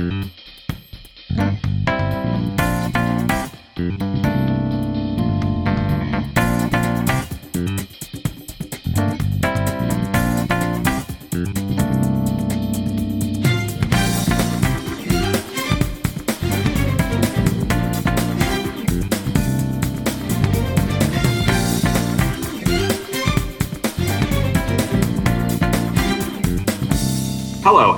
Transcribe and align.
Hello 0.00 0.39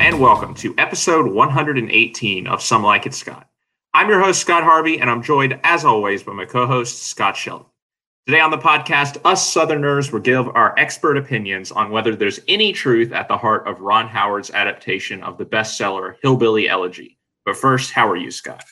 and 0.02 0.18
welcome 0.18 0.52
to 0.52 0.74
episode 0.78 1.28
118 1.28 2.48
of 2.48 2.60
Some 2.60 2.82
Like 2.82 3.06
It 3.06 3.14
Scott. 3.14 3.48
I'm 3.94 4.08
your 4.08 4.18
host, 4.18 4.40
Scott 4.40 4.64
Harvey, 4.64 4.98
and 4.98 5.08
I'm 5.08 5.22
joined, 5.22 5.60
as 5.62 5.84
always, 5.84 6.24
by 6.24 6.32
my 6.32 6.44
co 6.44 6.66
host, 6.66 7.04
Scott 7.04 7.36
Sheldon. 7.36 7.68
Today 8.26 8.40
on 8.40 8.50
the 8.50 8.58
podcast, 8.58 9.18
us 9.24 9.52
Southerners 9.52 10.10
will 10.10 10.18
give 10.18 10.48
our 10.48 10.76
expert 10.76 11.16
opinions 11.16 11.70
on 11.70 11.93
whether 11.93 12.16
there's 12.16 12.40
any 12.48 12.72
truth 12.72 13.12
at 13.12 13.29
the 13.29 13.38
heart 13.38 13.68
of 13.68 13.80
Ron 13.80 14.08
Howard's 14.08 14.50
adaptation 14.50 15.22
of 15.22 15.38
the 15.38 15.44
bestseller 15.44 16.16
Hillbilly 16.21 16.68
Elegy. 16.68 17.16
But 17.44 17.57
first, 17.57 17.93
how 17.93 18.08
are 18.10 18.16
you, 18.16 18.32
Scott? 18.32 18.64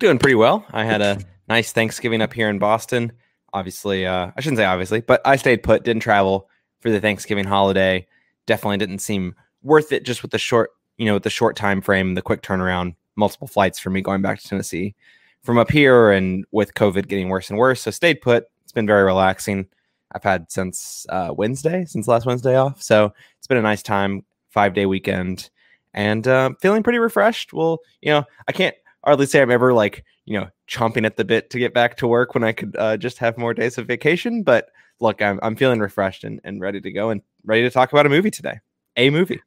Doing 0.00 0.18
pretty 0.18 0.34
well. 0.34 0.66
I 0.72 0.82
had 0.82 1.02
a 1.02 1.20
nice 1.48 1.70
Thanksgiving 1.70 2.20
up 2.20 2.32
here 2.32 2.48
in 2.48 2.58
Boston. 2.58 3.12
Obviously, 3.52 4.06
uh, 4.06 4.32
I 4.36 4.40
shouldn't 4.40 4.58
say 4.58 4.64
obviously, 4.64 5.02
but 5.02 5.20
I 5.24 5.36
stayed 5.36 5.62
put, 5.62 5.84
didn't 5.84 6.02
travel 6.02 6.48
for 6.80 6.90
the 6.90 7.00
Thanksgiving 7.00 7.44
holiday. 7.44 8.08
Definitely 8.46 8.78
didn't 8.78 8.98
seem 8.98 9.36
worth 9.62 9.92
it 9.92 10.04
just 10.04 10.22
with 10.22 10.30
the 10.30 10.38
short, 10.38 10.70
you 10.96 11.06
know, 11.06 11.14
with 11.14 11.22
the 11.22 11.30
short 11.30 11.56
time 11.56 11.80
frame, 11.80 12.14
the 12.14 12.22
quick 12.22 12.42
turnaround, 12.42 12.94
multiple 13.16 13.48
flights 13.48 13.78
for 13.78 13.90
me 13.90 14.00
going 14.00 14.22
back 14.22 14.40
to 14.40 14.48
Tennessee 14.48 14.94
from 15.42 15.58
up 15.58 15.70
here 15.70 16.10
and 16.10 16.44
with 16.52 16.74
COVID 16.74 17.08
getting 17.08 17.28
worse 17.28 17.50
and 17.50 17.58
worse. 17.58 17.82
So 17.82 17.90
stayed 17.90 18.20
put. 18.20 18.44
It's 18.62 18.72
been 18.72 18.86
very 18.86 19.02
relaxing. 19.02 19.66
I've 20.14 20.22
had 20.22 20.50
since 20.50 21.06
uh, 21.08 21.32
Wednesday, 21.36 21.84
since 21.86 22.06
last 22.06 22.26
Wednesday 22.26 22.56
off. 22.56 22.82
So 22.82 23.12
it's 23.38 23.46
been 23.46 23.56
a 23.56 23.62
nice 23.62 23.82
time, 23.82 24.24
five 24.50 24.74
day 24.74 24.86
weekend, 24.86 25.50
and 25.94 26.26
uh, 26.28 26.50
feeling 26.60 26.82
pretty 26.82 26.98
refreshed. 26.98 27.52
Well, 27.52 27.78
you 28.00 28.10
know, 28.10 28.24
I 28.46 28.52
can't 28.52 28.76
hardly 29.04 29.26
say 29.26 29.40
I'm 29.40 29.50
ever 29.50 29.72
like, 29.72 30.04
you 30.26 30.38
know, 30.38 30.48
chomping 30.68 31.06
at 31.06 31.16
the 31.16 31.24
bit 31.24 31.50
to 31.50 31.58
get 31.58 31.74
back 31.74 31.96
to 31.98 32.06
work 32.06 32.34
when 32.34 32.44
I 32.44 32.52
could 32.52 32.76
uh, 32.78 32.96
just 32.96 33.18
have 33.18 33.38
more 33.38 33.54
days 33.54 33.78
of 33.78 33.86
vacation. 33.86 34.42
But 34.42 34.68
look, 35.00 35.20
I'm, 35.20 35.40
I'm 35.42 35.56
feeling 35.56 35.80
refreshed 35.80 36.24
and, 36.24 36.40
and 36.44 36.60
ready 36.60 36.80
to 36.80 36.92
go 36.92 37.10
and 37.10 37.22
ready 37.44 37.62
to 37.62 37.70
talk 37.70 37.92
about 37.92 38.06
a 38.06 38.10
movie 38.10 38.30
today. 38.30 38.60
A 38.96 39.10
movie 39.10 39.40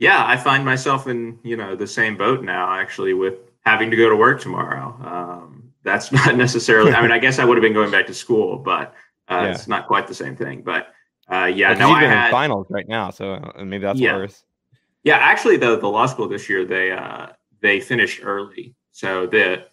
yeah, 0.00 0.26
I 0.26 0.36
find 0.36 0.64
myself 0.64 1.06
in 1.06 1.38
you 1.44 1.56
know 1.56 1.76
the 1.76 1.86
same 1.86 2.16
boat 2.16 2.42
now. 2.42 2.74
Actually, 2.74 3.14
with 3.14 3.34
having 3.64 3.90
to 3.90 3.96
go 3.96 4.08
to 4.08 4.16
work 4.16 4.40
tomorrow. 4.40 4.96
Um, 5.04 5.72
that's 5.84 6.10
not 6.26 6.36
necessarily. 6.36 6.92
I 6.92 7.02
mean, 7.02 7.12
I 7.12 7.18
guess 7.18 7.38
I 7.38 7.44
would 7.44 7.56
have 7.56 7.62
been 7.62 7.74
going 7.74 7.90
back 7.90 8.06
to 8.08 8.14
school, 8.14 8.58
but 8.58 8.94
uh, 9.28 9.42
yeah. 9.42 9.50
it's 9.52 9.68
not 9.68 9.86
quite 9.86 10.08
the 10.08 10.14
same 10.14 10.34
thing. 10.34 10.62
But 10.62 10.88
uh, 11.30 11.44
yeah, 11.44 11.74
no, 11.74 11.90
I 11.90 12.02
had 12.04 12.30
finals 12.30 12.66
right 12.70 12.88
now, 12.88 13.10
so 13.10 13.34
uh, 13.34 13.64
maybe 13.64 13.84
that's 13.84 14.00
yeah. 14.00 14.16
worse. 14.16 14.42
Yeah, 15.04 15.16
actually, 15.16 15.58
the 15.58 15.78
the 15.78 15.88
law 15.88 16.06
school 16.06 16.28
this 16.28 16.48
year 16.48 16.64
they 16.64 16.90
uh, 16.92 17.28
they 17.60 17.78
finished 17.78 18.20
early, 18.22 18.74
so 18.92 19.26
the 19.26 19.66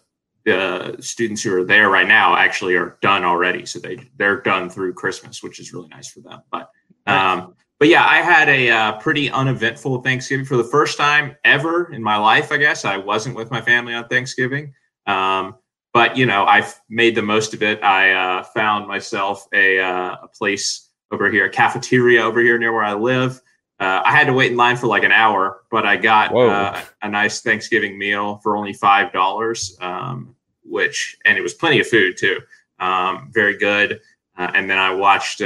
the 0.44 0.96
students 1.00 1.42
who 1.42 1.54
are 1.54 1.64
there 1.64 1.90
right 1.90 2.08
now 2.08 2.36
actually 2.36 2.74
are 2.74 2.98
done 3.00 3.24
already. 3.24 3.64
So 3.64 3.78
they 3.78 3.98
they're 4.16 4.40
done 4.40 4.68
through 4.68 4.92
Christmas, 4.92 5.42
which 5.42 5.58
is 5.58 5.72
really 5.72 5.88
nice 5.88 6.08
for 6.08 6.20
them. 6.20 6.42
But 6.50 6.70
um, 7.06 7.54
but 7.78 7.88
yeah, 7.88 8.04
I 8.04 8.16
had 8.16 8.48
a 8.48 8.70
uh, 8.70 8.92
pretty 8.98 9.30
uneventful 9.30 10.02
Thanksgiving 10.02 10.44
for 10.44 10.56
the 10.56 10.64
first 10.64 10.98
time 10.98 11.36
ever 11.44 11.92
in 11.92 12.02
my 12.02 12.16
life. 12.16 12.50
I 12.50 12.56
guess 12.56 12.84
I 12.84 12.96
wasn't 12.96 13.36
with 13.36 13.50
my 13.50 13.60
family 13.60 13.94
on 13.94 14.08
Thanksgiving, 14.08 14.74
um, 15.06 15.54
but 15.92 16.16
you 16.16 16.26
know, 16.26 16.44
I 16.44 16.68
made 16.88 17.14
the 17.14 17.22
most 17.22 17.54
of 17.54 17.62
it. 17.62 17.82
I 17.82 18.12
uh, 18.12 18.42
found 18.42 18.88
myself 18.88 19.46
a, 19.52 19.78
uh, 19.78 20.16
a 20.22 20.28
place 20.28 20.90
over 21.10 21.30
here, 21.30 21.46
a 21.46 21.50
cafeteria 21.50 22.22
over 22.22 22.40
here 22.40 22.58
near 22.58 22.72
where 22.72 22.84
I 22.84 22.94
live. 22.94 23.40
Uh, 23.80 24.02
I 24.04 24.10
had 24.10 24.26
to 24.26 24.32
wait 24.32 24.50
in 24.50 24.56
line 24.56 24.76
for 24.76 24.88
like 24.88 25.04
an 25.04 25.12
hour, 25.12 25.62
but 25.70 25.86
I 25.86 25.96
got 25.96 26.34
uh, 26.34 26.80
a 27.02 27.08
nice 27.08 27.42
Thanksgiving 27.42 27.96
meal 27.96 28.40
for 28.42 28.56
only 28.56 28.72
five 28.72 29.12
dollars, 29.12 29.76
um, 29.80 30.34
which 30.64 31.16
and 31.24 31.38
it 31.38 31.42
was 31.42 31.54
plenty 31.54 31.78
of 31.78 31.86
food 31.86 32.16
too. 32.16 32.40
Um, 32.80 33.30
very 33.32 33.56
good. 33.56 34.00
Uh, 34.36 34.50
and 34.54 34.68
then 34.68 34.78
I 34.78 34.92
watched 34.92 35.40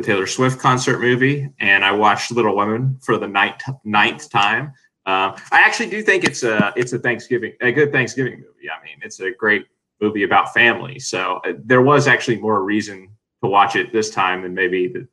the 0.00 0.06
Taylor 0.06 0.26
Swift 0.26 0.58
concert 0.58 1.00
movie, 1.00 1.48
and 1.58 1.84
I 1.84 1.92
watched 1.92 2.32
Little 2.32 2.56
Women 2.56 2.98
for 3.02 3.18
the 3.18 3.28
ninth 3.28 3.62
ninth 3.84 4.30
time. 4.30 4.72
Um, 5.06 5.34
I 5.52 5.62
actually 5.62 5.90
do 5.90 6.02
think 6.02 6.24
it's 6.24 6.42
a 6.42 6.72
it's 6.76 6.92
a 6.92 6.98
Thanksgiving 6.98 7.52
a 7.60 7.72
good 7.72 7.92
Thanksgiving 7.92 8.34
movie. 8.34 8.70
I 8.70 8.82
mean, 8.84 8.98
it's 9.02 9.20
a 9.20 9.30
great 9.32 9.66
movie 10.00 10.22
about 10.22 10.54
family. 10.54 10.98
So 10.98 11.40
uh, 11.44 11.52
there 11.62 11.82
was 11.82 12.08
actually 12.08 12.40
more 12.40 12.62
reason 12.64 13.08
to 13.42 13.50
watch 13.50 13.76
it 13.76 13.92
this 13.92 14.10
time 14.10 14.42
than 14.42 14.54
maybe 14.54 14.88
the 14.88 15.06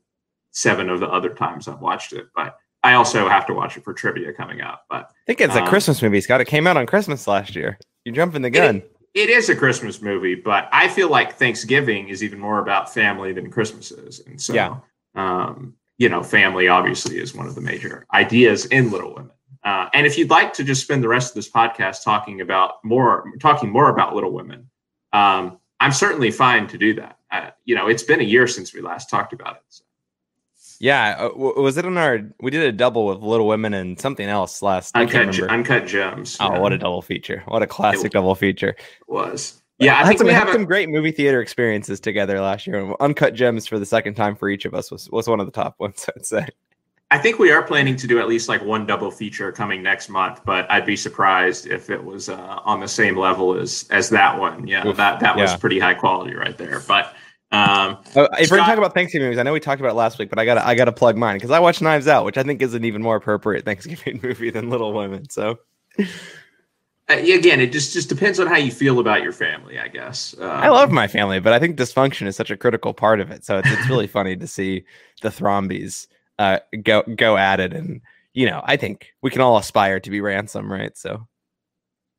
seven 0.51 0.89
of 0.89 0.99
the 0.99 1.07
other 1.07 1.29
times 1.29 1.67
I've 1.67 1.81
watched 1.81 2.13
it. 2.13 2.27
But 2.35 2.57
I 2.83 2.93
also 2.93 3.27
have 3.27 3.45
to 3.47 3.53
watch 3.53 3.75
it 3.75 3.83
for 3.83 3.93
trivia 3.93 4.31
coming 4.33 4.61
up. 4.61 4.85
But 4.89 5.09
I 5.09 5.25
think 5.25 5.41
it's 5.41 5.55
um, 5.55 5.63
a 5.63 5.67
Christmas 5.67 6.01
movie, 6.01 6.21
Scott. 6.21 6.41
It 6.41 6.45
came 6.45 6.67
out 6.67 6.77
on 6.77 6.85
Christmas 6.85 7.27
last 7.27 7.55
year. 7.55 7.77
You're 8.05 8.15
jumping 8.15 8.41
the 8.41 8.49
gun. 8.49 8.77
It, 8.77 8.96
it 9.17 9.31
is 9.31 9.49
a 9.49 9.55
Christmas 9.55 9.99
movie, 9.99 10.35
but 10.35 10.69
I 10.71 10.87
feel 10.87 11.09
like 11.09 11.33
Thanksgiving 11.33 12.09
is 12.09 12.23
even 12.23 12.39
more 12.39 12.59
about 12.59 12.93
family 12.93 13.33
than 13.33 13.49
Christmas 13.49 13.91
is. 13.91 14.19
And 14.19 14.39
so, 14.39 14.53
yeah. 14.53 14.77
um, 15.15 15.73
you 15.97 16.07
know, 16.07 16.21
family 16.21 16.67
obviously 16.67 17.17
is 17.17 17.33
one 17.33 17.47
of 17.47 17.55
the 17.55 17.61
major 17.61 18.05
ideas 18.13 18.67
in 18.67 18.91
Little 18.91 19.15
Women. 19.15 19.31
Uh, 19.63 19.89
and 19.95 20.05
if 20.05 20.19
you'd 20.19 20.29
like 20.29 20.53
to 20.53 20.63
just 20.63 20.83
spend 20.83 21.03
the 21.03 21.07
rest 21.07 21.31
of 21.31 21.35
this 21.35 21.49
podcast 21.49 22.03
talking 22.03 22.41
about 22.41 22.75
more, 22.83 23.25
talking 23.39 23.71
more 23.71 23.89
about 23.89 24.13
Little 24.13 24.31
Women, 24.31 24.69
um, 25.13 25.57
I'm 25.79 25.91
certainly 25.91 26.29
fine 26.29 26.67
to 26.67 26.77
do 26.77 26.93
that. 26.93 27.17
Uh, 27.31 27.49
you 27.65 27.73
know, 27.73 27.87
it's 27.87 28.03
been 28.03 28.21
a 28.21 28.23
year 28.23 28.45
since 28.45 28.71
we 28.71 28.81
last 28.81 29.09
talked 29.09 29.33
about 29.33 29.55
it. 29.55 29.63
So. 29.69 29.83
Yeah, 30.79 31.29
uh, 31.29 31.29
was 31.35 31.77
it 31.77 31.85
on 31.85 31.97
our? 31.97 32.21
We 32.39 32.51
did 32.51 32.63
a 32.63 32.71
double 32.71 33.05
with 33.07 33.19
Little 33.19 33.47
Women 33.47 33.73
and 33.73 33.99
something 33.99 34.27
else 34.27 34.61
last. 34.61 34.95
Uncut, 34.95 35.39
uncut 35.49 35.87
gems. 35.87 36.37
Oh, 36.39 36.53
yeah. 36.53 36.59
what 36.59 36.73
a 36.73 36.77
double 36.77 37.01
feature! 37.01 37.43
What 37.47 37.63
a 37.63 37.67
classic 37.67 38.07
it 38.07 38.11
double 38.13 38.35
feature 38.35 38.75
was. 39.07 39.61
Yeah, 39.79 39.95
I, 39.95 40.01
I 40.01 40.07
think 40.07 40.17
some, 40.19 40.27
we 40.27 40.33
had 40.33 40.51
some 40.51 40.65
great 40.65 40.89
movie 40.89 41.11
theater 41.11 41.39
experiences 41.39 41.99
together 41.99 42.41
last 42.41 42.65
year. 42.65 42.93
Uncut 42.99 43.35
Gems 43.35 43.67
for 43.67 43.77
the 43.77 43.85
second 43.85 44.15
time 44.15 44.35
for 44.35 44.49
each 44.49 44.65
of 44.65 44.73
us 44.73 44.91
was 44.91 45.09
was 45.11 45.27
one 45.27 45.39
of 45.39 45.45
the 45.45 45.51
top 45.51 45.75
ones. 45.79 46.09
I'd 46.15 46.25
say. 46.25 46.47
I 47.09 47.17
think 47.17 47.39
we 47.39 47.51
are 47.51 47.63
planning 47.63 47.95
to 47.95 48.07
do 48.07 48.19
at 48.19 48.27
least 48.27 48.49
like 48.49 48.61
one 48.61 48.85
double 48.85 49.11
feature 49.11 49.49
coming 49.53 49.81
next 49.81 50.09
month, 50.09 50.41
but 50.43 50.69
I'd 50.69 50.85
be 50.85 50.97
surprised 50.97 51.65
if 51.65 51.89
it 51.89 52.03
was 52.03 52.27
uh, 52.27 52.59
on 52.65 52.81
the 52.81 52.87
same 52.87 53.15
level 53.15 53.57
as 53.57 53.87
as 53.91 54.09
that 54.09 54.37
one. 54.37 54.67
Yeah, 54.67 54.85
Oof, 54.85 54.97
that 54.97 55.21
that 55.21 55.35
was 55.35 55.55
pretty 55.55 55.79
high 55.79 55.93
quality 55.93 56.35
right 56.35 56.57
there. 56.57 56.81
But 56.87 57.15
um, 57.51 57.97
uh, 58.15 58.27
if 58.39 58.47
Scott, 58.47 58.51
we're 58.51 58.57
gonna 58.57 58.67
talk 58.67 58.77
about 58.77 58.93
Thanksgiving 58.93 59.27
movies, 59.27 59.39
I 59.39 59.43
know 59.43 59.53
we 59.53 59.61
talked 59.61 59.79
about 59.79 59.95
last 59.95 60.19
week, 60.19 60.29
but 60.29 60.37
I 60.37 60.45
gotta 60.45 60.65
I 60.67 60.75
gotta 60.75 60.91
plug 60.91 61.15
mine 61.15 61.37
because 61.37 61.51
I 61.51 61.59
watched 61.59 61.81
Knives 61.81 62.07
Out, 62.07 62.25
which 62.25 62.37
I 62.37 62.43
think 62.43 62.61
is 62.61 62.73
an 62.73 62.83
even 62.83 63.01
more 63.01 63.15
appropriate 63.15 63.63
Thanksgiving 63.65 64.19
movie 64.21 64.49
than 64.49 64.69
Little 64.69 64.93
Women. 64.93 65.29
So. 65.29 65.59
Uh, 67.09 67.13
again, 67.13 67.61
it 67.61 67.71
just 67.71 67.93
just 67.93 68.09
depends 68.09 68.37
on 68.37 68.47
how 68.47 68.57
you 68.57 68.69
feel 68.69 68.99
about 68.99 69.23
your 69.23 69.31
family, 69.31 69.79
I 69.79 69.87
guess. 69.87 70.35
Um, 70.39 70.49
I 70.49 70.67
love 70.67 70.91
my 70.91 71.07
family, 71.07 71.39
but 71.39 71.53
I 71.53 71.59
think 71.59 71.77
dysfunction 71.77 72.27
is 72.27 72.35
such 72.35 72.51
a 72.51 72.57
critical 72.57 72.93
part 72.93 73.21
of 73.21 73.31
it. 73.31 73.45
So 73.45 73.59
it's, 73.59 73.71
it's 73.71 73.89
really 73.89 74.07
funny 74.17 74.35
to 74.35 74.45
see 74.45 74.83
the 75.21 75.29
Thrombeys 75.29 76.07
uh, 76.37 76.59
go 76.83 77.03
go 77.15 77.37
at 77.37 77.61
it, 77.61 77.71
and 77.71 78.01
you 78.33 78.45
know, 78.45 78.61
I 78.65 78.75
think 78.75 79.13
we 79.21 79.29
can 79.29 79.39
all 79.39 79.57
aspire 79.57 80.01
to 80.01 80.09
be 80.09 80.19
ransom, 80.19 80.71
right? 80.71 80.97
So. 80.97 81.27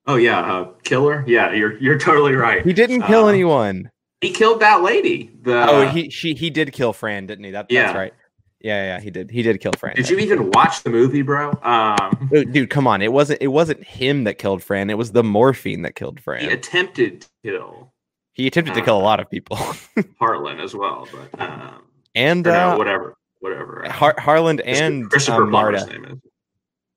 Oh 0.06 0.16
yeah, 0.16 0.40
uh, 0.40 0.72
killer. 0.84 1.22
Yeah, 1.26 1.52
you're 1.52 1.76
you're 1.76 1.98
totally 1.98 2.32
right. 2.32 2.64
He 2.64 2.72
didn't 2.72 3.02
kill 3.02 3.26
uh, 3.26 3.28
anyone. 3.28 3.90
He 4.20 4.32
killed 4.32 4.60
that 4.60 4.82
lady. 4.82 5.30
The, 5.42 5.70
oh, 5.70 5.86
he 5.88 6.10
she 6.10 6.34
he 6.34 6.50
did 6.50 6.72
kill 6.72 6.92
Fran, 6.92 7.26
didn't 7.26 7.44
he? 7.44 7.52
That, 7.52 7.66
yeah. 7.70 7.86
That's 7.86 7.96
right. 7.96 8.14
Yeah, 8.60 8.96
yeah, 8.96 9.00
he 9.00 9.10
did. 9.10 9.30
He 9.30 9.42
did 9.42 9.60
kill 9.60 9.72
Fran. 9.72 9.94
Did 9.94 10.10
you 10.10 10.18
even 10.18 10.50
watch 10.50 10.82
the 10.82 10.90
movie, 10.90 11.22
bro? 11.22 11.56
Um, 11.62 12.28
dude, 12.32 12.52
dude, 12.52 12.70
come 12.70 12.88
on. 12.88 13.02
It 13.02 13.12
wasn't. 13.12 13.40
It 13.40 13.48
wasn't 13.48 13.84
him 13.84 14.24
that 14.24 14.38
killed 14.38 14.64
Fran. 14.64 14.90
It 14.90 14.98
was 14.98 15.12
the 15.12 15.22
morphine 15.22 15.82
that 15.82 15.94
killed 15.94 16.18
Fran. 16.18 16.40
He 16.40 16.48
attempted 16.50 17.20
to 17.20 17.28
kill. 17.44 17.92
He 18.32 18.48
attempted 18.48 18.72
uh, 18.72 18.76
to 18.76 18.82
kill 18.82 18.98
a 18.98 19.02
lot 19.02 19.20
of 19.20 19.30
people. 19.30 19.56
Harlan 20.18 20.58
as 20.58 20.74
well, 20.74 21.06
but 21.12 21.40
um, 21.40 21.82
and 22.16 22.46
uh, 22.48 22.72
no, 22.72 22.78
whatever, 22.78 23.16
whatever. 23.38 23.86
Har- 23.88 24.16
Harlan 24.18 24.60
and 24.60 25.08
Christopher 25.08 25.44
um, 25.44 25.50
Marta. 25.50 25.86
Name 25.86 26.04
is. 26.06 26.18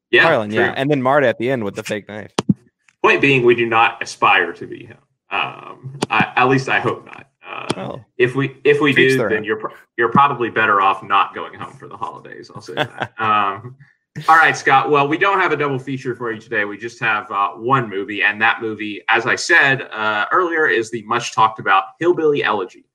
Yeah, 0.09 0.23
Harlan. 0.23 0.49
True. 0.49 0.59
Yeah, 0.59 0.73
and 0.75 0.89
then 0.89 1.03
Marta 1.03 1.27
at 1.27 1.37
the 1.37 1.51
end 1.51 1.63
with 1.63 1.75
the 1.75 1.83
fake 1.83 2.07
knife. 2.07 2.33
Point 3.03 3.21
being, 3.21 3.43
we 3.43 3.55
do 3.55 3.67
not 3.67 4.01
aspire 4.01 4.51
to 4.53 4.65
be 4.67 4.85
him. 4.85 4.97
Um, 5.31 5.97
I, 6.09 6.33
at 6.35 6.45
least 6.49 6.69
I 6.69 6.79
hope 6.79 7.05
not. 7.05 7.27
Uh, 7.45 7.67
oh. 7.77 8.05
If 8.17 8.35
we 8.35 8.57
if 8.63 8.79
we 8.79 8.93
do, 8.93 9.17
then 9.27 9.43
you're 9.43 9.71
you're 9.97 10.11
probably 10.11 10.49
better 10.49 10.81
off 10.81 11.03
not 11.03 11.33
going 11.33 11.53
home 11.53 11.73
for 11.73 11.87
the 11.87 11.97
holidays. 11.97 12.51
I'll 12.53 12.61
say 12.61 12.75
that. 12.75 13.13
um, 13.19 13.75
all 14.27 14.35
right, 14.35 14.55
Scott. 14.55 14.89
Well, 14.89 15.07
we 15.07 15.17
don't 15.17 15.39
have 15.39 15.51
a 15.51 15.57
double 15.57 15.79
feature 15.79 16.15
for 16.15 16.31
you 16.31 16.39
today. 16.39 16.65
We 16.65 16.77
just 16.77 16.99
have 16.99 17.31
uh, 17.31 17.51
one 17.51 17.89
movie, 17.89 18.23
and 18.23 18.41
that 18.41 18.61
movie, 18.61 19.01
as 19.07 19.25
I 19.25 19.35
said 19.35 19.83
uh, 19.83 20.25
earlier, 20.31 20.67
is 20.67 20.91
the 20.91 21.01
much 21.03 21.33
talked 21.33 21.59
about 21.59 21.85
Hillbilly 21.99 22.43
Elegy. 22.43 22.85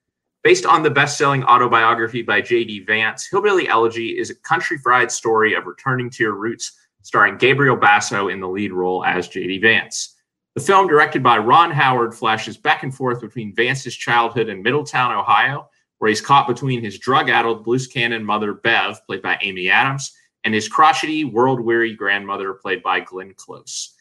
Based 0.45 0.67
on 0.67 0.83
the 0.83 0.91
best 0.91 1.19
selling 1.19 1.43
autobiography 1.43 2.23
by 2.23 2.41
J.D. 2.41 2.85
Vance, 2.85 3.27
Hillbilly 3.27 3.67
Elegy 3.69 4.19
is 4.19 4.31
a 4.31 4.35
country 4.35 4.79
fried 4.79 5.11
story 5.11 5.55
of 5.55 5.67
returning 5.67 6.09
to 6.11 6.23
your 6.23 6.35
roots, 6.35 6.73
starring 7.03 7.37
Gabriel 7.37 7.77
Basso 7.77 8.29
in 8.29 8.39
the 8.39 8.49
lead 8.49 8.73
role 8.73 9.05
as 9.05 9.27
J.D. 9.27 9.59
Vance. 9.59 10.16
The 10.57 10.63
film, 10.63 10.89
directed 10.89 11.23
by 11.23 11.37
Ron 11.37 11.71
Howard, 11.71 12.15
flashes 12.15 12.57
back 12.57 12.83
and 12.83 12.95
forth 12.95 13.21
between 13.21 13.55
Vance's 13.55 13.95
childhood 13.95 14.49
in 14.49 14.63
Middletown, 14.63 15.13
Ohio, 15.13 15.69
where 15.99 16.09
he's 16.09 16.23
caught 16.23 16.49
between 16.49 16.83
his 16.83 16.99
drug 16.99 17.29
addled 17.29 17.63
Blues 17.63 17.87
Cannon 17.87 18.25
mother, 18.25 18.55
Bev, 18.55 19.05
played 19.05 19.21
by 19.21 19.37
Amy 19.43 19.69
Adams, 19.69 20.15
and 20.45 20.55
his 20.55 20.67
crotchety, 20.67 21.25
world 21.25 21.61
weary 21.61 21.95
grandmother, 21.95 22.55
played 22.55 22.83
by 22.83 23.01
Glenn 23.01 23.35
Close. 23.35 23.97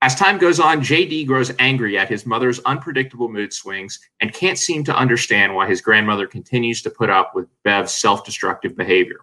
As 0.00 0.14
time 0.14 0.38
goes 0.38 0.58
on, 0.58 0.80
JD 0.80 1.26
grows 1.26 1.52
angry 1.58 1.98
at 1.98 2.08
his 2.08 2.24
mother's 2.24 2.60
unpredictable 2.60 3.28
mood 3.28 3.52
swings 3.52 4.00
and 4.20 4.32
can't 4.32 4.56
seem 4.56 4.84
to 4.84 4.96
understand 4.96 5.54
why 5.54 5.66
his 5.66 5.82
grandmother 5.82 6.26
continues 6.26 6.80
to 6.82 6.90
put 6.90 7.10
up 7.10 7.34
with 7.34 7.48
Bev's 7.64 7.92
self 7.92 8.24
destructive 8.24 8.74
behavior. 8.74 9.20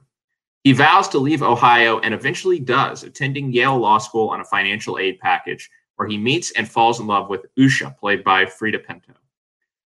He 0.64 0.72
vows 0.72 1.08
to 1.10 1.18
leave 1.18 1.42
Ohio 1.42 1.98
and 2.02 2.14
eventually 2.14 2.60
does, 2.60 3.02
attending 3.02 3.52
Yale 3.52 3.80
Law 3.80 3.98
School 3.98 4.30
on 4.30 4.42
a 4.42 4.46
financial 4.46 5.00
aid 5.00 5.18
package, 5.18 5.68
where 5.96 6.08
he 6.08 6.18
meets 6.18 6.52
and 6.52 6.70
falls 6.70 7.00
in 7.00 7.08
love 7.08 7.30
with 7.30 7.46
Usha, 7.58 7.98
played 7.98 8.24
by 8.24 8.46
Freida 8.46 8.86
Pinto. 8.86 9.14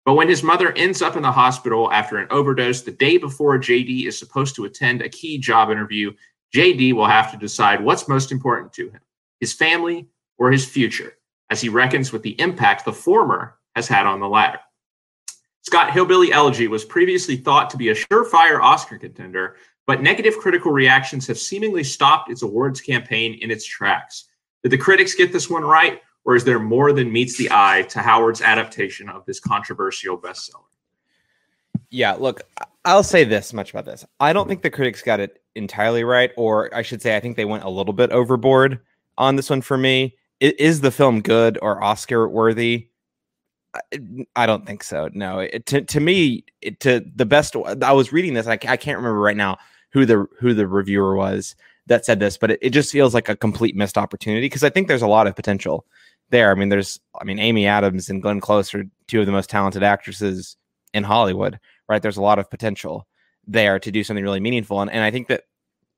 But 0.04 0.14
when 0.14 0.28
his 0.28 0.42
mother 0.42 0.72
ends 0.72 1.02
up 1.02 1.16
in 1.16 1.22
the 1.22 1.30
hospital 1.30 1.92
after 1.92 2.16
an 2.16 2.28
overdose 2.30 2.82
the 2.82 2.90
day 2.90 3.18
before 3.18 3.58
JD 3.58 4.06
is 4.06 4.18
supposed 4.18 4.54
to 4.56 4.64
attend 4.64 5.02
a 5.02 5.08
key 5.08 5.38
job 5.38 5.70
interview, 5.70 6.12
JD 6.54 6.94
will 6.94 7.06
have 7.06 7.30
to 7.30 7.36
decide 7.36 7.84
what's 7.84 8.08
most 8.08 8.32
important 8.32 8.72
to 8.74 8.90
him 8.90 9.00
his 9.40 9.52
family 9.54 10.06
or 10.36 10.50
his 10.50 10.66
future, 10.66 11.14
as 11.48 11.60
he 11.60 11.68
reckons 11.68 12.12
with 12.12 12.22
the 12.22 12.38
impact 12.40 12.84
the 12.84 12.92
former 12.92 13.56
has 13.74 13.88
had 13.88 14.06
on 14.06 14.20
the 14.20 14.28
latter. 14.28 14.60
Scott 15.62 15.92
Hillbilly 15.92 16.32
Elegy 16.32 16.68
was 16.68 16.84
previously 16.84 17.36
thought 17.36 17.70
to 17.70 17.76
be 17.76 17.90
a 17.90 17.94
surefire 17.94 18.60
Oscar 18.60 18.98
contender, 18.98 19.56
but 19.86 20.02
negative 20.02 20.38
critical 20.38 20.72
reactions 20.72 21.26
have 21.26 21.38
seemingly 21.38 21.84
stopped 21.84 22.30
its 22.30 22.42
awards 22.42 22.80
campaign 22.80 23.38
in 23.40 23.50
its 23.50 23.64
tracks. 23.64 24.29
Did 24.62 24.72
the 24.72 24.78
critics 24.78 25.14
get 25.14 25.32
this 25.32 25.48
one 25.48 25.64
right, 25.64 26.00
or 26.24 26.36
is 26.36 26.44
there 26.44 26.58
more 26.58 26.92
than 26.92 27.12
meets 27.12 27.36
the 27.36 27.48
eye 27.50 27.86
to 27.90 28.00
Howard's 28.00 28.42
adaptation 28.42 29.08
of 29.08 29.24
this 29.26 29.40
controversial 29.40 30.18
bestseller? 30.18 30.64
Yeah, 31.90 32.12
look, 32.12 32.42
I'll 32.84 33.02
say 33.02 33.24
this 33.24 33.52
much 33.52 33.70
about 33.70 33.84
this. 33.84 34.04
I 34.20 34.32
don't 34.32 34.48
think 34.48 34.62
the 34.62 34.70
critics 34.70 35.02
got 35.02 35.20
it 35.20 35.42
entirely 35.54 36.04
right, 36.04 36.30
or 36.36 36.74
I 36.74 36.82
should 36.82 37.02
say, 37.02 37.16
I 37.16 37.20
think 37.20 37.36
they 37.36 37.44
went 37.44 37.64
a 37.64 37.70
little 37.70 37.92
bit 37.92 38.10
overboard 38.10 38.80
on 39.18 39.36
this 39.36 39.50
one 39.50 39.62
for 39.62 39.76
me 39.76 40.14
is 40.40 40.80
the 40.80 40.90
film 40.90 41.20
good 41.20 41.58
or 41.60 41.82
Oscar 41.82 42.28
worthy? 42.28 42.88
I 44.34 44.46
don't 44.46 44.66
think 44.66 44.82
so. 44.82 45.10
No, 45.12 45.40
it, 45.40 45.66
to 45.66 45.82
to 45.82 46.00
me, 46.00 46.44
it, 46.60 46.80
to 46.80 47.04
the 47.14 47.26
best. 47.26 47.54
I 47.82 47.92
was 47.92 48.12
reading 48.12 48.34
this. 48.34 48.48
I, 48.48 48.54
I 48.54 48.76
can't 48.76 48.98
remember 48.98 49.20
right 49.20 49.36
now 49.36 49.58
who 49.92 50.04
the 50.04 50.26
who 50.40 50.54
the 50.54 50.66
reviewer 50.66 51.14
was 51.14 51.54
that 51.90 52.06
said 52.06 52.20
this, 52.20 52.38
but 52.38 52.52
it, 52.52 52.58
it 52.62 52.70
just 52.70 52.92
feels 52.92 53.14
like 53.14 53.28
a 53.28 53.36
complete 53.36 53.74
missed 53.74 53.98
opportunity 53.98 54.46
because 54.46 54.62
I 54.62 54.70
think 54.70 54.86
there's 54.86 55.02
a 55.02 55.08
lot 55.08 55.26
of 55.26 55.34
potential 55.34 55.84
there. 56.30 56.52
I 56.52 56.54
mean, 56.54 56.68
there's 56.68 57.00
I 57.20 57.24
mean, 57.24 57.40
Amy 57.40 57.66
Adams 57.66 58.08
and 58.08 58.22
Glenn 58.22 58.40
Close 58.40 58.72
are 58.74 58.84
two 59.08 59.20
of 59.20 59.26
the 59.26 59.32
most 59.32 59.50
talented 59.50 59.82
actresses 59.82 60.56
in 60.94 61.02
Hollywood, 61.02 61.58
right? 61.88 62.00
There's 62.00 62.16
a 62.16 62.22
lot 62.22 62.38
of 62.38 62.48
potential 62.48 63.08
there 63.44 63.80
to 63.80 63.90
do 63.90 64.04
something 64.04 64.22
really 64.22 64.40
meaningful, 64.40 64.80
and 64.80 64.90
and 64.90 65.02
I 65.02 65.10
think 65.10 65.26
that 65.28 65.42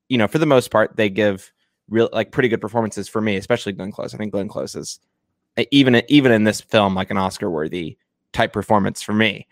you 0.09 0.17
know 0.17 0.27
for 0.27 0.39
the 0.39 0.47
most 0.47 0.71
part 0.71 0.97
they 0.97 1.11
give 1.11 1.53
real 1.91 2.09
like 2.13 2.33
pretty 2.33 2.49
good 2.49 2.63
performances 2.63 3.07
for 3.07 3.21
me, 3.21 3.37
especially 3.37 3.73
Glenn 3.73 3.93
Close. 3.93 4.15
I 4.15 4.17
think 4.17 4.33
Glenn 4.33 4.49
Close 4.49 4.75
is 4.75 4.99
even 5.71 6.03
even 6.09 6.33
in 6.33 6.45
this 6.45 6.63
film 6.63 6.95
like 6.95 7.11
an 7.11 7.19
Oscar 7.19 7.51
worthy 7.51 7.99
type 8.33 8.55
performance 8.55 9.03
for 9.03 9.13
me. 9.13 9.47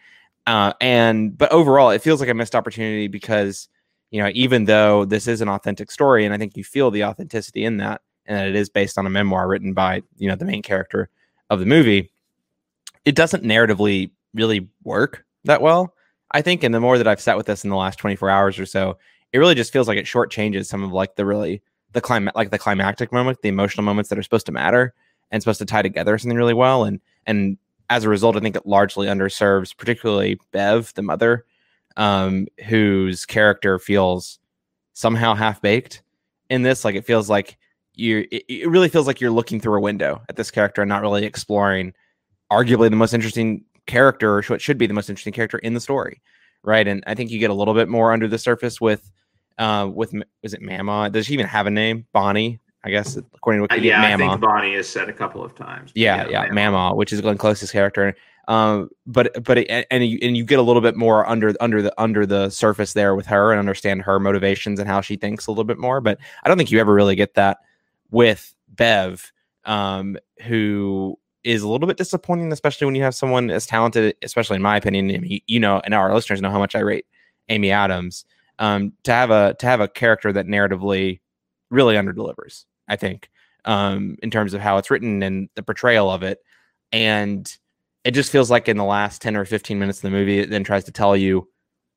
Uh, 0.46 0.72
and 0.80 1.36
but 1.36 1.52
overall, 1.52 1.90
it 1.90 2.00
feels 2.00 2.18
like 2.18 2.30
a 2.30 2.34
missed 2.34 2.54
opportunity 2.54 3.08
because 3.08 3.68
you 4.10 4.22
know 4.22 4.30
even 4.34 4.64
though 4.64 5.04
this 5.04 5.26
is 5.26 5.40
an 5.40 5.48
authentic 5.48 5.90
story, 5.90 6.24
and 6.24 6.34
I 6.34 6.38
think 6.38 6.56
you 6.56 6.64
feel 6.64 6.90
the 6.90 7.04
authenticity 7.04 7.64
in 7.64 7.78
that, 7.78 8.02
and 8.26 8.38
that 8.38 8.48
it 8.48 8.56
is 8.56 8.68
based 8.68 8.98
on 8.98 9.06
a 9.06 9.10
memoir 9.10 9.48
written 9.48 9.72
by 9.72 10.02
you 10.18 10.28
know 10.28 10.36
the 10.36 10.44
main 10.44 10.62
character 10.62 11.08
of 11.50 11.60
the 11.60 11.66
movie, 11.66 12.10
it 13.04 13.14
doesn't 13.14 13.44
narratively 13.44 14.10
really 14.34 14.68
work 14.84 15.24
that 15.44 15.62
well. 15.62 15.94
I 16.32 16.42
think, 16.42 16.62
and 16.62 16.74
the 16.74 16.80
more 16.80 16.96
that 16.96 17.08
I've 17.08 17.20
sat 17.20 17.36
with 17.36 17.46
this 17.46 17.64
in 17.64 17.70
the 17.70 17.76
last 17.76 17.98
24 17.98 18.30
hours 18.30 18.58
or 18.58 18.66
so, 18.66 18.98
it 19.32 19.38
really 19.38 19.54
just 19.54 19.72
feels 19.72 19.88
like 19.88 19.98
it 19.98 20.06
shortchanges 20.06 20.66
some 20.66 20.82
of 20.82 20.92
like 20.92 21.16
the 21.16 21.26
really 21.26 21.62
the 21.92 22.00
climate 22.00 22.36
like 22.36 22.50
the 22.50 22.58
climactic 22.58 23.12
moment, 23.12 23.42
the 23.42 23.48
emotional 23.48 23.84
moments 23.84 24.10
that 24.10 24.18
are 24.18 24.22
supposed 24.22 24.46
to 24.46 24.52
matter 24.52 24.94
and 25.30 25.42
supposed 25.42 25.58
to 25.58 25.64
tie 25.64 25.82
together 25.82 26.16
something 26.18 26.38
really 26.38 26.54
well. 26.54 26.84
And 26.84 27.00
and 27.26 27.58
as 27.88 28.04
a 28.04 28.08
result, 28.08 28.36
I 28.36 28.40
think 28.40 28.56
it 28.56 28.66
largely 28.66 29.08
underserves, 29.08 29.76
particularly 29.76 30.38
Bev, 30.52 30.94
the 30.94 31.02
mother, 31.02 31.44
um, 31.96 32.46
whose 32.66 33.26
character 33.26 33.78
feels 33.78 34.38
somehow 34.92 35.34
half 35.34 35.60
baked 35.60 36.02
in 36.48 36.62
this. 36.62 36.84
Like 36.84 36.94
it 36.94 37.06
feels 37.06 37.30
like 37.30 37.56
you 37.94 38.26
it, 38.30 38.44
it 38.48 38.70
really 38.70 38.88
feels 38.88 39.06
like 39.06 39.20
you're 39.20 39.30
looking 39.30 39.60
through 39.60 39.76
a 39.76 39.80
window 39.80 40.22
at 40.28 40.36
this 40.36 40.50
character 40.50 40.82
and 40.82 40.88
not 40.88 41.02
really 41.02 41.24
exploring 41.24 41.92
arguably 42.50 42.90
the 42.90 42.96
most 42.96 43.14
interesting 43.14 43.64
character 43.86 44.38
or 44.38 44.42
what 44.44 44.60
should 44.60 44.78
be 44.78 44.86
the 44.86 44.94
most 44.94 45.08
interesting 45.08 45.32
character 45.32 45.58
in 45.58 45.74
the 45.74 45.80
story 45.80 46.20
right 46.62 46.86
and 46.86 47.02
i 47.06 47.14
think 47.14 47.30
you 47.30 47.38
get 47.38 47.50
a 47.50 47.54
little 47.54 47.74
bit 47.74 47.88
more 47.88 48.12
under 48.12 48.28
the 48.28 48.38
surface 48.38 48.80
with 48.80 49.10
uh, 49.60 49.86
with 49.86 50.14
is 50.42 50.54
it 50.54 50.62
Mama? 50.62 51.10
Does 51.10 51.26
she 51.26 51.34
even 51.34 51.46
have 51.46 51.66
a 51.66 51.70
name? 51.70 52.06
Bonnie, 52.12 52.58
I 52.82 52.90
guess, 52.90 53.16
according 53.16 53.60
to 53.60 53.68
Wikipedia. 53.68 53.78
Uh, 53.78 53.82
yeah, 53.82 54.00
Mama. 54.00 54.24
I 54.24 54.28
think 54.30 54.40
Bonnie 54.40 54.74
is 54.74 54.88
said 54.88 55.08
a 55.08 55.12
couple 55.12 55.44
of 55.44 55.54
times. 55.54 55.92
Yeah, 55.94 56.24
yeah, 56.28 56.44
yeah 56.44 56.52
Mama. 56.52 56.70
Mama, 56.72 56.94
which 56.96 57.12
is 57.12 57.20
Glenn 57.20 57.38
Close's 57.38 57.70
character. 57.70 58.16
Um, 58.48 58.90
but 59.06 59.44
but 59.44 59.58
and 59.58 60.04
you 60.04 60.18
and 60.22 60.36
you 60.36 60.44
get 60.44 60.58
a 60.58 60.62
little 60.62 60.82
bit 60.82 60.96
more 60.96 61.28
under 61.28 61.54
under 61.60 61.82
the 61.82 61.94
under 62.00 62.26
the 62.26 62.50
surface 62.50 62.94
there 62.94 63.14
with 63.14 63.26
her 63.26 63.52
and 63.52 63.58
understand 63.58 64.02
her 64.02 64.18
motivations 64.18 64.80
and 64.80 64.88
how 64.88 65.00
she 65.00 65.16
thinks 65.16 65.46
a 65.46 65.50
little 65.50 65.64
bit 65.64 65.78
more. 65.78 66.00
But 66.00 66.18
I 66.42 66.48
don't 66.48 66.56
think 66.56 66.70
you 66.70 66.80
ever 66.80 66.92
really 66.92 67.16
get 67.16 67.34
that 67.34 67.58
with 68.10 68.54
Bev, 68.68 69.32
um, 69.64 70.16
who 70.42 71.18
is 71.44 71.62
a 71.62 71.68
little 71.68 71.86
bit 71.86 71.96
disappointing, 71.96 72.52
especially 72.52 72.84
when 72.86 72.94
you 72.94 73.02
have 73.02 73.14
someone 73.14 73.50
as 73.50 73.66
talented, 73.66 74.14
especially 74.22 74.56
in 74.56 74.62
my 74.62 74.76
opinion. 74.76 75.06
Mean, 75.06 75.40
you 75.46 75.60
know, 75.60 75.80
and 75.84 75.94
our 75.94 76.12
listeners 76.14 76.40
know 76.40 76.50
how 76.50 76.58
much 76.58 76.74
I 76.74 76.80
rate 76.80 77.06
Amy 77.48 77.70
Adams 77.70 78.24
um, 78.58 78.92
to 79.04 79.12
have 79.12 79.30
a 79.30 79.54
to 79.58 79.66
have 79.66 79.80
a 79.80 79.88
character 79.88 80.32
that 80.32 80.46
narratively 80.46 81.20
really 81.70 81.96
underdelivers. 81.96 82.64
I 82.88 82.96
think 82.96 83.30
um, 83.64 84.16
in 84.22 84.30
terms 84.30 84.54
of 84.54 84.60
how 84.60 84.78
it's 84.78 84.90
written 84.90 85.22
and 85.22 85.48
the 85.54 85.62
portrayal 85.62 86.10
of 86.10 86.22
it, 86.22 86.40
and 86.92 87.56
it 88.04 88.12
just 88.12 88.32
feels 88.32 88.50
like 88.50 88.68
in 88.68 88.76
the 88.76 88.84
last 88.84 89.22
ten 89.22 89.36
or 89.36 89.44
fifteen 89.44 89.78
minutes 89.78 89.98
of 89.98 90.02
the 90.02 90.10
movie, 90.10 90.40
it 90.40 90.50
then 90.50 90.64
tries 90.64 90.84
to 90.84 90.92
tell 90.92 91.16
you, 91.16 91.48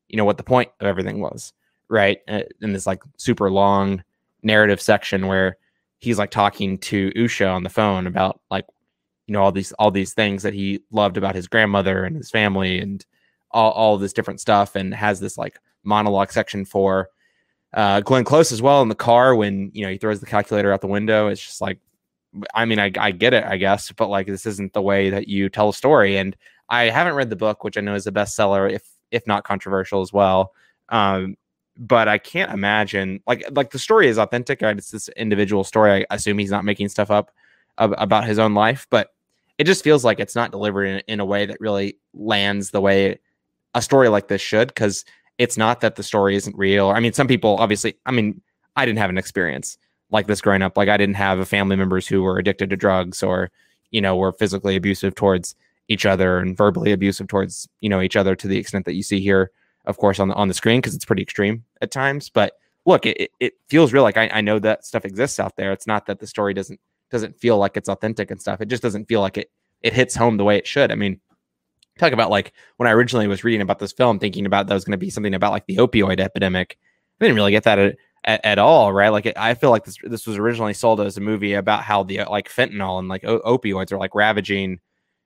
you 0.07 0.17
know, 0.17 0.25
what 0.25 0.37
the 0.37 0.43
point 0.43 0.69
of 0.79 0.87
everything 0.87 1.19
was, 1.19 1.53
right? 1.89 2.19
Uh, 2.27 2.41
in 2.61 2.73
this 2.73 2.87
like 2.87 3.01
super 3.17 3.49
long 3.49 4.03
narrative 4.43 4.81
section 4.81 5.27
where 5.27 5.57
he's 5.99 6.19
like 6.19 6.31
talking 6.31 6.77
to 6.77 7.11
Usha 7.11 7.51
on 7.51 7.63
the 7.63 7.69
phone 7.69 8.07
about 8.07 8.41
like 8.51 8.65
you 9.27 9.33
know 9.33 9.41
all 9.41 9.51
these 9.51 9.71
all 9.73 9.91
these 9.91 10.13
things 10.13 10.43
that 10.43 10.53
he 10.53 10.81
loved 10.91 11.17
about 11.17 11.35
his 11.35 11.47
grandmother 11.47 12.03
and 12.03 12.15
his 12.15 12.29
family 12.29 12.79
and 12.79 13.05
all, 13.51 13.71
all 13.71 13.97
this 13.97 14.13
different 14.13 14.41
stuff 14.41 14.75
and 14.75 14.93
has 14.93 15.19
this 15.19 15.37
like 15.37 15.59
monologue 15.83 16.31
section 16.31 16.65
for 16.65 17.09
uh, 17.73 18.01
Glenn 18.01 18.23
Close 18.23 18.51
as 18.51 18.61
well 18.61 18.81
in 18.81 18.89
the 18.89 18.95
car 18.95 19.35
when 19.35 19.71
you 19.73 19.83
know 19.83 19.91
he 19.91 19.97
throws 19.97 20.19
the 20.19 20.25
calculator 20.25 20.71
out 20.71 20.81
the 20.81 20.87
window. 20.87 21.27
It's 21.27 21.43
just 21.43 21.61
like, 21.61 21.79
I 22.53 22.65
mean, 22.65 22.79
I, 22.79 22.91
I 22.97 23.11
get 23.11 23.33
it, 23.33 23.43
I 23.43 23.57
guess, 23.57 23.91
but 23.91 24.09
like 24.09 24.27
this 24.27 24.45
isn't 24.45 24.73
the 24.73 24.81
way 24.81 25.09
that 25.09 25.27
you 25.27 25.49
tell 25.49 25.69
a 25.69 25.73
story. 25.73 26.17
And 26.17 26.35
I 26.69 26.85
haven't 26.85 27.15
read 27.15 27.29
the 27.29 27.35
book, 27.35 27.63
which 27.63 27.77
I 27.77 27.81
know 27.81 27.95
is 27.95 28.07
a 28.07 28.11
bestseller, 28.11 28.71
if 28.71 28.87
if 29.11 29.27
not 29.27 29.43
controversial 29.43 30.01
as 30.01 30.11
well. 30.11 30.53
Um, 30.89 31.35
but 31.77 32.07
I 32.07 32.17
can't 32.17 32.51
imagine 32.51 33.21
like 33.27 33.45
like 33.51 33.71
the 33.71 33.79
story 33.79 34.07
is 34.07 34.17
authentic. 34.17 34.61
Right? 34.61 34.77
It's 34.77 34.91
this 34.91 35.09
individual 35.09 35.63
story. 35.63 36.05
I 36.09 36.15
assume 36.15 36.37
he's 36.37 36.51
not 36.51 36.65
making 36.65 36.89
stuff 36.89 37.11
up 37.11 37.31
ab- 37.77 37.95
about 37.97 38.25
his 38.25 38.39
own 38.39 38.53
life, 38.53 38.87
but 38.89 39.09
it 39.57 39.65
just 39.65 39.83
feels 39.83 40.03
like 40.03 40.19
it's 40.19 40.35
not 40.35 40.51
delivered 40.51 40.85
in, 40.85 41.03
in 41.07 41.19
a 41.19 41.25
way 41.25 41.45
that 41.45 41.59
really 41.59 41.97
lands 42.13 42.71
the 42.71 42.81
way 42.81 43.19
a 43.75 43.81
story 43.81 44.09
like 44.09 44.27
this 44.27 44.41
should. 44.41 44.69
Because 44.69 45.05
it's 45.37 45.57
not 45.57 45.81
that 45.81 45.95
the 45.95 46.03
story 46.03 46.35
isn't 46.35 46.57
real. 46.57 46.89
I 46.89 46.99
mean, 46.99 47.13
some 47.13 47.27
people 47.27 47.57
obviously, 47.57 47.95
I 48.05 48.11
mean, 48.11 48.41
I 48.75 48.85
didn't 48.85 48.99
have 48.99 49.09
an 49.09 49.17
experience 49.17 49.77
like 50.13 50.27
this 50.27 50.41
growing 50.41 50.61
up. 50.61 50.77
Like 50.77 50.89
I 50.89 50.95
didn't 50.95 51.15
have 51.15 51.39
a 51.39 51.45
family 51.45 51.75
members 51.75 52.07
who 52.07 52.21
were 52.21 52.37
addicted 52.37 52.69
to 52.69 52.77
drugs 52.77 53.23
or, 53.23 53.51
you 53.91 53.99
know, 53.99 54.15
were 54.15 54.31
physically 54.31 54.75
abusive 54.75 55.15
towards 55.15 55.55
each 55.89 56.05
other 56.05 56.37
and 56.37 56.55
verbally 56.55 56.91
abusive 56.93 57.27
towards, 57.27 57.67
you 57.81 57.89
know, 57.89 57.99
each 57.99 58.15
other 58.15 58.35
to 58.35 58.47
the 58.47 58.57
extent 58.57 58.85
that 58.85 58.93
you 58.93 59.03
see 59.03 59.19
here, 59.19 59.51
of 59.85 59.97
course, 59.97 60.19
on 60.19 60.29
the 60.29 60.35
on 60.35 60.47
the 60.47 60.53
screen, 60.53 60.79
because 60.79 60.95
it's 60.95 61.03
pretty 61.03 61.23
extreme 61.23 61.65
at 61.81 61.91
times. 61.91 62.29
But 62.29 62.53
look, 62.85 63.05
it, 63.05 63.31
it 63.39 63.53
feels 63.67 63.91
real. 63.91 64.03
Like 64.03 64.17
I, 64.17 64.29
I 64.31 64.41
know 64.41 64.59
that 64.59 64.85
stuff 64.85 65.03
exists 65.03 65.39
out 65.39 65.55
there. 65.57 65.71
It's 65.71 65.87
not 65.87 66.05
that 66.05 66.19
the 66.19 66.27
story 66.27 66.53
doesn't 66.53 66.79
doesn't 67.09 67.37
feel 67.39 67.57
like 67.57 67.75
it's 67.75 67.89
authentic 67.89 68.31
and 68.31 68.39
stuff. 68.39 68.61
It 68.61 68.67
just 68.67 68.83
doesn't 68.83 69.07
feel 69.07 69.19
like 69.19 69.37
it 69.37 69.51
it 69.81 69.93
hits 69.93 70.15
home 70.15 70.37
the 70.37 70.43
way 70.43 70.57
it 70.57 70.67
should. 70.67 70.91
I 70.91 70.95
mean, 70.95 71.19
talk 71.97 72.13
about 72.13 72.29
like 72.29 72.53
when 72.77 72.87
I 72.87 72.91
originally 72.91 73.27
was 73.27 73.43
reading 73.43 73.61
about 73.61 73.79
this 73.79 73.91
film, 73.91 74.19
thinking 74.19 74.45
about 74.45 74.67
that 74.67 74.73
was 74.73 74.85
going 74.85 74.93
to 74.93 74.97
be 74.97 75.09
something 75.09 75.33
about 75.33 75.51
like 75.51 75.65
the 75.65 75.77
opioid 75.77 76.19
epidemic. 76.19 76.77
I 77.19 77.25
didn't 77.25 77.35
really 77.35 77.51
get 77.51 77.63
that 77.63 77.79
at, 77.79 77.95
at, 78.25 78.41
at 78.43 78.59
all, 78.59 78.93
right? 78.93 79.09
Like 79.09 79.31
I 79.35 79.53
feel 79.53 79.69
like 79.69 79.85
this 79.85 79.97
this 80.03 80.27
was 80.27 80.37
originally 80.37 80.73
sold 80.73 81.01
as 81.01 81.17
a 81.17 81.21
movie 81.21 81.53
about 81.53 81.83
how 81.83 82.03
the 82.03 82.23
like 82.29 82.49
fentanyl 82.49 82.99
and 82.99 83.07
like 83.07 83.23
opioids 83.23 83.91
are 83.91 83.97
like 83.97 84.15
ravaging, 84.15 84.79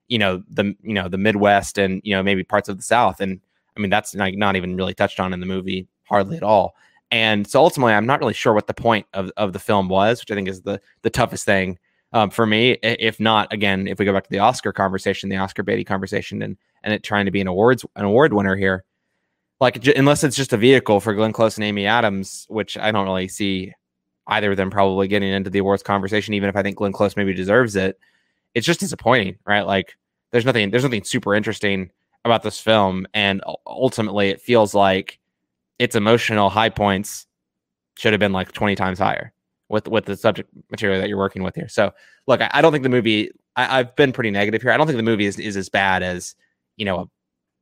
you 0.07 0.17
know, 0.17 0.43
the 0.49 0.75
you 0.81 0.93
know 0.93 1.07
the 1.07 1.17
Midwest 1.17 1.77
and 1.77 2.01
you 2.03 2.15
know 2.15 2.23
maybe 2.23 2.43
parts 2.43 2.69
of 2.69 2.77
the 2.77 2.83
South, 2.83 3.21
and 3.21 3.39
I 3.75 3.79
mean 3.79 3.89
that's 3.89 4.15
like 4.15 4.35
not 4.35 4.55
even 4.55 4.75
really 4.75 4.93
touched 4.93 5.19
on 5.19 5.33
in 5.33 5.39
the 5.39 5.45
movie 5.45 5.87
hardly 6.05 6.37
at 6.37 6.43
all. 6.43 6.75
And 7.11 7.47
so 7.47 7.61
ultimately, 7.61 7.93
I'm 7.93 8.05
not 8.05 8.19
really 8.19 8.33
sure 8.33 8.53
what 8.53 8.67
the 8.67 8.73
point 8.73 9.05
of, 9.13 9.31
of 9.37 9.53
the 9.53 9.59
film 9.59 9.87
was, 9.87 10.21
which 10.21 10.31
I 10.31 10.35
think 10.35 10.49
is 10.49 10.61
the 10.61 10.81
the 11.03 11.09
toughest 11.09 11.45
thing 11.45 11.79
um, 12.13 12.29
for 12.29 12.45
me. 12.45 12.71
If 12.83 13.19
not, 13.19 13.51
again, 13.53 13.87
if 13.87 13.99
we 13.99 14.05
go 14.05 14.13
back 14.13 14.25
to 14.25 14.29
the 14.29 14.39
Oscar 14.39 14.73
conversation, 14.73 15.29
the 15.29 15.37
Oscar 15.37 15.63
baity 15.63 15.85
conversation, 15.85 16.41
and 16.41 16.57
and 16.83 16.93
it 16.93 17.03
trying 17.03 17.25
to 17.25 17.31
be 17.31 17.41
an 17.41 17.47
awards 17.47 17.85
an 17.95 18.05
award 18.05 18.33
winner 18.33 18.55
here, 18.55 18.83
like 19.59 19.79
j- 19.81 19.95
unless 19.95 20.23
it's 20.23 20.35
just 20.35 20.53
a 20.53 20.57
vehicle 20.57 20.99
for 20.99 21.13
Glenn 21.13 21.33
Close 21.33 21.57
and 21.57 21.63
Amy 21.63 21.85
Adams, 21.85 22.45
which 22.49 22.77
I 22.77 22.91
don't 22.91 23.05
really 23.05 23.27
see 23.27 23.73
either 24.27 24.51
of 24.51 24.57
them 24.57 24.69
probably 24.69 25.07
getting 25.07 25.31
into 25.31 25.49
the 25.49 25.59
awards 25.59 25.83
conversation, 25.83 26.33
even 26.33 26.49
if 26.49 26.55
I 26.55 26.63
think 26.63 26.77
Glenn 26.77 26.91
Close 26.91 27.15
maybe 27.15 27.33
deserves 27.33 27.75
it. 27.75 27.97
It's 28.53 28.65
just 28.65 28.79
disappointing, 28.79 29.37
right? 29.45 29.65
Like 29.65 29.97
there's 30.31 30.45
nothing 30.45 30.71
there's 30.71 30.83
nothing 30.83 31.03
super 31.03 31.33
interesting 31.35 31.91
about 32.25 32.43
this 32.43 32.59
film, 32.59 33.07
and 33.13 33.41
ultimately 33.65 34.29
it 34.29 34.41
feels 34.41 34.73
like 34.73 35.19
its 35.79 35.95
emotional 35.95 36.49
high 36.49 36.69
points 36.69 37.27
should 37.97 38.13
have 38.13 38.19
been 38.19 38.33
like 38.33 38.51
20 38.51 38.75
times 38.75 38.99
higher 38.99 39.31
with 39.69 39.87
with 39.87 40.05
the 40.05 40.17
subject 40.17 40.49
material 40.71 40.99
that 40.99 41.09
you're 41.09 41.17
working 41.17 41.43
with 41.43 41.55
here. 41.55 41.67
So 41.67 41.93
look, 42.27 42.41
I, 42.41 42.49
I 42.53 42.61
don't 42.61 42.71
think 42.71 42.83
the 42.83 42.89
movie 42.89 43.31
I, 43.57 43.77
have 43.77 43.95
been 43.95 44.13
pretty 44.13 44.31
negative 44.31 44.61
here. 44.61 44.71
I 44.71 44.77
don't 44.77 44.85
think 44.85 44.97
the 44.97 45.03
movie 45.03 45.25
is, 45.25 45.39
is 45.39 45.57
as 45.57 45.67
bad 45.67 46.03
as, 46.03 46.35
you 46.77 46.85
know, 46.85 47.09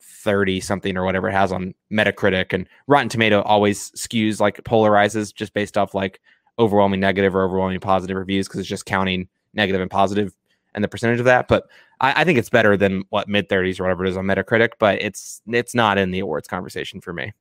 30 0.06 0.60
something 0.60 0.98
or 0.98 1.04
whatever 1.04 1.30
it 1.30 1.34
has 1.34 1.52
on 1.52 1.74
Metacritic 1.92 2.54
and 2.54 2.68
Rotten 2.88 3.10
Tomato 3.10 3.42
always 3.42 3.92
skews 3.92 4.40
like 4.40 4.64
polarizes 4.64 5.34
just 5.34 5.54
based 5.54 5.78
off 5.78 5.94
like 5.94 6.22
overwhelming 6.60 7.00
negative 7.00 7.36
or 7.36 7.44
overwhelming 7.44 7.80
positive 7.80 8.16
reviews 8.16 8.48
because 8.48 8.60
it's 8.60 8.70
just 8.70 8.86
counting 8.86 9.28
negative 9.54 9.82
and 9.82 9.92
positive 9.92 10.36
and 10.74 10.84
the 10.84 10.88
percentage 10.88 11.20
of 11.20 11.26
that. 11.26 11.48
But 11.48 11.68
I, 12.00 12.22
I 12.22 12.24
think 12.24 12.38
it's 12.38 12.50
better 12.50 12.78
than 12.78 13.04
what 13.10 13.28
mid 13.28 13.50
30s 13.50 13.80
or 13.80 13.84
whatever 13.84 14.06
it 14.06 14.10
is 14.10 14.18
on 14.18 14.26
Metacritic, 14.26 14.72
but 14.80 15.02
it's 15.02 15.42
it's 15.48 15.74
not 15.74 15.98
in 15.98 16.12
the 16.12 16.20
awards 16.20 16.48
conversation 16.48 17.02
for 17.02 17.14
me. 17.14 17.34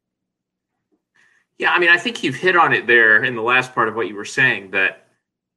Yeah, 1.58 1.72
I 1.72 1.78
mean, 1.78 1.90
I 1.90 1.98
think 1.98 2.22
you've 2.22 2.34
hit 2.34 2.56
on 2.56 2.72
it 2.72 2.86
there 2.86 3.22
in 3.22 3.36
the 3.36 3.42
last 3.42 3.74
part 3.74 3.88
of 3.88 3.94
what 3.94 4.08
you 4.08 4.16
were 4.16 4.24
saying 4.24 4.72
that, 4.72 5.06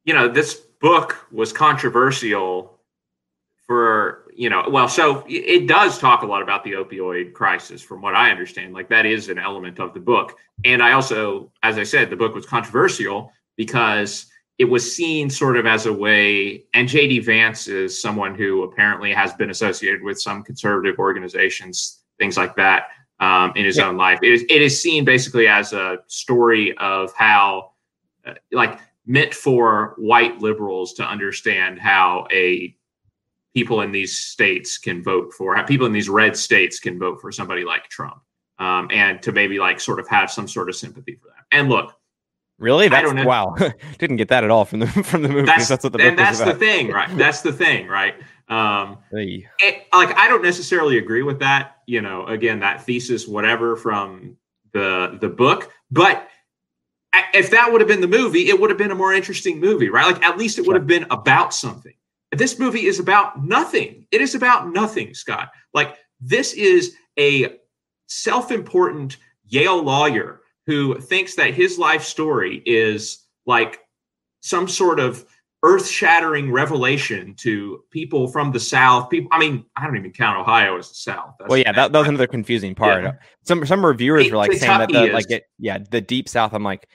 you 0.05 0.13
know, 0.13 0.27
this 0.27 0.53
book 0.53 1.27
was 1.31 1.51
controversial 1.51 2.76
for, 3.67 4.23
you 4.33 4.49
know, 4.49 4.63
well, 4.69 4.87
so 4.87 5.25
it 5.27 5.67
does 5.67 5.99
talk 5.99 6.21
a 6.21 6.25
lot 6.25 6.41
about 6.41 6.63
the 6.63 6.71
opioid 6.71 7.33
crisis 7.33 7.81
from 7.81 8.01
what 8.01 8.15
I 8.15 8.31
understand. 8.31 8.73
Like 8.73 8.87
that 8.89 9.05
is 9.05 9.27
an 9.27 9.37
element 9.37 9.79
of 9.79 9.93
the 9.93 9.99
book. 9.99 10.37
And 10.63 10.81
I 10.81 10.93
also, 10.93 11.51
as 11.63 11.77
I 11.77 11.83
said, 11.83 12.09
the 12.09 12.15
book 12.15 12.33
was 12.33 12.45
controversial 12.45 13.31
because 13.57 14.27
it 14.57 14.65
was 14.65 14.95
seen 14.95 15.29
sort 15.29 15.57
of 15.57 15.65
as 15.65 15.85
a 15.85 15.93
way, 15.93 16.63
and 16.73 16.87
JD 16.87 17.25
Vance 17.25 17.67
is 17.67 18.01
someone 18.01 18.33
who 18.33 18.63
apparently 18.63 19.13
has 19.13 19.33
been 19.33 19.51
associated 19.51 20.01
with 20.01 20.19
some 20.19 20.43
conservative 20.43 20.97
organizations, 20.97 21.99
things 22.17 22.37
like 22.37 22.55
that 22.55 22.87
um, 23.19 23.51
in 23.55 23.65
his 23.65 23.77
yeah. 23.77 23.87
own 23.87 23.97
life. 23.97 24.19
It 24.23 24.31
is, 24.31 24.41
it 24.49 24.61
is 24.61 24.81
seen 24.81 25.05
basically 25.05 25.47
as 25.47 25.73
a 25.73 25.97
story 26.07 26.75
of 26.77 27.13
how, 27.15 27.71
uh, 28.25 28.33
like, 28.51 28.79
meant 29.05 29.33
for 29.33 29.93
white 29.97 30.39
liberals 30.39 30.93
to 30.93 31.03
understand 31.03 31.79
how 31.79 32.27
a 32.31 32.75
people 33.53 33.81
in 33.81 33.91
these 33.91 34.17
states 34.17 34.77
can 34.77 35.03
vote 35.03 35.33
for, 35.33 35.61
people 35.65 35.87
in 35.87 35.93
these 35.93 36.09
red 36.09 36.35
states 36.35 36.79
can 36.79 36.99
vote 36.99 37.19
for 37.21 37.31
somebody 37.31 37.63
like 37.63 37.89
Trump, 37.89 38.21
um, 38.59 38.87
and 38.91 39.21
to 39.23 39.31
maybe 39.31 39.59
like 39.59 39.79
sort 39.79 39.99
of 39.99 40.07
have 40.07 40.31
some 40.31 40.47
sort 40.47 40.69
of 40.69 40.75
sympathy 40.75 41.15
for 41.15 41.27
them. 41.27 41.45
And 41.51 41.69
look, 41.69 41.93
Really? 42.59 42.87
That's 42.87 43.13
wow. 43.23 43.55
Didn't 43.99 44.15
get 44.15 44.29
that 44.29 44.43
at 44.43 44.49
all 44.49 44.65
from 44.65 44.79
the 44.79 44.87
from 45.03 45.21
the 45.21 45.29
movie. 45.29 45.45
That's, 45.45 45.67
that's 45.67 45.83
what 45.83 45.93
the 45.93 45.99
and 46.01 46.17
that's 46.17 46.39
the 46.39 46.55
thing, 46.55 46.89
right? 46.89 47.09
That's 47.17 47.41
the 47.41 47.53
thing, 47.53 47.87
right? 47.87 48.15
Um, 48.49 48.97
hey. 49.11 49.47
it, 49.59 49.85
like 49.93 50.17
I 50.17 50.27
don't 50.27 50.41
necessarily 50.41 50.97
agree 50.97 51.21
with 51.21 51.39
that. 51.39 51.77
You 51.85 52.01
know, 52.01 52.25
again, 52.25 52.59
that 52.61 52.83
thesis, 52.83 53.27
whatever, 53.27 53.75
from 53.75 54.37
the 54.73 55.17
the 55.21 55.29
book, 55.29 55.71
but 55.91 56.27
if 57.33 57.51
that 57.51 57.71
would 57.71 57.81
have 57.81 57.87
been 57.87 58.01
the 58.01 58.07
movie, 58.07 58.49
it 58.49 58.59
would 58.59 58.69
have 58.69 58.77
been 58.77 58.91
a 58.91 58.95
more 58.95 59.13
interesting 59.13 59.59
movie, 59.59 59.89
right? 59.89 60.11
Like 60.11 60.23
at 60.23 60.37
least 60.37 60.57
it 60.57 60.65
would 60.65 60.75
have 60.75 60.87
been 60.87 61.05
about 61.11 61.53
something. 61.53 61.93
This 62.31 62.59
movie 62.59 62.85
is 62.85 62.99
about 62.99 63.43
nothing. 63.43 64.05
It 64.11 64.21
is 64.21 64.35
about 64.35 64.71
nothing, 64.71 65.13
Scott. 65.13 65.49
Like 65.73 65.95
this 66.19 66.53
is 66.53 66.95
a 67.17 67.57
self-important 68.07 69.17
Yale 69.45 69.81
lawyer 69.81 70.41
who 70.65 70.99
thinks 70.99 71.35
that 71.35 71.53
his 71.53 71.77
life 71.79 72.03
story 72.03 72.61
is 72.65 73.25
like 73.45 73.79
some 74.41 74.67
sort 74.67 74.99
of 74.99 75.25
earth-shattering 75.63 76.51
revelation 76.51 77.33
to 77.35 77.83
people 77.89 78.27
from 78.27 78.51
the 78.51 78.59
South. 78.59 79.09
People, 79.09 79.29
I 79.31 79.39
mean, 79.39 79.65
I 79.75 79.85
don't 79.85 79.97
even 79.97 80.11
count 80.11 80.39
Ohio 80.39 80.77
as 80.77 80.89
the 80.89 80.95
South. 80.95 81.35
That's 81.39 81.49
well, 81.49 81.57
yeah, 81.57 81.71
that, 81.71 81.91
that 81.91 81.99
was 81.99 82.07
another 82.07 82.27
confusing 82.27 82.75
part. 82.75 83.03
Yeah. 83.03 83.13
Some 83.43 83.65
some 83.65 83.85
reviewers 83.85 84.29
were 84.29 84.37
like 84.37 84.51
Kentucky 84.51 84.93
saying 84.93 85.03
that 85.05 85.07
the, 85.07 85.13
like 85.13 85.31
it, 85.31 85.45
yeah, 85.57 85.79
the 85.89 86.01
deep 86.01 86.29
South. 86.29 86.53
I'm 86.53 86.63
like, 86.63 86.87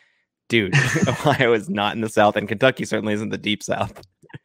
dude, 0.48 0.74
Ohio 1.08 1.54
is 1.54 1.68
not 1.68 1.94
in 1.94 2.02
the 2.02 2.08
South, 2.08 2.36
and 2.36 2.46
Kentucky 2.46 2.84
certainly 2.84 3.14
isn't 3.14 3.30
the 3.30 3.38
deep 3.38 3.62
South. 3.62 4.00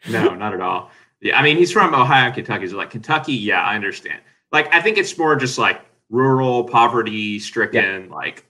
No, 0.10 0.34
not 0.36 0.54
at 0.54 0.62
all. 0.62 0.92
Yeah, 1.22 1.40
I 1.40 1.44
mean, 1.44 1.58
he's 1.58 1.72
from 1.72 1.94
Ohio 1.94 2.26
and 2.26 2.34
Kentucky. 2.34 2.68
So 2.68 2.78
like 2.78 2.90
Kentucky, 2.90 3.34
yeah, 3.34 3.62
I 3.62 3.76
understand. 3.76 4.22
Like, 4.52 4.74
I 4.74 4.82
think 4.82 4.98
it's 4.98 5.18
more 5.18 5.36
just 5.36 5.58
like 5.58 5.82
rural, 6.10 6.64
poverty 6.66 7.40
stricken, 7.40 8.06
yeah. 8.06 8.16
like 8.16 8.48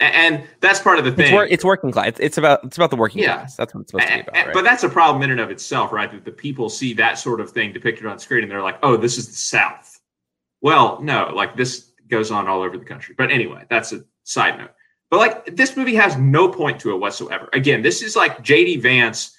and 0.00 0.42
that's 0.60 0.80
part 0.80 0.98
of 0.98 1.04
the 1.04 1.12
thing. 1.12 1.26
It's, 1.26 1.32
wor- 1.32 1.46
it's 1.46 1.64
working 1.64 1.92
class. 1.92 2.08
It's, 2.08 2.20
it's, 2.20 2.38
about 2.38 2.64
it's 2.64 2.76
about 2.76 2.90
the 2.90 2.96
working 2.96 3.22
yeah. 3.22 3.36
class. 3.36 3.56
That's 3.56 3.74
what 3.74 3.82
it's 3.82 3.90
supposed 3.92 4.10
and, 4.10 4.24
to 4.24 4.30
be 4.30 4.38
about. 4.38 4.46
Right? 4.46 4.54
But 4.54 4.64
that's 4.64 4.82
a 4.82 4.88
problem 4.88 5.22
in 5.22 5.30
and 5.30 5.40
of 5.40 5.50
itself, 5.50 5.92
right? 5.92 6.10
That 6.10 6.24
the 6.24 6.32
people 6.32 6.68
see 6.68 6.94
that 6.94 7.18
sort 7.18 7.40
of 7.40 7.50
thing 7.50 7.72
depicted 7.72 8.06
on 8.06 8.18
screen, 8.18 8.42
and 8.42 8.50
they're 8.50 8.62
like, 8.62 8.78
"Oh, 8.82 8.96
this 8.96 9.18
is 9.18 9.28
the 9.28 9.34
South." 9.34 10.00
Well, 10.60 11.00
no, 11.00 11.30
like 11.34 11.56
this 11.56 11.92
goes 12.08 12.30
on 12.30 12.48
all 12.48 12.62
over 12.62 12.76
the 12.76 12.84
country. 12.84 13.14
But 13.16 13.30
anyway, 13.30 13.64
that's 13.68 13.92
a 13.92 14.04
side 14.24 14.58
note. 14.58 14.70
But 15.10 15.18
like 15.18 15.56
this 15.56 15.76
movie 15.76 15.94
has 15.94 16.16
no 16.16 16.48
point 16.48 16.80
to 16.80 16.90
it 16.92 16.98
whatsoever. 16.98 17.48
Again, 17.52 17.82
this 17.82 18.02
is 18.02 18.16
like 18.16 18.42
J.D. 18.42 18.78
Vance. 18.78 19.33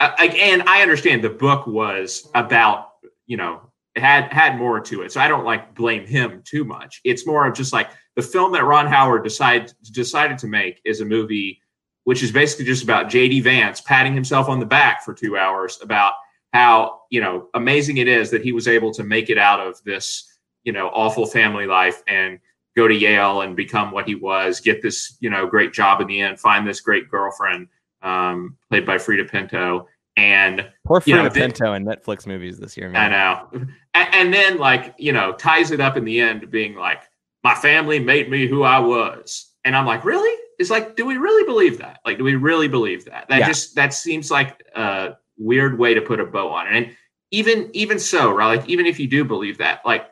Uh, 0.00 0.12
again, 0.18 0.62
I 0.66 0.82
understand 0.82 1.22
the 1.22 1.30
book 1.30 1.66
was 1.66 2.28
about 2.34 2.92
you 3.26 3.36
know 3.36 3.60
had 3.96 4.32
had 4.32 4.56
more 4.56 4.80
to 4.80 5.02
it, 5.02 5.12
so 5.12 5.20
I 5.20 5.28
don't 5.28 5.44
like 5.44 5.74
blame 5.74 6.06
him 6.06 6.42
too 6.44 6.64
much. 6.64 7.00
It's 7.04 7.26
more 7.26 7.46
of 7.46 7.54
just 7.54 7.72
like 7.72 7.90
the 8.16 8.22
film 8.22 8.52
that 8.52 8.64
Ron 8.64 8.86
Howard 8.86 9.22
decided 9.22 9.72
decided 9.92 10.38
to 10.38 10.46
make 10.46 10.80
is 10.84 11.00
a 11.00 11.04
movie 11.04 11.60
which 12.04 12.22
is 12.22 12.32
basically 12.32 12.64
just 12.64 12.82
about 12.82 13.06
JD 13.06 13.42
Vance 13.42 13.82
patting 13.82 14.14
himself 14.14 14.48
on 14.48 14.58
the 14.58 14.66
back 14.66 15.04
for 15.04 15.12
two 15.12 15.36
hours 15.36 15.78
about 15.82 16.14
how 16.52 17.02
you 17.10 17.20
know 17.20 17.48
amazing 17.54 17.98
it 17.98 18.08
is 18.08 18.30
that 18.30 18.42
he 18.42 18.52
was 18.52 18.66
able 18.66 18.92
to 18.92 19.04
make 19.04 19.28
it 19.28 19.38
out 19.38 19.60
of 19.60 19.82
this 19.84 20.38
you 20.64 20.72
know 20.72 20.88
awful 20.88 21.26
family 21.26 21.66
life 21.66 22.02
and 22.08 22.38
go 22.76 22.88
to 22.88 22.94
Yale 22.94 23.42
and 23.42 23.56
become 23.56 23.90
what 23.90 24.06
he 24.06 24.14
was, 24.14 24.60
get 24.60 24.80
this 24.80 25.16
you 25.20 25.28
know 25.28 25.46
great 25.46 25.72
job 25.72 26.00
in 26.00 26.06
the 26.06 26.20
end, 26.20 26.40
find 26.40 26.66
this 26.66 26.80
great 26.80 27.10
girlfriend 27.10 27.68
um, 28.02 28.56
played 28.68 28.86
by 28.86 28.96
Freida 28.96 29.28
Pinto, 29.28 29.88
and 30.16 30.68
poor 30.84 31.00
Freida 31.00 31.06
you 31.06 31.16
know, 31.16 31.30
Pinto 31.30 31.72
in 31.74 31.84
Netflix 31.84 32.26
movies 32.26 32.58
this 32.58 32.76
year. 32.76 32.88
Man. 32.88 33.12
I 33.12 33.16
know, 33.16 33.66
and, 33.94 34.14
and 34.14 34.34
then 34.34 34.58
like 34.58 34.94
you 34.98 35.12
know 35.12 35.32
ties 35.32 35.70
it 35.70 35.80
up 35.80 35.96
in 35.96 36.04
the 36.04 36.20
end, 36.20 36.50
being 36.50 36.74
like 36.74 37.02
my 37.42 37.54
family 37.54 37.98
made 37.98 38.30
me 38.30 38.46
who 38.46 38.62
I 38.62 38.78
was. 38.78 39.52
And 39.64 39.76
I'm 39.76 39.86
like, 39.86 40.04
really? 40.04 40.36
It's 40.58 40.70
like, 40.70 40.96
do 40.96 41.06
we 41.06 41.16
really 41.16 41.44
believe 41.46 41.78
that? 41.78 42.00
Like, 42.04 42.18
do 42.18 42.24
we 42.24 42.34
really 42.34 42.68
believe 42.68 43.04
that? 43.06 43.26
That 43.28 43.40
yeah. 43.40 43.46
just 43.46 43.74
that 43.76 43.94
seems 43.94 44.30
like 44.30 44.62
a 44.74 45.16
weird 45.38 45.78
way 45.78 45.94
to 45.94 46.02
put 46.02 46.20
a 46.20 46.26
bow 46.26 46.50
on 46.50 46.66
it. 46.66 46.76
And 46.76 46.96
even 47.30 47.70
even 47.72 47.98
so, 47.98 48.30
right? 48.32 48.58
Like, 48.58 48.68
even 48.68 48.86
if 48.86 48.98
you 48.98 49.06
do 49.06 49.24
believe 49.24 49.58
that, 49.58 49.80
like 49.84 50.10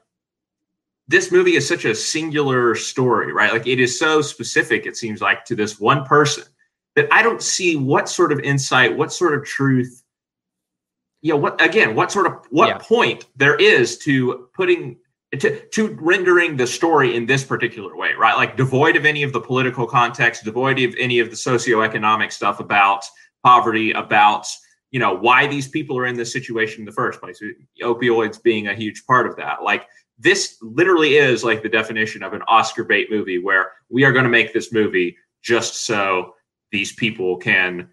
this 1.07 1.33
movie 1.33 1.57
is 1.57 1.66
such 1.66 1.85
a 1.85 1.95
singular 1.95 2.75
story, 2.75 3.33
right? 3.33 3.52
Like 3.52 3.66
it 3.66 3.80
is 3.80 3.99
so 3.99 4.21
specific, 4.21 4.87
it 4.87 4.97
seems 4.97 5.21
like, 5.21 5.45
to 5.47 5.54
this 5.54 5.80
one 5.80 6.04
person 6.04 6.45
that 6.99 7.07
I 7.12 7.23
don't 7.23 7.40
see 7.40 7.76
what 7.76 8.09
sort 8.09 8.33
of 8.33 8.40
insight, 8.40 8.97
what 8.97 9.12
sort 9.12 9.33
of 9.33 9.45
truth, 9.45 10.02
you 11.23 11.33
know, 11.33 11.38
what 11.38 11.62
again, 11.62 11.95
what 11.95 12.11
sort 12.11 12.26
of 12.26 12.33
what 12.50 12.69
yeah. 12.69 12.78
point 12.78 13.26
there 13.37 13.55
is 13.55 13.99
to 13.99 14.49
putting 14.52 14.97
to, 15.38 15.61
to 15.61 15.97
rendering 16.00 16.57
the 16.57 16.67
story 16.67 17.14
in 17.14 17.25
this 17.25 17.45
particular 17.45 17.97
way, 17.97 18.14
right? 18.19 18.35
Like 18.35 18.57
devoid 18.57 18.97
of 18.97 19.05
any 19.05 19.23
of 19.23 19.33
the 19.33 19.40
political 19.40 19.87
context, 19.87 20.43
devoid 20.43 20.81
of 20.81 20.93
any 20.99 21.21
of 21.21 21.31
the 21.31 21.37
socioeconomic 21.37 22.33
stuff 22.33 22.59
about 22.59 23.05
poverty, 23.45 23.93
about 23.93 24.45
you 24.90 24.99
know 24.99 25.14
why 25.14 25.47
these 25.47 25.69
people 25.69 25.97
are 25.99 26.07
in 26.07 26.17
this 26.17 26.33
situation 26.33 26.81
in 26.81 26.85
the 26.85 26.90
first 26.90 27.21
place. 27.21 27.40
Opioids 27.81 28.43
being 28.43 28.67
a 28.67 28.75
huge 28.75 29.07
part 29.07 29.28
of 29.28 29.37
that. 29.37 29.62
Like 29.62 29.87
this 30.19 30.57
literally 30.62 31.14
is 31.14 31.45
like 31.45 31.62
the 31.62 31.69
definition 31.69 32.25
of 32.25 32.33
an 32.33 32.43
Oscar 32.49 32.83
bait 32.83 33.09
movie, 33.09 33.38
where 33.38 33.71
we 33.88 34.02
are 34.02 34.11
going 34.11 34.25
to 34.25 34.31
make 34.31 34.52
this 34.52 34.73
movie 34.73 35.17
just 35.43 35.87
so 35.87 36.35
these 36.72 36.92
people 36.92 37.37
can 37.37 37.88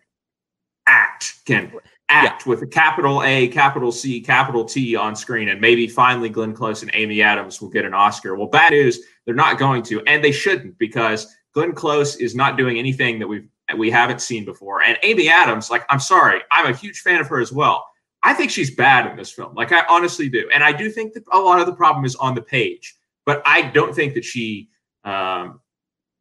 act, 0.88 1.36
can 1.46 1.72
act 2.10 2.46
yeah. 2.46 2.50
with 2.50 2.62
a 2.62 2.68
capital 2.68 3.24
A, 3.24 3.48
capital 3.48 3.92
C, 3.92 4.22
capital 4.22 4.66
T 4.66 4.96
on 4.96 5.16
screen, 5.16 5.50
and 5.50 5.60
maybe 5.60 5.88
finally 5.88 6.30
Glenn 6.30 6.54
Close 6.54 6.82
and 6.82 6.92
Amy 6.94 7.22
Adams 7.22 7.62
will 7.62 7.70
get 7.70 7.86
an 7.86 7.94
Oscar. 7.94 8.36
Well, 8.36 8.48
bad 8.48 8.72
news, 8.72 9.00
they're 9.26 9.36
not 9.36 9.58
going 9.58 9.84
to, 9.84 10.02
and 10.06 10.24
they 10.24 10.32
shouldn't 10.32 10.78
because 10.78 11.28
Glenn 11.54 11.74
Close 11.74 12.18
is 12.18 12.36
not 12.36 12.58
doing 12.58 12.78
anything 12.78 13.20
that 13.20 13.28
we've 13.28 13.48
we 13.78 13.90
haven't 13.90 14.22
seen 14.22 14.46
before. 14.46 14.84
And 14.84 14.98
Amy 15.02 15.28
Adams, 15.28 15.72
like, 15.72 15.86
I'm 15.90 16.00
sorry, 16.00 16.42
I'm 16.52 16.72
a 16.72 16.78
huge 16.78 17.00
fan 17.00 17.20
of 17.20 17.28
her 17.30 17.40
as 17.40 17.52
well. 17.52 17.84
I 18.22 18.34
think 18.34 18.52
she's 18.52 18.76
bad 18.76 19.10
in 19.10 19.18
this 19.18 19.32
film. 19.32 19.56
Like, 19.56 19.72
I 19.72 19.84
honestly 19.90 20.30
do. 20.30 20.50
And 20.54 20.64
I 20.64 20.72
do 20.72 20.90
think 20.90 21.14
that 21.14 21.24
a 21.32 21.40
lot 21.40 21.60
of 21.60 21.66
the 21.66 21.74
problem 21.74 22.06
is 22.06 22.16
on 22.16 22.36
the 22.36 22.42
page, 22.42 22.96
but 23.26 23.42
I 23.46 23.64
don't 23.64 23.96
think 23.96 24.14
that 24.14 24.26
she 24.26 24.70
um, 25.04 25.62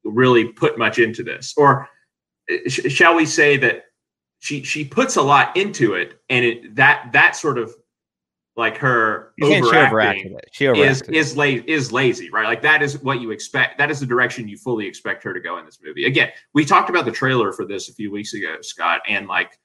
really 0.04 0.46
put 0.52 0.78
much 0.78 0.98
into 0.98 1.22
this, 1.22 1.54
or 1.56 1.88
sh- 2.66 2.92
shall 2.92 3.14
we 3.14 3.26
say 3.26 3.56
that 3.58 3.84
she 4.38 4.62
she 4.62 4.84
puts 4.84 5.16
a 5.16 5.22
lot 5.22 5.56
into 5.56 5.94
it, 5.94 6.20
and 6.28 6.44
it, 6.44 6.76
that 6.76 7.10
that 7.12 7.36
sort 7.36 7.58
of 7.58 7.74
like 8.56 8.76
her 8.76 9.32
overacting 9.42 10.38
she 10.52 10.66
is 10.66 11.02
is, 11.02 11.36
la- 11.36 11.44
is 11.44 11.92
lazy, 11.92 12.30
right? 12.30 12.46
Like 12.46 12.62
that 12.62 12.82
is 12.82 13.02
what 13.02 13.20
you 13.20 13.30
expect. 13.30 13.78
That 13.78 13.90
is 13.90 14.00
the 14.00 14.06
direction 14.06 14.46
you 14.46 14.56
fully 14.56 14.86
expect 14.86 15.24
her 15.24 15.34
to 15.34 15.40
go 15.40 15.58
in 15.58 15.64
this 15.64 15.78
movie. 15.82 16.04
Again, 16.04 16.30
we 16.52 16.64
talked 16.64 16.88
about 16.88 17.04
the 17.04 17.10
trailer 17.10 17.52
for 17.52 17.64
this 17.64 17.88
a 17.88 17.92
few 17.92 18.12
weeks 18.12 18.34
ago, 18.34 18.56
Scott, 18.60 19.00
and 19.08 19.26
like 19.26 19.58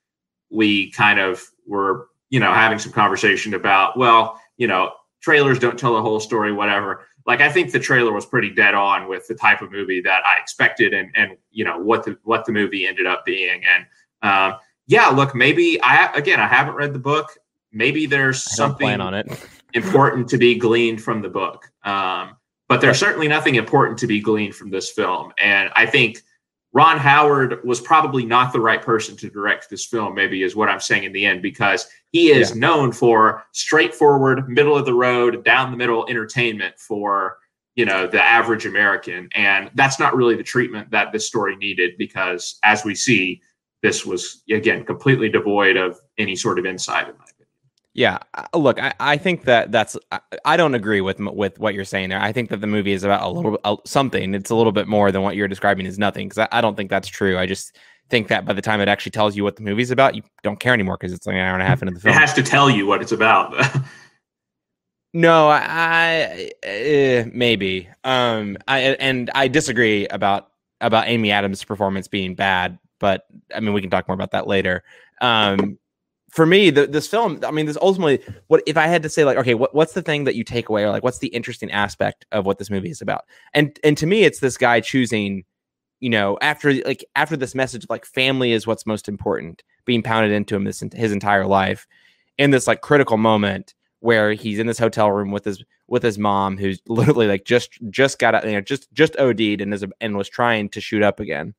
we 0.50 0.92
kind 0.92 1.20
of 1.20 1.44
were, 1.68 2.08
you 2.30 2.40
know, 2.40 2.52
having 2.52 2.80
some 2.80 2.92
conversation 2.92 3.54
about, 3.54 3.98
well, 3.98 4.42
you 4.58 4.68
know, 4.68 4.92
trailers 5.22 5.60
don't 5.60 5.78
tell 5.78 5.94
the 5.94 6.02
whole 6.02 6.20
story, 6.20 6.52
whatever. 6.52 7.06
Like 7.30 7.40
I 7.40 7.50
think 7.50 7.72
the 7.72 7.80
trailer 7.80 8.12
was 8.12 8.26
pretty 8.26 8.50
dead 8.50 8.74
on 8.74 9.08
with 9.08 9.26
the 9.28 9.36
type 9.36 9.62
of 9.62 9.72
movie 9.72 10.02
that 10.02 10.22
I 10.26 10.42
expected, 10.42 10.94
and 10.94 11.10
and 11.16 11.38
you 11.52 11.64
know 11.64 11.78
what 11.78 12.04
the 12.04 12.18
what 12.24 12.44
the 12.44 12.52
movie 12.52 12.86
ended 12.88 13.08
up 13.08 13.24
being, 13.26 13.64
and. 13.64 13.86
Um, 14.22 14.60
yeah, 14.86 15.08
look, 15.10 15.36
maybe 15.36 15.80
I 15.84 16.12
again 16.14 16.40
I 16.40 16.48
haven't 16.48 16.74
read 16.74 16.94
the 16.94 17.00
book 17.00 17.38
maybe 17.72 18.06
there's 18.06 18.44
something 18.44 19.00
on 19.00 19.14
it 19.14 19.28
important 19.74 20.28
to 20.30 20.38
be 20.38 20.56
gleaned 20.56 21.02
from 21.02 21.22
the 21.22 21.30
book. 21.30 21.72
Um, 21.84 22.36
but 22.68 22.82
there's 22.82 23.00
certainly 23.00 23.28
nothing 23.28 23.56
important 23.56 23.98
to 24.00 24.08
be 24.08 24.20
gleaned 24.20 24.56
from 24.56 24.70
this 24.70 24.92
film. 24.92 25.32
And 25.40 25.72
I 25.76 25.86
think 25.86 26.22
Ron 26.72 27.00
Howard 27.00 27.64
was 27.64 27.82
probably 27.82 28.26
not 28.26 28.54
the 28.54 28.60
right 28.60 28.82
person 28.82 29.18
to 29.18 29.30
direct 29.30 29.70
this 29.70 29.86
film, 29.86 30.14
maybe 30.14 30.44
is 30.44 30.56
what 30.56 30.70
I'm 30.70 30.80
saying 30.80 31.04
in 31.04 31.14
the 31.14 31.26
end, 31.26 31.42
because 31.42 31.88
he 32.12 32.30
is 32.32 32.52
yeah. 32.52 32.58
known 32.58 32.92
for 32.92 33.44
straightforward, 33.54 34.48
middle 34.48 34.78
of 34.78 34.86
the 34.86 34.94
road, 34.94 35.44
down 35.44 35.72
the 35.72 35.78
middle 35.78 36.08
entertainment 36.08 36.80
for 36.80 37.38
you 37.76 37.86
know 37.86 38.06
the 38.06 38.22
average 38.22 38.66
American. 38.66 39.30
And 39.34 39.72
that's 39.74 40.00
not 40.00 40.16
really 40.16 40.36
the 40.36 40.44
treatment 40.44 40.92
that 40.92 41.12
this 41.12 41.26
story 41.26 41.56
needed, 41.56 41.98
because 41.98 42.60
as 42.64 42.86
we 42.86 42.94
see, 42.94 43.42
this 43.82 44.06
was 44.06 44.44
again 44.52 44.86
completely 44.86 45.30
devoid 45.30 45.76
of 45.76 46.00
any 46.18 46.36
sort 46.36 46.60
of 46.60 46.66
insight 46.66 47.08
in 47.08 47.18
my 47.18 47.26
yeah, 48.00 48.20
look, 48.56 48.82
I, 48.82 48.94
I 49.02 49.18
think 49.18 49.44
that 49.44 49.74
that's 49.74 49.98
I, 50.10 50.22
I, 50.46 50.56
don't 50.56 50.74
agree 50.74 51.02
with 51.02 51.20
with 51.20 51.60
what 51.60 51.74
you're 51.74 51.84
saying 51.84 52.08
there. 52.08 52.22
I 52.22 52.32
think 52.32 52.50
that 52.50 52.62
the 52.62 52.68
movie 52.68 52.94
is 52.94 53.04
about 53.04 53.22
a 53.22 53.28
little 53.28 53.60
uh, 53.66 53.76
something. 53.86 54.34
It's 54.34 54.50
a 54.50 54.56
little 54.56 54.72
bit 54.72 54.88
more 54.88 55.12
than 55.12 55.22
what 55.22 55.36
you're 55.36 55.50
describing 55.50 55.86
is 55.86 56.00
nothing 56.00 56.30
because 56.30 56.48
I, 56.50 56.60
I, 56.60 56.62
don't 56.62 56.78
think 56.78 56.90
that's 56.90 57.10
true. 57.10 57.38
I 57.38 57.46
just 57.46 57.78
think 58.10 58.30
that 58.30 58.46
by 58.46 58.54
the 58.54 58.62
time 58.62 58.80
it 58.80 58.88
actually 58.88 59.12
tells 59.12 59.36
you 59.36 59.44
what 59.44 59.58
the 59.58 59.64
movie's 59.64 59.92
about, 59.92 60.16
you 60.16 60.22
don't 60.44 60.62
care 60.62 60.74
anymore 60.74 60.96
because 60.98 61.12
it's 61.12 61.28
like 61.28 61.34
an 61.34 61.42
hour 61.42 61.56
and 61.56 61.62
a 61.62 61.66
half 61.66 61.82
into 61.82 61.94
the 61.94 62.00
film. 62.00 62.16
It 62.16 62.18
has 62.18 62.34
to 62.36 62.42
tell 62.42 62.70
you 62.70 62.86
what 62.86 63.02
it's 63.02 63.12
about. 63.12 63.54
no, 65.14 65.50
I, 65.50 66.54
I 66.64 67.26
uh, 67.26 67.30
maybe. 67.34 67.90
Um, 68.06 68.56
I 68.66 68.80
and 68.80 69.30
I 69.36 69.50
disagree 69.50 70.08
about 70.08 70.52
about 70.80 71.10
Amy 71.10 71.32
Adams' 71.32 71.66
performance 71.66 72.08
being 72.08 72.34
bad, 72.34 72.80
but 73.02 73.26
I 73.54 73.60
mean 73.60 73.74
we 73.74 73.82
can 73.82 73.90
talk 73.90 74.08
more 74.08 74.16
about 74.16 74.32
that 74.32 74.48
later. 74.48 74.86
Um, 75.20 75.78
for 76.30 76.46
me, 76.46 76.70
the, 76.70 76.88
this 76.88 77.08
film, 77.08 77.40
I 77.44 77.52
mean, 77.52 77.66
this 77.66 77.78
ultimately, 77.82 78.20
what 78.48 78.62
if 78.68 78.78
I 78.78 78.88
had 78.88 79.04
to 79.04 79.10
say, 79.10 79.26
like, 79.26 79.38
okay, 79.38 79.56
what, 79.56 79.74
what's 79.74 79.94
the 79.94 80.02
thing 80.02 80.26
that 80.26 80.36
you 80.36 80.44
take 80.44 80.70
away, 80.70 80.84
or 80.84 80.90
like, 80.90 81.04
what's 81.04 81.20
the 81.20 81.28
interesting 81.30 81.72
aspect 81.72 82.26
of 82.32 82.46
what 82.46 82.58
this 82.58 82.70
movie 82.70 82.92
is 82.92 83.02
about? 83.02 83.26
And 83.54 83.78
and 83.84 83.98
to 83.98 84.06
me, 84.06 84.24
it's 84.24 84.40
this 84.40 84.58
guy 84.58 84.80
choosing, 84.80 85.44
you 86.00 86.10
know, 86.10 86.38
after 86.42 86.74
like 86.86 87.04
after 87.16 87.36
this 87.36 87.56
message, 87.56 87.86
like, 87.90 88.06
family 88.06 88.52
is 88.52 88.68
what's 88.68 88.86
most 88.86 89.10
important, 89.10 89.64
being 89.86 90.04
pounded 90.04 90.32
into 90.32 90.56
him 90.56 90.66
this 90.66 90.84
his 90.94 91.12
entire 91.12 91.46
life, 91.48 91.88
in 92.38 92.52
this 92.52 92.68
like 92.68 92.82
critical 92.82 93.18
moment 93.18 93.74
where 94.02 94.34
he's 94.34 94.60
in 94.60 94.68
this 94.68 94.80
hotel 94.80 95.12
room 95.12 95.32
with 95.32 95.46
his 95.46 95.64
with 95.88 96.04
his 96.04 96.18
mom, 96.18 96.58
who's 96.58 96.82
literally 96.88 97.28
like 97.28 97.46
just 97.46 97.80
just 97.90 98.20
got 98.20 98.36
out, 98.36 98.46
you 98.46 98.54
know, 98.54 98.62
just 98.62 98.92
just 98.94 99.18
OD'd 99.18 99.62
and 99.62 99.74
is 99.74 99.86
and 100.00 100.18
was 100.18 100.30
trying 100.30 100.70
to 100.70 100.82
shoot 100.82 101.02
up 101.02 101.20
again, 101.20 101.54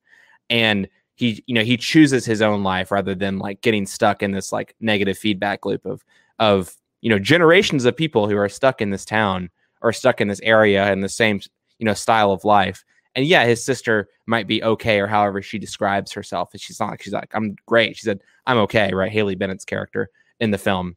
and 0.49 0.87
he 1.15 1.43
you 1.47 1.55
know 1.55 1.63
he 1.63 1.77
chooses 1.77 2.25
his 2.25 2.41
own 2.41 2.63
life 2.63 2.91
rather 2.91 3.15
than 3.15 3.39
like 3.39 3.61
getting 3.61 3.85
stuck 3.85 4.23
in 4.23 4.31
this 4.31 4.51
like 4.51 4.75
negative 4.79 5.17
feedback 5.17 5.65
loop 5.65 5.85
of 5.85 6.03
of 6.39 6.75
you 7.01 7.09
know 7.09 7.19
generations 7.19 7.85
of 7.85 7.95
people 7.95 8.27
who 8.27 8.37
are 8.37 8.49
stuck 8.49 8.81
in 8.81 8.89
this 8.89 9.05
town 9.05 9.49
or 9.81 9.91
stuck 9.91 10.21
in 10.21 10.27
this 10.27 10.41
area 10.41 10.91
and 10.91 11.03
the 11.03 11.09
same 11.09 11.39
you 11.79 11.85
know 11.85 11.93
style 11.93 12.31
of 12.31 12.45
life. 12.45 12.83
And 13.13 13.25
yeah 13.25 13.45
his 13.45 13.63
sister 13.63 14.07
might 14.25 14.47
be 14.47 14.63
okay 14.63 14.99
or 14.99 15.07
however 15.07 15.41
she 15.41 15.59
describes 15.59 16.13
herself 16.13 16.51
she's 16.55 16.79
not 16.79 16.91
like 16.91 17.01
she's 17.01 17.13
like 17.13 17.31
i'm 17.33 17.55
great. 17.65 17.97
She 17.97 18.03
said 18.03 18.21
i'm 18.47 18.57
okay 18.59 18.93
right? 18.93 19.11
Haley 19.11 19.35
bennett's 19.35 19.65
character 19.65 20.09
in 20.39 20.51
the 20.51 20.57
film 20.57 20.95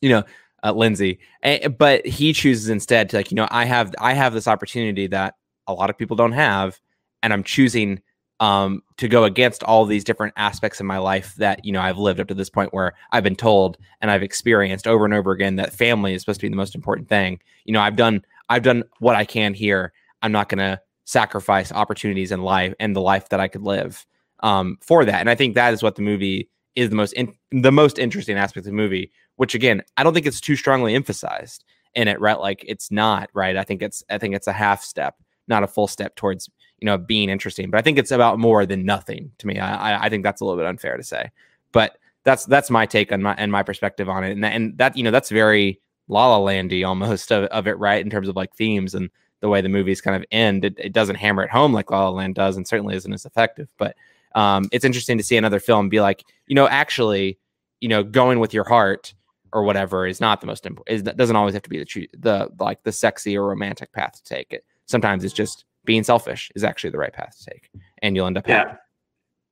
you 0.00 0.08
know 0.08 0.24
uh, 0.64 0.72
lindsay. 0.72 1.20
And, 1.42 1.78
but 1.78 2.04
he 2.04 2.32
chooses 2.32 2.68
instead 2.68 3.08
to 3.10 3.16
like 3.16 3.30
you 3.30 3.36
know 3.36 3.46
i 3.50 3.64
have 3.64 3.94
i 4.00 4.14
have 4.14 4.34
this 4.34 4.48
opportunity 4.48 5.06
that 5.06 5.34
a 5.68 5.72
lot 5.72 5.90
of 5.90 5.96
people 5.96 6.16
don't 6.16 6.32
have 6.32 6.80
and 7.22 7.32
i'm 7.32 7.44
choosing 7.44 8.00
um, 8.40 8.82
to 8.96 9.08
go 9.08 9.24
against 9.24 9.62
all 9.62 9.84
these 9.84 10.04
different 10.04 10.34
aspects 10.36 10.80
of 10.80 10.86
my 10.86 10.98
life 10.98 11.34
that 11.36 11.64
you 11.64 11.72
know 11.72 11.80
I've 11.80 11.98
lived 11.98 12.20
up 12.20 12.28
to 12.28 12.34
this 12.34 12.50
point 12.50 12.72
where 12.72 12.94
I've 13.12 13.24
been 13.24 13.36
told 13.36 13.78
and 14.00 14.10
I've 14.10 14.22
experienced 14.22 14.86
over 14.86 15.04
and 15.04 15.14
over 15.14 15.32
again 15.32 15.56
that 15.56 15.72
family 15.72 16.14
is 16.14 16.22
supposed 16.22 16.40
to 16.40 16.46
be 16.46 16.50
the 16.50 16.56
most 16.56 16.74
important 16.74 17.08
thing. 17.08 17.40
You 17.64 17.72
know, 17.72 17.80
I've 17.80 17.96
done 17.96 18.24
I've 18.48 18.62
done 18.62 18.84
what 19.00 19.16
I 19.16 19.24
can 19.24 19.54
here. 19.54 19.92
I'm 20.22 20.32
not 20.32 20.48
going 20.48 20.58
to 20.58 20.80
sacrifice 21.04 21.72
opportunities 21.72 22.32
in 22.32 22.42
life 22.42 22.74
and 22.80 22.94
the 22.94 23.00
life 23.00 23.28
that 23.30 23.40
I 23.40 23.48
could 23.48 23.62
live 23.62 24.06
um, 24.40 24.78
for 24.80 25.04
that. 25.04 25.20
And 25.20 25.30
I 25.30 25.34
think 25.34 25.54
that 25.54 25.72
is 25.72 25.82
what 25.82 25.96
the 25.96 26.02
movie 26.02 26.48
is 26.76 26.90
the 26.90 26.96
most 26.96 27.12
in, 27.14 27.34
the 27.50 27.72
most 27.72 27.98
interesting 27.98 28.36
aspect 28.36 28.66
of 28.66 28.72
the 28.72 28.76
movie. 28.76 29.10
Which 29.36 29.54
again, 29.54 29.82
I 29.96 30.02
don't 30.02 30.14
think 30.14 30.26
it's 30.26 30.40
too 30.40 30.56
strongly 30.56 30.94
emphasized 30.94 31.64
in 31.94 32.08
it. 32.08 32.20
Right? 32.20 32.38
Like 32.38 32.64
it's 32.66 32.90
not 32.90 33.30
right. 33.34 33.56
I 33.56 33.64
think 33.64 33.82
it's 33.82 34.02
I 34.10 34.18
think 34.18 34.34
it's 34.34 34.46
a 34.46 34.52
half 34.52 34.82
step, 34.82 35.16
not 35.48 35.62
a 35.62 35.68
full 35.68 35.88
step 35.88 36.14
towards 36.16 36.48
you 36.80 36.86
know, 36.86 36.98
being 36.98 37.28
interesting. 37.28 37.70
But 37.70 37.78
I 37.78 37.82
think 37.82 37.98
it's 37.98 38.10
about 38.10 38.38
more 38.38 38.64
than 38.66 38.84
nothing 38.84 39.32
to 39.38 39.46
me. 39.46 39.58
I, 39.58 40.06
I 40.06 40.08
think 40.08 40.22
that's 40.22 40.40
a 40.40 40.44
little 40.44 40.58
bit 40.58 40.66
unfair 40.66 40.96
to 40.96 41.02
say, 41.02 41.30
but 41.72 41.98
that's 42.24 42.44
that's 42.46 42.70
my 42.70 42.86
take 42.86 43.12
on 43.12 43.22
my 43.22 43.34
and 43.38 43.50
my 43.50 43.62
perspective 43.62 44.08
on 44.08 44.24
it. 44.24 44.32
And 44.32 44.44
that, 44.44 44.52
and 44.52 44.78
that 44.78 44.96
you 44.96 45.02
know 45.02 45.10
that's 45.10 45.30
very 45.30 45.80
La 46.08 46.28
La 46.28 46.38
Landy 46.38 46.84
almost 46.84 47.30
of, 47.32 47.44
of 47.44 47.66
it, 47.66 47.78
right? 47.78 48.04
In 48.04 48.10
terms 48.10 48.28
of 48.28 48.36
like 48.36 48.54
themes 48.54 48.94
and 48.94 49.10
the 49.40 49.48
way 49.48 49.60
the 49.60 49.68
movies 49.68 50.00
kind 50.00 50.16
of 50.16 50.24
end. 50.30 50.64
It, 50.64 50.74
it 50.78 50.92
doesn't 50.92 51.16
hammer 51.16 51.42
it 51.44 51.50
home 51.50 51.72
like 51.72 51.90
La 51.90 52.04
La 52.04 52.10
Land 52.10 52.34
does, 52.34 52.56
and 52.56 52.66
certainly 52.66 52.96
isn't 52.96 53.12
as 53.12 53.24
effective. 53.24 53.68
But 53.78 53.96
um, 54.34 54.68
it's 54.72 54.84
interesting 54.84 55.18
to 55.18 55.24
see 55.24 55.36
another 55.36 55.60
film 55.60 55.88
be 55.88 56.00
like, 56.00 56.24
you 56.46 56.54
know, 56.54 56.68
actually, 56.68 57.38
you 57.80 57.88
know, 57.88 58.02
going 58.02 58.40
with 58.40 58.52
your 58.52 58.64
heart 58.64 59.14
or 59.52 59.62
whatever 59.62 60.06
is 60.06 60.20
not 60.20 60.40
the 60.40 60.46
most 60.46 60.66
important. 60.66 61.08
It 61.08 61.16
doesn't 61.16 61.36
always 61.36 61.54
have 61.54 61.62
to 61.62 61.70
be 61.70 61.78
the 61.78 62.08
the 62.18 62.48
like 62.58 62.82
the 62.82 62.92
sexy 62.92 63.36
or 63.36 63.48
romantic 63.48 63.92
path 63.92 64.12
to 64.14 64.22
take 64.24 64.52
it. 64.52 64.64
Sometimes 64.86 65.24
it's 65.24 65.34
just 65.34 65.64
being 65.88 66.04
selfish 66.04 66.52
is 66.54 66.62
actually 66.62 66.90
the 66.90 66.98
right 66.98 67.12
path 67.14 67.34
to 67.38 67.50
take, 67.50 67.70
and 68.02 68.14
you'll 68.14 68.26
end 68.26 68.36
up. 68.36 68.46
Yeah. 68.46 68.58
Happy. 68.58 68.76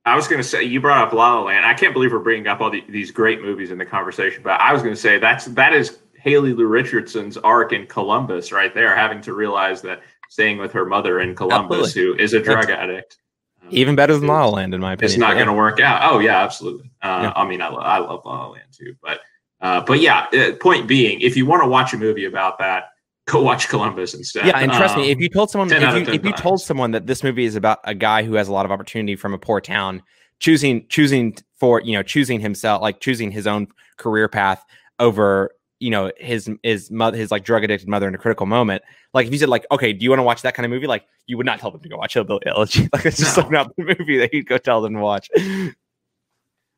I 0.05 0.15
was 0.15 0.27
going 0.27 0.39
to 0.39 0.47
say 0.47 0.63
you 0.63 0.79
brought 0.79 1.05
up 1.05 1.11
La 1.11 1.33
La 1.33 1.43
Land. 1.45 1.65
I 1.65 1.73
can't 1.73 1.93
believe 1.93 2.13
we're 2.13 2.19
bringing 2.19 2.47
up 2.47 2.61
all 2.61 2.69
the, 2.69 2.83
these 2.87 3.09
great 3.11 3.41
movies 3.41 3.71
in 3.71 3.79
the 3.79 3.85
conversation, 3.85 4.43
but 4.43 4.61
I 4.61 4.71
was 4.71 4.83
going 4.83 4.93
to 4.93 5.01
say 5.01 5.17
that's 5.17 5.45
that 5.45 5.73
is 5.73 5.97
Haley 6.13 6.53
Lu 6.53 6.67
Richardson's 6.67 7.37
arc 7.37 7.73
in 7.73 7.87
Columbus 7.87 8.51
right 8.51 8.73
there, 8.73 8.95
having 8.95 9.19
to 9.21 9.33
realize 9.33 9.81
that 9.81 10.01
staying 10.29 10.59
with 10.59 10.71
her 10.73 10.85
mother 10.85 11.19
in 11.19 11.35
Columbus, 11.35 11.87
absolutely. 11.87 12.17
who 12.17 12.23
is 12.23 12.33
a 12.33 12.39
drug 12.39 12.67
that's 12.67 12.79
addict, 12.79 13.17
um, 13.63 13.69
even 13.71 13.95
better 13.95 14.15
than 14.15 14.27
La 14.27 14.45
La 14.45 14.51
Land 14.51 14.75
in 14.75 14.79
my 14.79 14.93
opinion. 14.93 15.11
It's 15.11 15.19
not 15.19 15.33
going 15.33 15.47
to 15.47 15.53
work 15.53 15.79
out. 15.79 16.13
Oh 16.13 16.19
yeah, 16.19 16.43
absolutely. 16.43 16.91
Uh, 17.01 17.19
yeah. 17.23 17.33
I 17.35 17.47
mean, 17.47 17.61
I, 17.61 17.67
I 17.67 17.97
love 17.97 18.21
La 18.25 18.45
La 18.45 18.51
Land 18.51 18.71
too, 18.71 18.95
but 19.01 19.21
uh, 19.59 19.81
but 19.81 19.99
yeah. 19.99 20.27
Uh, 20.31 20.51
point 20.53 20.87
being, 20.87 21.19
if 21.19 21.35
you 21.35 21.47
want 21.47 21.63
to 21.63 21.67
watch 21.67 21.93
a 21.93 21.97
movie 21.97 22.25
about 22.25 22.59
that, 22.59 22.91
go 23.27 23.41
watch 23.41 23.69
Columbus 23.69 24.13
instead. 24.13 24.47
Yeah, 24.47 24.57
and 24.57 24.71
trust 24.71 24.95
um, 24.95 25.01
me, 25.01 25.11
if 25.11 25.19
you 25.19 25.29
told 25.29 25.51
someone 25.51 25.71
if 25.71 26.07
you, 26.07 26.13
if 26.13 26.25
you 26.25 26.33
told 26.33 26.61
someone 26.61 26.91
that 26.91 27.05
this 27.05 27.23
movie 27.23 27.45
is 27.45 27.55
about 27.55 27.79
a 27.83 27.93
guy 27.93 28.23
who 28.23 28.33
has 28.33 28.47
a 28.47 28.53
lot 28.53 28.65
of 28.65 28.71
opportunity 28.71 29.15
from 29.15 29.33
a 29.33 29.37
poor 29.37 29.61
town, 29.61 30.01
choosing 30.39 30.85
choosing 30.87 31.35
for 31.55 31.81
you 31.81 31.93
know 31.93 32.03
choosing 32.03 32.39
himself 32.39 32.81
like 32.81 32.99
choosing 32.99 33.31
his 33.31 33.47
own 33.47 33.67
career 33.97 34.27
path 34.27 34.63
over 34.99 35.51
you 35.79 35.89
know 35.89 36.11
his 36.17 36.49
his 36.63 36.89
mother 36.91 37.17
his 37.17 37.31
like 37.31 37.43
drug 37.43 37.63
addicted 37.63 37.87
mother 37.87 38.07
in 38.07 38.15
a 38.15 38.17
critical 38.17 38.45
moment 38.45 38.81
like 39.13 39.27
if 39.27 39.33
you 39.33 39.39
said 39.39 39.49
like 39.49 39.65
okay 39.71 39.93
do 39.93 40.03
you 40.03 40.09
want 40.09 40.19
to 40.19 40.23
watch 40.23 40.41
that 40.41 40.53
kind 40.53 40.65
of 40.65 40.71
movie 40.71 40.87
like 40.87 41.05
you 41.25 41.37
would 41.37 41.45
not 41.45 41.59
tell 41.59 41.71
them 41.71 41.81
to 41.81 41.89
go 41.89 41.97
watch 41.97 42.13
hillbilly 42.13 42.45
elegy 42.45 42.87
like 42.93 43.05
it's 43.05 43.17
just 43.17 43.37
no. 43.37 43.43
like 43.43 43.51
not 43.51 43.75
the 43.75 43.83
movie 43.83 44.17
that 44.17 44.33
you'd 44.33 44.47
go 44.47 44.57
tell 44.57 44.81
them 44.81 44.93
to 44.93 44.99
watch 44.99 45.29
I, 45.37 45.73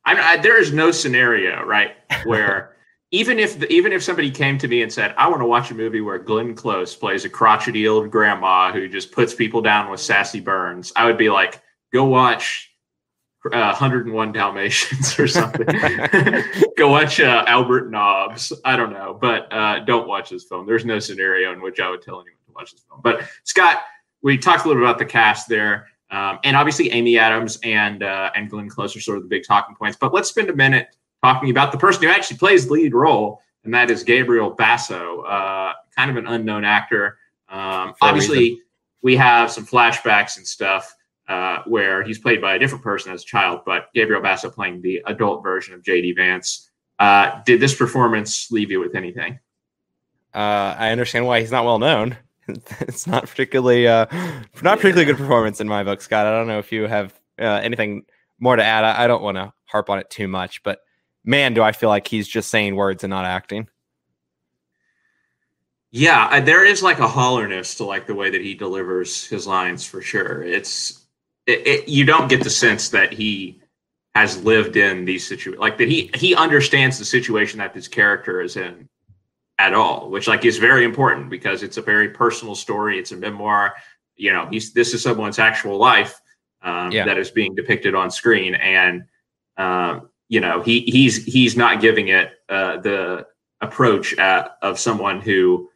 I 0.05 0.37
there 0.37 0.59
is 0.59 0.71
no 0.73 0.91
scenario 0.91 1.63
right 1.63 1.91
where 2.23 2.75
even 3.11 3.39
if 3.39 3.59
the, 3.59 3.71
even 3.71 3.91
if 3.91 4.03
somebody 4.03 4.29
came 4.29 4.57
to 4.57 4.67
me 4.67 4.81
and 4.81 4.91
said, 4.91 5.13
"I 5.17 5.27
want 5.27 5.41
to 5.41 5.45
watch 5.45 5.71
a 5.71 5.75
movie 5.75 6.01
where 6.01 6.19
Glenn 6.19 6.55
Close 6.55 6.95
plays 6.95 7.25
a 7.25 7.29
crotchety 7.29 7.87
old 7.87 8.11
grandma 8.11 8.71
who 8.71 8.87
just 8.87 9.11
puts 9.11 9.33
people 9.33 9.61
down 9.61 9.89
with 9.89 9.99
sassy 9.99 10.39
burns," 10.39 10.93
I 10.95 11.05
would 11.05 11.17
be 11.17 11.29
like, 11.29 11.61
"Go 11.91 12.05
watch 12.05 12.69
uh, 13.45 13.75
101 13.75 14.31
Dalmatians 14.31 15.17
or 15.19 15.27
something. 15.27 15.65
Go 16.77 16.89
watch 16.89 17.19
uh, 17.19 17.45
Albert 17.47 17.89
Nobbs. 17.89 18.51
I 18.65 18.75
don't 18.75 18.91
know, 18.91 19.17
but 19.19 19.51
uh, 19.51 19.79
don't 19.79 20.07
watch 20.07 20.29
this 20.29 20.43
film. 20.43 20.65
There's 20.65 20.85
no 20.85 20.99
scenario 20.99 21.53
in 21.53 21.61
which 21.61 21.79
I 21.79 21.89
would 21.89 22.01
tell 22.01 22.15
anyone 22.15 22.39
to 22.47 22.53
watch 22.53 22.71
this 22.71 22.81
film. 22.81 22.99
But 23.01 23.23
Scott, 23.43 23.83
we 24.21 24.37
talked 24.37 24.65
a 24.65 24.67
little 24.67 24.81
bit 24.81 24.89
about 24.89 24.99
the 24.99 25.05
cast 25.05 25.47
there, 25.47 25.87
um, 26.11 26.39
and 26.43 26.55
obviously 26.55 26.91
Amy 26.91 27.17
Adams 27.17 27.57
and 27.63 28.03
uh, 28.03 28.31
and 28.35 28.49
Glenn 28.49 28.69
Close 28.69 28.95
are 28.95 29.01
sort 29.01 29.17
of 29.17 29.23
the 29.23 29.29
big 29.29 29.43
talking 29.45 29.75
points. 29.75 29.97
But 29.99 30.13
let's 30.13 30.29
spend 30.29 30.49
a 30.49 30.55
minute 30.55 30.95
talking 31.23 31.49
about 31.49 31.71
the 31.71 31.77
person 31.77 32.03
who 32.03 32.09
actually 32.09 32.37
plays 32.37 32.67
the 32.67 32.73
lead 32.73 32.93
role, 32.93 33.41
and 33.63 33.73
that 33.73 33.91
is 33.91 34.03
Gabriel 34.03 34.51
Basso, 34.51 35.21
uh, 35.21 35.73
kind 35.95 36.09
of 36.09 36.17
an 36.17 36.27
unknown 36.27 36.63
actor. 36.63 37.17
Um, 37.49 37.93
obviously, 38.01 38.61
we 39.01 39.15
have 39.15 39.51
some 39.51 39.65
flashbacks 39.65 40.37
and 40.37 40.45
stuff 40.45 40.95
uh, 41.27 41.63
where 41.65 42.03
he's 42.03 42.19
played 42.19 42.41
by 42.41 42.55
a 42.55 42.59
different 42.59 42.83
person 42.83 43.13
as 43.13 43.23
a 43.23 43.25
child, 43.25 43.61
but 43.65 43.89
Gabriel 43.93 44.21
Basso 44.21 44.49
playing 44.49 44.81
the 44.81 45.01
adult 45.05 45.43
version 45.43 45.73
of 45.73 45.81
JD 45.81 46.15
Vance. 46.15 46.69
Uh, 46.97 47.41
did 47.45 47.59
this 47.59 47.75
performance 47.75 48.51
leave 48.51 48.71
you 48.71 48.79
with 48.79 48.95
anything? 48.95 49.39
Uh, 50.33 50.75
I 50.77 50.91
understand 50.91 51.25
why 51.25 51.39
he's 51.39 51.51
not 51.51 51.65
well 51.65 51.79
known. 51.79 52.17
it's 52.81 53.07
not 53.07 53.27
particularly 53.27 53.87
uh, 53.87 54.05
not 54.61 54.79
particularly 54.79 55.05
good 55.05 55.17
performance 55.17 55.61
in 55.61 55.67
my 55.67 55.83
book, 55.83 56.01
Scott. 56.01 56.25
I 56.25 56.31
don't 56.31 56.47
know 56.47 56.59
if 56.59 56.71
you 56.71 56.87
have 56.87 57.13
uh, 57.39 57.43
anything 57.45 58.05
more 58.39 58.55
to 58.55 58.63
add. 58.63 58.83
I, 58.83 59.03
I 59.03 59.07
don't 59.07 59.21
want 59.21 59.37
to 59.37 59.53
harp 59.65 59.89
on 59.89 59.99
it 59.99 60.09
too 60.09 60.27
much, 60.27 60.63
but 60.63 60.79
man, 61.29 61.53
do 61.53 61.61
I 61.61 61.71
feel 61.71 61.89
like 61.89 62.07
he's 62.07 62.27
just 62.27 62.49
saying 62.49 62.75
words 62.75 63.03
and 63.03 63.11
not 63.11 63.23
acting. 63.23 63.69
Yeah, 65.91 66.39
there 66.39 66.65
is 66.65 66.81
like 66.81 66.99
a 66.99 67.07
hollerness 67.07 67.75
to 67.75 67.85
like 67.85 68.07
the 68.07 68.15
way 68.15 68.31
that 68.31 68.41
he 68.41 68.55
delivers 68.55 69.27
his 69.27 69.45
lines 69.47 69.85
for 69.85 70.01
sure. 70.01 70.43
It's 70.43 71.05
it, 71.45 71.65
it, 71.65 71.87
you 71.87 72.03
don't 72.03 72.29
get 72.29 72.43
the 72.43 72.49
sense 72.49 72.89
that 72.89 73.13
he 73.13 73.61
has 74.15 74.43
lived 74.43 74.75
in 74.75 75.05
these 75.05 75.27
situations, 75.27 75.61
like 75.61 75.77
that 75.77 75.87
he 75.87 76.11
he 76.15 76.35
understands 76.35 76.97
the 76.97 77.05
situation 77.05 77.59
that 77.59 77.73
this 77.73 77.87
character 77.87 78.41
is 78.41 78.55
in 78.55 78.89
at 79.57 79.73
all, 79.73 80.09
which 80.09 80.27
like 80.27 80.45
is 80.45 80.57
very 80.57 80.83
important 80.83 81.29
because 81.29 81.63
it's 81.63 81.77
a 81.77 81.81
very 81.81 82.09
personal 82.09 82.55
story. 82.55 82.99
It's 82.99 83.11
a 83.11 83.17
memoir. 83.17 83.75
You 84.15 84.33
know, 84.33 84.47
he's 84.49 84.73
this 84.73 84.93
is 84.93 85.01
someone's 85.01 85.39
actual 85.39 85.77
life 85.77 86.19
um, 86.61 86.91
yeah. 86.91 87.05
that 87.05 87.17
is 87.17 87.31
being 87.31 87.55
depicted 87.55 87.95
on 87.95 88.11
screen, 88.11 88.53
and 88.55 89.05
um, 89.57 90.09
you 90.29 90.39
know 90.39 90.61
he 90.61 90.81
he's 90.81 91.25
he's 91.25 91.57
not 91.57 91.81
giving 91.81 92.07
it 92.07 92.31
uh, 92.47 92.77
the 92.77 93.27
approach 93.61 94.17
at, 94.17 94.55
of 94.61 94.79
someone 94.79 95.19
who 95.19 95.69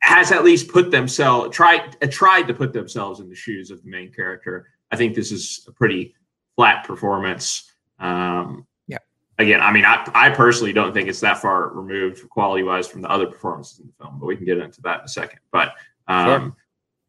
has 0.00 0.32
at 0.32 0.42
least 0.42 0.68
put 0.68 0.90
themselves 0.90 1.54
tried 1.54 1.96
uh, 2.02 2.06
tried 2.10 2.48
to 2.48 2.54
put 2.54 2.72
themselves 2.72 3.20
in 3.20 3.28
the 3.28 3.34
shoes 3.34 3.70
of 3.70 3.82
the 3.82 3.88
main 3.88 4.10
character. 4.12 4.66
I 4.90 4.96
think 4.96 5.14
this 5.14 5.30
is 5.30 5.64
a 5.68 5.72
pretty 5.72 6.14
flat 6.56 6.84
performance. 6.84 7.70
Um, 7.98 8.66
yeah. 8.88 8.98
Again, 9.38 9.60
I 9.60 9.72
mean, 9.72 9.84
I, 9.84 10.06
I 10.14 10.30
personally 10.30 10.72
don't 10.72 10.92
think 10.92 11.08
it's 11.08 11.20
that 11.20 11.38
far 11.38 11.68
removed 11.68 12.28
quality 12.28 12.62
wise 12.62 12.88
from 12.88 13.00
the 13.00 13.10
other 13.10 13.26
performances 13.26 13.78
in 13.80 13.86
the 13.86 14.04
film, 14.04 14.18
but 14.18 14.26
we 14.26 14.36
can 14.36 14.44
get 14.44 14.58
into 14.58 14.82
that 14.82 15.00
in 15.00 15.04
a 15.04 15.08
second. 15.08 15.38
But 15.50 15.74
um, 16.08 16.26
sure. 16.26 16.56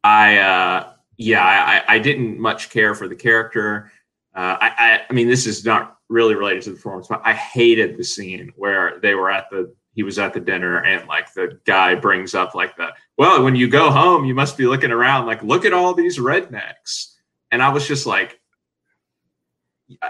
I, 0.04 0.38
uh, 0.38 0.92
yeah, 1.16 1.44
I, 1.44 1.96
I 1.96 1.98
didn't 1.98 2.38
much 2.38 2.70
care 2.70 2.94
for 2.94 3.08
the 3.08 3.16
character. 3.16 3.90
Uh, 4.34 4.56
I, 4.60 4.68
I, 4.78 5.00
I 5.08 5.12
mean, 5.12 5.28
this 5.28 5.46
is 5.46 5.64
not 5.64 5.93
really 6.08 6.34
related 6.34 6.62
to 6.62 6.70
the 6.70 6.76
performance, 6.76 7.08
but 7.08 7.22
I 7.24 7.32
hated 7.32 7.96
the 7.96 8.04
scene 8.04 8.52
where 8.56 8.98
they 9.00 9.14
were 9.14 9.30
at 9.30 9.50
the 9.50 9.74
he 9.94 10.02
was 10.02 10.18
at 10.18 10.34
the 10.34 10.40
dinner 10.40 10.84
and 10.84 11.06
like 11.08 11.32
the 11.34 11.58
guy 11.64 11.94
brings 11.94 12.34
up 12.34 12.54
like 12.54 12.76
the 12.76 12.88
well 13.16 13.42
when 13.42 13.54
you 13.54 13.68
go 13.68 13.90
home 13.90 14.24
you 14.24 14.34
must 14.34 14.58
be 14.58 14.66
looking 14.66 14.90
around 14.90 15.26
like 15.26 15.42
look 15.42 15.64
at 15.64 15.72
all 15.72 15.94
these 15.94 16.18
rednecks. 16.18 17.14
And 17.50 17.62
i 17.62 17.68
was 17.68 17.86
just 17.86 18.06
like 18.06 18.40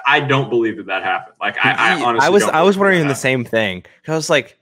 i 0.07 0.20
don't 0.20 0.48
believe 0.48 0.78
that 0.78 0.87
that 0.87 1.02
happened. 1.02 1.37
Like 1.40 1.57
i, 1.64 1.72
I 1.72 2.02
honestly 2.02 2.26
i 2.26 2.30
was 2.30 2.44
i 2.44 2.62
was 2.62 2.78
wondering 2.78 3.07
the 3.09 3.14
same 3.14 3.44
thing. 3.44 3.85
I 4.09 4.14
was 4.14 4.30
like 4.30 4.59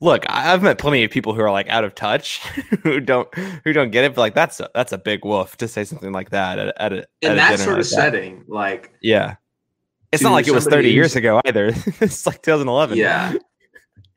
look 0.00 0.24
i've 0.28 0.62
met 0.62 0.78
plenty 0.78 1.02
of 1.04 1.10
people 1.10 1.34
who 1.34 1.40
are 1.40 1.50
like 1.50 1.68
out 1.68 1.84
of 1.84 1.94
touch 1.94 2.38
who 2.82 3.00
don't 3.00 3.32
who 3.64 3.72
don't 3.72 3.90
get 3.90 4.04
it 4.04 4.14
but 4.14 4.20
like 4.20 4.34
that's 4.34 4.60
a, 4.60 4.70
that's 4.74 4.92
a 4.92 4.98
big 4.98 5.24
woof 5.24 5.56
to 5.56 5.66
say 5.66 5.84
something 5.84 6.12
like 6.12 6.30
that 6.30 6.58
at, 6.58 6.80
at 6.80 6.92
a 6.92 6.96
in 7.20 7.32
at 7.32 7.34
that 7.36 7.58
sort 7.58 7.78
of 7.78 7.86
setting 7.86 8.44
like 8.48 8.92
yeah 9.02 9.34
it's 10.12 10.22
not 10.22 10.32
like 10.32 10.46
it 10.46 10.52
was 10.52 10.66
30 10.66 10.90
years 10.90 11.16
ago 11.16 11.40
either. 11.44 11.66
it's 12.00 12.26
like 12.26 12.42
2011. 12.42 12.96
Yeah. 12.96 13.34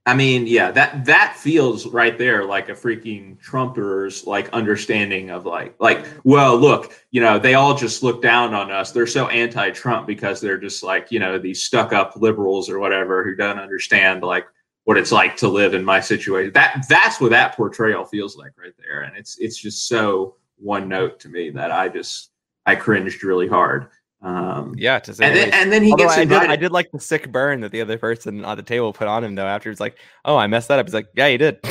I 0.07 0.15
mean, 0.15 0.47
yeah, 0.47 0.71
that 0.71 1.05
that 1.05 1.35
feels 1.37 1.85
right 1.85 2.17
there 2.17 2.43
like 2.43 2.69
a 2.69 2.73
freaking 2.73 3.39
Trumpers 3.39 4.25
like 4.25 4.49
understanding 4.49 5.29
of 5.29 5.45
like 5.45 5.75
like 5.79 6.07
well, 6.23 6.57
look, 6.57 6.95
you 7.11 7.21
know, 7.21 7.37
they 7.37 7.53
all 7.53 7.75
just 7.75 8.01
look 8.01 8.19
down 8.19 8.55
on 8.55 8.71
us. 8.71 8.91
They're 8.91 9.05
so 9.05 9.27
anti-Trump 9.27 10.07
because 10.07 10.41
they're 10.41 10.57
just 10.57 10.81
like, 10.81 11.11
you 11.11 11.19
know, 11.19 11.37
these 11.37 11.61
stuck-up 11.61 12.15
liberals 12.15 12.67
or 12.67 12.79
whatever 12.79 13.23
who 13.23 13.35
don't 13.35 13.59
understand 13.59 14.23
like 14.23 14.47
what 14.85 14.97
it's 14.97 15.11
like 15.11 15.35
to 15.37 15.47
live 15.47 15.73
in 15.73 15.85
my 15.85 15.99
situation. 15.99 16.51
That 16.53 16.85
that's 16.89 17.21
what 17.21 17.31
that 17.31 17.55
portrayal 17.55 18.05
feels 18.05 18.35
like 18.35 18.51
right 18.57 18.73
there 18.77 19.01
and 19.01 19.15
it's 19.15 19.37
it's 19.39 19.57
just 19.57 19.87
so 19.87 20.35
one 20.57 20.87
note 20.87 21.19
to 21.21 21.29
me 21.29 21.49
that 21.51 21.71
I 21.71 21.89
just 21.89 22.31
I 22.65 22.75
cringed 22.75 23.23
really 23.23 23.47
hard. 23.47 23.87
Um, 24.21 24.75
yeah, 24.77 24.99
to 24.99 25.13
say 25.13 25.25
and, 25.25 25.35
then, 25.35 25.49
and 25.51 25.71
then 25.71 25.81
he 25.81 25.91
Although 25.91 26.03
gets 26.03 26.17
I 26.17 26.25
did, 26.25 26.51
I 26.51 26.55
did, 26.55 26.71
like 26.71 26.91
the 26.91 26.99
sick 26.99 27.31
burn 27.31 27.61
that 27.61 27.71
the 27.71 27.81
other 27.81 27.97
person 27.97 28.45
on 28.45 28.55
the 28.55 28.63
table 28.63 28.93
put 28.93 29.07
on 29.07 29.23
him 29.23 29.33
though. 29.33 29.47
After 29.47 29.71
he's 29.71 29.79
like, 29.79 29.97
"Oh, 30.23 30.37
I 30.37 30.45
messed 30.45 30.67
that 30.67 30.77
up." 30.77 30.85
He's 30.85 30.93
like, 30.93 31.07
"Yeah, 31.15 31.25
you 31.25 31.39
did." 31.39 31.57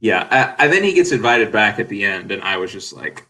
yeah, 0.00 0.56
and 0.58 0.72
then 0.72 0.82
he 0.82 0.92
gets 0.92 1.12
invited 1.12 1.52
back 1.52 1.78
at 1.78 1.88
the 1.88 2.04
end, 2.04 2.32
and 2.32 2.42
I 2.42 2.56
was 2.56 2.72
just 2.72 2.92
like, 2.92 3.28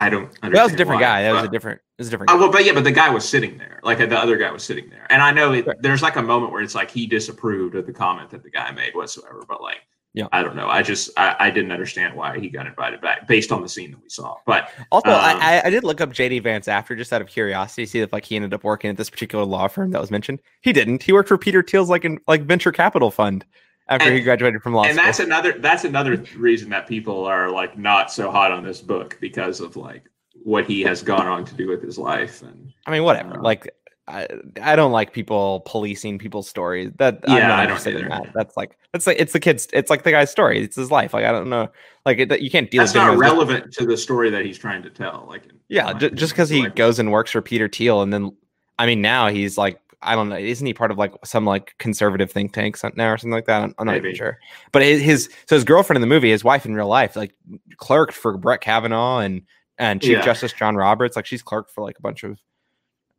"I 0.00 0.10
don't." 0.10 0.30
That 0.40 0.52
was 0.52 0.72
a 0.72 0.76
different 0.76 1.00
why, 1.00 1.06
guy. 1.06 1.22
That 1.22 1.32
but, 1.32 1.42
was 1.42 1.48
a 1.48 1.52
different. 1.52 1.80
It 1.80 2.00
was 2.02 2.08
a 2.08 2.10
different. 2.10 2.30
Oh, 2.30 2.38
well, 2.38 2.50
but 2.50 2.64
yeah, 2.64 2.72
but 2.72 2.84
the 2.84 2.92
guy 2.92 3.10
was 3.10 3.28
sitting 3.28 3.58
there, 3.58 3.80
like 3.82 3.98
the 3.98 4.18
other 4.18 4.36
guy 4.36 4.50
was 4.50 4.64
sitting 4.64 4.90
there, 4.90 5.06
and 5.10 5.22
I 5.22 5.30
know 5.30 5.52
it, 5.52 5.66
there's 5.80 6.02
like 6.02 6.16
a 6.16 6.22
moment 6.22 6.52
where 6.52 6.62
it's 6.62 6.74
like 6.74 6.90
he 6.90 7.06
disapproved 7.06 7.74
of 7.74 7.86
the 7.86 7.92
comment 7.92 8.30
that 8.30 8.42
the 8.42 8.50
guy 8.50 8.70
made 8.72 8.94
whatsoever, 8.94 9.44
but 9.48 9.62
like 9.62 9.80
yeah 10.12 10.26
i 10.32 10.42
don't 10.42 10.56
know 10.56 10.68
i 10.68 10.82
just 10.82 11.10
I, 11.16 11.36
I, 11.38 11.50
didn't 11.50 11.70
understand 11.70 12.16
why 12.16 12.38
he 12.38 12.48
got 12.48 12.66
invited 12.66 13.00
back 13.00 13.28
based 13.28 13.52
on 13.52 13.62
the 13.62 13.68
scene 13.68 13.92
that 13.92 14.02
we 14.02 14.08
saw 14.08 14.36
but 14.44 14.70
also 14.90 15.10
um, 15.10 15.16
I, 15.16 15.62
I 15.64 15.70
did 15.70 15.84
look 15.84 16.00
up 16.00 16.10
jd 16.10 16.42
vance 16.42 16.66
after 16.68 16.96
just 16.96 17.12
out 17.12 17.20
of 17.20 17.28
curiosity 17.28 17.86
see 17.86 18.00
if 18.00 18.12
like 18.12 18.24
he 18.24 18.36
ended 18.36 18.52
up 18.52 18.64
working 18.64 18.90
at 18.90 18.96
this 18.96 19.10
particular 19.10 19.44
law 19.44 19.68
firm 19.68 19.92
that 19.92 20.00
was 20.00 20.10
mentioned 20.10 20.40
he 20.62 20.72
didn't 20.72 21.02
he 21.02 21.12
worked 21.12 21.28
for 21.28 21.38
peter 21.38 21.62
thiel's 21.62 21.88
like 21.88 22.04
in 22.04 22.18
like 22.26 22.42
venture 22.42 22.72
capital 22.72 23.10
fund 23.10 23.44
after 23.90 24.06
and, 24.06 24.16
he 24.16 24.22
graduated 24.22 24.62
from 24.62 24.72
law 24.72 24.84
and 24.84 24.94
school. 24.94 25.04
that's 25.04 25.20
another 25.20 25.52
that's 25.58 25.84
another 25.84 26.16
reason 26.36 26.70
that 26.70 26.86
people 26.86 27.24
are 27.24 27.50
like 27.50 27.76
not 27.76 28.10
so 28.10 28.30
hot 28.30 28.52
on 28.52 28.64
this 28.64 28.80
book 28.80 29.18
because 29.20 29.60
of 29.60 29.76
like 29.76 30.04
what 30.42 30.64
he 30.64 30.80
has 30.80 31.02
gone 31.02 31.26
on 31.26 31.44
to 31.44 31.54
do 31.54 31.68
with 31.68 31.82
his 31.82 31.98
life 31.98 32.42
and 32.42 32.72
i 32.86 32.90
mean 32.90 33.02
whatever 33.02 33.38
uh, 33.38 33.42
like 33.42 33.74
I, 34.10 34.26
I 34.60 34.76
don't 34.76 34.92
like 34.92 35.12
people 35.12 35.60
policing 35.66 36.18
people's 36.18 36.48
stories. 36.48 36.90
That 36.96 37.20
yeah, 37.28 37.34
I'm 37.34 37.48
not 37.48 37.58
I 37.60 37.66
don't 37.66 37.86
either. 37.86 38.08
That. 38.08 38.32
That's 38.34 38.56
like 38.56 38.76
that's 38.92 39.06
like 39.06 39.18
it's 39.20 39.32
the 39.32 39.38
kid's. 39.38 39.68
It's 39.72 39.88
like 39.88 40.02
the 40.02 40.10
guy's 40.10 40.30
story. 40.30 40.60
It's 40.62 40.74
his 40.74 40.90
life. 40.90 41.14
Like 41.14 41.24
I 41.24 41.30
don't 41.30 41.48
know. 41.48 41.70
Like 42.04 42.18
it, 42.18 42.40
you 42.40 42.50
can't 42.50 42.70
deal. 42.70 42.82
That's 42.82 42.94
not 42.94 43.16
relevant 43.16 43.72
to 43.74 43.86
the 43.86 43.96
story 43.96 44.30
that 44.30 44.44
he's 44.44 44.58
trying 44.58 44.82
to 44.82 44.90
tell. 44.90 45.26
Like 45.28 45.42
yeah, 45.68 45.92
just 45.92 46.32
because 46.32 46.48
he 46.48 46.62
like, 46.62 46.74
goes 46.74 46.98
and 46.98 47.12
works 47.12 47.30
for 47.30 47.40
Peter 47.40 47.68
Thiel, 47.68 48.02
and 48.02 48.12
then 48.12 48.36
I 48.78 48.86
mean 48.86 49.00
now 49.00 49.28
he's 49.28 49.56
like 49.56 49.80
I 50.02 50.14
don't 50.14 50.28
know. 50.30 50.36
Isn't 50.36 50.66
he 50.66 50.72
part 50.72 50.90
of 50.90 50.98
like 50.98 51.12
some 51.24 51.44
like 51.44 51.74
conservative 51.78 52.30
think 52.30 52.52
tank 52.52 52.76
now 52.96 53.12
or 53.12 53.18
something 53.18 53.32
like 53.32 53.46
that? 53.46 53.62
I'm, 53.62 53.74
I'm 53.78 53.86
not 53.86 53.96
even 53.96 54.14
sure. 54.14 54.38
But 54.72 54.82
his, 54.82 55.02
his 55.02 55.30
so 55.46 55.56
his 55.56 55.64
girlfriend 55.64 55.98
in 55.98 56.00
the 56.00 56.06
movie, 56.06 56.30
his 56.30 56.42
wife 56.42 56.64
in 56.64 56.74
real 56.74 56.88
life, 56.88 57.16
like 57.16 57.34
clerked 57.76 58.14
for 58.14 58.36
Brett 58.38 58.60
Kavanaugh 58.60 59.18
and 59.18 59.42
and 59.78 60.00
Chief 60.00 60.12
yeah. 60.12 60.22
Justice 60.22 60.52
John 60.52 60.76
Roberts. 60.76 61.16
Like 61.16 61.26
she's 61.26 61.42
clerked 61.42 61.70
for 61.70 61.82
like 61.82 61.98
a 61.98 62.02
bunch 62.02 62.24
of 62.24 62.38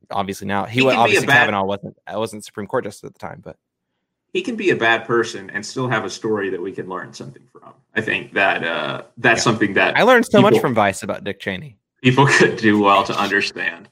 obviously 0.09 0.47
now 0.47 0.65
he, 0.65 0.81
he 0.81 0.89
obviously 0.89 1.27
bad, 1.27 1.41
Kavanaugh 1.45 1.65
wasn't 1.65 1.97
wasn't 2.11 2.45
Supreme 2.45 2.67
Court 2.67 2.83
justice 2.83 3.03
at 3.03 3.13
the 3.13 3.19
time, 3.19 3.41
but 3.43 3.57
he 4.33 4.41
can 4.41 4.55
be 4.55 4.69
a 4.69 4.75
bad 4.75 5.05
person 5.05 5.49
and 5.49 5.65
still 5.65 5.89
have 5.89 6.05
a 6.05 6.09
story 6.09 6.49
that 6.49 6.61
we 6.61 6.71
can 6.71 6.87
learn 6.87 7.13
something 7.13 7.43
from. 7.51 7.73
I 7.95 8.01
think 8.01 8.33
that 8.33 8.63
uh, 8.63 9.03
that's 9.17 9.39
yeah. 9.39 9.43
something 9.43 9.73
that 9.73 9.97
I 9.97 10.03
learned 10.03 10.25
so 10.25 10.39
people, 10.39 10.51
much 10.51 10.61
from 10.61 10.73
Vice 10.73 11.03
about 11.03 11.23
Dick 11.23 11.39
Cheney. 11.39 11.77
People 12.01 12.25
could 12.29 12.57
do 12.57 12.79
well 12.79 13.03
to 13.03 13.13
understand. 13.19 13.89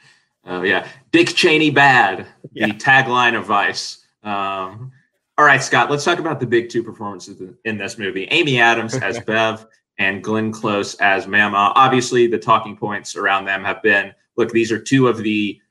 Uh, 0.49 0.61
yeah, 0.63 0.87
Dick 1.11 1.27
Cheney 1.29 1.69
bad. 1.69 2.25
Yeah. 2.53 2.67
The 2.67 2.73
tagline 2.73 3.37
of 3.37 3.45
Vice. 3.45 4.05
Um, 4.23 4.91
all 5.37 5.45
right, 5.45 5.61
Scott. 5.61 5.91
Let's 5.91 6.03
talk 6.03 6.19
about 6.19 6.39
the 6.39 6.47
big 6.47 6.69
two 6.69 6.83
performances 6.83 7.41
in 7.65 7.77
this 7.77 7.97
movie: 7.97 8.25
Amy 8.31 8.59
Adams 8.59 8.95
as 8.95 9.19
Bev 9.21 9.65
and 9.99 10.23
Glenn 10.23 10.51
Close 10.51 10.95
as 10.95 11.27
Mama. 11.27 11.71
Obviously, 11.75 12.27
the 12.27 12.39
talking 12.39 12.75
points 12.75 13.15
around 13.15 13.45
them 13.45 13.63
have 13.63 13.81
been: 13.83 14.11
look, 14.37 14.51
these 14.51 14.71
are 14.71 14.79
two 14.79 15.07
of 15.07 15.17
the 15.17 15.61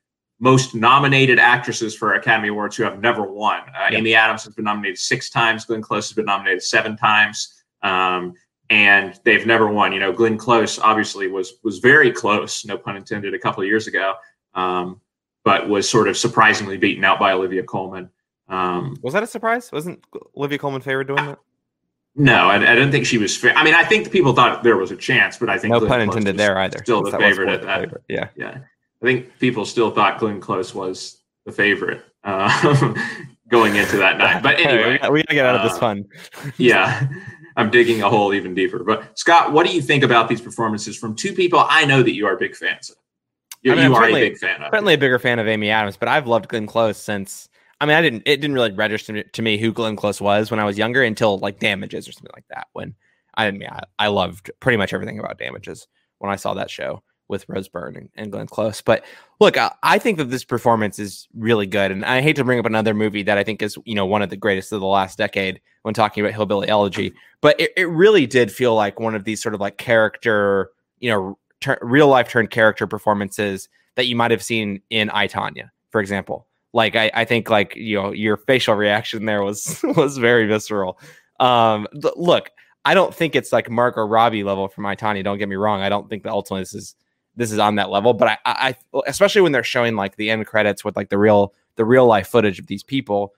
most 0.40 0.74
nominated 0.74 1.40
actresses 1.40 1.96
for 1.96 2.14
Academy 2.14 2.48
Awards 2.48 2.76
who 2.76 2.84
have 2.84 3.00
never 3.00 3.22
won. 3.22 3.62
Uh, 3.76 3.88
Amy 3.90 4.14
Adams 4.14 4.44
has 4.44 4.54
been 4.54 4.64
nominated 4.64 4.98
six 4.98 5.28
times. 5.28 5.64
Glenn 5.64 5.82
Close 5.82 6.08
has 6.08 6.14
been 6.14 6.26
nominated 6.26 6.62
seven 6.62 6.96
times, 6.96 7.62
um, 7.82 8.32
and 8.70 9.18
they've 9.24 9.46
never 9.46 9.66
won. 9.66 9.92
You 9.92 9.98
know, 9.98 10.12
Glenn 10.12 10.38
Close 10.38 10.78
obviously 10.78 11.26
was 11.26 11.54
was 11.64 11.78
very 11.80 12.12
close, 12.12 12.64
no 12.64 12.78
pun 12.78 12.96
intended, 12.96 13.34
a 13.34 13.38
couple 13.38 13.62
of 13.62 13.68
years 13.68 13.88
ago, 13.88 14.14
um, 14.54 15.00
but 15.44 15.68
was 15.68 15.88
sort 15.88 16.08
of 16.08 16.16
surprisingly 16.16 16.76
beaten 16.76 17.04
out 17.04 17.18
by 17.18 17.32
Olivia 17.32 17.62
Colman. 17.62 18.10
Um, 18.48 18.96
was 19.02 19.14
that 19.14 19.22
a 19.22 19.26
surprise? 19.26 19.70
Wasn't 19.72 20.02
Olivia 20.36 20.58
Colman 20.58 20.80
favored 20.80 21.08
doing 21.08 21.24
that? 21.26 21.38
No, 22.14 22.48
I, 22.48 22.56
I 22.56 22.74
don't 22.74 22.90
think 22.90 23.06
she 23.06 23.18
was. 23.18 23.36
Fa- 23.36 23.56
I 23.56 23.62
mean, 23.62 23.74
I 23.74 23.84
think 23.84 24.10
people 24.10 24.34
thought 24.34 24.62
there 24.62 24.76
was 24.76 24.90
a 24.90 24.96
chance, 24.96 25.36
but 25.36 25.48
I 25.48 25.56
think 25.56 25.72
no 25.72 25.78
Glenn 25.78 25.90
pun 25.90 26.00
intended 26.00 26.36
there 26.36 26.58
either. 26.58 26.78
Still 26.78 27.02
the 27.02 27.16
favorite 27.16 27.48
at 27.48 27.62
that. 27.62 27.80
Favorite. 27.80 28.02
Yeah, 28.08 28.28
yeah. 28.36 28.58
I 29.00 29.04
think 29.04 29.38
people 29.38 29.64
still 29.64 29.90
thought 29.92 30.18
Glenn 30.18 30.40
Close 30.40 30.74
was 30.74 31.18
the 31.46 31.52
favorite 31.52 32.02
uh, 32.24 32.94
going 33.48 33.76
into 33.76 33.96
that 33.98 34.18
night. 34.18 34.42
But 34.42 34.58
anyway, 34.60 34.98
we 35.10 35.22
gotta 35.22 35.34
get 35.34 35.46
out 35.46 35.56
of 35.56 35.62
this 35.62 35.76
uh, 35.76 35.80
fun. 35.80 36.04
yeah, 36.58 37.08
I'm 37.56 37.70
digging 37.70 38.02
a 38.02 38.10
hole 38.10 38.34
even 38.34 38.54
deeper. 38.54 38.82
But 38.82 39.16
Scott, 39.16 39.52
what 39.52 39.66
do 39.66 39.72
you 39.72 39.80
think 39.80 40.02
about 40.02 40.28
these 40.28 40.40
performances 40.40 40.96
from 40.96 41.14
two 41.14 41.32
people 41.32 41.64
I 41.68 41.84
know 41.84 42.02
that 42.02 42.14
you 42.14 42.26
are 42.26 42.36
big 42.36 42.56
fans 42.56 42.90
of? 42.90 42.96
You, 43.62 43.72
I 43.72 43.74
mean, 43.76 43.84
you 43.86 43.94
are 43.94 44.08
a 44.08 44.12
big 44.12 44.38
fan 44.38 44.62
of. 44.62 44.70
Certainly 44.72 44.94
a 44.94 44.98
bigger 44.98 45.18
fan 45.18 45.38
of 45.38 45.48
Amy 45.48 45.70
Adams, 45.70 45.96
but 45.96 46.08
I've 46.08 46.26
loved 46.26 46.48
Glenn 46.48 46.66
Close 46.66 46.96
since. 46.96 47.48
I 47.80 47.86
mean, 47.86 47.96
I 47.96 48.02
didn't. 48.02 48.22
It 48.26 48.36
didn't 48.36 48.54
really 48.54 48.72
register 48.72 49.22
to 49.22 49.42
me 49.42 49.58
who 49.58 49.72
Glenn 49.72 49.96
Close 49.96 50.20
was 50.20 50.50
when 50.50 50.60
I 50.60 50.64
was 50.64 50.78
younger 50.78 51.02
until 51.02 51.38
like 51.38 51.58
Damages 51.58 52.08
or 52.08 52.12
something 52.12 52.32
like 52.34 52.46
that. 52.50 52.68
When 52.72 52.94
I 53.34 53.50
mean, 53.50 53.68
I, 53.68 53.82
I 53.98 54.08
loved 54.08 54.50
pretty 54.60 54.76
much 54.76 54.92
everything 54.92 55.18
about 55.18 55.38
Damages 55.38 55.86
when 56.18 56.30
I 56.30 56.36
saw 56.36 56.54
that 56.54 56.70
show 56.70 57.02
with 57.28 57.44
Rose 57.48 57.68
Byrne 57.68 57.96
and, 57.96 58.08
and 58.16 58.32
Glenn 58.32 58.46
Close. 58.46 58.80
But 58.80 59.04
look, 59.38 59.56
I, 59.56 59.72
I, 59.82 59.98
think 59.98 60.18
that 60.18 60.30
this 60.30 60.44
performance 60.44 60.98
is 60.98 61.28
really 61.34 61.66
good, 61.66 61.90
and 61.90 62.04
I 62.04 62.20
hate 62.20 62.36
to 62.36 62.44
bring 62.44 62.58
up 62.58 62.64
another 62.64 62.94
movie 62.94 63.22
that 63.24 63.38
I 63.38 63.44
think 63.44 63.62
is 63.62 63.78
you 63.84 63.94
know 63.94 64.06
one 64.06 64.22
of 64.22 64.30
the 64.30 64.36
greatest 64.36 64.72
of 64.72 64.80
the 64.80 64.86
last 64.86 65.18
decade 65.18 65.60
when 65.82 65.94
talking 65.94 66.24
about 66.24 66.34
Hillbilly 66.34 66.68
Elegy. 66.68 67.12
But 67.40 67.60
it, 67.60 67.72
it 67.76 67.88
really 67.88 68.26
did 68.26 68.50
feel 68.50 68.74
like 68.74 68.98
one 68.98 69.14
of 69.14 69.24
these 69.24 69.42
sort 69.42 69.54
of 69.54 69.60
like 69.60 69.78
character, 69.78 70.70
you 70.98 71.10
know, 71.10 71.38
ter- 71.60 71.78
real 71.82 72.08
life 72.08 72.28
turned 72.28 72.50
character 72.50 72.86
performances 72.86 73.68
that 73.96 74.06
you 74.06 74.16
might 74.16 74.30
have 74.30 74.42
seen 74.42 74.80
in 74.90 75.10
I, 75.10 75.28
Tonya, 75.28 75.70
for 75.90 76.00
example. 76.00 76.46
Like 76.72 76.96
I, 76.96 77.10
I 77.14 77.24
think 77.24 77.48
like 77.48 77.74
you 77.76 77.96
know 77.96 78.12
your 78.12 78.36
facial 78.36 78.74
reaction 78.74 79.24
there 79.24 79.42
was 79.42 79.80
was 79.96 80.18
very 80.18 80.46
visceral. 80.46 80.98
Um, 81.40 81.86
th- 81.92 82.14
look, 82.16 82.50
I 82.84 82.94
don't 82.94 83.14
think 83.14 83.34
it's 83.34 83.52
like 83.52 83.70
Margot 83.70 84.04
Robbie 84.04 84.44
level 84.44 84.68
from 84.68 84.86
I, 84.86 84.96
Tonya. 84.96 85.24
Don't 85.24 85.38
get 85.38 85.48
me 85.48 85.56
wrong. 85.56 85.80
I 85.80 85.88
don't 85.88 86.08
think 86.08 86.22
that 86.24 86.32
ultimately 86.32 86.62
this 86.62 86.74
is 86.74 86.94
this 87.36 87.52
is 87.52 87.58
on 87.58 87.76
that 87.76 87.90
level. 87.90 88.12
But 88.12 88.38
I, 88.44 88.76
I, 88.92 89.02
especially 89.06 89.40
when 89.40 89.52
they're 89.52 89.64
showing 89.64 89.96
like 89.96 90.16
the 90.16 90.30
end 90.30 90.46
credits 90.46 90.84
with 90.84 90.96
like 90.96 91.08
the 91.08 91.18
real 91.18 91.54
the 91.76 91.84
real 91.84 92.06
life 92.06 92.28
footage 92.28 92.58
of 92.58 92.66
these 92.66 92.82
people. 92.82 93.32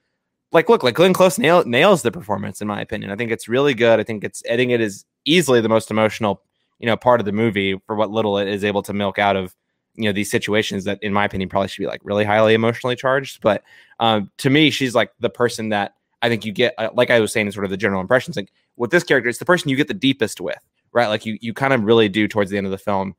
Like, 0.51 0.67
look, 0.67 0.83
like 0.83 0.95
Glenn 0.95 1.13
Close 1.13 1.39
nail, 1.39 1.63
nails 1.63 2.01
the 2.01 2.11
performance 2.11 2.59
in 2.59 2.67
my 2.67 2.81
opinion. 2.81 3.09
I 3.11 3.15
think 3.15 3.31
it's 3.31 3.47
really 3.47 3.73
good. 3.73 3.99
I 3.99 4.03
think 4.03 4.25
it's 4.25 4.43
I 4.51 4.57
think 4.57 4.71
it 4.71 4.81
is 4.81 5.05
easily 5.23 5.61
the 5.61 5.69
most 5.69 5.89
emotional, 5.89 6.41
you 6.81 6.87
know, 6.87 6.97
part 6.97 7.21
of 7.21 7.25
the 7.25 7.31
movie 7.31 7.79
for 7.85 7.95
what 7.95 8.11
little 8.11 8.37
it 8.37 8.47
is 8.47 8.63
able 8.63 8.81
to 8.83 8.93
milk 8.93 9.17
out 9.17 9.35
of 9.35 9.55
you 9.95 10.05
know 10.05 10.11
these 10.13 10.31
situations 10.31 10.85
that 10.85 10.99
in 11.01 11.13
my 11.13 11.25
opinion 11.25 11.49
probably 11.49 11.67
should 11.67 11.81
be 11.81 11.87
like 11.87 12.01
really 12.03 12.25
highly 12.25 12.53
emotionally 12.53 12.95
charged. 12.95 13.41
But 13.41 13.63
um, 13.99 14.31
to 14.37 14.49
me 14.49 14.69
she's 14.69 14.95
like 14.95 15.11
the 15.19 15.29
person 15.29 15.69
that 15.69 15.95
i 16.23 16.29
think 16.29 16.45
you 16.45 16.51
get 16.51 16.75
uh, 16.77 16.89
like 16.93 17.09
i 17.09 17.19
was 17.19 17.33
saying 17.33 17.47
in 17.47 17.51
sort 17.51 17.65
of 17.65 17.71
the 17.71 17.77
general 17.77 17.99
impressions 17.99 18.37
like 18.37 18.53
with 18.77 18.91
this 18.91 19.03
character 19.03 19.27
it's 19.27 19.39
the 19.39 19.45
person 19.45 19.69
you 19.69 19.75
get 19.75 19.87
the 19.87 19.93
deepest 19.93 20.39
with 20.39 20.59
right? 20.91 21.07
Like 21.07 21.25
you 21.25 21.37
you 21.41 21.53
kind 21.53 21.73
of 21.73 21.83
really 21.83 22.09
do 22.09 22.27
towards 22.27 22.51
the 22.51 22.57
end 22.57 22.67
of 22.67 22.71
the 22.71 22.77
film 22.77 23.15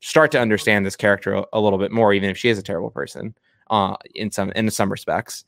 start 0.00 0.30
to 0.32 0.40
understand 0.40 0.86
this 0.86 0.96
character 0.96 1.34
a, 1.34 1.44
a 1.52 1.60
little 1.60 1.78
bit 1.78 1.90
more 1.90 2.12
even 2.12 2.30
if 2.30 2.38
she 2.38 2.48
is 2.48 2.58
a 2.58 2.62
terrible 2.62 2.90
person 2.90 3.34
uh, 3.70 3.96
in 4.14 4.30
some 4.30 4.50
in 4.52 4.70
some 4.70 4.90
respects. 4.90 5.44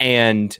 And 0.00 0.56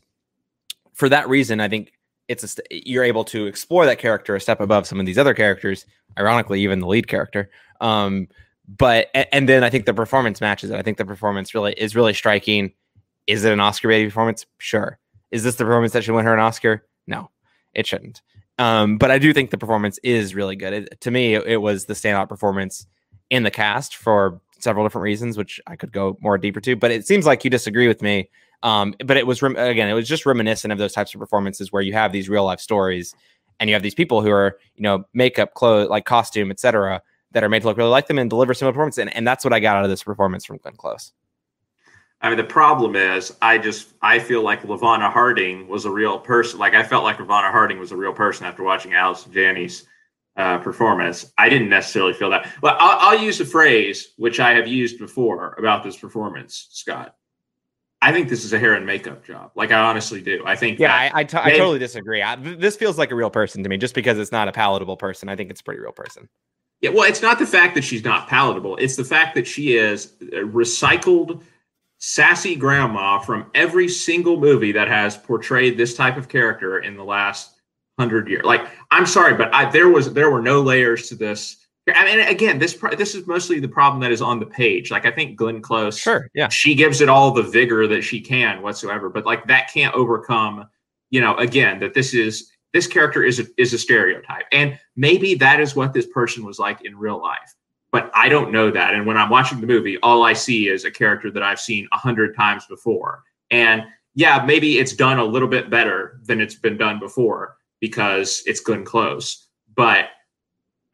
for 0.94 1.08
that 1.08 1.28
reason 1.28 1.58
i 1.58 1.68
think 1.68 1.92
it's 2.28 2.58
a 2.58 2.62
you're 2.70 3.04
able 3.04 3.24
to 3.24 3.46
explore 3.46 3.84
that 3.86 3.98
character 3.98 4.34
a 4.34 4.40
step 4.40 4.60
above 4.60 4.86
some 4.86 5.00
of 5.00 5.06
these 5.06 5.18
other 5.18 5.34
characters 5.34 5.86
ironically 6.18 6.60
even 6.60 6.80
the 6.80 6.86
lead 6.86 7.08
character 7.08 7.50
um, 7.80 8.28
but 8.66 9.08
and 9.32 9.48
then 9.48 9.62
I 9.62 9.70
think 9.70 9.86
the 9.86 9.94
performance 9.94 10.40
matches 10.40 10.70
it. 10.70 10.76
I 10.76 10.82
think 10.82 10.98
the 10.98 11.04
performance 11.04 11.54
really 11.54 11.74
is 11.74 11.94
really 11.94 12.14
striking. 12.14 12.72
Is 13.26 13.44
it 13.44 13.52
an 13.52 13.60
Oscar 13.60 13.88
baby 13.88 14.08
performance? 14.08 14.46
Sure. 14.58 14.98
Is 15.30 15.44
this 15.44 15.56
the 15.56 15.64
performance 15.64 15.92
that 15.92 16.04
should 16.04 16.14
win 16.14 16.24
her 16.24 16.34
an 16.34 16.40
Oscar? 16.40 16.86
No, 17.06 17.30
it 17.74 17.86
shouldn't. 17.86 18.22
Um, 18.58 18.98
but 18.98 19.10
I 19.10 19.18
do 19.18 19.32
think 19.32 19.50
the 19.50 19.58
performance 19.58 19.98
is 20.02 20.34
really 20.34 20.56
good. 20.56 20.72
It, 20.72 21.00
to 21.00 21.10
me, 21.10 21.34
it, 21.34 21.44
it, 21.46 21.56
was 21.56 21.86
the 21.86 21.94
standout 21.94 22.28
performance 22.28 22.86
in 23.28 23.42
the 23.42 23.50
cast 23.50 23.96
for 23.96 24.40
several 24.60 24.84
different 24.84 25.02
reasons, 25.02 25.36
which 25.36 25.60
I 25.66 25.74
could 25.74 25.90
go 25.90 26.16
more 26.20 26.38
deeper 26.38 26.60
to. 26.60 26.76
But 26.76 26.92
it 26.92 27.06
seems 27.06 27.26
like 27.26 27.42
you 27.42 27.50
disagree 27.50 27.88
with 27.88 28.00
me. 28.00 28.30
Um, 28.64 28.94
but 29.04 29.16
it 29.16 29.26
was 29.26 29.40
again, 29.42 29.88
it 29.88 29.92
was 29.92 30.08
just 30.08 30.26
reminiscent 30.26 30.72
of 30.72 30.78
those 30.78 30.92
types 30.92 31.14
of 31.14 31.20
performances 31.20 31.70
where 31.70 31.82
you 31.82 31.92
have 31.92 32.10
these 32.10 32.28
real 32.28 32.44
life 32.44 32.60
stories 32.60 33.14
and 33.60 33.70
you 33.70 33.74
have 33.74 33.82
these 33.82 33.94
people 33.94 34.22
who 34.22 34.30
are, 34.30 34.58
you 34.74 34.82
know, 34.82 35.04
makeup, 35.14 35.54
clothes, 35.54 35.88
like 35.88 36.04
costume, 36.04 36.50
etc 36.50 37.00
that 37.34 37.44
are 37.44 37.48
made 37.48 37.60
to 37.60 37.68
look 37.68 37.76
really 37.76 37.90
like 37.90 38.06
them 38.06 38.18
and 38.18 38.30
deliver 38.30 38.54
similar 38.54 38.72
performance. 38.72 38.96
And, 38.96 39.14
and 39.14 39.26
that's 39.26 39.44
what 39.44 39.52
I 39.52 39.60
got 39.60 39.76
out 39.76 39.84
of 39.84 39.90
this 39.90 40.02
performance 40.02 40.46
from 40.46 40.56
Glenn 40.58 40.76
Close. 40.76 41.12
I 42.20 42.28
mean, 42.28 42.38
the 42.38 42.44
problem 42.44 42.96
is, 42.96 43.36
I 43.42 43.58
just 43.58 43.92
I 44.00 44.18
feel 44.18 44.42
like 44.42 44.62
LaVona 44.62 45.12
Harding 45.12 45.68
was 45.68 45.84
a 45.84 45.90
real 45.90 46.18
person. 46.18 46.58
Like 46.58 46.72
I 46.72 46.82
felt 46.82 47.04
like 47.04 47.18
LaVona 47.18 47.50
Harding 47.50 47.78
was 47.78 47.92
a 47.92 47.96
real 47.96 48.14
person 48.14 48.46
after 48.46 48.62
watching 48.62 48.94
Allison 48.94 49.30
Janney's 49.30 49.86
uh, 50.36 50.58
performance. 50.58 51.32
I 51.36 51.50
didn't 51.50 51.68
necessarily 51.68 52.14
feel 52.14 52.30
that. 52.30 52.48
Well, 52.62 52.76
I'll, 52.78 53.10
I'll 53.10 53.22
use 53.22 53.40
a 53.40 53.44
phrase 53.44 54.14
which 54.16 54.40
I 54.40 54.52
have 54.52 54.66
used 54.66 54.98
before 54.98 55.54
about 55.58 55.84
this 55.84 55.98
performance, 55.98 56.68
Scott. 56.70 57.16
I 58.04 58.12
think 58.12 58.28
this 58.28 58.44
is 58.44 58.52
a 58.52 58.58
hair 58.58 58.74
and 58.74 58.84
makeup 58.84 59.24
job. 59.24 59.50
Like 59.54 59.72
I 59.72 59.80
honestly 59.80 60.20
do. 60.20 60.42
I 60.44 60.56
think. 60.56 60.78
Yeah, 60.78 61.10
i 61.14 61.24
totally 61.24 61.78
disagree. 61.78 62.20
I, 62.20 62.36
this 62.36 62.76
feels 62.76 62.98
like 62.98 63.10
a 63.10 63.14
real 63.14 63.30
person 63.30 63.62
to 63.62 63.68
me, 63.70 63.78
just 63.78 63.94
because 63.94 64.18
it's 64.18 64.30
not 64.30 64.46
a 64.46 64.52
palatable 64.52 64.98
person. 64.98 65.30
I 65.30 65.36
think 65.36 65.50
it's 65.50 65.62
a 65.62 65.64
pretty 65.64 65.80
real 65.80 65.92
person. 65.92 66.28
Yeah, 66.82 66.90
well, 66.90 67.04
it's 67.04 67.22
not 67.22 67.38
the 67.38 67.46
fact 67.46 67.74
that 67.76 67.82
she's 67.82 68.04
not 68.04 68.28
palatable. 68.28 68.76
It's 68.76 68.96
the 68.96 69.04
fact 69.04 69.34
that 69.36 69.46
she 69.46 69.78
is 69.78 70.12
recycled 70.20 71.42
sassy 71.96 72.54
grandma 72.54 73.20
from 73.20 73.50
every 73.54 73.88
single 73.88 74.38
movie 74.38 74.72
that 74.72 74.88
has 74.88 75.16
portrayed 75.16 75.78
this 75.78 75.94
type 75.94 76.18
of 76.18 76.28
character 76.28 76.80
in 76.80 76.98
the 76.98 77.04
last 77.04 77.58
hundred 77.98 78.28
years. 78.28 78.44
Like, 78.44 78.68
I'm 78.90 79.06
sorry, 79.06 79.32
but 79.32 79.54
I, 79.54 79.70
there 79.70 79.88
was 79.88 80.12
there 80.12 80.30
were 80.30 80.42
no 80.42 80.60
layers 80.60 81.08
to 81.08 81.14
this. 81.14 81.63
I 81.88 82.04
mean, 82.04 82.20
again, 82.26 82.58
this 82.58 82.78
this 82.96 83.14
is 83.14 83.26
mostly 83.26 83.60
the 83.60 83.68
problem 83.68 84.00
that 84.02 84.12
is 84.12 84.22
on 84.22 84.40
the 84.40 84.46
page. 84.46 84.90
Like, 84.90 85.04
I 85.04 85.10
think 85.10 85.36
Glenn 85.36 85.60
Close, 85.60 85.98
sure, 85.98 86.30
yeah, 86.34 86.48
she 86.48 86.74
gives 86.74 87.00
it 87.00 87.08
all 87.08 87.30
the 87.30 87.42
vigor 87.42 87.86
that 87.88 88.02
she 88.02 88.20
can 88.20 88.62
whatsoever, 88.62 89.10
but 89.10 89.26
like 89.26 89.46
that 89.48 89.70
can't 89.72 89.94
overcome, 89.94 90.66
you 91.10 91.20
know, 91.20 91.36
again 91.36 91.80
that 91.80 91.92
this 91.94 92.14
is 92.14 92.50
this 92.72 92.86
character 92.86 93.22
is 93.22 93.38
a, 93.38 93.44
is 93.56 93.72
a 93.72 93.78
stereotype. 93.78 94.46
And 94.50 94.78
maybe 94.96 95.34
that 95.36 95.60
is 95.60 95.76
what 95.76 95.92
this 95.92 96.06
person 96.06 96.44
was 96.44 96.58
like 96.58 96.84
in 96.84 96.96
real 96.98 97.20
life 97.20 97.54
but 97.94 98.10
i 98.12 98.28
don't 98.28 98.50
know 98.50 98.72
that. 98.72 98.92
And 98.92 99.06
when 99.06 99.16
i'm 99.16 99.30
watching 99.30 99.60
the 99.60 99.66
movie 99.68 99.98
all 100.02 100.24
i 100.24 100.32
see 100.34 100.68
is 100.68 100.84
a 100.84 100.90
character 100.90 101.30
that 101.30 101.42
i've 101.42 101.60
seen 101.60 101.88
a 101.92 101.96
hundred 101.96 102.34
times 102.36 102.66
before. 102.66 103.22
And 103.50 103.84
yeah 104.14 104.44
maybe 104.44 104.78
it's 104.78 104.92
done 104.92 105.18
a 105.18 105.24
little 105.24 105.48
bit 105.48 105.70
better 105.70 106.20
than 106.24 106.40
it's 106.40 106.56
been 106.56 106.76
done 106.76 106.98
before 106.98 107.56
because 107.80 108.42
it's 108.46 108.60
Glenn 108.60 108.84
Close 108.84 109.48
but 109.76 110.06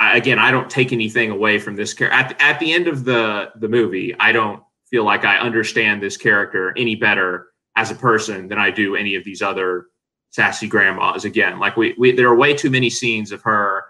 I, 0.00 0.16
again 0.16 0.38
i 0.38 0.50
don't 0.50 0.68
take 0.68 0.92
anything 0.92 1.30
away 1.30 1.58
from 1.58 1.76
this 1.76 1.94
character 1.94 2.16
at, 2.16 2.40
at 2.40 2.58
the 2.58 2.72
end 2.72 2.88
of 2.88 3.04
the 3.04 3.52
the 3.56 3.68
movie 3.68 4.16
i 4.18 4.32
don't 4.32 4.62
feel 4.90 5.04
like 5.04 5.24
i 5.24 5.38
understand 5.38 6.02
this 6.02 6.16
character 6.16 6.74
any 6.76 6.96
better 6.96 7.48
as 7.76 7.90
a 7.90 7.94
person 7.94 8.48
than 8.48 8.58
i 8.58 8.70
do 8.70 8.96
any 8.96 9.14
of 9.14 9.24
these 9.24 9.42
other 9.42 9.86
sassy 10.30 10.68
grandmas 10.68 11.24
again. 11.24 11.58
Like 11.58 11.76
we, 11.76 11.94
we 11.98 12.12
there 12.12 12.28
are 12.28 12.36
way 12.36 12.54
too 12.54 12.70
many 12.70 12.88
scenes 12.88 13.32
of 13.32 13.42
her 13.42 13.84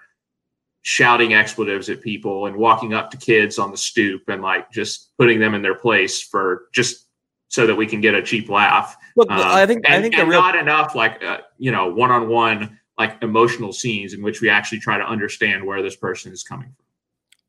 shouting 0.83 1.35
expletives 1.35 1.90
at 1.90 2.01
people 2.01 2.46
and 2.46 2.57
walking 2.57 2.94
up 2.94 3.11
to 3.11 3.16
kids 3.18 3.59
on 3.59 3.70
the 3.70 3.77
stoop 3.77 4.23
and 4.29 4.42
like 4.42 4.70
just 4.73 5.12
putting 5.18 5.38
them 5.38 5.55
in 5.55 5.61
their 5.61 5.75
place 5.75 6.23
for 6.23 6.68
just 6.73 7.07
so 7.49 7.66
that 7.66 7.75
we 7.75 7.87
can 7.87 8.01
get 8.01 8.14
a 8.14 8.23
cheap 8.23 8.49
laugh. 8.49 8.96
Look, 9.16 9.31
um, 9.31 9.38
I 9.38 9.66
think 9.66 9.88
I 9.88 10.01
think 10.01 10.16
and 10.16 10.29
real- 10.29 10.40
not 10.40 10.57
enough 10.57 10.94
like 10.94 11.23
uh, 11.23 11.38
you 11.59 11.70
know 11.70 11.92
one 11.92 12.11
on 12.11 12.29
one 12.29 12.80
like 13.00 13.22
emotional 13.22 13.72
scenes 13.72 14.12
in 14.12 14.22
which 14.22 14.40
we 14.40 14.48
actually 14.48 14.78
try 14.78 14.98
to 14.98 15.04
understand 15.04 15.64
where 15.64 15.82
this 15.82 15.96
person 15.96 16.32
is 16.32 16.42
coming 16.42 16.68
from. 16.68 16.86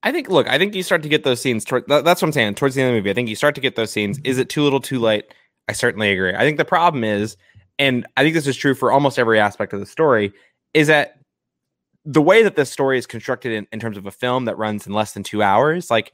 I 0.04 0.12
think. 0.12 0.30
Look, 0.30 0.48
I 0.48 0.58
think 0.58 0.74
you 0.74 0.82
start 0.82 1.04
to 1.04 1.10
get 1.10 1.24
those 1.24 1.40
scenes. 1.40 1.64
Toward, 1.64 1.84
that's 1.88 2.06
what 2.06 2.24
I'm 2.24 2.32
saying. 2.32 2.56
Towards 2.56 2.74
the 2.74 2.82
end 2.82 2.90
of 2.90 2.94
the 2.94 3.00
movie, 3.00 3.12
I 3.12 3.14
think 3.14 3.30
you 3.30 3.36
start 3.36 3.54
to 3.56 3.62
get 3.62 3.76
those 3.76 3.92
scenes. 3.92 4.20
Is 4.24 4.40
it 4.40 4.50
too 4.50 4.64
little, 4.64 4.80
too 4.80 4.98
late? 4.98 5.26
I 5.68 5.74
certainly 5.74 6.12
agree. 6.12 6.34
I 6.34 6.40
think 6.40 6.58
the 6.58 6.66
problem 6.66 7.04
is 7.04 7.38
and 7.82 8.06
I 8.16 8.22
think 8.22 8.36
this 8.36 8.46
is 8.46 8.58
true 8.58 8.76
for 8.76 8.92
almost 8.92 9.18
every 9.18 9.40
aspect 9.40 9.74
of 9.74 9.80
the 9.80 9.88
story, 9.88 10.34
is 10.76 10.88
that 10.88 11.20
the 12.06 12.22
way 12.22 12.44
that 12.44 12.56
this 12.56 12.72
story 12.72 13.00
is 13.00 13.08
constructed 13.08 13.54
in, 13.54 13.68
in 13.72 13.80
terms 13.80 13.98
of 13.98 14.06
a 14.06 14.12
film 14.12 14.46
that 14.46 14.58
runs 14.58 14.86
in 14.86 14.94
less 14.94 15.14
than 15.14 15.24
two 15.24 15.42
hours, 15.42 15.90
like 15.90 16.14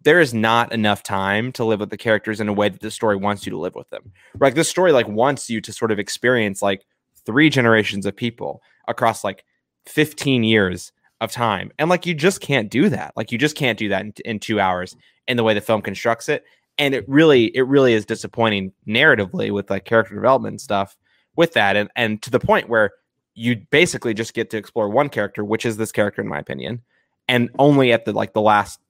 there 0.00 0.20
is 0.20 0.32
not 0.32 0.72
enough 0.72 1.02
time 1.02 1.50
to 1.52 1.64
live 1.64 1.80
with 1.80 1.90
the 1.90 1.96
characters 1.96 2.40
in 2.40 2.48
a 2.48 2.52
way 2.52 2.68
that 2.68 2.80
the 2.80 2.90
story 2.90 3.16
wants 3.16 3.44
you 3.44 3.50
to 3.50 3.58
live 3.58 3.74
with 3.74 3.90
them. 3.90 4.12
Like 4.38 4.54
this 4.54 4.68
story 4.68 4.92
like 4.92 5.08
wants 5.08 5.50
you 5.50 5.60
to 5.60 5.72
sort 5.72 5.90
of 5.90 5.98
experience 5.98 6.62
like 6.62 6.86
three 7.26 7.50
generations 7.50 8.06
of 8.06 8.14
people 8.14 8.62
across 8.88 9.22
like 9.22 9.44
15 9.86 10.42
years 10.44 10.92
of 11.20 11.32
time. 11.32 11.70
And 11.78 11.88
like 11.88 12.06
you 12.06 12.14
just 12.14 12.40
can't 12.40 12.70
do 12.70 12.88
that. 12.88 13.12
Like 13.16 13.32
you 13.32 13.38
just 13.38 13.56
can't 13.56 13.78
do 13.78 13.88
that 13.88 14.02
in, 14.02 14.12
in 14.24 14.38
2 14.40 14.60
hours 14.60 14.96
in 15.26 15.36
the 15.36 15.44
way 15.44 15.54
the 15.54 15.60
film 15.60 15.82
constructs 15.82 16.28
it. 16.28 16.44
And 16.78 16.94
it 16.94 17.04
really 17.08 17.46
it 17.56 17.62
really 17.62 17.92
is 17.92 18.06
disappointing 18.06 18.72
narratively 18.86 19.50
with 19.50 19.68
like 19.70 19.84
character 19.84 20.14
development 20.14 20.60
stuff 20.60 20.96
with 21.38 21.52
that 21.52 21.76
and 21.76 21.88
and 21.94 22.20
to 22.20 22.30
the 22.30 22.40
point 22.40 22.68
where 22.68 22.90
you 23.34 23.64
basically 23.70 24.12
just 24.12 24.34
get 24.34 24.50
to 24.50 24.56
explore 24.56 24.88
one 24.88 25.08
character 25.08 25.44
which 25.44 25.64
is 25.64 25.76
this 25.76 25.92
character 25.92 26.20
in 26.20 26.26
my 26.26 26.38
opinion 26.38 26.82
and 27.28 27.48
only 27.60 27.92
at 27.92 28.04
the 28.04 28.12
like 28.12 28.32
the 28.32 28.40
last 28.40 28.80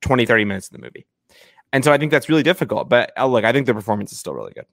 20 0.00 0.24
30 0.24 0.44
minutes 0.46 0.68
of 0.68 0.72
the 0.72 0.78
movie 0.78 1.06
and 1.74 1.84
so 1.84 1.92
i 1.92 1.98
think 1.98 2.10
that's 2.10 2.30
really 2.30 2.42
difficult 2.42 2.88
but 2.88 3.12
uh, 3.18 3.26
look 3.26 3.44
i 3.44 3.52
think 3.52 3.66
the 3.66 3.74
performance 3.74 4.12
is 4.12 4.18
still 4.18 4.32
really 4.32 4.52
good 4.54 4.64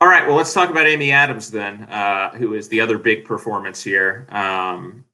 all 0.00 0.08
right 0.08 0.26
well 0.26 0.36
let's 0.36 0.52
talk 0.52 0.70
about 0.70 0.86
amy 0.86 1.10
adams 1.10 1.50
then 1.50 1.82
uh, 1.84 2.30
who 2.30 2.54
is 2.54 2.68
the 2.68 2.80
other 2.80 2.98
big 2.98 3.24
performance 3.24 3.82
here 3.82 4.26
um, 4.30 5.04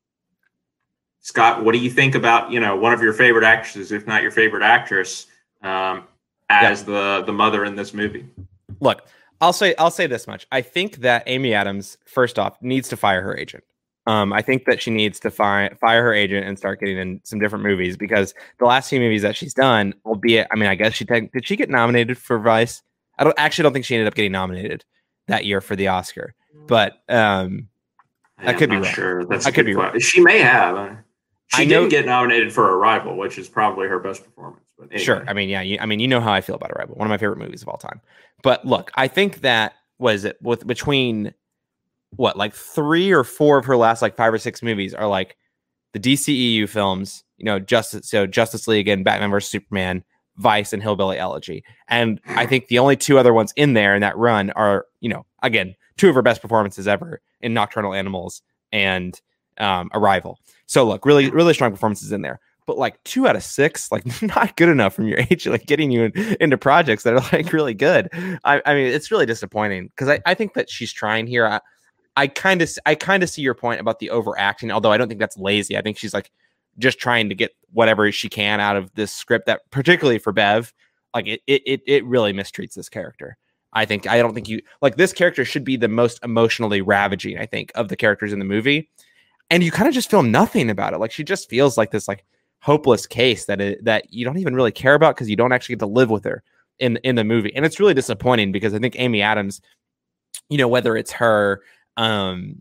scott 1.21 1.65
what 1.65 1.73
do 1.73 1.79
you 1.79 1.91
think 1.91 2.15
about 2.15 2.51
you 2.51 2.61
know 2.61 2.77
one 2.77 2.93
of 2.93 3.03
your 3.03 3.13
favorite 3.13 3.45
actresses 3.45 3.93
if 3.93 4.07
not 4.07 4.23
your 4.23 4.31
favorite 4.31 4.63
actress 4.63 5.27
um, 5.63 6.05
as 6.49 6.81
yeah. 6.81 6.87
the 6.87 7.25
the 7.27 7.33
mother 7.33 7.65
in 7.65 7.77
this 7.77 7.93
movie 7.93 8.27
look 8.81 9.07
I'll 9.41 9.53
say 9.53 9.75
I'll 9.79 9.91
say 9.91 10.07
this 10.07 10.27
much. 10.27 10.47
I 10.51 10.63
think 10.63 10.99
that 10.99 11.23
Amy 11.27 11.53
Adams, 11.53 11.99
first 12.07 12.39
off, 12.39 12.61
needs 12.63 12.89
to 12.89 12.97
fire 12.97 13.23
her 13.23 13.37
agent. 13.37 13.65
Um, 14.07 14.33
I 14.33 14.41
think 14.41 14.67
that 14.67 14.81
she 14.81 14.91
needs 14.91 15.19
to 15.21 15.31
fire 15.31 15.77
fire 15.81 16.03
her 16.03 16.15
agent 16.15 16.47
and 16.47 16.57
start 16.57 16.81
getting 16.81 16.97
in 16.97 17.21
some 17.25 17.39
different 17.39 17.65
movies 17.65 17.97
because 17.97 18.35
the 18.59 18.65
last 18.65 18.89
few 18.89 19.01
movies 19.01 19.23
that 19.23 19.37
she's 19.37 19.53
done, 19.53 19.95
albeit, 20.05 20.47
I 20.51 20.57
mean, 20.57 20.69
I 20.69 20.75
guess 20.75 20.95
she 20.95 21.05
te- 21.05 21.29
did 21.33 21.47
she 21.47 21.57
get 21.57 21.69
nominated 21.69 22.17
for 22.17 22.39
Vice? 22.39 22.83
I 23.19 23.25
don't 23.25 23.35
actually 23.39 23.65
don't 23.65 23.73
think 23.73 23.85
she 23.85 23.95
ended 23.95 24.09
up 24.09 24.15
getting 24.15 24.33
nominated 24.33 24.85
that 25.29 25.45
year 25.45 25.61
for 25.61 25.77
the 25.77 25.89
Oscar, 25.89 26.35
but 26.67 27.03
um, 27.09 27.69
I 28.39 28.53
could 28.53 28.71
be 28.71 28.77
wrong. 28.77 28.85
sure. 28.85 29.25
That's 29.25 29.47
I 29.47 29.51
could 29.51 29.67
be 29.67 29.75
wrong. 29.75 29.99
She 29.99 30.21
may 30.21 30.39
have. 30.39 30.99
She 31.55 31.63
I 31.63 31.65
didn't 31.65 31.91
get 31.91 32.07
nominated 32.07 32.53
for 32.53 32.77
Arrival, 32.77 33.17
which 33.17 33.39
is 33.39 33.49
probably 33.49 33.87
her 33.89 33.99
best 33.99 34.25
performance. 34.25 34.73
But 34.77 34.87
anyway. 34.87 35.03
Sure. 35.03 35.25
I 35.29 35.33
mean, 35.33 35.49
yeah. 35.49 35.63
You, 35.63 35.79
I 35.81 35.87
mean, 35.87 36.01
you 36.01 36.09
know 36.09 36.21
how 36.21 36.33
I 36.33 36.41
feel 36.41 36.57
about 36.57 36.73
Arrival. 36.73 36.97
One 36.97 37.07
of 37.07 37.11
my 37.11 37.19
favorite 37.19 37.39
movies 37.39 37.63
of 37.63 37.69
all 37.69 37.79
time. 37.79 38.01
But 38.43 38.65
look, 38.65 38.91
I 38.97 39.09
think 39.09 39.41
that 39.41 39.75
was 39.99 40.25
it 40.25 40.37
with 40.43 40.67
between 40.67 41.33
what 42.11 42.37
like 42.37 42.53
three 42.53 43.13
or 43.13 43.25
four 43.25 43.59
of 43.59 43.65
her 43.65 43.77
last 43.77 44.03
like 44.03 44.17
five 44.17 44.33
or 44.33 44.39
six 44.39 44.63
movies 44.63 44.93
are 44.93 45.07
like 45.07 45.37
the 45.93 46.01
DCEU 46.01 46.69
films. 46.69 47.25
You 47.39 47.45
know, 47.45 47.59
Justice 47.59 48.09
so 48.09 48.27
Justice 48.27 48.67
League 48.67 48.89
and 48.89 49.05
Batman 49.05 49.31
vs 49.31 49.51
Superman, 49.51 50.05
Vice 50.37 50.73
and 50.73 50.83
Hillbilly 50.83 51.19
Elegy. 51.19 51.65
And 51.89 52.21
I 52.27 52.47
think 52.47 52.69
the 52.69 52.79
only 52.79 52.97
two 52.97 53.19
other 53.19 53.33
ones 53.33 53.53
in 53.57 53.75
there 53.75 53.95
in 53.95 54.01
that 54.03 54.17
run 54.17 54.51
are 54.51 54.87
you 55.01 55.09
know 55.09 55.27
again 55.43 55.75
two 55.97 56.09
of 56.09 56.15
her 56.15 56.23
best 56.23 56.43
performances 56.43 56.87
ever 56.87 57.21
in 57.41 57.55
Nocturnal 57.55 57.95
Animals 57.95 58.43
and 58.73 59.21
um, 59.59 59.91
Arrival. 59.95 60.39
So 60.67 60.85
look, 60.85 61.07
really 61.07 61.31
really 61.31 61.55
strong 61.55 61.71
performances 61.71 62.13
in 62.13 62.23
there 62.23 62.41
but 62.67 62.77
like 62.77 63.03
two 63.05 63.27
out 63.27 63.37
of 63.37 63.43
six, 63.43 63.91
like 63.91 64.05
not 64.23 64.57
good 64.57 64.69
enough 64.69 64.95
from 64.95 65.09
your 65.09 65.19
age, 65.31 65.47
like 65.47 65.67
getting 65.67 65.91
you 65.91 66.05
in, 66.05 66.37
into 66.41 66.59
projects 66.59 67.05
that 67.05 67.15
are 67.15 67.25
like 67.33 67.53
really 67.53 67.75
good. 67.75 68.09
I, 68.45 68.61
I 68.67 68.75
mean, 68.75 68.87
it's 68.87 69.11
really 69.11 69.27
disappointing 69.27 69.89
because 69.89 70.09
I, 70.09 70.21
I 70.27 70.35
think 70.35 70.55
that 70.55 70.69
she's 70.69 70.93
trying 70.93 71.27
here. 71.27 71.47
I, 71.47 71.61
I 72.17 72.27
kind 72.27 72.63
of, 72.63 72.71
I 72.85 72.95
kind 72.95 73.23
of 73.23 73.31
see 73.31 73.43
your 73.43 73.55
point 73.55 73.81
about 73.81 73.99
the 73.99 74.11
overacting, 74.11 74.71
although 74.73 74.91
I 74.91 74.97
don't 74.97 75.09
think 75.09 75.21
that's 75.21 75.37
lazy. 75.37 75.77
I 75.77 75.83
think 75.83 75.99
she's 75.99 76.15
like 76.15 76.31
just 76.79 76.99
trying 76.99 77.29
to 77.29 77.35
get 77.35 77.53
whatever 77.73 78.11
she 78.13 78.29
can 78.29 78.61
out 78.61 78.77
of 78.77 78.93
this 78.95 79.13
script 79.13 79.47
that, 79.47 79.63
particularly 79.71 80.19
for 80.19 80.33
Bev, 80.33 80.73
like 81.15 81.27
it, 81.27 81.43
it, 81.47 81.83
it, 81.87 82.05
really 82.05 82.33
mistreats 82.33 82.75
this 82.75 82.89
character. 82.89 83.37
I 83.73 83.85
think 83.85 84.07
I 84.07 84.19
don't 84.19 84.35
think 84.35 84.49
you 84.49 84.63
like 84.81 84.97
this 84.97 85.13
character 85.13 85.45
should 85.45 85.65
be 85.65 85.77
the 85.77 85.89
most 85.89 86.19
emotionally 86.23 86.81
ravaging. 86.81 87.39
I 87.39 87.47
think 87.47 87.73
of 87.75 87.89
the 87.89 87.97
characters 87.97 88.33
in 88.33 88.39
the 88.39 88.45
movie, 88.45 88.89
and 89.51 89.63
you 89.63 89.71
kind 89.71 89.89
of 89.89 89.95
just 89.95 90.11
feel 90.11 90.23
nothing 90.23 90.71
about 90.71 90.95
it. 90.95 90.99
Like 90.99 91.11
she 91.11 91.25
just 91.25 91.51
feels 91.51 91.77
like 91.77 91.91
this 91.91 92.09
like 92.09 92.25
hopeless 92.61 93.07
case 93.07 93.47
that 93.47 93.61
it, 93.61 93.85
that 93.85 94.13
you 94.13 94.25
don't 94.25 94.39
even 94.39 94.55
really 94.55 94.73
care 94.73 94.95
about 94.95 95.15
because 95.15 95.31
you 95.31 95.37
don't 95.37 95.53
actually 95.53 95.75
get 95.75 95.81
to 95.81 95.87
live 95.87 96.11
with 96.11 96.25
her 96.25 96.43
in 96.79 96.97
in 96.99 97.15
the 97.15 97.25
movie 97.25 97.55
and 97.55 97.65
it's 97.65 97.81
really 97.81 97.95
disappointing 97.95 98.53
because 98.53 98.75
i 98.75 98.79
think 98.79 98.99
amy 98.99 99.23
adams 99.23 99.61
you 100.49 100.59
know 100.59 100.69
whether 100.69 100.97
it's 100.97 101.13
her 101.13 101.63
um 101.97 102.61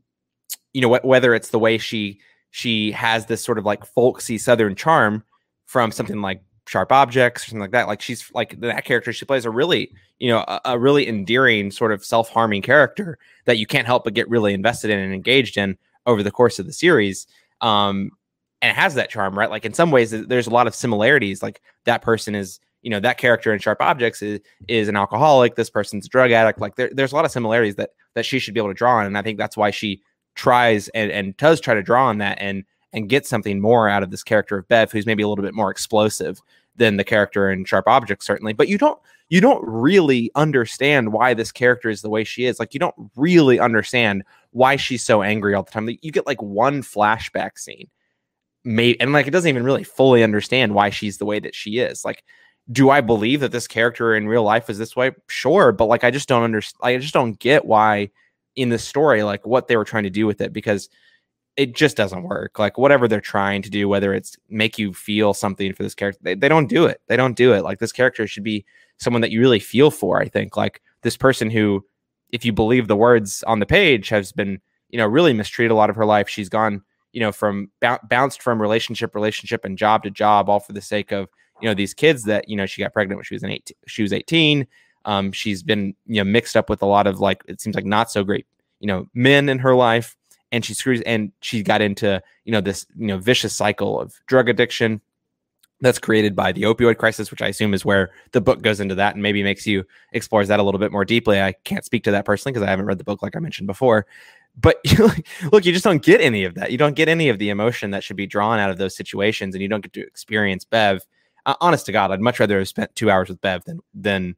you 0.73 0.81
know 0.81 0.93
wh- 0.93 1.03
whether 1.03 1.33
it's 1.33 1.49
the 1.49 1.59
way 1.59 1.77
she 1.77 2.19
she 2.55 2.89
has 2.91 3.25
this 3.25 3.43
sort 3.43 3.57
of 3.57 3.65
like 3.65 3.85
folksy 3.85 4.37
southern 4.37 4.75
charm 4.75 5.23
from 5.65 5.91
something 5.91 6.21
like 6.21 6.41
sharp 6.67 6.91
objects 6.91 7.43
or 7.43 7.49
something 7.49 7.59
like 7.59 7.71
that 7.71 7.87
like 7.87 8.01
she's 8.01 8.31
like 8.33 8.59
that 8.61 8.85
character 8.85 9.11
she 9.11 9.25
plays 9.25 9.45
a 9.45 9.49
really 9.51 9.91
you 10.19 10.29
know 10.29 10.39
a, 10.47 10.61
a 10.65 10.79
really 10.79 11.07
endearing 11.07 11.69
sort 11.69 11.91
of 11.91 12.03
self-harming 12.03 12.61
character 12.61 13.19
that 13.45 13.57
you 13.57 13.67
can't 13.67 13.85
help 13.85 14.03
but 14.03 14.13
get 14.13 14.27
really 14.29 14.53
invested 14.53 14.89
in 14.89 14.99
and 14.99 15.13
engaged 15.13 15.57
in 15.57 15.77
over 16.05 16.23
the 16.23 16.31
course 16.31 16.57
of 16.57 16.65
the 16.65 16.73
series 16.73 17.27
um 17.61 18.09
and 18.61 18.71
it 18.71 18.79
has 18.81 18.95
that 18.95 19.11
charm, 19.11 19.37
right? 19.37 19.49
Like 19.51 19.63
in 19.63 19.73
some 19.75 19.91
ways, 19.91 20.09
there's 20.09 20.47
a 20.47 20.51
lot 20.51 20.65
of 20.65 20.73
similarities. 20.73 21.43
Like 21.43 21.61
that 21.83 22.01
person 22.01 22.33
is, 22.33 22.59
you 22.81 22.89
know, 22.89 22.99
that 22.99 23.19
character 23.19 23.53
in 23.53 23.59
Sharp 23.59 23.79
Objects 23.79 24.23
is 24.23 24.39
is 24.67 24.87
an 24.87 24.95
alcoholic. 24.95 25.55
This 25.55 25.69
person's 25.69 26.07
a 26.07 26.09
drug 26.09 26.31
addict. 26.31 26.59
Like 26.59 26.75
there, 26.75 26.89
there's 26.91 27.11
a 27.11 27.15
lot 27.15 27.25
of 27.25 27.31
similarities 27.31 27.75
that 27.75 27.91
that 28.15 28.25
she 28.25 28.39
should 28.39 28.55
be 28.55 28.59
able 28.59 28.71
to 28.71 28.73
draw 28.73 28.97
on, 28.97 29.05
and 29.05 29.17
I 29.19 29.21
think 29.21 29.37
that's 29.37 29.55
why 29.55 29.69
she 29.69 30.01
tries 30.35 30.87
and 30.89 31.11
and 31.11 31.35
does 31.37 31.59
try 31.59 31.73
to 31.73 31.83
draw 31.83 32.05
on 32.05 32.19
that 32.19 32.37
and 32.39 32.63
and 32.93 33.09
get 33.09 33.25
something 33.25 33.59
more 33.59 33.89
out 33.89 34.03
of 34.03 34.11
this 34.11 34.23
character 34.23 34.57
of 34.57 34.67
Bev, 34.67 34.91
who's 34.91 35.05
maybe 35.05 35.23
a 35.23 35.27
little 35.27 35.43
bit 35.43 35.53
more 35.53 35.71
explosive 35.71 36.41
than 36.77 36.97
the 36.97 37.03
character 37.03 37.49
in 37.49 37.65
Sharp 37.65 37.87
Objects, 37.87 38.25
certainly. 38.25 38.53
But 38.53 38.67
you 38.67 38.77
don't 38.77 38.99
you 39.29 39.41
don't 39.41 39.63
really 39.65 40.29
understand 40.35 41.11
why 41.11 41.33
this 41.33 41.51
character 41.51 41.89
is 41.89 42.01
the 42.01 42.09
way 42.09 42.23
she 42.23 42.45
is. 42.45 42.59
Like 42.59 42.73
you 42.73 42.79
don't 42.79 42.95
really 43.15 43.59
understand 43.59 44.23
why 44.51 44.75
she's 44.75 45.03
so 45.03 45.23
angry 45.23 45.55
all 45.55 45.63
the 45.63 45.71
time. 45.71 45.89
You 46.01 46.11
get 46.11 46.27
like 46.27 46.41
one 46.41 46.83
flashback 46.83 47.57
scene 47.57 47.89
maybe 48.65 48.99
and 48.99 49.13
like 49.13 49.27
it 49.27 49.31
doesn't 49.31 49.49
even 49.49 49.63
really 49.63 49.83
fully 49.83 50.23
understand 50.23 50.73
why 50.73 50.89
she's 50.89 51.19
the 51.19 51.25
way 51.25 51.39
that 51.39 51.55
she 51.55 51.77
is 51.77 52.03
like 52.03 52.23
do 52.71 52.89
i 52.89 52.99
believe 52.99 53.39
that 53.39 53.51
this 53.51 53.67
character 53.67 54.15
in 54.15 54.27
real 54.27 54.43
life 54.43 54.69
is 54.69 54.79
this 54.79 54.95
way 54.95 55.11
sure 55.29 55.71
but 55.71 55.85
like 55.85 56.03
i 56.03 56.09
just 56.09 56.27
don't 56.27 56.43
understand 56.43 56.79
Like, 56.81 56.95
i 56.95 56.97
just 56.97 57.13
don't 57.13 57.39
get 57.39 57.65
why 57.65 58.09
in 58.55 58.69
the 58.69 58.79
story 58.79 59.23
like 59.23 59.45
what 59.45 59.67
they 59.67 59.77
were 59.77 59.83
trying 59.83 60.03
to 60.03 60.09
do 60.09 60.25
with 60.25 60.41
it 60.41 60.53
because 60.53 60.89
it 61.57 61.73
just 61.73 61.95
doesn't 61.95 62.23
work. 62.23 62.59
Like 62.59 62.77
whatever 62.77 63.07
they're 63.07 63.21
trying 63.21 63.61
to 63.61 63.69
do 63.69 63.87
whether 63.87 64.13
it's 64.13 64.37
make 64.49 64.77
you 64.77 64.93
feel 64.93 65.33
something 65.33 65.73
for 65.73 65.83
this 65.83 65.95
character 65.95 66.19
they, 66.21 66.35
they 66.35 66.49
don't 66.49 66.67
do 66.67 66.85
it. 66.85 67.01
They 67.07 67.17
don't 67.17 67.37
do 67.37 67.53
it. 67.53 67.63
Like 67.63 67.79
this 67.79 67.91
character 67.91 68.27
should 68.27 68.43
be 68.43 68.65
someone 68.97 69.21
that 69.21 69.31
you 69.31 69.39
really 69.39 69.59
feel 69.59 69.91
for 69.91 70.21
i 70.21 70.27
think. 70.27 70.57
Like 70.57 70.81
this 71.01 71.17
person 71.17 71.49
who 71.49 71.85
if 72.31 72.43
you 72.43 72.53
believe 72.53 72.87
the 72.87 72.95
words 72.95 73.43
on 73.43 73.59
the 73.59 73.65
page 73.65 74.09
has 74.09 74.31
been 74.31 74.59
you 74.89 74.97
know 74.97 75.07
really 75.07 75.33
mistreated 75.33 75.71
a 75.71 75.75
lot 75.75 75.89
of 75.89 75.95
her 75.95 76.05
life. 76.05 76.29
She's 76.29 76.49
gone 76.49 76.81
you 77.15 77.21
know, 77.21 77.31
from 77.31 77.71
bounced 78.09 78.41
from 78.41 78.61
relationship, 78.61 79.15
relationship, 79.15 79.63
and 79.63 79.77
job 79.77 80.03
to 80.03 80.11
job, 80.11 80.49
all 80.49 80.59
for 80.59 80.73
the 80.73 80.81
sake 80.81 81.13
of 81.13 81.29
you 81.61 81.67
know 81.67 81.73
these 81.73 81.93
kids 81.93 82.23
that 82.23 82.49
you 82.49 82.57
know 82.57 82.65
she 82.65 82.81
got 82.81 82.91
pregnant 82.91 83.17
when 83.17 83.23
she 83.23 83.33
was 83.33 83.41
an 83.41 83.51
18, 83.51 83.77
she 83.87 84.01
was 84.01 84.11
18. 84.11 84.67
Um, 85.05 85.31
she's 85.31 85.63
been 85.63 85.95
you 86.05 86.17
know 86.17 86.23
mixed 86.23 86.57
up 86.57 86.69
with 86.69 86.81
a 86.81 86.85
lot 86.85 87.07
of 87.07 87.19
like 87.19 87.43
it 87.47 87.61
seems 87.61 87.75
like 87.75 87.85
not 87.85 88.11
so 88.11 88.23
great 88.23 88.45
you 88.79 88.87
know 88.87 89.07
men 89.13 89.49
in 89.49 89.59
her 89.59 89.75
life, 89.75 90.15
and 90.51 90.65
she 90.65 90.73
screws 90.73 91.01
and 91.01 91.31
she 91.41 91.63
got 91.63 91.81
into 91.81 92.21
you 92.43 92.51
know 92.51 92.61
this 92.61 92.85
you 92.97 93.07
know 93.07 93.17
vicious 93.17 93.55
cycle 93.55 93.99
of 93.99 94.15
drug 94.27 94.49
addiction 94.49 95.01
that's 95.81 95.99
created 95.99 96.35
by 96.35 96.51
the 96.51 96.63
opioid 96.63 96.97
crisis, 96.97 97.31
which 97.31 97.41
I 97.41 97.47
assume 97.47 97.73
is 97.73 97.83
where 97.83 98.11
the 98.31 98.41
book 98.41 98.61
goes 98.61 98.79
into 98.79 98.95
that 98.95 99.13
and 99.13 99.21
maybe 99.21 99.43
makes 99.43 99.67
you 99.67 99.83
explores 100.13 100.47
that 100.47 100.59
a 100.59 100.63
little 100.63 100.79
bit 100.79 100.91
more 100.91 101.05
deeply. 101.05 101.41
I 101.41 101.53
can't 101.63 101.83
speak 101.83 102.03
to 102.05 102.11
that 102.11 102.25
personally 102.25 102.53
because 102.53 102.65
I 102.65 102.69
haven't 102.69 102.85
read 102.85 102.97
the 102.97 103.03
book 103.03 103.21
like 103.21 103.35
I 103.35 103.39
mentioned 103.39 103.67
before. 103.67 104.05
But 104.57 104.77
look, 105.51 105.65
you 105.65 105.73
just 105.73 105.83
don't 105.83 106.01
get 106.01 106.21
any 106.21 106.45
of 106.45 106.55
that. 106.55 106.71
You 106.71 106.77
don't 106.77 106.95
get 106.95 107.09
any 107.09 107.27
of 107.29 107.39
the 107.39 107.49
emotion 107.49 107.91
that 107.91 108.03
should 108.03 108.15
be 108.15 108.25
drawn 108.25 108.57
out 108.57 108.69
of 108.69 108.77
those 108.77 108.95
situations, 108.95 109.53
and 109.53 109.61
you 109.61 109.67
don't 109.67 109.81
get 109.81 109.93
to 109.93 110.01
experience 110.01 110.63
Bev. 110.63 111.05
Uh, 111.45 111.55
honest 111.61 111.85
to 111.87 111.91
God, 111.91 112.11
I'd 112.11 112.21
much 112.21 112.39
rather 112.39 112.57
have 112.57 112.67
spent 112.67 112.95
two 112.95 113.11
hours 113.11 113.29
with 113.29 113.41
Bev 113.41 113.65
than 113.65 113.79
than 113.93 114.35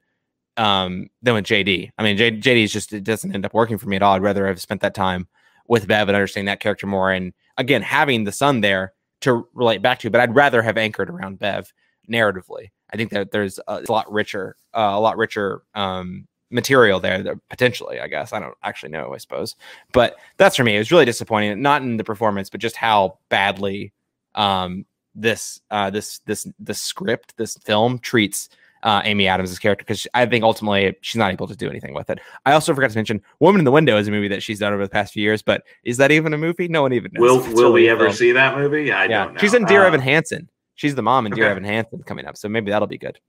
um, 0.58 1.10
than 1.22 1.36
with 1.36 1.46
JD. 1.46 1.92
I 1.98 2.04
mean, 2.04 2.18
J, 2.18 2.32
JD 2.32 2.64
is 2.64 2.74
just 2.74 2.94
it 2.94 3.04
doesn't 3.04 3.34
end 3.34 3.46
up 3.46 3.54
working 3.54 3.78
for 3.78 3.88
me 3.88 3.96
at 3.96 4.04
all. 4.04 4.16
I'd 4.16 4.22
rather 4.22 4.48
have 4.48 4.60
spent 4.60 4.82
that 4.82 4.94
time 4.94 5.28
with 5.68 5.88
Bev 5.88 6.10
and 6.10 6.16
understanding 6.16 6.48
that 6.48 6.60
character 6.60 6.88
more, 6.88 7.12
and 7.12 7.34
again 7.58 7.82
having 7.82 8.24
the 8.24 8.32
son 8.32 8.62
there 8.62 8.94
to 9.22 9.48
relate 9.54 9.82
back 9.82 10.00
to. 10.00 10.10
But 10.10 10.22
I'd 10.22 10.36
rather 10.36 10.62
have 10.62 10.78
anchored 10.78 11.10
around 11.10 11.40
Bev 11.40 11.72
narratively. 12.10 12.72
I 12.92 12.98
think 12.98 13.12
that 13.12 13.32
there's 13.32 13.60
a, 13.68 13.84
lot 13.90 14.12
richer, 14.12 14.56
uh, 14.74 14.92
a 14.94 15.00
lot 15.00 15.18
richer 15.18 15.64
um, 15.76 16.26
material 16.50 17.00
there 17.00 17.22
that 17.22 17.36
potentially. 17.50 18.00
I 18.00 18.08
guess 18.08 18.34
I 18.34 18.40
don't 18.40 18.56
actually 18.64 18.92
know. 18.92 19.14
I 19.14 19.18
suppose, 19.18 19.56
but 19.94 20.16
that's 20.38 20.56
for 20.56 20.64
me. 20.64 20.76
It 20.76 20.80
was 20.80 20.92
really 20.92 21.06
disappointing, 21.06 21.62
not 21.62 21.82
in 21.82 21.98
the 21.98 22.04
performance, 22.04 22.50
but 22.50 22.62
just 22.62 22.76
how 22.76 23.20
badly 23.30 23.94
um, 24.36 24.86
this 25.16 25.60
uh, 25.72 25.90
this 25.90 26.20
this 26.26 26.48
this 26.60 26.82
script, 26.82 27.36
this 27.38 27.58
film 27.58 28.00
treats 28.00 28.50
uh, 28.84 29.02
Amy 29.06 29.28
Adams' 29.28 29.58
character 29.60 29.84
because 29.84 30.08
I 30.14 30.26
think 30.26 30.44
ultimately 30.44 30.96
she's 31.02 31.16
not 31.18 31.32
able 31.32 31.48
to 31.48 31.56
do 31.56 31.70
anything 31.70 31.94
with 31.94 32.10
it. 32.10 32.20
I 32.46 32.54
also 32.54 32.74
forgot 32.74 32.92
to 32.92 32.98
mention 32.98 33.22
Woman 33.40 33.60
in 33.60 33.66
the 33.66 33.72
Window 33.72 33.98
is 33.98 34.08
a 34.08 34.12
movie 34.12 34.28
that 34.30 34.44
she's 34.44 34.60
done 34.60 34.74
over 34.74 34.84
the 34.84 34.90
past 34.90 35.14
few 35.14 35.24
years, 35.24 35.42
but 35.42 35.64
is 35.84 35.98
that 35.98 36.12
even 36.12 36.34
a 36.34 36.38
movie? 36.38 36.68
No 36.68 36.82
one 36.82 36.94
even 36.94 37.12
knows. 37.14 37.46
Will 37.48 37.54
Will 37.56 37.74
we 37.74 37.90
ever 37.90 38.06
film. 38.06 38.14
see 38.16 38.32
that 38.34 38.56
movie? 38.58 38.92
I 38.92 39.06
yeah, 39.06 39.26
don't 39.26 39.34
know. 39.34 39.40
she's 39.40 39.54
in 39.54 39.66
Dear 39.66 39.84
Uh, 39.84 39.88
Evan 39.88 40.02
Hansen. 40.02 40.50
She's 40.76 40.96
the 40.96 41.02
mom 41.02 41.26
in 41.26 41.34
Dear 41.34 41.46
okay. 41.46 41.52
Evan 41.52 41.64
Hansen 41.64 42.04
coming 42.04 42.26
up, 42.26 42.38
so 42.38 42.48
maybe 42.48 42.70
that'll 42.72 42.88
be 42.88 42.98
good. 43.00 43.20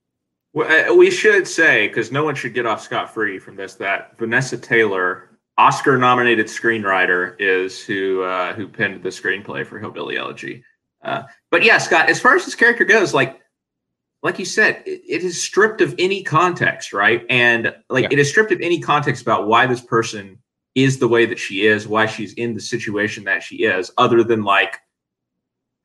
Well, 0.52 0.90
uh, 0.90 0.94
we 0.94 1.10
should 1.10 1.46
say 1.46 1.88
because 1.88 2.10
no 2.12 2.24
one 2.24 2.34
should 2.34 2.54
get 2.54 2.66
off 2.66 2.82
scot 2.82 3.12
free 3.12 3.38
from 3.38 3.56
this 3.56 3.74
that 3.76 4.18
Vanessa 4.18 4.56
Taylor, 4.56 5.30
Oscar-nominated 5.58 6.46
screenwriter, 6.46 7.36
is 7.38 7.82
who 7.84 8.22
uh, 8.22 8.52
who 8.54 8.66
penned 8.68 9.02
the 9.02 9.08
screenplay 9.10 9.66
for 9.66 9.78
Hillbilly 9.78 10.16
Elegy. 10.16 10.64
Uh, 11.02 11.22
but 11.50 11.62
yeah, 11.64 11.78
Scott, 11.78 12.08
as 12.08 12.20
far 12.20 12.34
as 12.34 12.44
this 12.44 12.54
character 12.54 12.84
goes, 12.84 13.14
like 13.14 13.40
like 14.22 14.38
you 14.38 14.44
said, 14.44 14.82
it, 14.86 15.02
it 15.08 15.22
is 15.22 15.42
stripped 15.42 15.80
of 15.80 15.94
any 15.98 16.22
context, 16.22 16.92
right? 16.92 17.24
And 17.30 17.74
like 17.88 18.04
Yeah. 18.04 18.08
it 18.12 18.18
is 18.18 18.28
stripped 18.28 18.52
of 18.52 18.60
any 18.60 18.80
context 18.80 19.22
about 19.22 19.46
why 19.46 19.66
this 19.66 19.80
person 19.80 20.38
is 20.74 20.98
the 20.98 21.08
way 21.08 21.26
that 21.26 21.38
she 21.38 21.66
is, 21.66 21.88
why 21.88 22.06
she's 22.06 22.32
in 22.34 22.54
the 22.54 22.60
situation 22.60 23.24
that 23.24 23.42
she 23.42 23.56
is, 23.64 23.90
other 23.96 24.22
than 24.24 24.42
like 24.42 24.78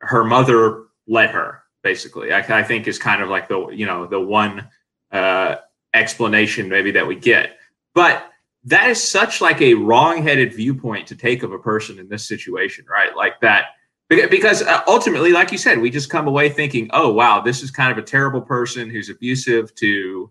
her 0.03 0.23
mother 0.23 0.85
led 1.07 1.29
her 1.29 1.63
basically 1.81 2.31
I, 2.33 2.39
I 2.39 2.63
think 2.63 2.87
is 2.87 2.97
kind 2.97 3.21
of 3.21 3.29
like 3.29 3.47
the 3.47 3.67
you 3.69 3.85
know 3.85 4.05
the 4.05 4.19
one 4.19 4.67
uh 5.11 5.55
explanation 5.93 6.69
maybe 6.69 6.91
that 6.91 7.05
we 7.05 7.15
get 7.15 7.57
but 7.93 8.29
that 8.65 8.89
is 8.89 9.03
such 9.03 9.41
like 9.41 9.61
a 9.61 9.73
wrong-headed 9.73 10.53
viewpoint 10.53 11.07
to 11.07 11.15
take 11.15 11.43
of 11.43 11.51
a 11.51 11.59
person 11.59 11.99
in 11.99 12.07
this 12.07 12.27
situation 12.27 12.85
right 12.89 13.15
like 13.15 13.39
that 13.41 13.67
because 14.09 14.61
uh, 14.61 14.81
ultimately 14.87 15.31
like 15.31 15.51
you 15.51 15.57
said 15.57 15.79
we 15.79 15.89
just 15.89 16.09
come 16.09 16.27
away 16.27 16.49
thinking 16.49 16.89
oh 16.93 17.11
wow 17.11 17.41
this 17.41 17.63
is 17.63 17.71
kind 17.71 17.91
of 17.91 17.97
a 17.97 18.05
terrible 18.05 18.41
person 18.41 18.89
who's 18.89 19.09
abusive 19.09 19.73
to 19.75 20.29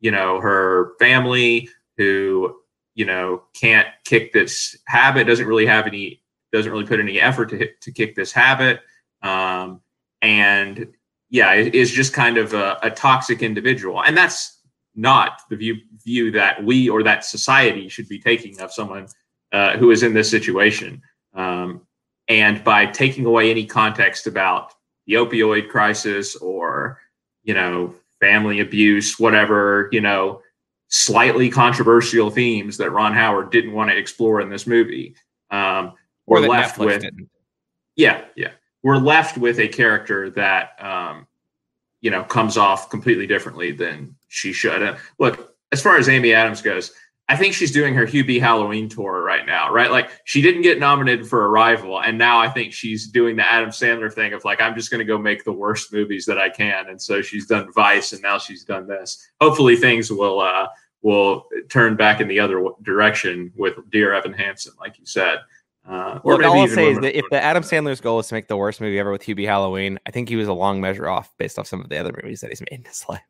you 0.00 0.10
know 0.10 0.40
her 0.40 0.92
family 0.98 1.68
who 1.96 2.54
you 2.94 3.04
know 3.04 3.42
can't 3.54 3.88
kick 4.04 4.32
this 4.32 4.76
habit 4.86 5.26
doesn't 5.26 5.46
really 5.46 5.66
have 5.66 5.86
any 5.86 6.22
doesn't 6.52 6.70
really 6.70 6.86
put 6.86 7.00
any 7.00 7.20
effort 7.20 7.46
to 7.46 7.68
to 7.80 7.90
kick 7.90 8.14
this 8.14 8.30
habit 8.30 8.80
um, 9.24 9.80
and 10.22 10.86
yeah, 11.30 11.52
it 11.54 11.74
is 11.74 11.90
just 11.90 12.12
kind 12.12 12.36
of 12.36 12.54
a, 12.54 12.78
a 12.82 12.90
toxic 12.90 13.42
individual, 13.42 14.02
and 14.04 14.16
that's 14.16 14.60
not 14.94 15.40
the 15.50 15.56
view 15.56 15.76
view 16.04 16.30
that 16.30 16.62
we 16.62 16.88
or 16.88 17.02
that 17.02 17.24
society 17.24 17.88
should 17.88 18.08
be 18.08 18.20
taking 18.20 18.60
of 18.60 18.72
someone 18.72 19.08
uh, 19.52 19.76
who 19.76 19.90
is 19.90 20.02
in 20.02 20.14
this 20.14 20.30
situation. 20.30 21.02
Um, 21.34 21.83
and 22.28 22.62
by 22.64 22.86
taking 22.86 23.26
away 23.26 23.50
any 23.50 23.66
context 23.66 24.26
about 24.26 24.72
the 25.06 25.14
opioid 25.14 25.68
crisis 25.68 26.36
or, 26.36 27.00
you 27.42 27.54
know, 27.54 27.94
family 28.20 28.60
abuse, 28.60 29.18
whatever, 29.18 29.88
you 29.92 30.00
know, 30.00 30.40
slightly 30.88 31.50
controversial 31.50 32.30
themes 32.30 32.76
that 32.78 32.90
Ron 32.90 33.12
Howard 33.12 33.50
didn't 33.50 33.72
want 33.72 33.90
to 33.90 33.96
explore 33.96 34.40
in 34.40 34.48
this 34.48 34.66
movie. 34.66 35.14
Um, 35.50 35.92
we're 36.26 36.40
left 36.40 36.78
Netflix 36.78 36.84
with, 36.86 37.02
didn't. 37.02 37.28
yeah, 37.96 38.24
yeah, 38.36 38.52
we're 38.82 38.96
left 38.96 39.36
with 39.36 39.58
a 39.58 39.68
character 39.68 40.30
that, 40.30 40.82
um, 40.82 41.26
you 42.00 42.10
know, 42.10 42.22
comes 42.24 42.56
off 42.56 42.90
completely 42.90 43.26
differently 43.26 43.72
than 43.72 44.14
she 44.28 44.52
should. 44.52 44.82
Uh, 44.82 44.96
look, 45.18 45.54
as 45.72 45.82
far 45.82 45.96
as 45.96 46.08
Amy 46.08 46.32
Adams 46.32 46.62
goes, 46.62 46.92
I 47.28 47.36
think 47.36 47.54
she's 47.54 47.72
doing 47.72 47.94
her 47.94 48.06
Hubie 48.06 48.38
Halloween 48.38 48.88
tour 48.88 49.22
right 49.22 49.46
now, 49.46 49.72
right? 49.72 49.90
Like 49.90 50.10
she 50.24 50.42
didn't 50.42 50.60
get 50.60 50.78
nominated 50.78 51.26
for 51.26 51.48
Arrival, 51.48 52.00
and 52.00 52.18
now 52.18 52.38
I 52.38 52.48
think 52.48 52.72
she's 52.74 53.08
doing 53.08 53.36
the 53.36 53.50
Adam 53.50 53.70
Sandler 53.70 54.12
thing 54.12 54.34
of 54.34 54.44
like 54.44 54.60
I'm 54.60 54.74
just 54.74 54.90
going 54.90 54.98
to 54.98 55.06
go 55.06 55.16
make 55.16 55.42
the 55.42 55.52
worst 55.52 55.90
movies 55.92 56.26
that 56.26 56.38
I 56.38 56.50
can, 56.50 56.88
and 56.88 57.00
so 57.00 57.22
she's 57.22 57.46
done 57.46 57.72
Vice, 57.72 58.12
and 58.12 58.20
now 58.20 58.38
she's 58.38 58.62
done 58.64 58.86
this. 58.86 59.26
Hopefully, 59.40 59.76
things 59.76 60.10
will 60.10 60.40
uh, 60.40 60.68
will 61.00 61.46
turn 61.70 61.96
back 61.96 62.20
in 62.20 62.28
the 62.28 62.38
other 62.38 62.68
direction 62.82 63.50
with 63.56 63.74
Dear 63.90 64.12
Evan 64.12 64.34
Hansen, 64.34 64.74
like 64.78 64.98
you 64.98 65.06
said. 65.06 65.38
Uh, 65.88 66.18
Look, 66.24 66.42
all 66.42 66.60
I'll 66.60 66.68
say 66.68 66.90
is 66.90 66.98
that 67.00 67.16
if 67.16 67.24
the 67.30 67.42
Adam 67.42 67.62
Sandler's 67.62 68.00
goal 68.00 68.18
is 68.18 68.28
to 68.28 68.34
make 68.34 68.48
the 68.48 68.56
worst 68.56 68.80
movie 68.82 68.98
ever 68.98 69.12
with 69.12 69.22
Hubie 69.22 69.46
Halloween, 69.46 69.98
I 70.06 70.10
think 70.10 70.28
he 70.28 70.36
was 70.36 70.48
a 70.48 70.52
long 70.52 70.80
measure 70.80 71.08
off 71.08 71.32
based 71.38 71.58
off 71.58 71.66
some 71.66 71.80
of 71.80 71.88
the 71.88 71.96
other 71.96 72.12
movies 72.22 72.40
that 72.42 72.50
he's 72.50 72.60
made 72.60 72.80
in 72.80 72.84
his 72.84 73.04
life. 73.08 73.22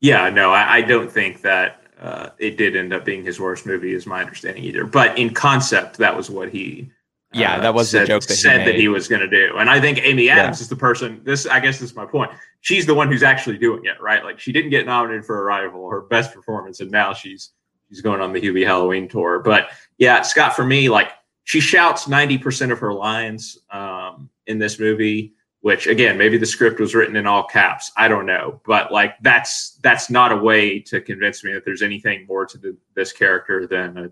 Yeah, 0.00 0.28
no, 0.28 0.52
I, 0.52 0.76
I 0.76 0.80
don't 0.82 1.10
think 1.10 1.42
that 1.42 1.85
uh, 2.00 2.30
it 2.38 2.56
did 2.56 2.76
end 2.76 2.92
up 2.92 3.04
being 3.04 3.24
his 3.24 3.40
worst 3.40 3.66
movie, 3.66 3.94
is 3.94 4.06
my 4.06 4.20
understanding 4.20 4.64
either. 4.64 4.84
But 4.84 5.18
in 5.18 5.32
concept, 5.32 5.98
that 5.98 6.16
was 6.16 6.30
what 6.30 6.50
he. 6.50 6.90
Yeah, 7.32 7.56
uh, 7.56 7.60
that 7.60 7.74
was 7.74 7.90
said, 7.90 8.02
the 8.02 8.06
joke 8.06 8.22
that 8.22 8.34
said 8.34 8.60
he 8.60 8.66
that 8.66 8.74
he 8.76 8.88
was 8.88 9.08
going 9.08 9.20
to 9.20 9.28
do, 9.28 9.56
and 9.58 9.68
I 9.68 9.80
think 9.80 9.98
Amy 10.02 10.30
Adams 10.30 10.58
yeah. 10.58 10.62
is 10.62 10.68
the 10.68 10.76
person. 10.76 11.20
This, 11.24 11.46
I 11.46 11.60
guess, 11.60 11.78
this 11.78 11.90
is 11.90 11.96
my 11.96 12.06
point. 12.06 12.30
She's 12.60 12.86
the 12.86 12.94
one 12.94 13.10
who's 13.10 13.22
actually 13.22 13.58
doing 13.58 13.84
it, 13.84 14.00
right? 14.00 14.24
Like 14.24 14.38
she 14.38 14.52
didn't 14.52 14.70
get 14.70 14.86
nominated 14.86 15.24
for 15.24 15.42
Arrival, 15.42 15.88
her 15.90 16.02
best 16.02 16.32
performance, 16.32 16.80
and 16.80 16.90
now 16.90 17.12
she's 17.12 17.50
she's 17.88 18.00
going 18.00 18.20
on 18.20 18.32
the 18.32 18.40
Hubie 18.40 18.64
Halloween 18.64 19.08
tour. 19.08 19.40
But 19.40 19.68
yeah, 19.98 20.22
Scott, 20.22 20.54
for 20.54 20.64
me, 20.64 20.88
like 20.88 21.10
she 21.44 21.60
shouts 21.60 22.08
ninety 22.08 22.38
percent 22.38 22.72
of 22.72 22.78
her 22.78 22.92
lines 22.92 23.58
um, 23.70 24.30
in 24.46 24.58
this 24.58 24.78
movie 24.78 25.35
which 25.66 25.88
again 25.88 26.16
maybe 26.16 26.38
the 26.38 26.46
script 26.46 26.78
was 26.78 26.94
written 26.94 27.16
in 27.16 27.26
all 27.26 27.42
caps. 27.42 27.90
I 27.96 28.06
don't 28.06 28.24
know. 28.24 28.60
But 28.64 28.92
like 28.92 29.16
that's 29.20 29.80
that's 29.82 30.08
not 30.08 30.30
a 30.30 30.36
way 30.36 30.78
to 30.82 31.00
convince 31.00 31.42
me 31.42 31.54
that 31.54 31.64
there's 31.64 31.82
anything 31.82 32.24
more 32.28 32.46
to 32.46 32.56
the, 32.56 32.76
this 32.94 33.12
character 33.12 33.66
than 33.66 33.98
a 33.98 34.10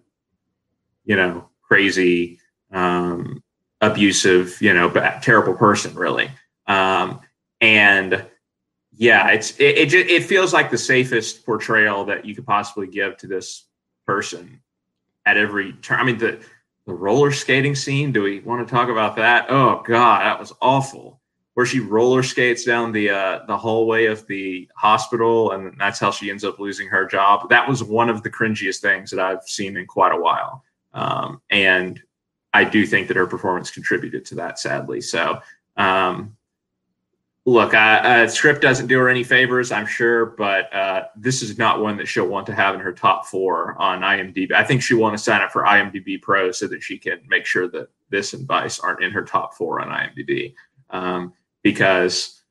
you 1.05 1.15
know 1.15 1.49
crazy 1.63 2.41
um 2.73 3.41
abusive 3.81 4.61
you 4.61 4.75
know 4.75 4.89
bad, 4.89 5.23
terrible 5.23 5.55
person 5.55 5.95
really. 5.95 6.29
Um 6.67 7.21
and 7.61 8.27
yeah 8.91 9.29
it's 9.31 9.53
it, 9.61 9.79
it 9.79 9.95
it 9.95 10.25
feels 10.25 10.53
like 10.53 10.73
the 10.73 10.77
safest 10.77 11.47
portrayal 11.47 12.05
that 12.07 12.25
you 12.25 12.35
could 12.35 12.47
possibly 12.47 12.89
give 12.89 13.17
to 13.19 13.29
this 13.29 13.67
person 14.09 14.61
at 15.25 15.37
every 15.37 15.73
turn. 15.75 16.01
I 16.01 16.03
mean 16.03 16.19
the 16.19 16.45
the 16.85 16.95
roller 16.95 17.31
skating 17.31 17.77
scene 17.77 18.11
do 18.11 18.25
we 18.25 18.41
want 18.41 18.67
to 18.67 18.75
talk 18.75 18.89
about 18.89 19.15
that? 19.15 19.47
Oh 19.51 19.85
god 19.87 20.23
that 20.23 20.41
was 20.41 20.53
awful 20.61 21.21
where 21.55 21.67
she 21.67 21.81
roller 21.81 22.23
skates 22.23 22.65
down 22.65 22.93
the 22.93 23.11
uh, 23.11 23.41
the 23.47 23.57
hallway 23.57 24.07
of 24.07 24.27
the 24.27 24.69
hospital, 24.77 25.53
and 25.53 25.75
that's 25.79 25.99
how 25.99 26.11
she 26.11 26.31
ends 26.31 26.45
up 26.45 26.59
losing 26.59 26.89
her 26.89 27.07
job. 27.07 27.49
That 27.49 27.69
was 27.69 27.83
one 27.83 28.11
of 28.11 28.23
the 28.23 28.31
cringiest 28.31 28.81
things 28.81 29.11
that 29.11 29.21
I've 29.21 29.45
seen 29.45 29.77
in 29.77 29.87
quite 29.87 30.13
a 30.13 30.21
while, 30.21 30.65
um, 30.93 31.41
and 31.51 32.01
I 32.53 32.65
do 32.65 32.87
think 32.87 33.09
that 33.09 33.17
her 33.17 33.27
performance 33.27 33.71
contributed 33.71 34.25
to 34.27 34.35
that. 34.37 34.59
Sadly, 34.59 35.01
so. 35.01 35.41
Um, 35.77 36.37
look, 37.47 37.75
I, 37.75 38.23
uh, 38.23 38.29
script 38.29 38.63
doesn't 38.63 38.87
do 38.87 38.99
her 38.99 39.09
any 39.09 39.23
favors, 39.25 39.71
I'm 39.71 39.87
sure, 39.87 40.27
but 40.27 40.73
uh, 40.73 41.05
this 41.17 41.43
is 41.43 41.59
not 41.59 41.81
one 41.81 41.97
that 41.99 42.07
she'll 42.07 42.29
want 42.29 42.47
to 42.47 42.55
have 42.55 42.75
in 42.75 42.81
her 42.81 42.93
top 42.93 43.27
four 43.27 43.81
on 43.81 44.01
IMDb. 44.01 44.53
I 44.53 44.65
think 44.65 44.83
she'll 44.83 45.01
want 45.01 45.17
to 45.17 45.23
sign 45.23 45.43
up 45.43 45.51
for 45.51 45.65
IMDb 45.65 46.21
Pro 46.21 46.53
so 46.53 46.67
that 46.69 46.83
she 46.83 46.97
can 46.97 47.21
make 47.29 47.45
sure 47.45 47.69
that 47.69 47.89
this 48.09 48.33
and 48.33 48.47
Vice 48.47 48.79
aren't 48.79 49.03
in 49.03 49.11
her 49.11 49.25
top 49.25 49.55
four 49.55 49.81
on 49.81 49.89
IMDb. 49.89 50.55
Um, 50.91 51.33
because 51.65 52.43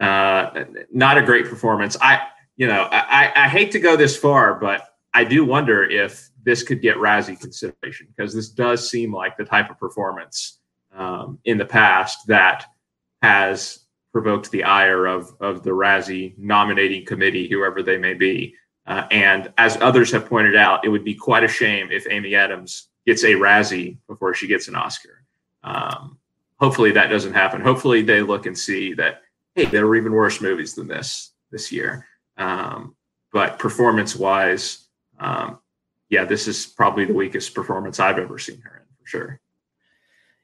uh, 0.00 0.64
not 0.92 1.16
a 1.16 1.22
great 1.22 1.46
performance. 1.46 1.96
I, 2.00 2.22
you 2.56 2.66
know, 2.66 2.88
I, 2.90 3.32
I 3.36 3.48
hate 3.48 3.70
to 3.72 3.78
go 3.78 3.94
this 3.96 4.16
far, 4.16 4.54
but 4.54 4.94
I 5.14 5.22
do 5.22 5.44
wonder 5.44 5.84
if 5.84 6.30
this 6.42 6.62
could 6.62 6.82
get 6.82 6.96
Razzie 6.96 7.38
consideration 7.38 8.08
because 8.16 8.34
this 8.34 8.48
does 8.48 8.90
seem 8.90 9.14
like 9.14 9.36
the 9.36 9.44
type 9.44 9.70
of 9.70 9.78
performance 9.78 10.58
um, 10.94 11.38
in 11.44 11.58
the 11.58 11.64
past 11.64 12.26
that 12.26 12.64
has 13.22 13.80
provoked 14.12 14.50
the 14.50 14.64
ire 14.64 15.06
of 15.06 15.34
of 15.40 15.62
the 15.62 15.70
Razzie 15.70 16.36
nominating 16.38 17.04
committee, 17.04 17.48
whoever 17.48 17.82
they 17.82 17.98
may 17.98 18.14
be. 18.14 18.54
Uh, 18.86 19.06
and 19.10 19.52
as 19.58 19.76
others 19.80 20.12
have 20.12 20.26
pointed 20.26 20.56
out, 20.56 20.84
it 20.84 20.88
would 20.88 21.04
be 21.04 21.14
quite 21.14 21.44
a 21.44 21.48
shame 21.48 21.88
if 21.90 22.06
Amy 22.08 22.34
Adams 22.34 22.88
gets 23.04 23.24
a 23.24 23.32
Razzie 23.32 23.98
before 24.06 24.32
she 24.32 24.46
gets 24.46 24.68
an 24.68 24.76
Oscar. 24.76 25.24
Um, 25.64 26.18
hopefully 26.58 26.92
that 26.92 27.08
doesn't 27.08 27.34
happen. 27.34 27.60
Hopefully 27.60 28.02
they 28.02 28.22
look 28.22 28.46
and 28.46 28.56
see 28.56 28.94
that 28.94 29.22
hey, 29.54 29.64
there 29.64 29.86
were 29.86 29.96
even 29.96 30.12
worse 30.12 30.40
movies 30.40 30.74
than 30.74 30.88
this 30.88 31.32
this 31.50 31.72
year. 31.72 32.06
Um, 32.36 32.94
but 33.32 33.58
performance 33.58 34.14
wise, 34.14 34.86
um, 35.18 35.58
yeah, 36.08 36.24
this 36.24 36.46
is 36.46 36.66
probably 36.66 37.04
the 37.04 37.14
weakest 37.14 37.54
performance 37.54 37.98
I've 37.98 38.18
ever 38.18 38.38
seen 38.38 38.60
her 38.60 38.76
in 38.78 38.96
for 38.98 39.06
sure. 39.06 39.40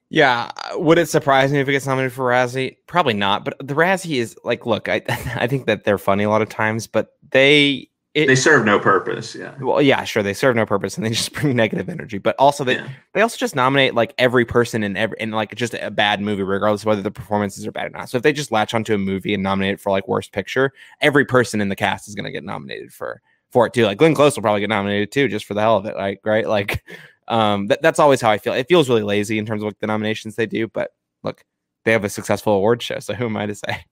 Yeah, 0.09 0.51
would 0.75 0.99
it 0.99 1.09
surprise 1.09 1.53
me 1.53 1.61
if 1.61 1.69
it 1.69 1.73
gets 1.73 1.87
nominated 1.87 2.13
for 2.13 2.27
Razzie? 2.27 2.77
Probably 2.87 3.15
not. 3.15 3.47
But 3.47 3.57
the 3.67 3.73
Razzie 3.73 4.17
is 4.17 4.37
like, 4.45 4.67
look, 4.67 4.89
I 4.89 5.03
I 5.37 5.47
think 5.47 5.67
that 5.67 5.85
they're 5.85 5.99
funny 5.99 6.25
a 6.25 6.31
lot 6.31 6.43
of 6.43 6.49
times, 6.49 6.87
but 6.87 7.13
they 7.31 7.89
it, 8.15 8.27
they 8.27 8.35
serve 8.35 8.67
no 8.67 8.79
purpose. 8.79 9.35
Yeah. 9.35 9.55
Well, 9.59 9.81
yeah, 9.81 10.05
sure. 10.05 10.23
They 10.23 10.35
serve 10.35 10.55
no 10.55 10.67
purpose 10.67 10.97
and 10.97 11.07
they 11.07 11.11
just 11.13 11.33
bring 11.33 11.57
negative 11.57 11.89
energy. 11.89 12.19
But 12.19 12.37
also 12.39 12.63
they 12.63 12.77
yeah. 12.77 12.89
they 13.15 13.23
also 13.23 13.39
just 13.39 13.57
nominate 13.57 13.95
like 13.95 14.15
every 14.19 14.45
person 14.45 14.83
in 14.83 14.97
every 14.97 15.17
in 15.19 15.31
like 15.31 15.55
just 15.55 15.75
a 15.75 15.91
bad 15.91 16.21
movie, 16.21 16.43
regardless 16.43 16.83
of 16.83 16.87
whether 16.87 17.01
the 17.03 17.11
performances 17.11 17.67
are 17.67 17.73
bad 17.73 17.87
or 17.87 17.91
not. 17.91 18.11
So 18.11 18.19
if 18.19 18.23
they 18.23 18.33
just 18.33 18.53
latch 18.53 18.75
onto 18.75 18.95
a 18.95 18.99
movie 18.99 19.33
and 19.33 19.43
nominate 19.43 19.75
it 19.75 19.81
for 19.81 19.91
like 19.91 20.09
worst 20.09 20.33
picture, 20.33 20.73
every 21.01 21.25
person 21.25 21.61
in 21.63 21.71
the 21.71 21.77
cast 21.77 22.07
is 22.07 22.15
gonna 22.15 22.31
get 22.31 22.45
nominated 22.45 22.93
for 22.93 23.23
for 23.51 23.67
it 23.67 23.73
too. 23.73 23.87
Like 23.87 23.99
Glenn 23.99 24.15
Close 24.15 24.37
will 24.37 24.43
probably 24.43 24.61
get 24.61 24.69
nominated 24.69 25.11
too, 25.11 25.29
just 25.29 25.47
for 25.47 25.55
the 25.55 25.63
hell 25.63 25.79
of 25.79 25.87
it. 25.87 25.97
Like, 25.97 26.21
right? 26.25 26.47
Like 26.47 26.85
um 27.29 27.69
that, 27.69 27.81
that's 27.81 27.99
always 27.99 28.21
how 28.21 28.31
I 28.31 28.37
feel. 28.37 28.53
It 28.53 28.69
feels 28.69 28.91
really 28.91 29.05
lazy 29.05 29.39
in 29.39 29.47
terms 29.47 29.63
of 29.63 29.67
like 29.69 29.79
the 29.79 29.87
nominations 29.87 30.37
they 30.37 30.47
do, 30.47 30.69
but 30.69 30.91
look, 31.23 31.45
they 31.85 31.93
have 31.93 32.05
a 32.05 32.11
successful 32.11 32.53
award 32.53 32.83
show. 32.83 32.99
So 32.99 33.15
who 33.15 33.25
am 33.25 33.39
I 33.39 33.47
to 33.47 33.55
say? 33.55 33.85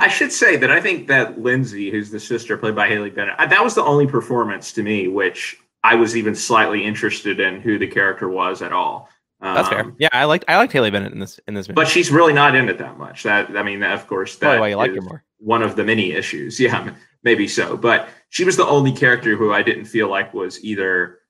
I 0.00 0.08
should 0.08 0.32
say 0.32 0.56
that 0.56 0.70
I 0.70 0.80
think 0.80 1.08
that 1.08 1.40
Lindsay, 1.40 1.90
who's 1.90 2.10
the 2.10 2.20
sister 2.20 2.56
played 2.56 2.74
by 2.74 2.88
Haley 2.88 3.10
Bennett, 3.10 3.36
that 3.38 3.62
was 3.62 3.74
the 3.74 3.82
only 3.82 4.06
performance 4.06 4.72
to 4.72 4.82
me 4.82 5.08
which 5.08 5.58
I 5.82 5.94
was 5.94 6.16
even 6.16 6.34
slightly 6.34 6.84
interested 6.84 7.38
in 7.38 7.60
who 7.60 7.78
the 7.78 7.86
character 7.86 8.28
was 8.28 8.60
at 8.60 8.72
all. 8.72 9.08
Um, 9.40 9.54
That's 9.54 9.68
fair. 9.68 9.80
Um, 9.80 9.96
yeah, 9.98 10.08
I 10.12 10.24
liked 10.24 10.44
I 10.48 10.56
liked 10.56 10.72
Haley 10.72 10.90
Bennett 10.90 11.12
in 11.12 11.20
this 11.20 11.38
in 11.46 11.54
this 11.54 11.68
movie, 11.68 11.76
but 11.76 11.88
she's 11.88 12.10
really 12.10 12.32
not 12.32 12.54
in 12.56 12.68
it 12.68 12.78
that 12.78 12.98
much. 12.98 13.22
That 13.22 13.56
I 13.56 13.62
mean, 13.62 13.82
of 13.82 14.06
course, 14.06 14.36
that 14.36 14.58
why 14.58 14.68
you 14.68 14.76
like 14.76 14.94
her 14.94 15.00
more. 15.02 15.22
One 15.38 15.62
of 15.62 15.76
the 15.76 15.84
many 15.84 16.12
issues. 16.12 16.58
Yeah, 16.66 16.92
maybe 17.22 17.46
so. 17.46 17.76
But 17.76 18.08
she 18.30 18.44
was 18.44 18.56
the 18.56 18.66
only 18.66 18.92
character 18.92 19.36
who 19.36 19.52
I 19.52 19.62
didn't 19.62 19.84
feel 19.84 20.08
like 20.08 20.34
was 20.34 20.62
either 20.64 21.20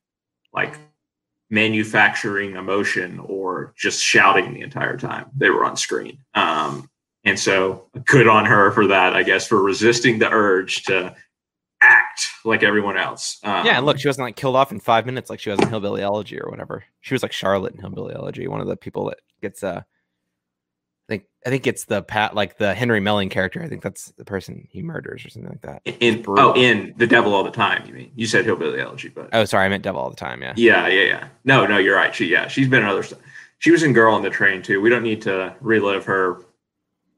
like 0.53 0.79
manufacturing 1.51 2.57
emotion 2.57 3.21
or 3.25 3.75
just 3.77 4.03
shouting 4.03 4.55
the 4.55 4.62
entire 4.62 4.97
time 4.97 5.27
they 5.37 5.51
were 5.51 5.64
on 5.64 5.77
screen. 5.77 6.19
Um, 6.35 6.89
and 7.27 7.39
so 7.39 7.87
good 8.07 8.29
on 8.29 8.47
her 8.47 8.70
for 8.70 8.87
that, 8.87 9.14
I 9.14 9.22
guess, 9.22 9.47
for 9.47 9.62
resisting 9.62 10.18
the 10.18 10.31
urge 10.31 10.85
to 10.85 11.14
act 11.83 12.29
like 12.45 12.62
everyone 12.62 12.97
else. 12.97 13.39
Um, 13.43 13.66
yeah, 13.66 13.77
and 13.77 13.85
look, 13.85 13.99
she 13.99 14.09
wasn't 14.09 14.27
like 14.27 14.37
killed 14.37 14.57
off 14.57 14.72
in 14.72 14.81
five 14.81 15.05
minutes 15.05 15.29
like 15.29 15.41
she 15.41 15.51
was 15.51 15.59
in 15.59 15.68
Hillbilly 15.68 16.03
Elegy 16.03 16.41
or 16.41 16.49
whatever. 16.49 16.85
She 17.01 17.14
was 17.14 17.22
like 17.22 17.33
Charlotte 17.33 17.74
in 17.74 17.81
Hillbilly 17.81 18.14
Elegy, 18.14 18.47
one 18.49 18.61
of 18.61 18.68
the 18.68 18.77
people 18.77 19.07
that 19.09 19.18
gets 19.43 19.62
uh 19.62 19.83
I 21.09 21.12
think 21.12 21.24
I 21.45 21.51
think 21.51 21.66
it's 21.66 21.85
the 21.85 22.03
Pat 22.03 22.35
like 22.35 22.59
the 22.59 22.74
Henry 22.74 23.01
Melling 23.01 23.29
character. 23.29 23.62
I 23.62 23.68
think 23.68 23.83
that's 23.83 24.12
the 24.12 24.24
person 24.24 24.66
he 24.70 24.83
murders 24.83 25.24
or 25.24 25.31
something 25.31 25.51
like 25.51 25.62
that. 25.62 25.83
In 26.01 26.24
oh, 26.29 26.55
in 26.55 26.95
The 26.97 27.07
Devil 27.07 27.35
All 27.35 27.45
the 27.45 27.51
Time, 27.51 27.87
you 27.87 27.95
mean? 27.95 28.12
You 28.14 28.27
said 28.27 28.45
Hillbilly 28.45 28.81
Elegy, 28.81 29.09
but 29.09 29.29
Oh, 29.33 29.45
sorry, 29.45 29.66
I 29.66 29.68
meant 29.68 29.83
Devil 29.83 30.01
All 30.01 30.11
the 30.11 30.16
Time, 30.16 30.43
yeah. 30.43 30.55
Yeah, 30.57 30.89
yeah, 30.89 31.05
yeah. 31.05 31.29
No, 31.45 31.66
no, 31.66 31.79
you're 31.79 31.97
right. 31.97 32.14
She 32.14 32.27
yeah, 32.27 32.49
she's 32.49 32.68
been 32.68 32.83
in 32.83 32.89
other 32.89 33.03
stuff. 33.03 33.18
She 33.59 33.70
was 33.70 33.83
in 33.83 33.93
Girl 33.93 34.14
on 34.14 34.22
the 34.22 34.31
Train 34.31 34.62
too. 34.62 34.81
We 34.81 34.91
don't 34.91 35.03
need 35.03 35.22
to 35.22 35.55
relive 35.61 36.05
her 36.05 36.43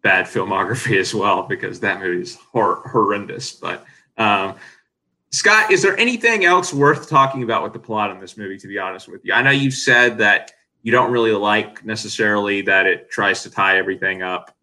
bad 0.02 0.26
filmography 0.26 0.98
as 0.98 1.14
well 1.14 1.42
because 1.42 1.80
that 1.80 2.00
movie 2.00 2.22
is 2.22 2.36
hor- 2.52 2.82
horrendous. 2.88 3.52
But 3.52 3.84
um, 4.16 4.54
Scott, 5.30 5.70
is 5.70 5.82
there 5.82 5.98
anything 5.98 6.44
else 6.44 6.72
worth 6.72 7.08
talking 7.08 7.42
about 7.42 7.62
with 7.62 7.72
the 7.72 7.78
plot 7.78 8.10
in 8.10 8.20
this 8.20 8.36
movie? 8.36 8.58
To 8.58 8.68
be 8.68 8.78
honest 8.78 9.08
with 9.08 9.24
you, 9.24 9.32
I 9.32 9.42
know 9.42 9.50
you've 9.50 9.74
said 9.74 10.18
that 10.18 10.52
you 10.82 10.92
don't 10.92 11.10
really 11.10 11.32
like 11.32 11.84
necessarily 11.84 12.62
that 12.62 12.86
it 12.86 13.10
tries 13.10 13.42
to 13.42 13.50
tie 13.50 13.78
everything 13.78 14.22
up 14.22 14.56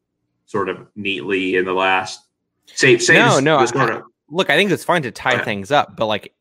sort 0.46 0.70
of 0.70 0.88
neatly 0.96 1.56
in 1.56 1.66
the 1.66 1.74
last. 1.74 2.22
Say, 2.68 2.98
say 2.98 3.16
no, 3.16 3.40
no. 3.40 3.58
I, 3.58 4.02
look, 4.30 4.50
I 4.50 4.56
think 4.56 4.72
it's 4.72 4.84
fine 4.84 5.04
to 5.04 5.12
tie 5.12 5.44
things 5.44 5.72
up, 5.72 5.96
but 5.96 6.08
like 6.08 6.34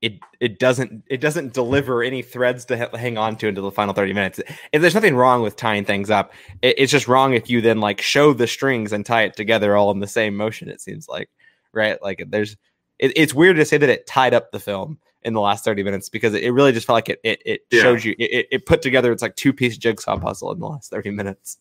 it 0.00 0.20
it 0.40 0.58
doesn't 0.58 1.02
it 1.08 1.20
doesn't 1.20 1.52
deliver 1.52 2.02
any 2.02 2.22
threads 2.22 2.64
to 2.66 2.78
ha- 2.78 2.96
hang 2.96 3.18
on 3.18 3.36
to 3.36 3.48
until 3.48 3.64
the 3.64 3.70
final 3.70 3.94
30 3.94 4.12
minutes. 4.12 4.40
If 4.72 4.80
there's 4.80 4.94
nothing 4.94 5.16
wrong 5.16 5.42
with 5.42 5.56
tying 5.56 5.84
things 5.84 6.08
up 6.10 6.32
it, 6.62 6.76
it's 6.78 6.92
just 6.92 7.08
wrong 7.08 7.34
if 7.34 7.50
you 7.50 7.60
then 7.60 7.80
like 7.80 8.00
show 8.00 8.32
the 8.32 8.46
strings 8.46 8.92
and 8.92 9.04
tie 9.04 9.22
it 9.22 9.36
together 9.36 9.76
all 9.76 9.90
in 9.90 9.98
the 9.98 10.06
same 10.06 10.36
motion 10.36 10.68
it 10.68 10.80
seems 10.80 11.08
like 11.08 11.28
right? 11.72 12.00
Like 12.02 12.24
there's 12.28 12.56
it, 12.98 13.12
it's 13.16 13.34
weird 13.34 13.56
to 13.56 13.64
say 13.64 13.76
that 13.76 13.88
it 13.88 14.06
tied 14.06 14.34
up 14.34 14.52
the 14.52 14.60
film 14.60 14.98
in 15.22 15.34
the 15.34 15.40
last 15.40 15.64
30 15.64 15.82
minutes 15.82 16.08
because 16.08 16.32
it, 16.34 16.52
really 16.52 16.72
just 16.72 16.86
felt 16.86 16.96
like 16.96 17.08
it 17.08 17.20
it, 17.24 17.42
it 17.44 17.60
yeah. 17.70 17.82
showed 17.82 18.04
you 18.04 18.14
it, 18.18 18.46
it 18.50 18.66
put 18.66 18.82
together 18.82 19.12
it's 19.12 19.22
like 19.22 19.36
two 19.36 19.52
piece 19.52 19.76
jigsaw 19.76 20.18
puzzle 20.18 20.52
in 20.52 20.58
the 20.58 20.66
last 20.66 20.90
30 20.90 21.10
minutes. 21.10 21.58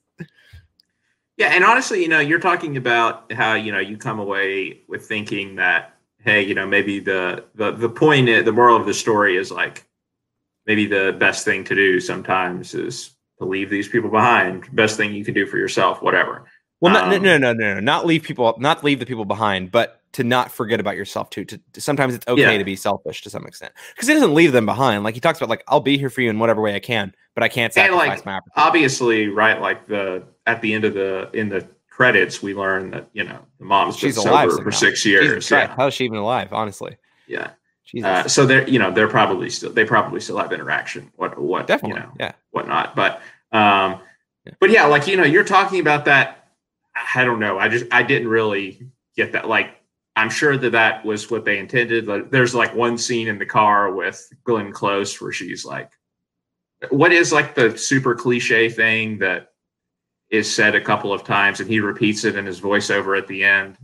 Yeah 1.38 1.48
and 1.48 1.64
honestly 1.64 2.02
you 2.02 2.08
know 2.08 2.20
you're 2.20 2.40
talking 2.40 2.78
about 2.78 3.32
how 3.32 3.56
you 3.56 3.72
know 3.72 3.80
you 3.80 3.98
come 3.98 4.20
away 4.20 4.82
with 4.88 5.08
thinking 5.08 5.56
that 5.56 5.97
hey, 6.28 6.42
you 6.46 6.54
know, 6.54 6.68
maybe 6.68 7.00
the 7.00 7.46
the 7.56 7.72
the 7.72 7.90
point, 7.90 8.28
the 8.28 8.52
moral 8.52 8.76
of 8.76 8.86
the 8.86 8.94
story 8.94 9.38
is 9.38 9.50
like 9.50 9.88
maybe 10.66 10.86
the 10.86 11.16
best 11.18 11.46
thing 11.46 11.64
to 11.64 11.74
do 11.74 12.02
sometimes 12.02 12.74
is 12.74 13.16
to 13.40 13.46
leave 13.46 13.70
these 13.70 13.88
people 13.88 14.10
behind. 14.10 14.68
Best 14.76 14.98
thing 14.98 15.14
you 15.14 15.24
can 15.24 15.34
do 15.34 15.48
for 15.48 15.58
yourself, 15.58 16.02
whatever. 16.02 16.46
Well, 16.82 16.96
um, 16.96 17.10
no, 17.10 17.18
no, 17.18 17.38
no, 17.38 17.54
no, 17.54 17.74
no, 17.76 17.80
not 17.80 18.06
leave 18.06 18.24
people, 18.24 18.54
not 18.60 18.84
leave 18.84 19.00
the 19.00 19.06
people 19.06 19.24
behind, 19.26 19.72
but 19.72 20.02
to 20.14 20.24
not 20.24 20.52
forget 20.52 20.80
about 20.82 20.98
yourself 20.98 21.30
too. 21.30 21.46
To, 21.46 21.60
to 21.74 21.82
sometimes 21.82 22.14
it's 22.14 22.28
okay 22.28 22.42
yeah. 22.42 22.58
to 22.58 22.64
be 22.66 22.76
selfish 22.76 23.22
to 23.22 23.30
some 23.30 23.46
extent 23.48 23.72
because 23.96 24.10
it 24.10 24.14
doesn't 24.14 24.34
leave 24.34 24.52
them 24.52 24.66
behind. 24.66 25.06
Like 25.06 25.16
he 25.16 25.22
talks 25.22 25.40
about, 25.40 25.50
like 25.50 25.64
I'll 25.70 25.80
be 25.80 25.98
here 25.98 26.10
for 26.10 26.20
you 26.20 26.30
in 26.30 26.40
whatever 26.40 26.62
way 26.62 26.76
I 26.76 26.80
can, 26.80 27.16
but 27.36 27.44
I 27.44 27.48
can't 27.48 27.74
sacrifice 27.74 28.20
like, 28.20 28.26
my. 28.26 28.42
Obviously, 28.58 29.28
right? 29.28 29.62
Like 29.62 29.88
the 29.88 30.24
at 30.46 30.62
the 30.62 30.74
end 30.74 30.84
of 30.84 30.94
the 30.94 31.30
in 31.34 31.48
the 31.48 31.68
credits, 31.98 32.44
we 32.44 32.54
learn 32.54 32.92
that 32.92 33.10
you 33.14 33.24
know 33.24 33.40
the 33.58 33.66
mom's 33.66 33.98
she's 33.98 34.16
been 34.16 34.28
alive 34.28 34.52
sober 34.52 34.64
for 34.64 34.72
six 34.72 35.04
years. 35.04 35.50
Yeah. 35.50 35.76
How 35.76 35.88
is 35.88 35.96
she 35.96 36.06
even 36.06 36.20
alive? 36.20 36.54
Honestly. 36.54 36.96
Yeah. 37.28 37.52
Uh, 38.04 38.28
so 38.28 38.46
they're 38.46 38.68
you 38.70 38.78
know 38.78 38.92
they're 38.92 39.08
probably 39.08 39.50
still 39.50 39.72
they 39.72 39.84
probably 39.84 40.20
still 40.20 40.38
have 40.38 40.54
interaction. 40.54 41.12
What 41.16 41.40
what 41.40 41.66
definitely 41.66 42.00
you 42.00 42.06
know, 42.06 42.12
yeah 42.20 42.34
whatnot. 42.52 42.96
But 42.96 43.22
um, 43.52 44.00
yeah. 44.46 44.54
but 44.60 44.70
yeah, 44.70 44.86
like 44.86 45.08
you 45.08 45.18
know 45.18 45.24
you're 45.24 45.44
talking 45.44 45.80
about 45.80 46.06
that. 46.06 46.50
I 47.16 47.24
don't 47.24 47.40
know. 47.40 47.58
I 47.58 47.68
just 47.68 47.86
I 47.92 48.04
didn't 48.04 48.28
really 48.28 48.88
get 49.16 49.32
that. 49.32 49.48
Like 49.48 49.78
I'm 50.16 50.30
sure 50.30 50.58
that 50.58 50.72
that 50.72 51.06
was 51.06 51.32
what 51.32 51.46
they 51.46 51.58
intended. 51.58 52.08
Like, 52.08 52.30
there's 52.30 52.54
like 52.54 52.76
one 52.76 52.98
scene 52.98 53.28
in 53.28 53.40
the 53.40 53.46
car 53.46 53.92
with 53.94 54.32
Glenn 54.44 54.72
Close 54.72 55.20
where 55.22 55.32
she's 55.32 55.66
like, 55.66 55.92
"What 56.90 57.14
is 57.14 57.32
like 57.32 57.56
the 57.56 57.78
super 57.78 58.16
cliche 58.16 58.70
thing 58.70 59.18
that 59.20 59.54
is 60.30 60.54
said 60.54 60.76
a 60.76 60.82
couple 60.82 61.14
of 61.14 61.24
times, 61.24 61.60
and 61.60 61.70
he 61.70 61.80
repeats 61.80 62.24
it 62.24 62.36
in 62.36 62.46
his 62.46 62.60
voiceover 62.60 63.18
at 63.18 63.28
the 63.28 63.44
end. 63.44 63.78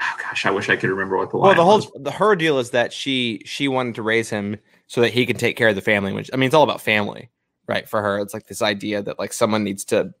Oh 0.00 0.16
gosh, 0.18 0.46
I 0.46 0.50
wish 0.50 0.68
I 0.70 0.76
could 0.76 0.90
remember 0.90 1.16
what 1.16 1.30
the 1.30 1.36
line. 1.36 1.56
Well, 1.56 1.80
the 1.80 1.86
whole 1.86 2.02
the 2.02 2.10
her 2.10 2.34
deal 2.36 2.58
is 2.58 2.70
that 2.70 2.92
she 2.92 3.42
she 3.44 3.68
wanted 3.68 3.94
to 3.96 4.02
raise 4.02 4.30
him 4.30 4.56
so 4.86 5.00
that 5.00 5.12
he 5.12 5.26
can 5.26 5.36
take 5.36 5.56
care 5.56 5.68
of 5.68 5.74
the 5.74 5.80
family. 5.80 6.12
Which 6.12 6.30
I 6.32 6.36
mean, 6.36 6.46
it's 6.46 6.54
all 6.54 6.62
about 6.62 6.80
family, 6.80 7.28
right? 7.66 7.88
For 7.88 8.00
her, 8.00 8.18
it's 8.18 8.32
like 8.32 8.46
this 8.46 8.62
idea 8.62 9.02
that 9.02 9.18
like 9.18 9.32
someone 9.32 9.64
needs 9.64 9.84
to 9.86 10.14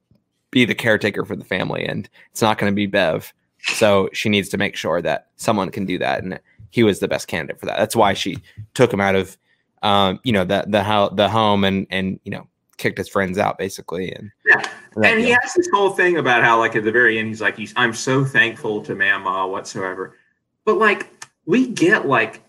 be 0.50 0.64
the 0.64 0.74
caretaker 0.74 1.24
for 1.24 1.36
the 1.36 1.44
family, 1.44 1.84
and 1.84 2.08
it's 2.30 2.42
not 2.42 2.58
going 2.58 2.70
to 2.70 2.76
be 2.76 2.86
Bev. 2.86 3.32
So 3.62 4.08
she 4.12 4.28
needs 4.28 4.48
to 4.50 4.58
make 4.58 4.76
sure 4.76 5.00
that 5.02 5.28
someone 5.36 5.70
can 5.70 5.86
do 5.86 5.98
that, 5.98 6.22
and 6.22 6.40
he 6.70 6.82
was 6.82 7.00
the 7.00 7.08
best 7.08 7.28
candidate 7.28 7.60
for 7.60 7.66
that. 7.66 7.78
That's 7.78 7.96
why 7.96 8.14
she 8.14 8.38
took 8.74 8.92
him 8.92 9.00
out 9.00 9.14
of, 9.14 9.36
um, 9.82 10.20
you 10.24 10.32
know, 10.32 10.44
the 10.44 10.64
the 10.66 10.82
how 10.82 11.08
the 11.08 11.28
home 11.28 11.64
and 11.64 11.86
and 11.90 12.20
you 12.24 12.32
know 12.32 12.46
kicked 12.80 12.98
his 12.98 13.08
friends 13.08 13.38
out 13.38 13.58
basically. 13.58 14.10
And 14.12 14.32
yeah, 14.46 14.62
and 15.02 15.20
he 15.20 15.30
has 15.30 15.52
this 15.54 15.68
whole 15.72 15.90
thing 15.90 16.16
about 16.16 16.42
how 16.42 16.58
like 16.58 16.74
at 16.74 16.82
the 16.82 16.90
very 16.90 17.18
end 17.18 17.28
he's 17.28 17.40
like 17.40 17.56
he's 17.56 17.72
I'm 17.76 17.94
so 17.94 18.24
thankful 18.24 18.82
to 18.82 18.94
Mama 18.94 19.46
whatsoever, 19.46 20.16
but 20.64 20.78
like 20.78 21.08
we 21.46 21.68
get 21.68 22.08
like 22.08 22.42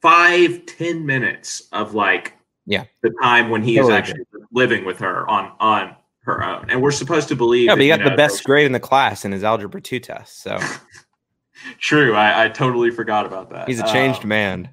five 0.00 0.64
ten 0.66 1.04
minutes 1.04 1.68
of 1.72 1.94
like 1.94 2.36
yeah 2.66 2.84
the 3.02 3.10
time 3.22 3.50
when 3.50 3.62
he 3.62 3.76
totally 3.76 3.94
is 3.94 3.98
actually 3.98 4.24
good. 4.32 4.42
living 4.52 4.84
with 4.84 4.98
her 5.00 5.28
on 5.28 5.52
on 5.58 5.96
her 6.20 6.44
own, 6.44 6.68
and 6.68 6.80
we're 6.80 6.92
supposed 6.92 7.28
to 7.28 7.36
believe. 7.36 7.66
Yeah, 7.66 7.74
but 7.74 7.82
he 7.82 7.88
got 7.88 8.04
the 8.04 8.16
best 8.16 8.44
grade 8.44 8.66
in 8.66 8.72
the 8.72 8.80
class 8.80 9.24
in 9.24 9.32
his 9.32 9.42
algebra 9.42 9.80
two 9.80 9.98
test. 9.98 10.42
So 10.42 10.60
true, 11.78 12.14
I, 12.14 12.44
I 12.44 12.48
totally 12.48 12.90
forgot 12.90 13.26
about 13.26 13.50
that. 13.50 13.66
He's 13.66 13.80
a 13.80 13.90
changed 13.90 14.22
um, 14.22 14.28
man 14.28 14.70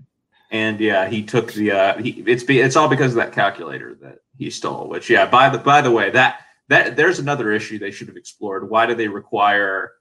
and 0.51 0.79
yeah, 0.79 1.07
he 1.07 1.23
took 1.23 1.53
the 1.53 1.71
uh, 1.71 1.97
he, 1.97 2.23
it's 2.25 2.43
be, 2.43 2.59
it's 2.59 2.75
all 2.75 2.87
because 2.87 3.11
of 3.11 3.17
that 3.17 3.33
calculator 3.33 3.95
that 4.01 4.19
he 4.37 4.49
stole. 4.49 4.87
Which 4.87 5.09
yeah, 5.09 5.25
by 5.25 5.49
the 5.49 5.57
by 5.57 5.81
the 5.81 5.91
way, 5.91 6.09
that 6.11 6.41
that 6.69 6.95
there's 6.95 7.19
another 7.19 7.51
issue 7.51 7.79
they 7.79 7.91
should 7.91 8.07
have 8.07 8.17
explored. 8.17 8.69
Why 8.69 8.85
do 8.85 8.95
they 8.95 9.07
require 9.07 9.93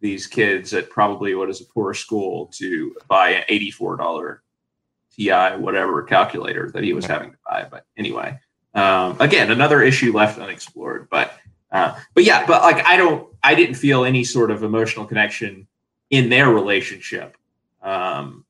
these 0.00 0.26
kids 0.26 0.74
at 0.74 0.90
probably 0.90 1.34
what 1.34 1.48
is 1.48 1.60
a 1.60 1.64
poor 1.66 1.94
school 1.94 2.46
to 2.54 2.94
buy 3.08 3.30
an 3.30 3.44
eighty 3.48 3.70
four 3.70 3.96
dollar 3.96 4.42
TI 5.14 5.56
whatever 5.58 6.02
calculator 6.02 6.70
that 6.72 6.82
he 6.82 6.92
was 6.92 7.06
having 7.06 7.32
to 7.32 7.38
buy? 7.48 7.66
But 7.70 7.86
anyway, 7.96 8.38
um, 8.74 9.16
again, 9.20 9.50
another 9.50 9.82
issue 9.82 10.12
left 10.12 10.38
unexplored. 10.38 11.08
But 11.10 11.38
uh, 11.70 11.98
but 12.14 12.24
yeah, 12.24 12.46
but 12.46 12.62
like 12.62 12.84
I 12.86 12.96
don't 12.96 13.28
I 13.42 13.54
didn't 13.54 13.76
feel 13.76 14.04
any 14.04 14.24
sort 14.24 14.50
of 14.50 14.62
emotional 14.62 15.06
connection 15.06 15.68
in 16.10 16.28
their 16.28 16.48
relationship. 16.48 17.36
Um, 17.82 18.43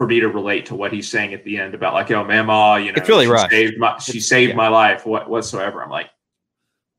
for 0.00 0.06
me 0.06 0.18
to 0.18 0.28
relate 0.28 0.64
to 0.64 0.74
what 0.74 0.94
he's 0.94 1.10
saying 1.10 1.34
at 1.34 1.44
the 1.44 1.58
end 1.58 1.74
about 1.74 1.92
like, 1.92 2.10
oh, 2.10 2.24
Mama, 2.24 2.82
you 2.82 2.90
know, 2.90 2.96
it's 2.96 3.06
really 3.06 3.26
she 3.26 3.30
rushed. 3.30 3.50
saved 3.50 3.78
my 3.78 3.98
she 3.98 4.18
saved 4.18 4.52
yeah. 4.52 4.56
my 4.56 4.68
life, 4.68 5.04
what 5.04 5.28
whatsoever. 5.28 5.82
I'm 5.82 5.90
like, 5.90 6.08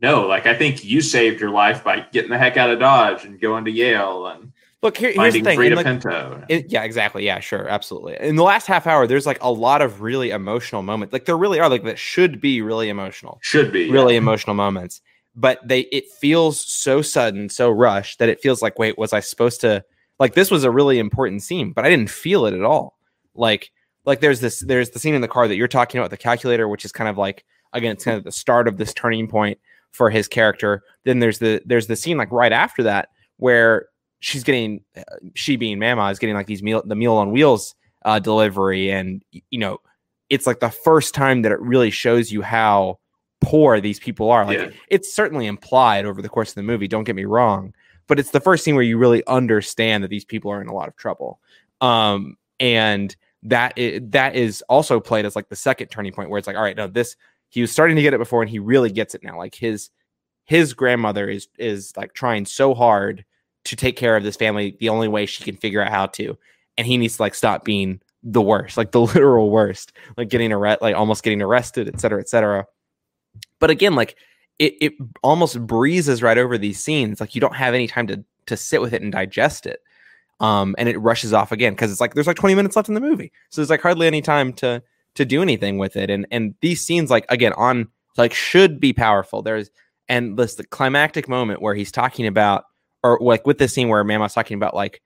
no, 0.01 0.27
like 0.27 0.45
I 0.45 0.55
think 0.55 0.83
you 0.83 1.01
saved 1.01 1.41
your 1.41 1.49
life 1.49 1.83
by 1.83 2.05
getting 2.11 2.29
the 2.29 2.37
heck 2.37 2.57
out 2.57 2.69
of 2.69 2.77
Dodge 2.77 3.25
and 3.25 3.41
going 3.41 3.65
to 3.65 3.71
Yale 3.71 4.27
and 4.27 4.53
look 4.83 4.97
here, 4.97 5.11
here's 5.11 5.33
the 5.33 5.41
thing. 5.41 5.57
Freida 5.57 5.77
like, 5.77 5.85
Pinto. 5.87 6.43
It, 6.47 6.71
yeah, 6.71 6.83
exactly. 6.83 7.25
Yeah, 7.25 7.39
sure, 7.39 7.67
absolutely. 7.67 8.17
In 8.19 8.35
the 8.35 8.43
last 8.43 8.67
half 8.67 8.85
hour, 8.85 9.07
there's 9.07 9.25
like 9.25 9.41
a 9.41 9.51
lot 9.51 9.81
of 9.81 10.03
really 10.03 10.29
emotional 10.29 10.83
moments. 10.83 11.11
Like 11.11 11.25
there 11.25 11.35
really 11.35 11.59
are 11.59 11.69
like 11.69 11.83
that 11.85 11.97
should 11.97 12.39
be 12.39 12.61
really 12.61 12.89
emotional. 12.89 13.39
Should 13.41 13.71
be 13.71 13.89
really 13.89 14.13
yeah. 14.13 14.19
emotional 14.19 14.53
moments. 14.53 15.01
But 15.35 15.67
they 15.67 15.81
it 15.91 16.07
feels 16.19 16.59
so 16.59 17.01
sudden, 17.01 17.49
so 17.49 17.71
rushed 17.71 18.19
that 18.19 18.29
it 18.29 18.41
feels 18.41 18.61
like, 18.61 18.77
wait, 18.77 18.99
was 18.99 19.11
I 19.11 19.21
supposed 19.21 19.61
to 19.61 19.83
like 20.21 20.35
this 20.35 20.51
was 20.51 20.63
a 20.63 20.69
really 20.69 20.99
important 20.99 21.41
scene, 21.41 21.71
but 21.71 21.83
I 21.83 21.89
didn't 21.89 22.11
feel 22.11 22.45
it 22.45 22.53
at 22.53 22.63
all. 22.63 22.99
Like 23.33 23.71
like 24.05 24.19
there's 24.19 24.39
this 24.39 24.59
there's 24.59 24.91
the 24.91 24.99
scene 24.99 25.15
in 25.15 25.21
the 25.21 25.27
car 25.27 25.47
that 25.47 25.55
you're 25.55 25.67
talking 25.67 25.97
about 25.97 26.11
the 26.11 26.17
calculator, 26.17 26.67
which 26.67 26.85
is 26.85 26.91
kind 26.91 27.09
of 27.09 27.17
like 27.17 27.43
again 27.73 27.93
it's 27.93 28.05
kind 28.05 28.17
of 28.17 28.23
the 28.23 28.31
start 28.31 28.67
of 28.67 28.77
this 28.77 28.93
turning 28.93 29.27
point 29.27 29.57
for 29.89 30.11
his 30.11 30.27
character. 30.27 30.83
Then 31.05 31.17
there's 31.17 31.39
the 31.39 31.59
there's 31.65 31.87
the 31.87 31.95
scene 31.95 32.17
like 32.17 32.31
right 32.31 32.51
after 32.51 32.83
that 32.83 33.09
where 33.37 33.87
she's 34.19 34.43
getting 34.43 34.81
uh, 34.95 35.01
she 35.33 35.55
being 35.55 35.79
Mama 35.79 36.11
is 36.11 36.19
getting 36.19 36.35
like 36.35 36.45
these 36.45 36.61
meal 36.61 36.83
the 36.85 36.95
meal 36.95 37.15
on 37.15 37.31
wheels 37.31 37.73
uh, 38.05 38.19
delivery, 38.19 38.91
and 38.91 39.23
you 39.31 39.57
know 39.57 39.79
it's 40.29 40.45
like 40.45 40.59
the 40.59 40.69
first 40.69 41.15
time 41.15 41.41
that 41.41 41.51
it 41.51 41.59
really 41.59 41.89
shows 41.89 42.31
you 42.31 42.43
how 42.43 42.99
poor 43.39 43.81
these 43.81 43.99
people 43.99 44.29
are. 44.29 44.45
Like 44.45 44.59
yeah. 44.59 44.69
it's 44.87 45.11
certainly 45.11 45.47
implied 45.47 46.05
over 46.05 46.21
the 46.21 46.29
course 46.29 46.49
of 46.49 46.55
the 46.55 46.63
movie. 46.63 46.87
Don't 46.87 47.05
get 47.05 47.15
me 47.15 47.25
wrong, 47.25 47.73
but 48.11 48.19
it's 48.19 48.31
the 48.31 48.41
first 48.41 48.65
scene 48.65 48.75
where 48.75 48.83
you 48.83 48.97
really 48.97 49.25
understand 49.25 50.03
that 50.03 50.09
these 50.09 50.25
people 50.25 50.51
are 50.51 50.61
in 50.61 50.67
a 50.67 50.73
lot 50.73 50.89
of 50.89 50.97
trouble. 50.97 51.39
Um, 51.79 52.35
and 52.59 53.15
that 53.43 53.77
is, 53.77 54.01
that 54.09 54.35
is 54.35 54.61
also 54.67 54.99
played 54.99 55.23
as 55.23 55.33
like 55.33 55.47
the 55.47 55.55
second 55.55 55.87
turning 55.87 56.11
point 56.11 56.29
where 56.29 56.37
it's 56.37 56.45
like, 56.45 56.57
all 56.57 56.61
right, 56.61 56.75
no, 56.75 56.87
this 56.87 57.15
he 57.47 57.61
was 57.61 57.71
starting 57.71 57.95
to 57.95 58.01
get 58.01 58.13
it 58.13 58.17
before 58.17 58.41
and 58.41 58.49
he 58.49 58.59
really 58.59 58.91
gets 58.91 59.15
it 59.15 59.23
now. 59.23 59.37
Like 59.37 59.55
his 59.55 59.91
his 60.43 60.73
grandmother 60.73 61.29
is 61.29 61.47
is 61.57 61.95
like 61.95 62.11
trying 62.11 62.45
so 62.45 62.73
hard 62.73 63.23
to 63.63 63.77
take 63.77 63.95
care 63.95 64.17
of 64.17 64.23
this 64.23 64.35
family 64.35 64.75
the 64.81 64.89
only 64.89 65.07
way 65.07 65.25
she 65.25 65.45
can 65.45 65.55
figure 65.55 65.81
out 65.81 65.89
how 65.89 66.07
to, 66.07 66.37
and 66.77 66.85
he 66.85 66.97
needs 66.97 67.15
to 67.15 67.21
like 67.21 67.33
stop 67.33 67.63
being 67.63 68.01
the 68.23 68.41
worst, 68.41 68.75
like 68.75 68.91
the 68.91 68.99
literal 68.99 69.49
worst, 69.51 69.93
like 70.17 70.27
getting 70.27 70.51
arrested, 70.51 70.83
like 70.83 70.97
almost 70.97 71.23
getting 71.23 71.41
arrested, 71.41 71.87
et 71.87 72.01
cetera, 72.01 72.19
et 72.19 72.27
cetera. 72.27 72.67
But 73.59 73.69
again, 73.69 73.95
like 73.95 74.17
it, 74.59 74.75
it 74.81 74.93
almost 75.23 75.65
breezes 75.65 76.21
right 76.21 76.37
over 76.37 76.57
these 76.57 76.79
scenes. 76.79 77.19
Like 77.19 77.35
you 77.35 77.41
don't 77.41 77.55
have 77.55 77.73
any 77.73 77.87
time 77.87 78.07
to 78.07 78.23
to 78.47 78.57
sit 78.57 78.81
with 78.81 78.93
it 78.93 79.01
and 79.01 79.11
digest 79.11 79.65
it. 79.65 79.81
Um, 80.39 80.75
and 80.77 80.89
it 80.89 80.97
rushes 80.97 81.33
off 81.33 81.51
again 81.51 81.73
because 81.73 81.91
it's 81.91 82.01
like 82.01 82.15
there's 82.15 82.27
like 82.27 82.37
20 82.37 82.55
minutes 82.55 82.75
left 82.75 82.89
in 82.89 82.95
the 82.95 83.01
movie, 83.01 83.31
so 83.49 83.61
there's 83.61 83.69
like 83.69 83.81
hardly 83.81 84.07
any 84.07 84.21
time 84.21 84.53
to 84.53 84.81
to 85.15 85.25
do 85.25 85.41
anything 85.41 85.77
with 85.77 85.95
it. 85.95 86.09
And 86.09 86.25
and 86.31 86.55
these 86.61 86.85
scenes, 86.85 87.11
like 87.11 87.25
again, 87.29 87.53
on 87.53 87.87
like 88.17 88.33
should 88.33 88.79
be 88.79 88.93
powerful. 88.93 89.41
There's 89.41 89.69
and 90.09 90.37
this 90.37 90.55
the 90.55 90.65
climactic 90.65 91.29
moment 91.29 91.61
where 91.61 91.75
he's 91.75 91.91
talking 91.91 92.25
about, 92.25 92.65
or 93.03 93.19
like 93.21 93.45
with 93.45 93.59
this 93.59 93.73
scene 93.73 93.87
where 93.87 94.03
Mama's 94.03 94.33
talking 94.33 94.55
about 94.55 94.75
like, 94.75 95.01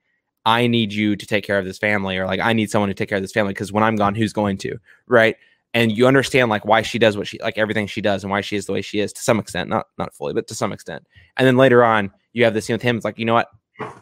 I 0.46 0.66
need 0.68 0.92
you 0.92 1.16
to 1.16 1.26
take 1.26 1.44
care 1.44 1.58
of 1.58 1.66
this 1.66 1.78
family, 1.78 2.16
or 2.16 2.24
like 2.24 2.40
I 2.40 2.54
need 2.54 2.70
someone 2.70 2.88
to 2.88 2.94
take 2.94 3.10
care 3.10 3.18
of 3.18 3.22
this 3.22 3.32
family 3.32 3.52
because 3.52 3.72
when 3.72 3.84
I'm 3.84 3.96
gone, 3.96 4.14
who's 4.14 4.32
going 4.32 4.56
to? 4.58 4.78
Right 5.06 5.36
and 5.76 5.92
you 5.92 6.06
understand 6.06 6.48
like 6.48 6.64
why 6.64 6.80
she 6.80 6.98
does 6.98 7.18
what 7.18 7.26
she 7.26 7.38
like 7.40 7.58
everything 7.58 7.86
she 7.86 8.00
does 8.00 8.24
and 8.24 8.30
why 8.30 8.40
she 8.40 8.56
is 8.56 8.64
the 8.64 8.72
way 8.72 8.80
she 8.80 8.98
is 8.98 9.12
to 9.12 9.20
some 9.20 9.38
extent 9.38 9.68
not 9.68 9.86
not 9.98 10.14
fully 10.14 10.32
but 10.32 10.48
to 10.48 10.54
some 10.54 10.72
extent. 10.72 11.06
And 11.36 11.46
then 11.46 11.58
later 11.58 11.84
on 11.84 12.10
you 12.32 12.44
have 12.44 12.54
this 12.54 12.64
scene 12.64 12.74
with 12.74 12.82
him 12.82 12.96
it's 12.96 13.04
like 13.04 13.18
you 13.18 13.26
know 13.26 13.34
what? 13.34 13.50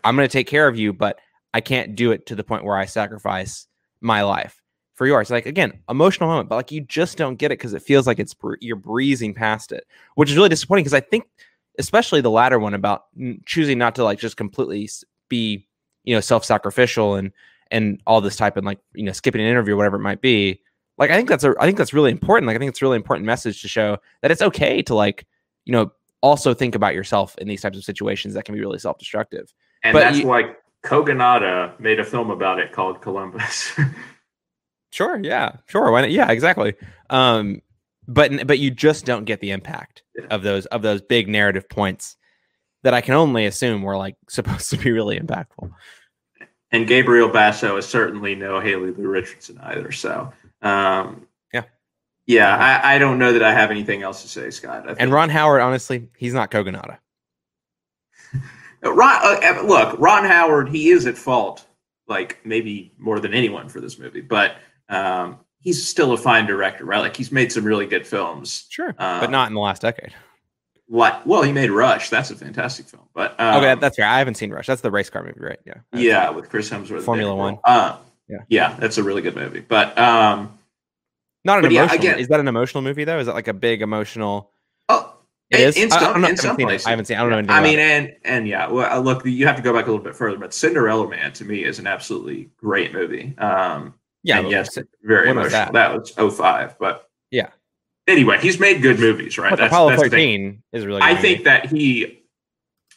I'm 0.04 0.14
going 0.14 0.26
to 0.26 0.32
take 0.32 0.46
care 0.46 0.68
of 0.68 0.78
you 0.78 0.92
but 0.92 1.18
i 1.52 1.60
can't 1.60 1.96
do 1.96 2.12
it 2.12 2.26
to 2.26 2.36
the 2.36 2.44
point 2.44 2.64
where 2.64 2.76
i 2.76 2.84
sacrifice 2.84 3.66
my 4.00 4.22
life 4.22 4.62
for 4.94 5.08
yours. 5.08 5.30
Like 5.30 5.46
again 5.46 5.80
emotional 5.88 6.28
moment 6.28 6.48
but 6.48 6.54
like 6.54 6.70
you 6.70 6.80
just 6.80 7.18
don't 7.18 7.36
get 7.36 7.50
it 7.50 7.58
because 7.58 7.74
it 7.74 7.82
feels 7.82 8.06
like 8.06 8.20
it's 8.20 8.36
you're 8.60 8.76
breezing 8.76 9.34
past 9.34 9.72
it 9.72 9.84
which 10.14 10.30
is 10.30 10.36
really 10.36 10.48
disappointing 10.48 10.84
because 10.84 10.94
i 10.94 11.00
think 11.00 11.24
especially 11.80 12.20
the 12.20 12.30
latter 12.30 12.60
one 12.60 12.74
about 12.74 13.06
choosing 13.46 13.78
not 13.78 13.96
to 13.96 14.04
like 14.04 14.20
just 14.20 14.36
completely 14.36 14.88
be 15.28 15.66
you 16.04 16.14
know 16.14 16.20
self-sacrificial 16.20 17.16
and 17.16 17.32
and 17.72 18.00
all 18.06 18.20
this 18.20 18.36
type 18.36 18.56
and 18.56 18.64
like 18.64 18.78
you 18.94 19.02
know 19.02 19.10
skipping 19.10 19.40
an 19.40 19.48
interview 19.48 19.74
or 19.74 19.76
whatever 19.76 19.96
it 19.96 20.00
might 20.00 20.20
be 20.20 20.60
like 20.98 21.10
i 21.10 21.16
think 21.16 21.28
that's 21.28 21.44
a 21.44 21.54
i 21.60 21.66
think 21.66 21.76
that's 21.78 21.92
really 21.92 22.10
important 22.10 22.46
like 22.46 22.56
i 22.56 22.58
think 22.58 22.68
it's 22.70 22.80
a 22.82 22.84
really 22.84 22.96
important 22.96 23.26
message 23.26 23.60
to 23.62 23.68
show 23.68 23.96
that 24.22 24.30
it's 24.30 24.42
okay 24.42 24.82
to 24.82 24.94
like 24.94 25.26
you 25.64 25.72
know 25.72 25.90
also 26.20 26.54
think 26.54 26.74
about 26.74 26.94
yourself 26.94 27.36
in 27.38 27.48
these 27.48 27.60
types 27.60 27.76
of 27.76 27.84
situations 27.84 28.34
that 28.34 28.44
can 28.44 28.54
be 28.54 28.60
really 28.60 28.78
self-destructive 28.78 29.52
and 29.82 29.92
But 29.92 30.00
that's 30.00 30.18
you- 30.18 30.26
why 30.26 30.54
Kogonada 30.84 31.78
made 31.80 31.98
a 32.00 32.04
film 32.04 32.30
about 32.30 32.58
it 32.58 32.72
called 32.72 33.00
Columbus. 33.00 33.72
Sure. 34.90 35.18
Yeah. 35.22 35.56
Sure. 35.66 35.90
Why 35.90 36.02
not? 36.02 36.10
Yeah. 36.12 36.30
Exactly. 36.30 36.74
Um, 37.10 37.62
but 38.06 38.46
but 38.46 38.58
you 38.60 38.70
just 38.70 39.04
don't 39.04 39.24
get 39.24 39.40
the 39.40 39.50
impact 39.50 40.02
Yeah. 40.16 40.26
of 40.30 40.42
those 40.42 40.66
of 40.66 40.82
those 40.82 41.02
big 41.02 41.26
narrative 41.28 41.68
points 41.68 42.16
that 42.84 42.94
I 42.94 43.00
can 43.00 43.14
only 43.14 43.44
assume 43.46 43.82
were 43.82 43.96
like 43.96 44.14
supposed 44.28 44.70
to 44.70 44.76
be 44.76 44.92
really 44.92 45.18
impactful. 45.18 45.72
and 46.70 46.86
Gabriel 46.86 47.28
Basso 47.28 47.76
is 47.76 47.86
certainly 47.86 48.34
no 48.36 48.60
Haley 48.60 48.92
Lu 48.92 49.08
Richardson 49.08 49.58
either. 49.64 49.90
So, 49.90 50.32
um, 50.64 51.26
Yeah. 51.52 51.62
yeah, 52.26 52.56
I, 52.82 52.96
I 52.96 52.98
don't 52.98 53.18
know 53.18 53.32
that 53.32 53.42
I 53.42 53.52
have 53.52 53.70
anything 53.70 54.02
else 54.02 54.22
to 54.22 54.28
say, 54.28 54.50
Scott. 54.50 54.82
I 54.84 54.86
think, 54.88 54.96
And 55.00 55.12
Ron 55.12 55.28
Howard, 55.30 55.60
honestly, 55.60 56.08
he's 56.16 56.34
not 56.34 56.50
Kogonada. 56.50 56.98
Ron, 58.82 59.42
uh, 59.44 59.62
look, 59.62 59.98
Ron 59.98 60.24
Howard, 60.24 60.68
he 60.68 60.90
is 60.90 61.06
at 61.06 61.16
fault, 61.16 61.64
like 62.08 62.38
maybe 62.44 62.92
more 62.98 63.20
than 63.20 63.32
anyone 63.32 63.68
for 63.68 63.80
this 63.80 63.98
movie, 63.98 64.20
but 64.20 64.56
um, 64.88 65.38
he's 65.60 65.86
still 65.86 66.12
a 66.12 66.16
fine 66.18 66.46
director, 66.46 66.84
right? 66.84 66.98
Like 67.00 67.16
he's 67.16 67.32
made 67.32 67.50
some 67.52 67.64
really 67.64 67.86
good 67.86 68.06
films. 68.06 68.66
Sure, 68.68 68.88
Um, 68.98 69.20
but 69.20 69.30
not 69.30 69.48
in 69.48 69.54
the 69.54 69.60
last 69.60 69.82
decade. 69.82 70.12
Like, 70.86 71.24
well, 71.24 71.40
he 71.42 71.50
made 71.50 71.70
Rush. 71.70 72.10
That's 72.10 72.30
a 72.30 72.36
fantastic 72.36 72.86
film. 72.86 73.08
But 73.14 73.40
um, 73.40 73.56
okay, 73.56 73.74
that's 73.80 73.96
fair. 73.96 74.06
I 74.06 74.18
haven't 74.18 74.34
seen 74.34 74.50
Rush. 74.50 74.66
That's 74.66 74.82
the 74.82 74.90
race 74.90 75.08
car 75.08 75.22
movie, 75.24 75.40
right? 75.40 75.58
Yeah. 75.64 75.74
yeah, 75.94 76.28
with 76.28 76.50
Chris 76.50 76.68
Hemsworth, 76.68 77.02
Formula 77.02 77.34
One. 77.34 77.58
Yeah. 78.48 78.70
yeah, 78.70 78.76
that's 78.78 78.98
a 78.98 79.02
really 79.02 79.22
good 79.22 79.36
movie. 79.36 79.60
But 79.60 79.96
um, 79.98 80.58
Not 81.44 81.58
an 81.58 81.62
But 81.64 81.72
yeah, 81.72 81.80
emotional. 81.82 82.00
again- 82.00 82.18
is 82.18 82.28
that 82.28 82.40
an 82.40 82.48
emotional 82.48 82.82
movie 82.82 83.04
though? 83.04 83.18
Is 83.18 83.26
that 83.26 83.34
like 83.34 83.48
a 83.48 83.52
big 83.54 83.82
emotional? 83.82 84.50
oh, 84.88 85.14
It 85.50 85.60
In- 85.60 85.68
is. 85.68 85.76
in 85.76 85.92
I, 85.92 85.98
some-. 85.98 86.04
I 86.12 86.16
in 86.16 86.22
haven't 86.22 86.36
some 86.38 86.56
seen 86.56 86.66
it. 86.66 86.68
places. 86.70 86.86
I 86.86 86.90
haven't 86.90 87.04
seen. 87.06 87.16
I 87.16 87.20
don't 87.20 87.30
know. 87.30 87.38
anything 87.38 87.54
I 87.56 87.62
mean, 87.62 87.78
and 87.78 88.12
and 88.24 88.48
yeah, 88.48 88.66
well, 88.68 88.90
uh, 88.92 88.98
look, 89.00 89.24
you 89.26 89.46
have 89.46 89.56
to 89.56 89.62
go 89.62 89.72
back 89.72 89.86
a 89.86 89.90
little 89.90 90.04
bit 90.04 90.16
further, 90.16 90.38
but 90.38 90.52
Cinderella 90.54 91.08
Man 91.08 91.32
to 91.34 91.44
me 91.44 91.64
is 91.64 91.78
an 91.78 91.86
absolutely 91.86 92.50
great 92.56 92.92
movie. 92.92 93.34
Um, 93.38 93.94
yeah. 94.22 94.38
and 94.40 94.50
yes, 94.50 94.78
very 95.02 95.26
when 95.28 95.36
was 95.36 95.52
emotional. 95.52 95.72
that? 95.72 95.92
That? 96.16 96.18
was 96.18 96.34
05, 96.36 96.78
but 96.78 97.08
Yeah. 97.30 97.48
Anyway, 98.06 98.38
he's 98.40 98.58
made 98.60 98.82
good 98.82 98.98
movies, 98.98 99.38
right? 99.38 99.50
but 99.50 99.60
Apollo 99.62 99.96
13 99.96 100.62
is 100.72 100.84
really. 100.84 101.00
Good 101.00 101.06
I 101.06 101.10
movie. 101.14 101.22
think 101.22 101.44
that 101.44 101.66
he 101.66 102.22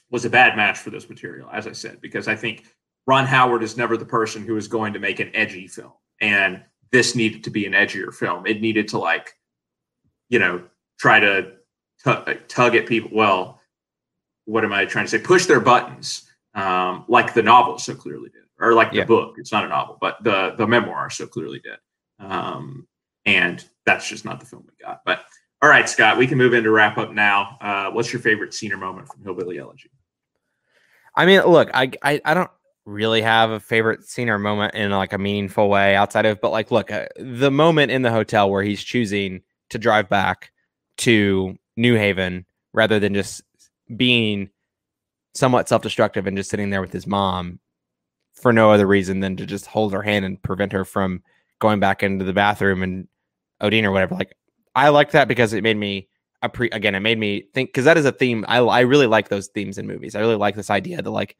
was 0.09 0.23
a 0.25 0.29
bad 0.29 0.55
match 0.57 0.77
for 0.77 0.89
this 0.89 1.09
material, 1.09 1.49
as 1.51 1.67
I 1.67 1.73
said, 1.73 1.99
because 2.01 2.27
I 2.29 2.35
think 2.35 2.63
Ron 3.08 3.26
Howard 3.26 3.64
is 3.64 3.78
never 3.78 3.95
the 3.95 4.05
person 4.05 4.45
who 4.45 4.58
is 4.58 4.68
going 4.68 4.93
to 4.93 4.99
make 4.99 5.20
an 5.20 5.32
edgy 5.34 5.68
film, 5.68 5.93
and 6.20 6.62
this 6.91 7.16
needed 7.16 7.43
to 7.45 7.49
be 7.49 7.66
an 7.66 7.74
edgier 7.74 8.14
film. 8.14 8.45
It 8.45 8.62
needed 8.62 8.89
to 8.89 8.99
like, 8.99 9.34
you 10.30 10.39
know, 10.39 10.64
try 10.99 11.20
to 11.20 11.53
tu- 12.03 12.36
tug 12.47 12.76
at 12.76 12.86
people. 12.86 13.12
Well, 13.14 13.62
what 14.45 14.64
am 14.64 14.74
I 14.74 14.86
trying 14.86 15.05
to 15.05 15.10
say? 15.10 15.20
Push 15.20 15.45
their 15.45 15.60
buttons, 15.60 16.30
um, 16.53 17.05
like 17.08 17.34
the 17.34 17.43
novel 17.43 17.78
so 17.78 17.95
clearly 17.95 18.30
did, 18.30 18.43
or 18.60 18.74
like 18.74 18.91
the 18.91 19.03
book. 19.03 19.36
It's 19.38 19.51
not 19.51 19.66
a 19.66 19.70
novel, 19.70 19.97
but 19.99 20.22
the 20.24 20.55
the 20.58 20.68
memoir 20.68 21.10
so 21.10 21.28
clearly 21.28 21.60
did. 21.60 21.78
Um, 22.20 22.88
and 23.26 23.64
that's 23.86 24.08
just 24.08 24.26
not 24.26 24.39
the 24.39 24.45
film 24.45 24.66
we 24.66 24.86
got. 24.86 25.01
But 25.05 25.24
all 25.62 25.70
right, 25.70 25.88
Scott, 25.88 26.18
we 26.18 26.28
can 26.28 26.38
move 26.38 26.53
into 26.53 26.72
wrap 26.72 26.97
up 26.97 27.12
now. 27.12 27.58
Uh, 27.62 27.91
what's 27.91 28.12
your 28.12 28.22
favorite 28.22 28.53
scene 28.53 28.74
or 28.74 28.78
moment 28.78 29.08
from 29.08 29.24
Hillbilly 29.24 29.60
Elegy? 29.60 29.91
I 31.16 31.26
mean, 31.26 31.41
look, 31.41 31.70
I, 31.74 31.91
I 32.03 32.22
I 32.24 32.34
don't 32.34 32.51
really 32.88 33.21
have 33.21 33.51
a 33.51 33.59
favorite 33.59 34.05
scene 34.05 34.29
or 34.29 34.39
moment 34.39 34.73
in 34.73 34.89
like 34.91 35.11
a 35.11 35.17
meaningful 35.17 35.69
way 35.69 35.93
outside 35.93 36.25
of, 36.25 36.39
but 36.39 36.51
like, 36.51 36.71
look, 36.71 36.89
uh, 36.89 37.05
the 37.17 37.51
moment 37.51 37.91
in 37.91 38.01
the 38.01 38.09
hotel 38.09 38.49
where 38.49 38.63
he's 38.63 38.81
choosing 38.81 39.41
to 39.69 39.77
drive 39.77 40.07
back 40.07 40.51
to 40.95 41.57
New 41.75 41.95
Haven 41.95 42.45
rather 42.73 42.97
than 42.97 43.13
just 43.13 43.41
being 43.97 44.49
somewhat 45.33 45.67
self-destructive 45.67 46.25
and 46.25 46.38
just 46.38 46.49
sitting 46.49 46.69
there 46.69 46.79
with 46.81 46.93
his 46.93 47.05
mom 47.05 47.59
for 48.33 48.53
no 48.53 48.71
other 48.71 48.88
reason 48.88 49.19
than 49.19 49.35
to 49.35 49.45
just 49.45 49.65
hold 49.65 49.91
her 49.91 50.01
hand 50.01 50.23
and 50.23 50.41
prevent 50.41 50.71
her 50.71 50.85
from 50.85 51.21
going 51.59 51.81
back 51.81 52.03
into 52.03 52.23
the 52.23 52.33
bathroom 52.33 52.83
and 52.83 53.07
OD'ing 53.61 53.83
or 53.83 53.91
whatever. 53.91 54.15
Like, 54.15 54.38
I 54.75 54.89
liked 54.89 55.11
that 55.11 55.27
because 55.27 55.51
it 55.51 55.61
made 55.61 55.77
me 55.77 56.07
again, 56.41 56.95
it 56.95 57.01
made 57.01 57.19
me 57.19 57.43
think 57.53 57.69
because 57.69 57.83
that 57.83 57.97
is 57.97 58.05
a 58.05 58.11
theme. 58.11 58.45
I 58.47 58.59
I 58.59 58.81
really 58.81 59.07
like 59.07 59.27
those 59.27 59.47
themes 59.47 59.77
in 59.77 59.88
movies. 59.88 60.15
I 60.15 60.19
really 60.19 60.35
like 60.35 60.55
this 60.55 60.69
idea 60.69 61.01
that 61.01 61.09
like 61.09 61.35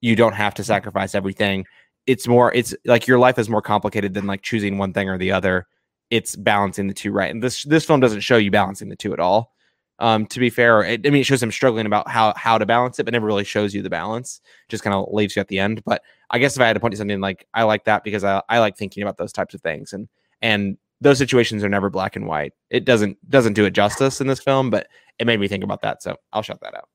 you 0.00 0.16
don't 0.16 0.34
have 0.34 0.54
to 0.54 0.64
sacrifice 0.64 1.14
everything. 1.14 1.64
It's 2.06 2.26
more. 2.26 2.52
It's 2.54 2.74
like 2.84 3.06
your 3.06 3.18
life 3.18 3.38
is 3.38 3.48
more 3.48 3.62
complicated 3.62 4.14
than 4.14 4.26
like 4.26 4.42
choosing 4.42 4.78
one 4.78 4.92
thing 4.92 5.08
or 5.08 5.18
the 5.18 5.32
other. 5.32 5.66
It's 6.10 6.36
balancing 6.36 6.88
the 6.88 6.94
two 6.94 7.12
right. 7.12 7.30
And 7.30 7.42
this 7.42 7.64
this 7.64 7.84
film 7.84 8.00
doesn't 8.00 8.20
show 8.20 8.36
you 8.36 8.50
balancing 8.50 8.88
the 8.88 8.96
two 8.96 9.12
at 9.12 9.20
all. 9.20 9.52
Um, 10.00 10.26
to 10.26 10.38
be 10.38 10.48
fair, 10.48 10.82
it, 10.82 11.04
I 11.04 11.10
mean, 11.10 11.22
it 11.22 11.24
shows 11.24 11.42
him 11.42 11.50
struggling 11.50 11.86
about 11.86 12.08
how 12.08 12.32
how 12.36 12.56
to 12.56 12.64
balance 12.64 12.98
it, 12.98 13.04
but 13.04 13.12
never 13.12 13.26
really 13.26 13.44
shows 13.44 13.74
you 13.74 13.82
the 13.82 13.90
balance. 13.90 14.40
Just 14.68 14.84
kind 14.84 14.94
of 14.94 15.12
leaves 15.12 15.36
you 15.36 15.40
at 15.40 15.48
the 15.48 15.58
end. 15.58 15.82
But 15.84 16.02
I 16.30 16.38
guess 16.38 16.56
if 16.56 16.62
I 16.62 16.66
had 16.66 16.74
to 16.74 16.80
point 16.80 16.92
to 16.92 16.98
something 16.98 17.20
like 17.20 17.46
I 17.52 17.64
like 17.64 17.84
that 17.84 18.04
because 18.04 18.24
I, 18.24 18.42
I 18.48 18.60
like 18.60 18.76
thinking 18.76 19.02
about 19.02 19.18
those 19.18 19.32
types 19.32 19.54
of 19.54 19.60
things 19.60 19.92
and 19.92 20.08
and 20.40 20.78
those 21.00 21.18
situations 21.18 21.62
are 21.62 21.68
never 21.68 21.90
black 21.90 22.16
and 22.16 22.26
white. 22.26 22.52
It 22.70 22.84
doesn't 22.84 23.18
doesn't 23.30 23.52
do 23.54 23.64
it 23.64 23.72
justice 23.72 24.20
in 24.20 24.26
this 24.26 24.40
film, 24.40 24.70
but 24.70 24.88
it 25.18 25.26
made 25.26 25.40
me 25.40 25.48
think 25.48 25.64
about 25.64 25.82
that. 25.82 26.02
So 26.02 26.16
I'll 26.32 26.42
shout 26.42 26.60
that 26.62 26.74
out. 26.74 26.88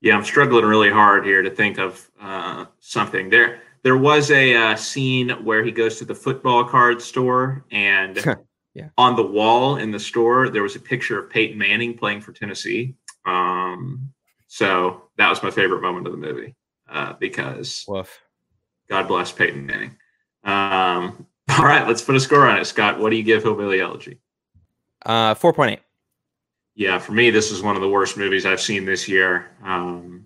Yeah, 0.00 0.16
I'm 0.16 0.24
struggling 0.24 0.64
really 0.64 0.90
hard 0.90 1.26
here 1.26 1.42
to 1.42 1.50
think 1.50 1.78
of 1.78 2.10
uh, 2.20 2.64
something. 2.80 3.28
There, 3.28 3.60
there 3.82 3.96
was 3.98 4.30
a 4.30 4.54
uh, 4.54 4.76
scene 4.76 5.30
where 5.44 5.62
he 5.62 5.70
goes 5.70 5.98
to 5.98 6.04
the 6.04 6.14
football 6.14 6.64
card 6.64 7.02
store, 7.02 7.64
and 7.70 8.18
Yeah. 8.72 8.90
on 8.96 9.16
the 9.16 9.26
wall 9.26 9.78
in 9.78 9.90
the 9.90 9.98
store 9.98 10.48
there 10.48 10.62
was 10.62 10.76
a 10.76 10.80
picture 10.80 11.18
of 11.18 11.28
Peyton 11.28 11.58
Manning 11.58 11.98
playing 11.98 12.20
for 12.20 12.30
Tennessee. 12.32 12.94
Um, 13.26 14.12
so 14.46 15.08
that 15.16 15.28
was 15.28 15.42
my 15.42 15.50
favorite 15.50 15.82
moment 15.82 16.06
of 16.06 16.12
the 16.12 16.18
movie 16.18 16.54
uh, 16.88 17.14
because 17.14 17.84
Woof. 17.88 18.20
God 18.88 19.08
bless 19.08 19.32
Peyton 19.32 19.66
Manning. 19.66 19.96
Um, 20.44 21.26
all 21.50 21.64
right, 21.64 21.84
let's 21.86 22.00
put 22.00 22.14
a 22.14 22.20
score 22.20 22.46
on 22.46 22.58
it, 22.58 22.64
Scott. 22.64 23.00
What 23.00 23.10
do 23.10 23.16
you 23.16 23.24
give 23.24 23.42
Hillbilly 23.42 23.80
Elegy? 23.80 24.20
Uh, 25.04 25.34
four 25.34 25.52
point 25.52 25.72
eight. 25.72 25.80
Yeah, 26.80 26.98
for 26.98 27.12
me, 27.12 27.28
this 27.28 27.50
is 27.50 27.60
one 27.60 27.76
of 27.76 27.82
the 27.82 27.90
worst 27.90 28.16
movies 28.16 28.46
I've 28.46 28.58
seen 28.58 28.86
this 28.86 29.06
year. 29.06 29.50
Um, 29.62 30.24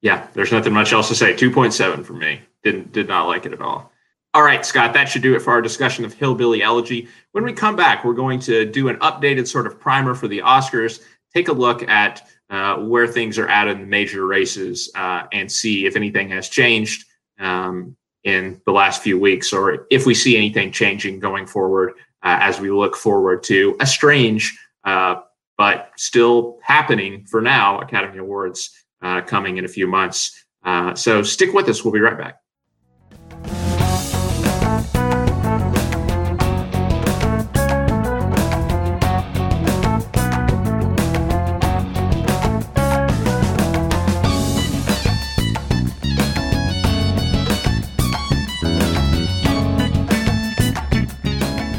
yeah, 0.00 0.28
there's 0.32 0.50
nothing 0.50 0.72
much 0.72 0.94
else 0.94 1.08
to 1.08 1.14
say. 1.14 1.34
2.7 1.34 2.06
for 2.06 2.14
me. 2.14 2.40
Didn't 2.62 2.90
did 2.90 3.06
not 3.06 3.26
like 3.26 3.44
it 3.44 3.52
at 3.52 3.60
all. 3.60 3.92
All 4.32 4.42
right, 4.42 4.64
Scott, 4.64 4.94
that 4.94 5.10
should 5.10 5.20
do 5.20 5.36
it 5.36 5.42
for 5.42 5.50
our 5.50 5.60
discussion 5.60 6.06
of 6.06 6.14
Hillbilly 6.14 6.62
Elegy. 6.62 7.06
When 7.32 7.44
we 7.44 7.52
come 7.52 7.76
back, 7.76 8.02
we're 8.02 8.14
going 8.14 8.40
to 8.40 8.64
do 8.64 8.88
an 8.88 8.96
updated 9.00 9.46
sort 9.46 9.66
of 9.66 9.78
primer 9.78 10.14
for 10.14 10.26
the 10.26 10.38
Oscars, 10.38 11.02
take 11.34 11.48
a 11.48 11.52
look 11.52 11.86
at 11.86 12.26
uh, 12.48 12.76
where 12.76 13.06
things 13.06 13.38
are 13.38 13.48
at 13.48 13.68
in 13.68 13.80
the 13.80 13.86
major 13.86 14.26
races, 14.26 14.90
uh, 14.94 15.24
and 15.34 15.52
see 15.52 15.84
if 15.84 15.96
anything 15.96 16.30
has 16.30 16.48
changed 16.48 17.04
um, 17.38 17.94
in 18.24 18.58
the 18.64 18.72
last 18.72 19.02
few 19.02 19.20
weeks, 19.20 19.52
or 19.52 19.86
if 19.90 20.06
we 20.06 20.14
see 20.14 20.34
anything 20.34 20.72
changing 20.72 21.20
going 21.20 21.46
forward 21.46 21.92
uh, 22.22 22.38
as 22.40 22.58
we 22.58 22.70
look 22.70 22.96
forward 22.96 23.42
to 23.42 23.76
a 23.80 23.86
strange 23.86 24.58
uh, 24.84 25.16
but 25.60 25.90
still 25.98 26.56
happening 26.62 27.22
for 27.26 27.42
now. 27.42 27.80
Academy 27.80 28.16
Awards 28.16 28.70
uh, 29.02 29.20
coming 29.20 29.58
in 29.58 29.66
a 29.66 29.68
few 29.68 29.86
months. 29.86 30.46
Uh, 30.64 30.94
so 30.94 31.22
stick 31.22 31.52
with 31.52 31.68
us. 31.68 31.84
We'll 31.84 31.92
be 31.92 32.00
right 32.00 32.16
back. 32.16 32.36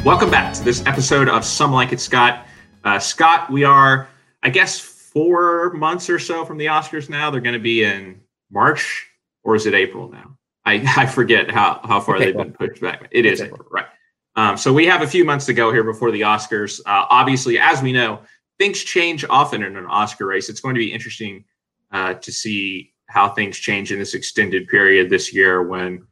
Welcome 0.04 0.30
back 0.30 0.54
to 0.54 0.62
this 0.62 0.86
episode 0.86 1.28
of 1.28 1.44
Some 1.44 1.72
Like 1.72 1.92
It 1.92 1.98
Scott. 1.98 2.46
Uh, 2.84 2.98
Scott, 2.98 3.50
we 3.50 3.64
are, 3.64 4.08
I 4.42 4.50
guess, 4.50 4.78
four 4.78 5.72
months 5.72 6.08
or 6.10 6.18
so 6.18 6.44
from 6.44 6.58
the 6.58 6.66
Oscars 6.66 7.08
now. 7.08 7.30
They're 7.30 7.40
going 7.40 7.54
to 7.54 7.60
be 7.60 7.84
in 7.84 8.20
March, 8.50 9.08
or 9.44 9.54
is 9.54 9.66
it 9.66 9.74
April 9.74 10.10
now? 10.10 10.36
I, 10.64 10.74
I 10.96 11.06
forget 11.06 11.50
how, 11.50 11.80
how 11.84 12.00
far 12.00 12.16
It's 12.16 12.24
they've 12.24 12.34
April. 12.34 12.44
been 12.44 12.68
pushed 12.68 12.82
back. 12.82 13.08
It 13.10 13.26
is 13.26 13.40
April, 13.40 13.66
right? 13.70 13.86
Um, 14.34 14.56
so 14.56 14.72
we 14.72 14.86
have 14.86 15.02
a 15.02 15.06
few 15.06 15.24
months 15.24 15.46
to 15.46 15.54
go 15.54 15.72
here 15.72 15.84
before 15.84 16.10
the 16.10 16.22
Oscars. 16.22 16.80
Uh, 16.80 17.06
obviously, 17.10 17.58
as 17.58 17.82
we 17.82 17.92
know, 17.92 18.20
things 18.58 18.82
change 18.82 19.24
often 19.28 19.62
in 19.62 19.76
an 19.76 19.86
Oscar 19.86 20.26
race. 20.26 20.48
It's 20.48 20.60
going 20.60 20.74
to 20.74 20.78
be 20.78 20.92
interesting 20.92 21.44
uh, 21.90 22.14
to 22.14 22.32
see 22.32 22.92
how 23.08 23.28
things 23.28 23.58
change 23.58 23.92
in 23.92 23.98
this 23.98 24.14
extended 24.14 24.68
period 24.68 25.10
this 25.10 25.34
year. 25.34 25.62
When 25.62 26.06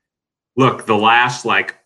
look, 0.57 0.85
the 0.85 0.97
last 0.97 1.47
like 1.47 1.77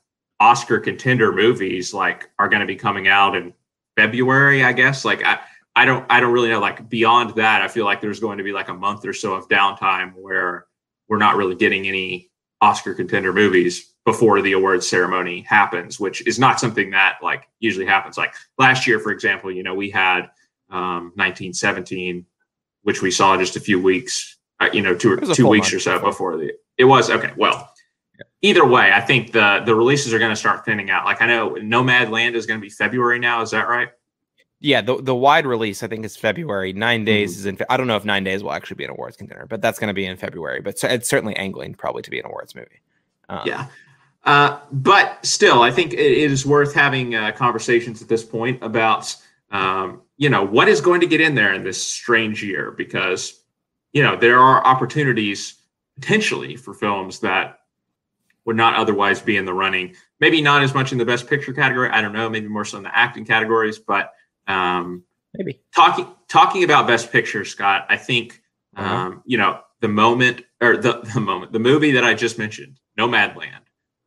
Oscar 0.41 0.81
contender 0.81 1.33
movies 1.33 1.95
like 1.95 2.29
are 2.39 2.49
going 2.49 2.61
to 2.61 2.67
be 2.67 2.75
coming 2.75 3.07
out 3.07 3.37
in 3.37 3.55
February, 3.97 4.65
I 4.65 4.73
guess. 4.73 5.05
Like 5.05 5.25
I, 5.25 5.41
I 5.77 5.85
don't, 5.85 6.07
I 6.09 6.21
don't 6.21 6.33
really 6.33 6.51
know. 6.51 6.61
Like 6.61 6.89
beyond 6.89 7.35
that, 7.37 7.63
I 7.63 7.69
feel 7.69 7.85
like 7.85 8.01
there's 8.01 8.21
going 8.21 8.39
to 8.39 8.45
be 8.45 8.53
like 8.53 8.69
a 8.69 8.75
month 8.75 9.05
or 9.05 9.13
so 9.13 9.35
of 9.35 9.49
downtime 9.49 10.15
where 10.15 10.67
we're 11.09 11.19
not 11.19 11.37
really 11.37 11.55
getting 11.55 11.87
any 11.87 12.31
Oscar 12.61 12.95
contender 12.95 13.33
movies 13.33 13.95
before 14.05 14.43
the 14.43 14.53
awards 14.53 14.89
ceremony 14.89 15.41
happens, 15.41 15.99
which 15.99 16.27
is 16.27 16.39
not 16.39 16.61
something 16.61 16.91
that 16.91 17.17
like 17.23 17.49
usually 17.59 17.87
happens. 17.87 18.19
Like 18.19 18.35
last 18.59 18.87
year, 18.87 19.01
for 19.01 19.11
example, 19.11 19.51
you 19.51 19.63
know, 19.63 19.75
we 19.75 19.91
had 19.91 20.31
um, 20.71 21.13
1917, 21.17 22.25
which 22.83 23.03
we 23.03 23.11
saw 23.11 23.37
just 23.37 23.57
a 23.57 23.61
few 23.61 23.81
weeks, 23.81 24.39
uh, 24.61 24.69
you 24.73 24.83
know, 24.83 24.95
two 24.95 25.17
two 25.35 25.49
weeks 25.49 25.73
or 25.73 25.81
so 25.81 25.95
before. 25.95 26.33
before 26.33 26.37
the. 26.37 26.53
It 26.77 26.85
was 26.85 27.11
okay. 27.11 27.33
Well, 27.37 27.71
either 28.43 28.65
way, 28.65 28.93
I 28.93 29.01
think 29.01 29.33
the 29.33 29.63
the 29.65 29.75
releases 29.75 30.13
are 30.15 30.19
going 30.19 30.33
to 30.33 30.37
start 30.37 30.65
thinning 30.65 30.91
out. 30.91 31.05
Like 31.05 31.23
I 31.23 31.27
know 31.27 31.51
Nomadland 31.51 32.35
is 32.35 32.47
going 32.47 32.61
to 32.61 32.63
be 32.63 32.71
February 32.71 33.19
now. 33.19 33.43
Is 33.43 33.51
that 33.51 33.69
right? 33.69 33.89
Yeah, 34.61 34.81
the 34.81 35.01
the 35.01 35.15
wide 35.15 35.47
release 35.47 35.83
I 35.83 35.89
think 35.89 36.05
is 36.05 36.17
February. 36.17 36.73
9 36.73 37.05
days 37.05 37.33
mm-hmm. 37.33 37.39
is 37.41 37.47
in. 37.47 37.59
I 37.69 37.77
don't 37.77 37.87
know 37.87 37.97
if 37.97 38.05
nine 38.05 38.25
days 38.25 38.43
will 38.43 38.53
actually 38.53 38.77
be 38.77 38.85
an 38.85 38.91
awards 38.91 39.17
contender, 39.17 39.47
but 39.49 39.61
that's 39.61 39.79
going 39.79 39.89
to 39.89 39.95
be 39.95 40.07
in 40.07 40.17
February. 40.17 40.61
But 40.61 40.83
it's 40.85 41.09
certainly 41.09 41.37
angling 41.37 41.75
probably 41.75 42.03
to 42.03 42.11
be 42.11 42.19
an 42.19 42.27
awards 42.27 42.55
movie. 42.55 42.81
Um, 43.29 43.43
yeah. 43.45 43.67
Uh, 44.25 44.59
but 44.73 45.25
still, 45.25 45.63
I 45.63 45.71
think 45.71 45.93
it 45.93 46.01
is 46.01 46.47
worth 46.47 46.75
having 46.75 47.15
uh, 47.15 47.33
conversations 47.33 48.01
at 48.01 48.09
this 48.09 48.25
point 48.25 48.63
about, 48.63 49.15
um, 49.51 50.01
you 50.17 50.31
know, 50.31 50.43
what 50.43 50.67
is 50.67 50.81
going 50.81 51.01
to 51.03 51.07
get 51.07 51.21
in 51.21 51.35
there 51.35 51.53
in 51.53 51.63
this 51.63 51.83
strange 51.83 52.43
year 52.43 52.71
because, 52.71 53.43
you 53.93 54.03
know, 54.03 54.17
there 54.17 54.39
are 54.39 54.65
opportunities 54.65 55.57
potentially 55.95 56.57
for 56.57 56.73
films 56.73 57.21
that 57.21 57.61
would 58.45 58.57
not 58.57 58.75
otherwise 58.75 59.21
be 59.21 59.37
in 59.37 59.45
the 59.45 59.55
running. 59.55 59.95
Maybe 60.21 60.41
not 60.41 60.63
as 60.63 60.75
much 60.75 60.93
in 60.93 60.99
the 60.99 61.05
best 61.05 61.29
picture 61.29 61.53
category. 61.53 61.91
I 61.91 62.01
don't 62.01 62.13
know. 62.13 62.29
Maybe 62.29 62.49
more 62.49 62.65
so 62.65 62.79
in 62.79 62.83
the 62.83 62.97
acting 62.97 63.25
categories. 63.25 63.79
But 63.79 64.13
um, 64.47 65.05
maybe 65.35 65.63
talking 65.75 66.07
talking 66.29 66.65
about 66.65 66.87
best 66.87 67.11
picture, 67.11 67.45
Scott. 67.45 67.87
I 67.89 67.97
think 67.97 68.43
uh-huh. 68.77 68.95
um, 68.95 69.23
you 69.25 69.39
know 69.39 69.61
the 69.81 69.89
moment 69.89 70.43
or 70.61 70.77
the 70.77 71.01
the 71.15 71.21
moment 71.21 71.53
the 71.53 71.59
movie 71.59 71.93
that 71.93 72.05
I 72.05 72.15
just 72.15 72.39
mentioned, 72.39 72.81
Nomadland, 72.99 73.63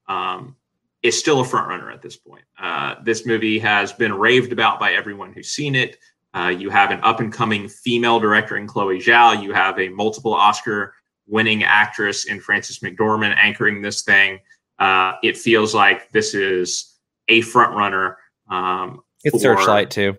um, 0.07 0.55
is 1.03 1.17
still 1.17 1.41
a 1.41 1.45
front 1.45 1.69
runner 1.69 1.91
at 1.91 2.01
this 2.01 2.17
point. 2.17 2.43
Uh, 2.59 2.95
this 3.03 3.25
movie 3.25 3.59
has 3.59 3.93
been 3.93 4.13
raved 4.13 4.51
about 4.51 4.79
by 4.79 4.93
everyone 4.93 5.33
who's 5.33 5.49
seen 5.49 5.75
it. 5.75 5.97
Uh, 6.33 6.49
you 6.49 6.69
have 6.69 6.91
an 6.91 6.99
up 7.01 7.19
and 7.19 7.33
coming 7.33 7.67
female 7.67 8.19
director 8.19 8.57
in 8.57 8.67
Chloe 8.67 8.99
Zhao. 8.99 9.41
You 9.41 9.53
have 9.53 9.79
a 9.79 9.89
multiple 9.89 10.33
Oscar 10.33 10.93
winning 11.27 11.63
actress 11.63 12.25
in 12.25 12.39
Frances 12.39 12.79
McDormand 12.79 13.35
anchoring 13.37 13.81
this 13.81 14.01
thing. 14.03 14.39
Uh, 14.79 15.13
it 15.23 15.37
feels 15.37 15.73
like 15.73 16.09
this 16.11 16.33
is 16.33 16.97
a 17.27 17.41
front 17.41 17.75
runner. 17.75 18.17
Um, 18.49 19.01
it's 19.23 19.35
for, 19.35 19.57
Searchlight 19.57 19.91
too. 19.91 20.17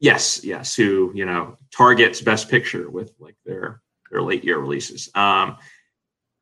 Yes, 0.00 0.42
yes. 0.44 0.74
Who 0.74 1.12
you 1.14 1.24
know 1.24 1.56
targets 1.70 2.20
Best 2.20 2.50
Picture 2.50 2.90
with 2.90 3.14
like 3.18 3.36
their 3.44 3.80
their 4.10 4.22
late 4.22 4.44
year 4.44 4.58
releases. 4.58 5.08
Um, 5.14 5.56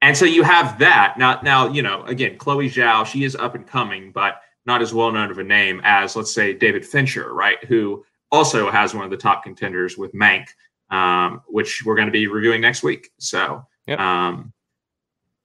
and 0.00 0.16
so 0.16 0.24
you 0.24 0.42
have 0.42 0.78
that 0.78 1.14
now. 1.18 1.40
Now 1.42 1.68
you 1.68 1.82
know 1.82 2.04
again, 2.04 2.38
Chloe 2.38 2.70
Zhao. 2.70 3.06
She 3.06 3.24
is 3.24 3.36
up 3.36 3.54
and 3.54 3.66
coming, 3.66 4.12
but 4.12 4.40
not 4.64 4.80
as 4.82 4.94
well 4.94 5.10
known 5.10 5.30
of 5.30 5.38
a 5.38 5.44
name 5.44 5.80
as 5.84 6.16
let's 6.16 6.32
say 6.32 6.52
David 6.52 6.86
Fincher, 6.86 7.34
right? 7.34 7.62
Who 7.64 8.04
also 8.30 8.70
has 8.70 8.94
one 8.94 9.04
of 9.04 9.10
the 9.10 9.16
top 9.16 9.42
contenders 9.42 9.98
with 9.98 10.12
Mank 10.14 10.46
um, 10.92 11.42
which 11.48 11.82
we're 11.84 11.96
going 11.96 12.06
to 12.06 12.12
be 12.12 12.28
reviewing 12.28 12.60
next 12.60 12.84
week. 12.84 13.10
So, 13.18 13.66
yep. 13.86 13.98
um, 13.98 14.52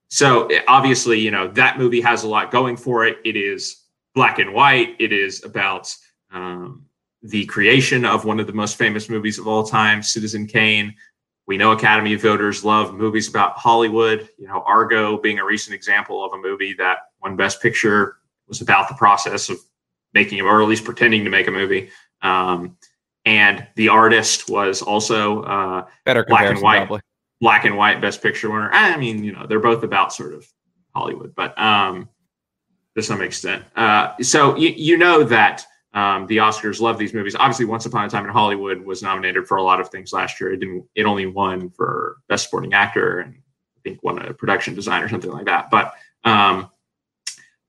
so 0.10 0.50
obviously, 0.68 1.20
you 1.20 1.32
know 1.32 1.48
that 1.50 1.80
movie 1.80 2.02
has 2.02 2.24
a 2.24 2.28
lot 2.28 2.52
going 2.52 2.78
for 2.78 3.06
it. 3.06 3.18
It 3.26 3.36
is 3.36 3.84
black 4.14 4.38
and 4.38 4.54
white. 4.54 4.96
It 5.00 5.12
is 5.12 5.44
about 5.44 5.94
um, 6.32 6.86
the 7.24 7.46
creation 7.46 8.06
of 8.06 8.26
one 8.26 8.40
of 8.40 8.48
the 8.48 8.54
most 8.54 8.78
famous 8.78 9.10
movies 9.10 9.40
of 9.40 9.48
all 9.48 9.64
time, 9.64 10.04
Citizen 10.04 10.46
Kane. 10.46 10.94
We 11.48 11.58
know 11.58 11.72
Academy 11.72 12.14
voters 12.16 12.66
love 12.66 12.94
movies 12.94 13.30
about 13.30 13.58
Hollywood. 13.58 14.30
You 14.38 14.48
know, 14.48 14.64
Argo 14.68 15.18
being 15.18 15.40
a 15.40 15.46
recent 15.46 15.74
example 15.74 16.24
of 16.24 16.34
a 16.34 16.38
movie 16.38 16.74
that 16.74 16.98
won 17.22 17.38
Best 17.38 17.62
Picture 17.62 18.18
was 18.50 18.62
about 18.62 18.90
the 18.90 18.96
process 18.96 19.50
of 19.50 19.58
making, 20.14 20.42
or 20.42 20.62
at 20.62 20.68
least 20.68 20.84
pretending 20.84 21.24
to 21.24 21.30
make 21.30 21.48
a 21.48 21.52
movie. 21.52 21.90
Um, 22.22 22.78
and 23.28 23.68
the 23.76 23.90
artist 23.90 24.50
was 24.50 24.82
also 24.82 25.42
uh, 25.44 25.86
better 26.06 26.24
black 26.24 26.46
and 26.46 26.62
white, 26.62 26.78
probably. 26.78 27.02
black 27.42 27.66
and 27.66 27.76
white 27.76 28.00
Best 28.00 28.24
Picture 28.24 28.50
winner. 28.50 28.70
I 28.72 28.96
mean, 28.96 29.22
you 29.22 29.34
know, 29.34 29.46
they're 29.46 29.60
both 29.60 29.84
about 29.84 30.14
sort 30.14 30.34
of 30.34 30.48
Hollywood, 30.96 31.36
but 31.36 31.60
um, 31.60 32.08
to 32.96 33.04
some 33.04 33.22
extent. 33.22 33.66
Uh, 33.76 34.14
so 34.22 34.56
you, 34.56 34.70
you 34.70 34.98
know 34.98 35.26
that 35.26 35.66
um, 35.94 36.26
the 36.28 36.38
Oscars 36.38 36.80
love 36.80 36.98
these 36.98 37.14
movies. 37.14 37.36
Obviously, 37.36 37.66
Once 37.66 37.86
Upon 37.86 38.06
a 38.06 38.10
Time 38.10 38.24
in 38.24 38.32
Hollywood 38.32 38.80
was 38.80 39.04
nominated 39.04 39.46
for 39.46 39.58
a 39.58 39.64
lot 39.64 39.82
of 39.82 39.90
things 39.90 40.14
last 40.14 40.40
year. 40.40 40.54
It 40.54 40.62
didn't. 40.62 40.86
It 40.96 41.04
only 41.04 41.26
won 41.26 41.70
for 41.72 42.20
Best 42.30 42.46
Supporting 42.46 42.74
Actor 42.74 43.20
and 43.20 43.34
I 43.34 43.80
think 43.84 44.02
won 44.04 44.20
a 44.20 44.34
production 44.34 44.74
design 44.74 45.04
or 45.04 45.10
something 45.10 45.32
like 45.32 45.48
that. 45.48 45.70
But 45.70 45.92
um, 46.24 46.72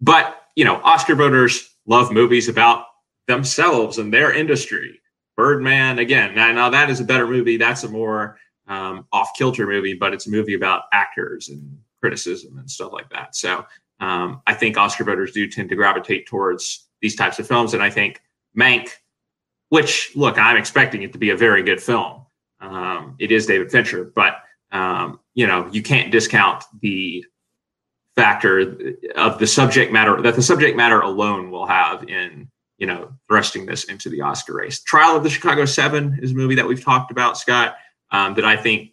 but 0.01 0.41
you 0.55 0.65
know, 0.65 0.77
Oscar 0.85 1.17
voters 1.17 1.75
love 1.85 2.13
movies 2.13 2.49
about 2.49 2.85
themselves 3.27 3.99
and 3.99 4.15
their 4.15 4.33
industry. 4.33 4.98
Birdman 5.39 6.01
again. 6.01 6.35
Now, 6.35 6.51
now 6.51 6.69
that 6.69 6.91
is 6.91 6.99
a 6.99 7.05
better 7.05 7.27
movie. 7.27 7.57
That's 7.57 7.85
a 7.85 7.89
more 7.89 8.37
um, 8.67 9.07
off 9.13 9.31
kilter 9.39 9.69
movie, 9.69 9.95
but 9.95 10.13
it's 10.13 10.27
a 10.27 10.31
movie 10.31 10.55
about 10.55 10.83
actors 10.93 11.49
and 11.49 11.79
criticism 12.01 12.59
and 12.59 12.69
stuff 12.69 12.93
like 12.93 13.09
that. 13.11 13.37
So 13.37 13.65
um, 14.01 14.43
I 14.49 14.55
think 14.55 14.77
Oscar 14.77 15.05
voters 15.05 15.31
do 15.31 15.49
tend 15.49 15.69
to 15.69 15.77
gravitate 15.77 16.27
towards 16.27 16.89
these 17.01 17.15
types 17.15 17.39
of 17.39 17.47
films, 17.47 17.73
and 17.73 17.81
I 17.85 17.89
think 17.89 18.21
Mank, 18.59 18.91
which 19.69 20.11
look, 20.17 20.39
I'm 20.39 20.57
expecting 20.57 21.03
it 21.03 21.13
to 21.13 21.19
be 21.19 21.31
a 21.31 21.37
very 21.37 21.63
good 21.63 21.81
film. 21.81 22.27
Um, 22.61 23.15
it 23.21 23.31
is 23.31 23.47
David 23.47 23.71
Fincher, 23.71 24.11
but 24.17 24.39
um, 24.73 25.21
you 25.35 25.47
know 25.47 25.69
you 25.71 25.85
can't 25.85 26.11
discount 26.11 26.65
the 26.83 27.25
factor 28.17 28.77
of 29.15 29.39
the 29.39 29.47
subject 29.47 29.93
matter 29.93 30.21
that 30.21 30.35
the 30.35 30.43
subject 30.43 30.77
matter 30.77 31.01
alone 31.01 31.53
will 31.53 31.67
have 31.67 32.03
in 32.09 32.51
you 32.79 32.87
know, 32.87 33.13
thrusting 33.29 33.67
this 33.67 33.85
into 33.85 34.09
the 34.09 34.21
Oscar 34.21 34.55
race. 34.55 34.83
Trial 34.83 35.17
of 35.17 35.23
the 35.23 35.31
Chicago 35.31 35.65
Seven 35.65 36.19
is 36.23 36.33
a 36.33 36.35
movie 36.35 36.55
that 36.55 36.67
we've 36.67 36.83
talked 36.83 37.11
about, 37.11 37.37
Scott, 37.37 37.77
um, 38.11 38.35
that 38.35 38.45
I 38.45 38.57
think 38.57 38.93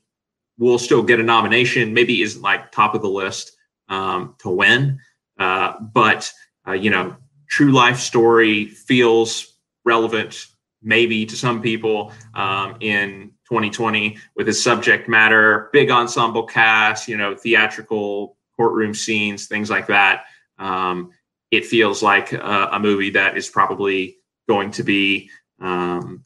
will 0.58 0.80
still 0.80 1.04
get 1.04 1.20
a 1.20 1.24
nomination. 1.24 1.94
Maybe 1.94 2.22
isn't 2.22 2.42
like 2.42 2.72
top 2.72 2.96
of 2.96 3.02
the 3.02 3.10
list 3.10 3.52
um, 3.88 4.36
to 4.40 4.50
win, 4.50 5.00
uh, 5.40 5.74
but 5.94 6.32
uh, 6.68 6.74
you 6.74 6.90
know, 6.90 7.16
true 7.48 7.72
life 7.72 8.00
story 8.00 8.66
feels 8.66 9.54
relevant 9.86 10.48
maybe 10.82 11.26
to 11.26 11.36
some 11.36 11.62
people 11.62 12.12
um, 12.36 12.78
in 12.80 13.32
2020 13.50 14.18
with 14.36 14.48
its 14.48 14.62
subject 14.62 15.10
matter, 15.10 15.70
big 15.74 15.92
ensemble 15.92 16.44
cast, 16.44 17.08
you 17.08 17.18
know, 17.18 17.36
theatrical 17.36 18.38
courtroom 18.56 18.94
scenes, 18.94 19.48
things 19.48 19.70
like 19.70 19.88
that. 19.88 20.26
Um, 20.58 21.12
it 21.52 21.66
feels 21.66 22.04
like 22.04 22.34
a, 22.34 22.70
a 22.74 22.80
movie 22.80 23.12
that 23.12 23.38
is 23.38 23.50
probably 23.50 24.18
going 24.48 24.72
to 24.72 24.84
be 24.84 25.30
um, 25.60 26.26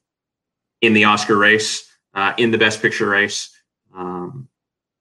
in 0.81 0.93
the 0.93 1.05
Oscar 1.05 1.37
race, 1.37 1.89
uh, 2.13 2.33
in 2.37 2.51
the 2.51 2.57
Best 2.57 2.81
Picture 2.81 3.09
race. 3.09 3.55
Um, 3.95 4.47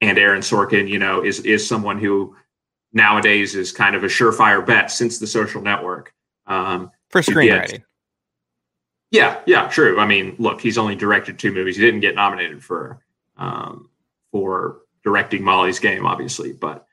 and 0.00 0.18
Aaron 0.18 0.42
Sorkin, 0.42 0.88
you 0.88 0.98
know, 0.98 1.24
is 1.24 1.40
is 1.40 1.66
someone 1.66 1.98
who 1.98 2.36
nowadays 2.92 3.54
is 3.54 3.72
kind 3.72 3.94
of 3.94 4.04
a 4.04 4.06
surefire 4.06 4.64
bet 4.64 4.90
since 4.90 5.18
The 5.18 5.26
Social 5.26 5.60
Network 5.60 6.14
um, 6.46 6.90
for 7.10 7.20
screenwriting. 7.20 7.70
Get, 7.70 7.82
yeah, 9.10 9.40
yeah, 9.46 9.68
true. 9.68 9.98
I 9.98 10.06
mean, 10.06 10.36
look, 10.38 10.60
he's 10.60 10.78
only 10.78 10.94
directed 10.94 11.38
two 11.38 11.52
movies. 11.52 11.76
He 11.76 11.82
didn't 11.82 12.00
get 12.00 12.14
nominated 12.14 12.62
for 12.62 13.00
um, 13.36 13.88
for 14.30 14.82
directing 15.02 15.42
Molly's 15.42 15.78
Game, 15.78 16.06
obviously, 16.06 16.52
but 16.52 16.86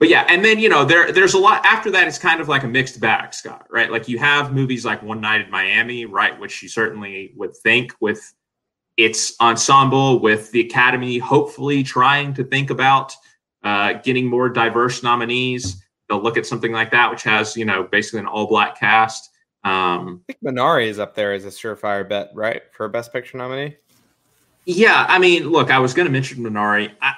but 0.00 0.08
yeah, 0.08 0.24
and 0.30 0.42
then 0.42 0.58
you 0.58 0.70
know 0.70 0.84
there 0.84 1.12
there's 1.12 1.34
a 1.34 1.38
lot 1.38 1.64
after 1.66 1.90
that. 1.90 2.08
It's 2.08 2.18
kind 2.18 2.40
of 2.40 2.48
like 2.48 2.64
a 2.64 2.66
mixed 2.66 2.98
bag, 3.00 3.34
Scott. 3.34 3.66
Right? 3.70 3.92
Like 3.92 4.08
you 4.08 4.18
have 4.18 4.52
movies 4.52 4.84
like 4.84 5.02
One 5.02 5.20
Night 5.20 5.42
in 5.42 5.50
Miami, 5.50 6.06
right, 6.06 6.38
which 6.40 6.62
you 6.62 6.70
certainly 6.70 7.32
would 7.36 7.54
think 7.54 7.92
with 8.00 8.32
its 8.96 9.38
ensemble, 9.40 10.18
with 10.18 10.50
the 10.52 10.60
Academy 10.60 11.18
hopefully 11.18 11.82
trying 11.82 12.32
to 12.34 12.44
think 12.44 12.70
about 12.70 13.14
uh, 13.62 13.92
getting 13.92 14.26
more 14.26 14.48
diverse 14.48 15.02
nominees. 15.02 15.84
They'll 16.08 16.22
look 16.22 16.38
at 16.38 16.46
something 16.46 16.72
like 16.72 16.90
that, 16.92 17.10
which 17.10 17.22
has 17.24 17.54
you 17.54 17.66
know 17.66 17.82
basically 17.82 18.20
an 18.20 18.26
all 18.26 18.46
black 18.46 18.80
cast. 18.80 19.30
Um, 19.64 20.22
I 20.30 20.32
think 20.32 20.38
Minari 20.42 20.86
is 20.86 20.98
up 20.98 21.14
there 21.14 21.34
as 21.34 21.44
a 21.44 21.48
surefire 21.50 22.08
bet, 22.08 22.30
right, 22.34 22.62
for 22.72 22.86
a 22.86 22.88
Best 22.88 23.12
Picture 23.12 23.36
nominee. 23.36 23.76
Yeah, 24.64 25.04
I 25.10 25.18
mean, 25.18 25.50
look, 25.50 25.70
I 25.70 25.78
was 25.78 25.92
going 25.92 26.06
to 26.06 26.12
mention 26.12 26.42
Minari. 26.42 26.90
I, 27.02 27.14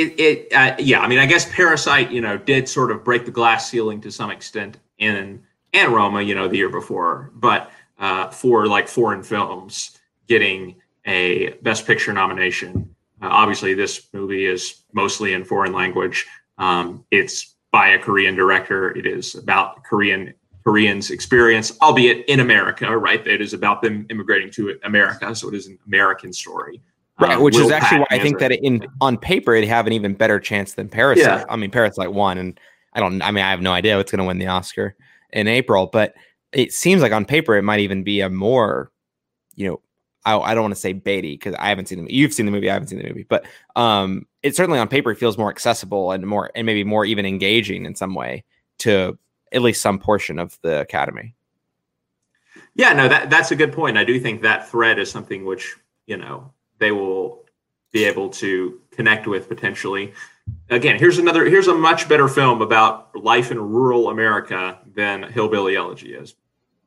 it, 0.00 0.20
it 0.20 0.52
uh, 0.52 0.76
yeah, 0.78 1.00
I 1.00 1.08
mean, 1.08 1.18
I 1.18 1.26
guess 1.26 1.50
Parasite, 1.52 2.10
you 2.10 2.20
know, 2.20 2.36
did 2.36 2.68
sort 2.68 2.90
of 2.90 3.04
break 3.04 3.24
the 3.24 3.30
glass 3.30 3.70
ceiling 3.70 4.00
to 4.02 4.10
some 4.10 4.30
extent 4.30 4.78
in 4.98 5.42
and 5.74 5.92
Roma, 5.92 6.22
you 6.22 6.34
know, 6.34 6.48
the 6.48 6.56
year 6.56 6.70
before, 6.70 7.30
but 7.34 7.70
uh, 7.98 8.30
for 8.30 8.66
like 8.66 8.88
foreign 8.88 9.22
films 9.22 9.98
getting 10.28 10.76
a 11.04 11.50
Best 11.62 11.86
Picture 11.86 12.12
nomination. 12.12 12.94
Uh, 13.20 13.28
obviously, 13.30 13.74
this 13.74 14.08
movie 14.12 14.46
is 14.46 14.82
mostly 14.92 15.34
in 15.34 15.44
foreign 15.44 15.72
language. 15.72 16.26
Um, 16.58 17.04
it's 17.10 17.56
by 17.70 17.88
a 17.88 17.98
Korean 17.98 18.34
director. 18.34 18.96
It 18.96 19.06
is 19.06 19.34
about 19.34 19.84
Korean 19.84 20.34
Koreans' 20.64 21.10
experience, 21.10 21.78
albeit 21.80 22.26
in 22.26 22.40
America, 22.40 22.96
right? 22.96 23.26
It 23.26 23.40
is 23.40 23.54
about 23.54 23.80
them 23.80 24.06
immigrating 24.10 24.50
to 24.52 24.78
America, 24.84 25.34
so 25.34 25.48
it 25.48 25.54
is 25.54 25.66
an 25.66 25.78
American 25.86 26.32
story. 26.32 26.82
Right, 27.20 27.36
Um, 27.36 27.42
which 27.42 27.56
is 27.56 27.70
actually 27.70 27.98
why 27.98 28.06
I 28.10 28.18
think 28.20 28.38
that 28.38 28.52
in 28.52 28.86
on 29.00 29.18
paper 29.18 29.54
it'd 29.54 29.68
have 29.68 29.86
an 29.86 29.92
even 29.92 30.14
better 30.14 30.38
chance 30.38 30.74
than 30.74 30.88
Parasite. 30.88 31.24
Yeah. 31.24 31.44
I 31.48 31.56
mean, 31.56 31.70
Parasite 31.70 32.12
won, 32.12 32.38
and 32.38 32.60
I 32.92 33.00
don't. 33.00 33.20
I 33.22 33.30
mean, 33.32 33.44
I 33.44 33.50
have 33.50 33.60
no 33.60 33.72
idea 33.72 33.96
what's 33.96 34.12
going 34.12 34.20
to 34.20 34.24
win 34.24 34.38
the 34.38 34.46
Oscar 34.46 34.94
in 35.32 35.48
April, 35.48 35.86
but 35.86 36.14
it 36.52 36.72
seems 36.72 37.02
like 37.02 37.12
on 37.12 37.24
paper 37.24 37.56
it 37.56 37.62
might 37.62 37.80
even 37.80 38.02
be 38.02 38.20
a 38.20 38.30
more, 38.30 38.90
you 39.56 39.68
know, 39.68 39.80
I, 40.24 40.38
I 40.38 40.54
don't 40.54 40.62
want 40.62 40.74
to 40.74 40.80
say 40.80 40.94
baity 40.94 41.32
because 41.32 41.54
I 41.58 41.68
haven't 41.68 41.86
seen 41.86 42.04
the 42.04 42.12
you've 42.12 42.32
seen 42.32 42.46
the 42.46 42.52
movie, 42.52 42.70
I 42.70 42.74
haven't 42.74 42.88
seen 42.88 42.98
the 42.98 43.08
movie, 43.08 43.26
but 43.28 43.46
um, 43.76 44.26
it 44.42 44.54
certainly 44.54 44.78
on 44.78 44.88
paper 44.88 45.14
feels 45.14 45.38
more 45.38 45.50
accessible 45.50 46.12
and 46.12 46.26
more 46.26 46.50
and 46.54 46.66
maybe 46.66 46.84
more 46.84 47.04
even 47.04 47.26
engaging 47.26 47.84
in 47.84 47.94
some 47.94 48.14
way 48.14 48.44
to 48.78 49.18
at 49.52 49.62
least 49.62 49.80
some 49.80 49.98
portion 49.98 50.38
of 50.38 50.58
the 50.62 50.80
Academy. 50.80 51.34
Yeah, 52.74 52.92
no, 52.92 53.08
that 53.08 53.30
that's 53.30 53.50
a 53.50 53.56
good 53.56 53.72
point. 53.72 53.98
I 53.98 54.04
do 54.04 54.20
think 54.20 54.42
that 54.42 54.68
thread 54.68 54.98
is 54.98 55.10
something 55.10 55.44
which 55.44 55.76
you 56.06 56.16
know 56.16 56.52
they 56.78 56.92
will 56.92 57.44
be 57.92 58.04
able 58.04 58.28
to 58.28 58.80
connect 58.90 59.26
with 59.26 59.48
potentially. 59.48 60.12
Again, 60.70 60.98
here's 60.98 61.18
another. 61.18 61.44
Here's 61.44 61.68
a 61.68 61.74
much 61.74 62.08
better 62.08 62.28
film 62.28 62.62
about 62.62 63.14
life 63.16 63.50
in 63.50 63.58
rural 63.60 64.10
America 64.10 64.78
than 64.94 65.22
Hillbilly 65.22 65.76
Elegy 65.76 66.14
is. 66.14 66.34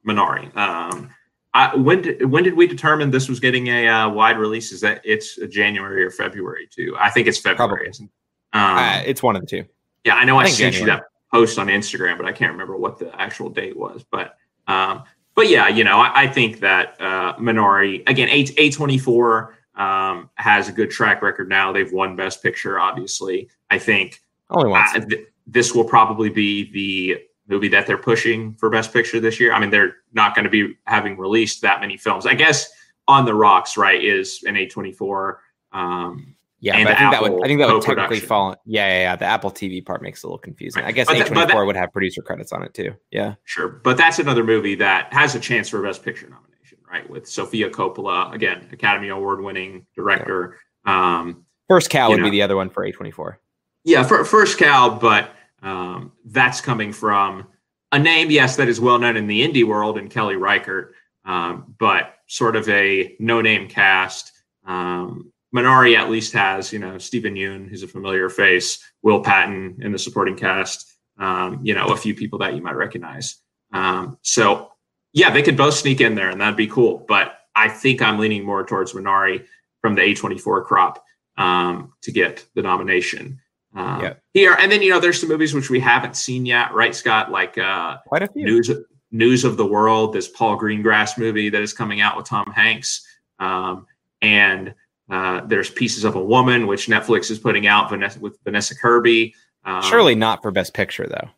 Minari. 0.08 0.56
Um, 0.56 1.10
I, 1.54 1.76
when 1.76 2.02
did 2.02 2.26
when 2.26 2.44
did 2.44 2.56
we 2.56 2.66
determine 2.66 3.12
this 3.12 3.28
was 3.28 3.40
getting 3.40 3.68
a 3.68 3.88
uh, 3.88 4.10
wide 4.10 4.38
release? 4.38 4.72
Is 4.72 4.82
that 4.82 5.02
it's 5.04 5.36
January 5.50 6.04
or 6.04 6.12
February 6.12 6.68
too? 6.72 6.96
I 7.00 7.10
think 7.10 7.28
it's 7.28 7.38
February. 7.38 7.88
It? 7.88 8.00
Um, 8.00 8.10
uh, 8.54 9.02
it's 9.06 9.22
one 9.22 9.36
of 9.36 9.42
the 9.42 9.48
two. 9.48 9.66
yeah, 10.06 10.16
I 10.16 10.26
know 10.26 10.38
I, 10.38 10.44
I 10.44 10.50
sent 10.50 10.80
you 10.80 10.86
that 10.86 11.04
post 11.32 11.60
on 11.60 11.68
Instagram, 11.68 12.18
but 12.18 12.26
I 12.26 12.32
can't 12.32 12.52
remember 12.52 12.78
what 12.78 13.00
the 13.00 13.14
actual 13.20 13.50
date 13.50 13.78
was. 13.78 14.04
But 14.10 14.38
um, 14.68 15.04
but 15.36 15.50
yeah, 15.50 15.68
you 15.68 15.84
know, 15.84 16.00
I, 16.00 16.24
I 16.24 16.28
think 16.28 16.62
that 16.62 16.96
uh, 17.00 17.36
Minari 17.36 18.08
again, 18.10 18.30
A 18.30 18.46
A 18.58 18.72
twenty 18.72 18.98
four 18.98 19.58
um, 19.82 20.30
has 20.36 20.70
a 20.70 20.72
good 20.72 20.92
track 20.92 21.22
record 21.22 21.50
now. 21.50 21.72
They've 21.72 21.92
won 21.92 22.16
Best 22.16 22.44
Picture, 22.44 22.80
obviously. 22.80 23.50
I 23.70 23.80
think 23.80 24.22
Only 24.50 24.70
once. 24.70 24.92
uh, 24.96 25.00
th- 25.00 25.28
this 25.48 25.74
will 25.74 25.84
probably 25.86 26.30
be 26.30 26.72
the 26.72 27.22
movie 27.48 27.68
that 27.70 27.88
they're 27.88 27.98
pushing 27.98 28.54
for 28.56 28.70
Best 28.70 28.94
Picture 28.94 29.20
this 29.20 29.40
year. 29.40 29.54
I 29.54 29.60
mean, 29.60 29.70
they're 29.72 29.96
not 30.14 30.36
going 30.36 30.46
to 30.46 30.52
be 30.52 30.76
having 30.86 31.18
released 31.18 31.62
that 31.64 31.80
many 31.82 31.98
films. 31.98 32.26
I 32.26 32.34
guess 32.36 32.70
On 33.08 33.26
the 33.26 33.34
Rocks, 33.34 33.76
right, 33.78 34.02
is 34.04 34.44
an 34.46 34.56
A 34.56 34.68
twenty 34.68 34.92
four. 34.92 35.42
Um, 35.74 36.36
Yeah, 36.60 36.74
I 36.78 36.86
think 36.86 36.98
that 37.00 37.22
would 37.24 37.44
I 37.44 37.48
think 37.48 37.60
that 37.60 37.74
would 37.74 37.82
technically 37.82 38.20
fall. 38.20 38.56
Yeah, 38.66 38.88
yeah, 38.88 39.00
yeah. 39.00 39.16
The 39.16 39.26
Apple 39.26 39.50
TV 39.52 39.84
part 39.84 40.04
makes 40.04 40.20
it 40.24 40.26
a 40.26 40.28
little 40.28 40.38
confusing. 40.38 40.84
Right. 40.84 40.90
I 40.90 40.92
guess 40.92 41.10
A 41.10 41.24
twenty 41.24 41.52
four 41.52 41.66
would 41.66 41.76
have 41.76 41.92
producer 41.92 42.22
credits 42.22 42.52
on 42.54 42.62
it 42.62 42.74
too. 42.76 42.92
Yeah, 43.10 43.34
Sure, 43.46 43.68
but 43.68 43.98
that's 43.98 44.20
another 44.20 44.44
movie 44.44 44.76
that 44.76 45.12
has 45.12 45.34
a 45.34 45.40
chance 45.40 45.70
for 45.70 45.80
a 45.84 45.88
Best 45.88 46.04
Picture 46.04 46.30
nomination, 46.30 46.51
right? 46.92 47.10
With 47.10 47.28
Sofia 47.28 47.70
Coppola, 47.70 48.34
again, 48.34 48.68
Academy 48.72 49.10
Award-winning 49.10 49.86
director. 49.96 50.58
Um, 50.86 51.46
first 51.70 51.90
cow 51.90 52.10
would 52.10 52.22
be 52.22 52.30
the 52.30 52.42
other 52.42 52.56
one 52.56 52.70
for 52.70 52.84
A 52.84 52.92
twenty 52.92 53.12
four. 53.12 53.40
yeah, 53.84 54.04
for, 54.04 54.26
First 54.26 54.58
Cow, 54.58 54.98
but 55.00 55.34
um, 55.62 56.12
that's 56.26 56.62
coming 56.62 56.92
from 56.92 57.48
a 57.92 58.00
name, 58.00 58.30
yes, 58.30 58.56
that 58.56 58.68
is 58.68 58.80
well 58.80 59.00
known 59.00 59.18
in 59.18 59.28
the 59.28 59.48
indie 59.48 59.66
world, 59.66 59.98
and 59.98 60.10
Kelly 60.10 60.36
Reichardt, 60.36 60.94
um, 61.26 61.76
but 61.78 62.16
sort 62.28 62.56
of 62.56 62.68
a 62.70 63.16
no-name 63.20 63.68
cast. 63.68 64.32
Um, 64.66 65.32
Minari 65.54 65.98
at 65.98 66.10
least 66.10 66.34
has, 66.34 66.72
you 66.72 66.80
know, 66.80 66.98
Steven 66.98 67.36
Yeun, 67.36 67.70
who's 67.70 67.84
a 67.84 67.88
familiar 67.88 68.30
face, 68.30 68.80
Will 69.02 69.22
Patton 69.22 69.80
in 69.82 69.92
the 69.92 70.00
supporting 70.00 70.38
cast, 70.38 70.98
um, 71.20 71.60
you 71.64 71.74
know, 71.76 71.88
a 71.88 71.98
few 71.98 72.16
people 72.16 72.40
that 72.40 72.56
you 72.56 72.62
might 72.62 72.76
recognize. 72.76 73.38
Um, 73.74 74.18
so, 74.22 74.71
yeah, 75.14 75.30
they 75.32 75.42
could 75.42 75.58
both 75.58 75.74
sneak 75.74 76.02
in 76.02 76.16
there, 76.16 76.30
and 76.30 76.40
that'd 76.40 76.56
be 76.56 76.68
cool. 76.68 77.06
But 77.08 77.38
I 77.56 77.70
think 77.70 78.02
I'm 78.02 78.20
leaning 78.20 78.46
more 78.46 78.66
towards 78.66 78.94
Minari 78.94 79.46
from 79.82 79.96
the 79.96 80.02
A24 80.02 80.66
crop 80.66 81.04
um, 81.38 81.94
to 82.04 82.12
get 82.12 82.46
the 82.56 82.62
nomination. 82.62 83.40
Um, 83.76 84.02
Yeah. 84.02 84.14
Here 84.34 84.56
and 84.60 84.72
then, 84.72 84.82
you 84.82 84.90
know, 84.90 85.00
there's 85.00 85.20
some 85.20 85.30
movies 85.30 85.54
which 85.54 85.70
we 85.70 85.80
haven't 85.80 86.16
seen 86.16 86.46
yet, 86.46 86.74
right, 86.74 86.96
Scott? 86.96 87.32
Like 87.32 87.58
uh, 87.58 87.98
Quite 88.06 88.24
a 88.24 88.28
few. 88.28 88.46
News 88.46 88.70
News 89.12 89.44
of 89.44 89.58
the 89.58 89.66
World, 89.66 90.14
this 90.14 90.30
Paul 90.30 90.58
Greengrass 90.58 91.18
movie 91.18 91.50
that 91.50 91.62
is 91.62 91.74
coming 91.74 92.00
out 92.00 92.16
with 92.16 92.26
Tom 92.26 92.50
Hanks, 92.52 93.06
um, 93.40 93.86
and 94.22 94.74
uh, 95.10 95.42
there's 95.46 95.70
Pieces 95.70 96.06
of 96.06 96.16
a 96.16 96.24
Woman, 96.24 96.66
which 96.66 96.88
Netflix 96.88 97.30
is 97.30 97.38
putting 97.38 97.68
out 97.68 97.90
Vanessa, 97.90 98.18
with 98.20 98.38
Vanessa 98.46 98.74
Kirby. 98.74 99.36
Um, 99.66 99.82
Surely 99.82 100.16
not 100.16 100.42
for 100.42 100.52
best 100.52 100.74
picture 100.74 101.08
though, 101.08 101.30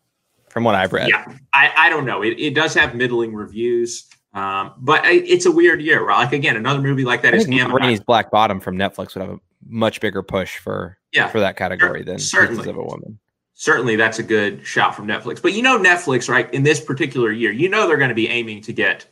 from 0.54 0.64
what 0.64 0.74
I've 0.74 0.92
read. 0.94 1.08
yeah, 1.10 1.26
I, 1.52 1.70
I 1.76 1.90
don't 1.90 2.06
know. 2.06 2.22
It, 2.22 2.38
it 2.38 2.54
does 2.54 2.72
have 2.74 2.94
middling 2.94 3.34
reviews, 3.34 4.06
um, 4.32 4.72
but 4.78 5.04
I, 5.04 5.14
it's 5.14 5.44
a 5.44 5.52
weird 5.52 5.82
year. 5.82 6.06
Right? 6.06 6.24
Like 6.24 6.32
again, 6.32 6.56
another 6.56 6.80
movie 6.80 7.04
like 7.04 7.20
that 7.22 7.34
I 7.34 7.36
is. 7.36 7.46
Rainey's 7.46 8.00
Black 8.00 8.30
Bottom 8.30 8.60
from 8.60 8.76
Netflix 8.76 9.14
would 9.14 9.20
have 9.26 9.30
a 9.36 9.40
much 9.66 10.00
bigger 10.00 10.22
push 10.22 10.56
for 10.56 10.96
Yeah, 11.12 11.28
for 11.28 11.40
that 11.40 11.56
category 11.56 12.02
than 12.02 12.18
certainly. 12.18 12.68
Of 12.70 12.76
a 12.76 12.82
Woman. 12.82 13.18
certainly 13.54 13.96
that's 13.96 14.18
a 14.18 14.22
good 14.22 14.64
shot 14.66 14.94
from 14.94 15.06
Netflix. 15.06 15.42
But 15.42 15.52
you 15.52 15.62
know, 15.62 15.78
Netflix, 15.78 16.28
right? 16.28 16.52
In 16.54 16.62
this 16.62 16.80
particular 16.80 17.32
year, 17.32 17.50
you 17.50 17.68
know 17.68 17.86
they're 17.88 17.96
going 17.98 18.08
to 18.08 18.14
be 18.14 18.28
aiming 18.28 18.62
to 18.62 18.72
get 18.72 19.06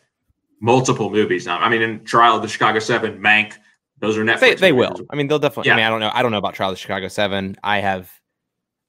multiple 0.61 1.11
movies 1.11 1.45
now. 1.45 1.59
I 1.59 1.69
mean, 1.69 1.83
in 1.83 2.05
Trial 2.05 2.37
of 2.37 2.43
the 2.43 2.49
Chicago 2.49 2.79
Seven, 2.79 3.19
Mank, 3.19 3.55
those 3.99 4.17
are 4.17 4.25
Netflix. 4.25 4.41
They, 4.41 4.55
they 4.55 4.73
will. 4.73 4.95
I 5.11 5.17
mean, 5.17 5.27
they'll 5.27 5.41
definitely. 5.41 5.69
Yeah. 5.71 5.75
I 5.75 5.77
mean, 5.79 5.87
I 5.87 5.91
don't 5.91 6.01
know. 6.01 6.11
I 6.15 6.23
don't 6.23 6.31
know 6.31 6.39
about 6.39 6.55
Trial 6.55 6.71
of 6.71 6.77
the 6.77 6.81
Chicago 6.81 7.09
Seven. 7.09 7.57
I 7.65 7.81
have. 7.81 8.11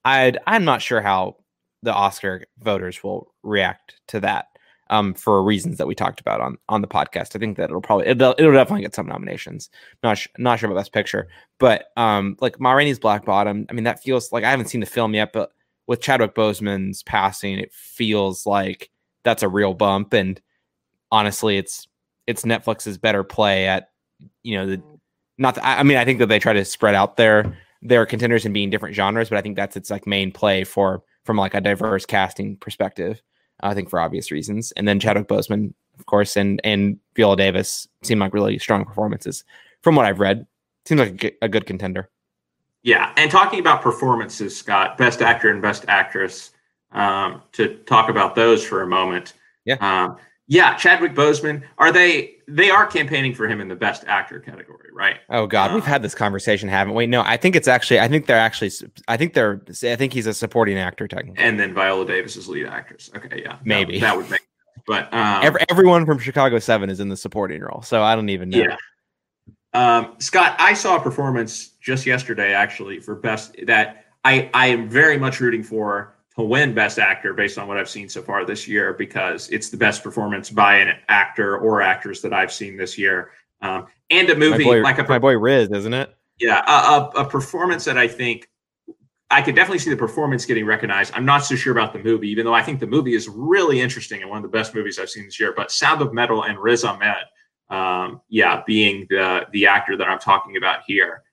I 0.06 0.34
I'm 0.45 0.66
not 0.66 0.82
sure 0.82 1.01
how 1.01 1.38
the 1.84 1.94
Oscar 1.94 2.46
voters 2.60 3.04
will 3.04 3.32
react 3.44 4.00
to 4.08 4.20
that. 4.22 4.48
Um, 4.90 5.14
for 5.14 5.42
reasons 5.42 5.78
that 5.78 5.88
we 5.88 5.96
talked 5.96 6.20
about 6.20 6.42
on 6.42 6.58
on 6.70 6.82
the 6.82 6.88
podcast, 6.88 7.36
I 7.36 7.40
think 7.40 7.58
that 7.58 7.70
it'll 7.70 7.82
probably 7.82 8.06
it'll, 8.08 8.36
it'll 8.38 8.52
definitely 8.52 8.82
get 8.82 8.94
some 8.94 9.08
nominations. 9.08 9.70
Not 10.04 10.18
sh- 10.18 10.28
not 10.38 10.60
sure 10.60 10.70
about 10.70 10.80
Best 10.80 10.94
Picture, 10.94 11.30
but 11.58 11.86
um, 11.96 12.36
like 12.42 12.60
Ma 12.60 12.74
Rainey's 12.74 13.00
Black 13.00 13.26
Bottom. 13.26 13.66
I 13.70 13.74
mean, 13.74 13.86
that 13.86 14.04
feels 14.04 14.32
like 14.32 14.44
I 14.44 14.52
haven't 14.52 14.68
seen 14.68 14.82
the 14.82 14.86
film 14.86 15.14
yet, 15.14 15.32
but 15.34 15.52
with 15.88 16.02
Chadwick 16.02 16.36
Boseman's 16.36 17.02
passing, 17.04 17.60
it 17.60 17.74
feels 17.74 18.46
like 18.46 18.90
that's 19.24 19.42
a 19.42 19.50
real 19.50 19.74
bump. 19.74 20.14
And 20.14 20.40
honestly, 21.12 21.58
it's 21.58 21.88
it's 22.28 22.44
Netflix's 22.44 22.98
better 22.98 23.24
play 23.24 23.68
at 23.68 23.90
you 24.44 24.58
know 24.58 24.68
the 24.68 24.84
not 25.38 25.56
the, 25.56 25.66
I 25.66 25.82
mean 25.84 25.98
I 25.98 26.06
think 26.06 26.20
that 26.20 26.28
they 26.28 26.40
try 26.40 26.54
to 26.54 26.66
spread 26.66 26.94
out 26.94 27.18
their 27.18 27.58
their 27.82 28.06
contenders 28.06 28.46
and 28.46 28.54
being 28.54 28.70
different 28.70 28.96
genres, 28.96 29.30
but 29.30 29.38
I 29.38 29.42
think 29.42 29.56
that's 29.56 29.76
its 29.76 29.90
like 29.90 30.06
main 30.06 30.32
play 30.32 30.64
for 30.64 31.04
from 31.24 31.38
like 31.38 31.53
a 31.53 31.61
diverse 31.61 32.05
casting 32.05 32.57
perspective. 32.57 33.21
I 33.61 33.74
think 33.74 33.89
for 33.89 33.99
obvious 33.99 34.32
reasons, 34.32 34.74
and 34.74 34.88
then 34.88 34.99
Chadwick 34.99 35.28
Boseman, 35.28 35.74
of 35.97 36.05
course, 36.05 36.36
and 36.36 36.59
and 36.63 36.99
Viola 37.15 37.38
Davis 37.38 37.88
seem 38.01 38.19
like 38.19 38.34
really 38.34 38.57
strong 38.57 38.84
performances 38.84 39.43
from 39.82 39.95
what 39.95 40.05
I've 40.05 40.19
read. 40.19 40.45
Seems 40.86 40.99
like 40.99 41.09
a 41.09 41.13
good, 41.13 41.34
a 41.41 41.49
good 41.49 41.65
contender. 41.65 42.09
Yeah, 42.82 43.13
and 43.15 43.32
talking 43.32 43.59
about 43.59 43.82
performances, 43.82 44.57
Scott, 44.57 44.97
Best 44.97 45.21
Actor 45.21 45.49
and 45.49 45.61
Best 45.61 45.86
Actress. 45.88 46.51
Um, 46.91 47.41
to 47.53 47.78
talk 47.86 48.09
about 48.09 48.36
those 48.36 48.63
for 48.63 48.84
a 48.84 48.88
moment. 48.88 49.34
Yeah. 49.65 49.78
Um, 49.80 50.17
yeah, 50.48 50.76
Chadwick 50.76 51.14
Boseman. 51.14 51.64
Are 51.78 51.91
they? 51.91 52.36
They 52.48 52.70
are 52.70 52.86
campaigning 52.86 53.34
for 53.34 53.48
him 53.48 53.62
in 53.62 53.70
the 53.70 53.76
Best 53.76 54.04
Actor 54.06 54.41
category, 54.41 54.89
right? 54.94 55.18
Oh 55.30 55.48
God, 55.48 55.74
we've 55.74 55.84
Uh, 55.84 55.86
had 55.86 56.02
this 56.02 56.14
conversation, 56.14 56.68
haven't 56.68 56.94
we? 56.94 57.08
No, 57.08 57.22
I 57.22 57.38
think 57.38 57.56
it's 57.56 57.68
actually. 57.68 58.00
I 58.00 58.08
think 58.08 58.26
they're 58.26 58.38
actually. 58.38 58.72
I 59.08 59.16
think 59.18 59.34
they're. 59.34 59.62
I 59.84 59.96
think 59.96 60.12
he's 60.14 60.28
a 60.28 60.34
supporting 60.34 60.78
actor 60.78 61.08
technically. 61.08 61.44
And 61.44 61.60
then 61.60 61.74
Viola 61.74 62.06
Davis 62.06 62.36
is 62.36 62.48
lead 62.50 62.66
actress. 62.68 63.10
Okay, 63.16 63.41
yeah, 63.41 63.60
Maybe. 63.64 64.00
that, 64.00 64.16
would 64.18 64.30
make. 64.30 64.41
But 64.86 65.14
um, 65.14 65.44
Every, 65.44 65.62
everyone 65.70 66.06
from 66.06 66.20
Chicago 66.20 66.60
Seven 66.60 66.89
is 66.89 67.00
in 67.00 67.08
the 67.08 67.16
supporting 67.16 67.62
role, 67.62 67.82
so 67.82 68.04
I 68.04 68.16
don't 68.16 68.30
even 68.30 68.50
know. 68.50 68.58
Yeah. 68.58 68.76
Um, 69.74 70.16
Scott, 70.20 70.56
I 70.60 70.74
saw 70.74 70.98
a 70.98 71.02
performance 71.02 71.70
just 71.82 72.06
yesterday, 72.06 72.54
actually, 72.54 73.00
for 73.00 73.16
best 73.16 73.56
that 73.66 74.06
I, 74.24 74.50
I 74.54 74.68
am 74.68 74.88
very 74.89 75.18
much 75.18 75.39
rooting 75.39 75.64
for 75.64 76.12
to 76.38 76.44
win 76.44 76.74
Best 76.74 77.00
Actor 77.00 77.34
based 77.34 77.58
on 77.58 77.68
what 77.68 77.78
I've 77.78 77.90
seen 77.90 78.10
so 78.10 78.22
far 78.22 78.46
this 78.46 78.68
year 78.68 78.94
because 78.94 79.50
it's 79.50 79.70
the 79.70 79.78
best 79.78 80.04
performance 80.04 80.50
by 80.50 80.78
an 80.78 80.98
actor 81.08 81.58
or 81.58 81.82
actress 81.82 82.22
that 82.22 82.34
I've 82.34 82.52
seen 82.52 82.76
this 82.78 82.98
year. 82.98 83.32
Um, 83.62 83.88
and 84.10 84.30
a 84.30 84.36
movie 84.36 84.64
boy, 84.64 84.82
like 84.82 85.00
a 85.00 85.04
my 85.04 85.20
boy 85.20 85.38
Riz, 85.38 85.70
isn't 85.72 85.94
it? 85.94 86.14
yeah, 86.40 86.62
a, 86.68 87.20
a, 87.20 87.24
a 87.24 87.26
performance 87.26 87.86
that 87.86 87.98
I 87.98 88.08
think 88.08 88.50
I 89.30 89.42
could 89.42 89.56
definitely 89.56 89.80
see 89.80 89.90
the 89.90 89.98
performance 89.98 90.46
getting 90.46 90.66
recognized. 90.66 91.14
I'm 91.16 91.26
not 91.26 91.46
so 91.46 91.56
sure 91.56 91.72
about 91.72 91.94
the 91.94 92.00
movie, 92.00 92.30
even 92.30 92.46
though 92.46 92.54
I 92.54 92.62
think 92.62 92.80
the 92.80 92.88
movie 92.88 93.16
is 93.16 93.28
really 93.28 93.82
interesting 93.82 94.22
and 94.22 94.30
one 94.30 94.38
of 94.38 94.44
the 94.44 94.56
best 94.56 94.76
movies 94.76 95.00
I've 95.00 95.10
seen 95.10 95.26
this 95.26 95.40
year. 95.40 95.54
But 95.56 95.72
Sound 95.72 96.02
of 96.02 96.14
Metal 96.14 96.44
and 96.44 96.60
Riz 96.60 96.84
Ahmed, 96.84 97.16
um, 97.70 98.22
yeah, 98.30 98.62
being 98.66 99.08
the 99.10 99.48
the 99.52 99.68
actor 99.68 99.98
that 99.98 100.08
I'm 100.08 100.20
talking 100.20 100.58
about 100.58 100.82
here, 100.86 101.24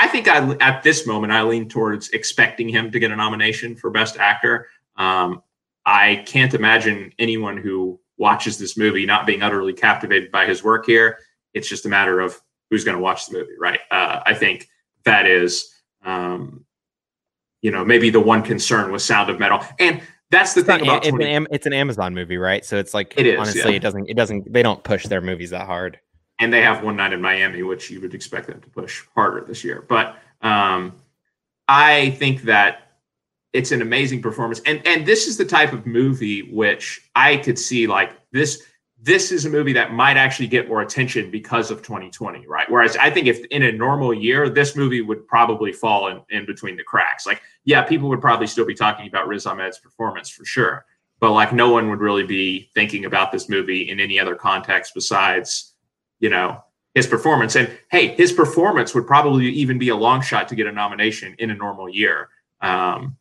I 0.00 0.06
think 0.06 0.28
I 0.28 0.56
at 0.60 0.82
this 0.82 1.06
moment 1.06 1.30
I 1.30 1.42
lean 1.42 1.68
towards 1.68 2.08
expecting 2.10 2.70
him 2.70 2.90
to 2.90 2.98
get 2.98 3.10
a 3.10 3.16
nomination 3.16 3.76
for 3.76 3.90
Best 3.90 4.16
Actor. 4.16 4.66
Um, 4.96 5.42
I 5.84 6.24
can't 6.26 6.54
imagine 6.54 7.12
anyone 7.18 7.58
who 7.58 8.00
watches 8.16 8.56
this 8.56 8.78
movie 8.78 9.04
not 9.04 9.26
being 9.26 9.42
utterly 9.42 9.74
captivated 9.74 10.32
by 10.32 10.46
his 10.46 10.64
work 10.64 10.86
here. 10.86 11.18
It's 11.52 11.68
just 11.68 11.84
a 11.84 11.90
matter 11.90 12.18
of 12.18 12.40
who's 12.70 12.82
going 12.82 12.96
to 12.96 13.02
watch 13.02 13.26
the 13.26 13.38
movie, 13.38 13.52
right? 13.58 13.80
Uh, 13.90 14.20
I 14.24 14.32
think 14.32 14.70
that 15.04 15.26
is, 15.26 15.70
um, 16.02 16.64
you 17.60 17.70
know, 17.70 17.84
maybe 17.84 18.08
the 18.08 18.20
one 18.20 18.42
concern 18.42 18.92
with 18.92 19.02
Sound 19.02 19.28
of 19.28 19.38
Metal, 19.38 19.62
and 19.78 20.00
that's 20.30 20.54
the 20.54 20.60
It's, 20.60 20.66
thing 20.66 20.78
not, 20.78 20.84
about 20.84 20.96
it's, 21.04 21.08
an, 21.08 21.16
20 21.16 21.30
Am- 21.30 21.46
it's 21.50 21.66
an 21.66 21.74
Amazon 21.74 22.14
movie, 22.14 22.38
right? 22.38 22.64
So 22.64 22.78
it's 22.78 22.94
like 22.94 23.12
It 23.18 23.26
is, 23.26 23.38
honestly, 23.38 23.72
yeah. 23.72 23.76
it 23.76 23.80
doesn't 23.80 24.08
it 24.08 24.16
doesn't 24.16 24.50
they 24.50 24.62
don't 24.62 24.82
push 24.82 25.04
their 25.06 25.20
movies 25.20 25.50
that 25.50 25.66
hard. 25.66 26.00
And 26.40 26.50
they 26.52 26.62
have 26.62 26.82
one 26.82 26.96
night 26.96 27.12
in 27.12 27.20
Miami, 27.20 27.62
which 27.62 27.90
you 27.90 28.00
would 28.00 28.14
expect 28.14 28.48
them 28.48 28.60
to 28.60 28.68
push 28.70 29.04
harder 29.14 29.44
this 29.46 29.62
year. 29.62 29.84
But 29.86 30.16
um, 30.40 30.94
I 31.68 32.10
think 32.10 32.42
that 32.42 32.94
it's 33.52 33.72
an 33.72 33.82
amazing 33.82 34.22
performance, 34.22 34.60
and 34.64 34.84
and 34.86 35.06
this 35.06 35.26
is 35.26 35.36
the 35.36 35.44
type 35.44 35.72
of 35.72 35.86
movie 35.86 36.50
which 36.50 37.08
I 37.14 37.36
could 37.36 37.58
see 37.58 37.86
like 37.86 38.12
this. 38.32 38.62
This 39.02 39.32
is 39.32 39.46
a 39.46 39.50
movie 39.50 39.72
that 39.72 39.94
might 39.94 40.18
actually 40.18 40.46
get 40.46 40.68
more 40.68 40.82
attention 40.82 41.30
because 41.30 41.70
of 41.70 41.80
2020, 41.82 42.46
right? 42.46 42.70
Whereas 42.70 42.98
I 42.98 43.08
think 43.08 43.28
if 43.28 43.42
in 43.46 43.62
a 43.62 43.72
normal 43.72 44.12
year, 44.12 44.50
this 44.50 44.76
movie 44.76 45.00
would 45.00 45.26
probably 45.26 45.72
fall 45.72 46.08
in, 46.08 46.20
in 46.28 46.44
between 46.44 46.76
the 46.76 46.84
cracks. 46.84 47.26
Like, 47.26 47.40
yeah, 47.64 47.80
people 47.80 48.10
would 48.10 48.20
probably 48.20 48.46
still 48.46 48.66
be 48.66 48.74
talking 48.74 49.08
about 49.08 49.26
Riz 49.26 49.46
Ahmed's 49.46 49.78
performance 49.78 50.28
for 50.28 50.44
sure, 50.44 50.84
but 51.18 51.32
like 51.32 51.50
no 51.50 51.70
one 51.70 51.88
would 51.88 52.00
really 52.00 52.24
be 52.24 52.70
thinking 52.74 53.06
about 53.06 53.32
this 53.32 53.48
movie 53.48 53.88
in 53.88 54.00
any 54.00 54.20
other 54.20 54.34
context 54.34 54.92
besides 54.94 55.69
you 56.20 56.30
know 56.30 56.62
his 56.94 57.06
performance. 57.06 57.56
And 57.56 57.70
hey 57.90 58.14
his 58.14 58.32
performance 58.32 58.94
would 58.94 59.06
probably 59.06 59.46
even 59.46 59.78
be 59.78 59.88
a 59.88 59.96
long 59.96 60.22
shot 60.22 60.48
to 60.48 60.54
get 60.54 60.66
a 60.66 60.72
nomination 60.72 61.34
in 61.38 61.50
a 61.50 61.54
normal 61.54 61.88
year. 61.88 62.28
Um, 62.60 63.16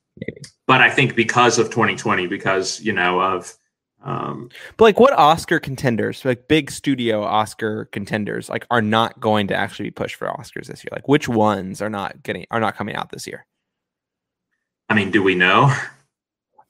but 0.68 0.82
i 0.82 0.90
think 0.90 1.16
because 1.16 1.58
of 1.58 1.70
2020 1.70 2.28
because 2.28 2.80
you 2.82 2.94
know 2.94 3.22
of 3.22 3.56
um, 4.02 4.50
but 4.78 4.86
like 4.86 5.00
what 5.00 5.12
oscar 5.14 5.60
contenders 5.60 6.24
like 6.24 6.48
big 6.48 6.72
studio 6.72 7.22
oscar 7.22 7.86
contenders 7.86 8.48
like 8.48 8.66
are 8.72 8.82
not 8.82 9.20
going 9.20 9.48
to 9.48 9.56
actually 9.56 9.88
be 9.88 9.92
pushed 9.92 10.16
for 10.16 10.30
oscars 10.30 10.68
this 10.68 10.86
year? 10.86 10.90
Like 10.94 11.10
which 11.10 11.28
ones 11.28 11.82
are 11.82 11.90
not 11.90 12.24
getting 12.24 12.46
are 12.50 12.62
not 12.62 12.78
coming 12.78 12.96
out 12.96 13.10
this 13.12 13.28
year? 13.28 13.46
I 14.88 14.94
mean 14.94 15.12
do 15.12 15.22
we 15.22 15.36
know? 15.36 15.76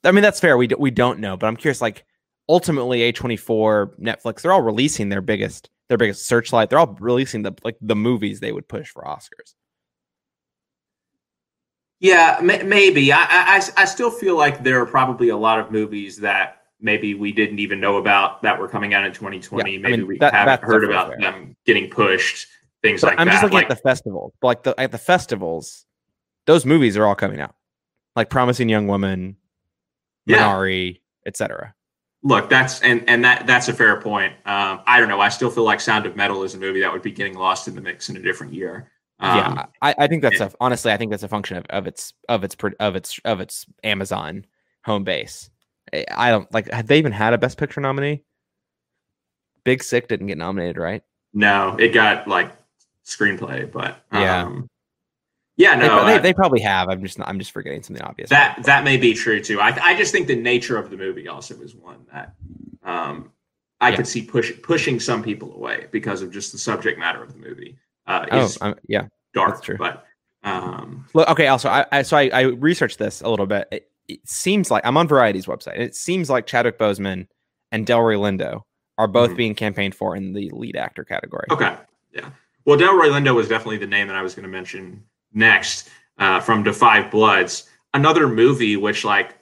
I 0.02 0.10
mean 0.10 0.22
that's 0.22 0.40
fair. 0.40 0.56
We, 0.56 0.66
do, 0.66 0.76
we 0.76 0.90
don't 0.90 1.20
know. 1.20 1.36
But 1.36 1.46
i'm 1.46 1.56
curious 1.56 1.80
like 1.80 2.04
ultimately 2.48 3.12
a24 3.12 3.96
netflix 4.00 4.42
they're 4.42 4.52
all 4.52 4.62
releasing 4.62 5.08
their 5.08 5.20
biggest 5.20 5.70
their 5.90 5.98
biggest 5.98 6.24
searchlight. 6.24 6.70
They're 6.70 6.78
all 6.78 6.96
releasing 7.00 7.42
the 7.42 7.52
like 7.64 7.76
the 7.80 7.96
movies 7.96 8.38
they 8.38 8.52
would 8.52 8.68
push 8.68 8.88
for 8.88 9.02
Oscars. 9.02 9.54
Yeah, 11.98 12.38
maybe. 12.40 13.12
I, 13.12 13.26
I 13.28 13.62
I 13.76 13.84
still 13.84 14.10
feel 14.10 14.36
like 14.36 14.62
there 14.62 14.80
are 14.80 14.86
probably 14.86 15.30
a 15.30 15.36
lot 15.36 15.58
of 15.58 15.72
movies 15.72 16.16
that 16.18 16.62
maybe 16.80 17.14
we 17.14 17.32
didn't 17.32 17.58
even 17.58 17.80
know 17.80 17.96
about 17.96 18.40
that 18.42 18.58
were 18.58 18.68
coming 18.68 18.94
out 18.94 19.04
in 19.04 19.12
2020. 19.12 19.72
Yeah, 19.72 19.78
maybe 19.78 19.92
I 19.92 19.96
mean, 19.96 20.06
we 20.06 20.18
that, 20.18 20.32
haven't 20.32 20.62
heard 20.62 20.84
about 20.84 21.08
fair. 21.08 21.18
them 21.18 21.56
getting 21.66 21.90
pushed. 21.90 22.46
Things 22.82 23.00
but 23.00 23.08
like 23.08 23.18
I'm 23.18 23.26
that. 23.26 23.32
I'm 23.32 23.34
just 23.34 23.42
looking 23.42 23.56
like, 23.56 23.70
at 23.70 23.76
the 23.76 23.82
festivals. 23.82 24.32
Like 24.40 24.62
the 24.62 24.78
at 24.80 24.92
the 24.92 24.98
festivals, 24.98 25.86
those 26.46 26.64
movies 26.64 26.96
are 26.96 27.04
all 27.04 27.16
coming 27.16 27.40
out. 27.40 27.56
Like 28.14 28.30
Promising 28.30 28.68
Young 28.68 28.86
Woman, 28.86 29.36
Minari, 30.28 31.00
etc 31.26 31.74
look 32.22 32.50
that's 32.50 32.80
and 32.82 33.08
and 33.08 33.24
that 33.24 33.46
that's 33.46 33.68
a 33.68 33.72
fair 33.74 34.00
point. 34.00 34.34
Um, 34.44 34.80
i 34.86 34.98
don't 34.98 35.08
know. 35.08 35.20
I 35.20 35.28
still 35.28 35.50
feel 35.50 35.64
like 35.64 35.80
sound 35.80 36.06
of 36.06 36.16
metal 36.16 36.42
is 36.42 36.54
a 36.54 36.58
movie 36.58 36.80
that 36.80 36.92
would 36.92 37.02
be 37.02 37.10
getting 37.10 37.34
lost 37.34 37.68
in 37.68 37.74
the 37.74 37.80
mix 37.80 38.08
in 38.08 38.16
a 38.16 38.20
different 38.20 38.52
year. 38.52 38.90
Um, 39.20 39.36
yeah 39.36 39.66
I, 39.82 39.94
I, 39.98 40.06
think 40.06 40.22
that's 40.22 40.40
and, 40.40 40.50
a 40.50 40.56
honestly 40.62 40.90
i 40.92 40.96
think 40.96 41.10
that's 41.10 41.22
a 41.22 41.28
function 41.28 41.58
of, 41.58 41.66
of 41.68 41.86
its 41.86 42.14
of 42.30 42.42
its 42.42 42.56
of 42.80 42.96
its 42.96 43.20
of 43.26 43.40
its 43.40 43.66
amazon 43.84 44.46
home 44.84 45.04
base. 45.04 45.50
I 45.92 46.30
don't 46.30 46.50
like 46.54 46.70
have 46.70 46.86
they 46.86 46.98
even 46.98 47.12
had 47.12 47.34
a 47.34 47.38
best 47.38 47.58
picture 47.58 47.82
nominee? 47.82 48.22
Big 49.64 49.82
sick 49.82 50.08
didn't 50.08 50.28
get 50.28 50.38
nominated 50.38 50.78
right? 50.78 51.02
No 51.34 51.76
it 51.78 51.90
got 51.90 52.28
like 52.28 52.52
screenplay 53.04 53.70
but 53.70 54.02
um, 54.10 54.22
yeah, 54.22 54.50
no, 55.74 56.06
they, 56.06 56.12
they, 56.12 56.18
they, 56.18 56.32
probably 56.32 56.60
have. 56.60 56.88
I'm 56.88 57.02
just 57.02 57.18
I'm 57.20 57.38
just 57.38 57.50
forgetting 57.50 57.82
something 57.82 58.04
obvious. 58.04 58.30
That 58.30 58.62
that 58.64 58.84
may 58.84 58.96
be 58.96 59.14
true 59.14 59.42
too. 59.42 59.60
I 59.60 59.76
I 59.82 59.96
just 59.96 60.12
think 60.12 60.26
the 60.26 60.36
nature 60.36 60.78
of 60.78 60.90
the 60.90 60.96
movie 60.96 61.28
also 61.28 61.54
is 61.60 61.74
one 61.74 62.06
that 62.12 62.34
um, 62.82 63.32
I 63.80 63.90
yeah. 63.90 63.96
could 63.96 64.06
see 64.06 64.22
push, 64.22 64.52
pushing 64.62 65.00
some 65.00 65.22
people 65.22 65.54
away 65.54 65.86
because 65.90 66.22
of 66.22 66.30
just 66.30 66.52
the 66.52 66.58
subject 66.58 66.98
matter 66.98 67.22
of 67.22 67.32
the 67.32 67.38
movie. 67.38 67.76
Uh, 68.06 68.26
oh, 68.30 68.50
um, 68.60 68.74
yeah, 68.88 69.06
dark. 69.34 69.50
That's 69.50 69.60
true. 69.60 69.76
But 69.78 70.04
um, 70.42 71.06
Look, 71.14 71.28
okay. 71.28 71.48
Also, 71.48 71.68
I, 71.68 71.86
I 71.92 72.02
so 72.02 72.16
I, 72.16 72.30
I, 72.32 72.40
researched 72.42 72.98
this 72.98 73.20
a 73.20 73.28
little 73.28 73.46
bit. 73.46 73.68
It, 73.70 73.90
it, 74.08 74.20
seems 74.26 74.70
like 74.70 74.84
I'm 74.86 74.96
on 74.96 75.08
Variety's 75.08 75.46
website. 75.46 75.78
It 75.78 75.94
seems 75.94 76.30
like 76.30 76.46
Chadwick 76.46 76.78
Boseman 76.78 77.26
and 77.70 77.86
Delroy 77.86 78.16
Lindo 78.16 78.62
are 78.98 79.06
both 79.06 79.28
mm-hmm. 79.30 79.36
being 79.36 79.54
campaigned 79.54 79.94
for 79.94 80.16
in 80.16 80.32
the 80.32 80.50
lead 80.50 80.76
actor 80.76 81.04
category. 81.04 81.46
Okay. 81.50 81.74
Yeah. 82.12 82.30
Well, 82.64 82.78
Delroy 82.78 83.10
Lindo 83.10 83.34
was 83.34 83.48
definitely 83.48 83.78
the 83.78 83.86
name 83.86 84.08
that 84.08 84.16
I 84.16 84.22
was 84.22 84.34
going 84.34 84.44
to 84.44 84.50
mention 84.50 85.04
next 85.32 85.88
uh, 86.18 86.40
from 86.40 86.64
5 86.64 87.10
Bloods, 87.10 87.68
another 87.94 88.28
movie 88.28 88.76
which 88.76 89.04
like 89.04 89.34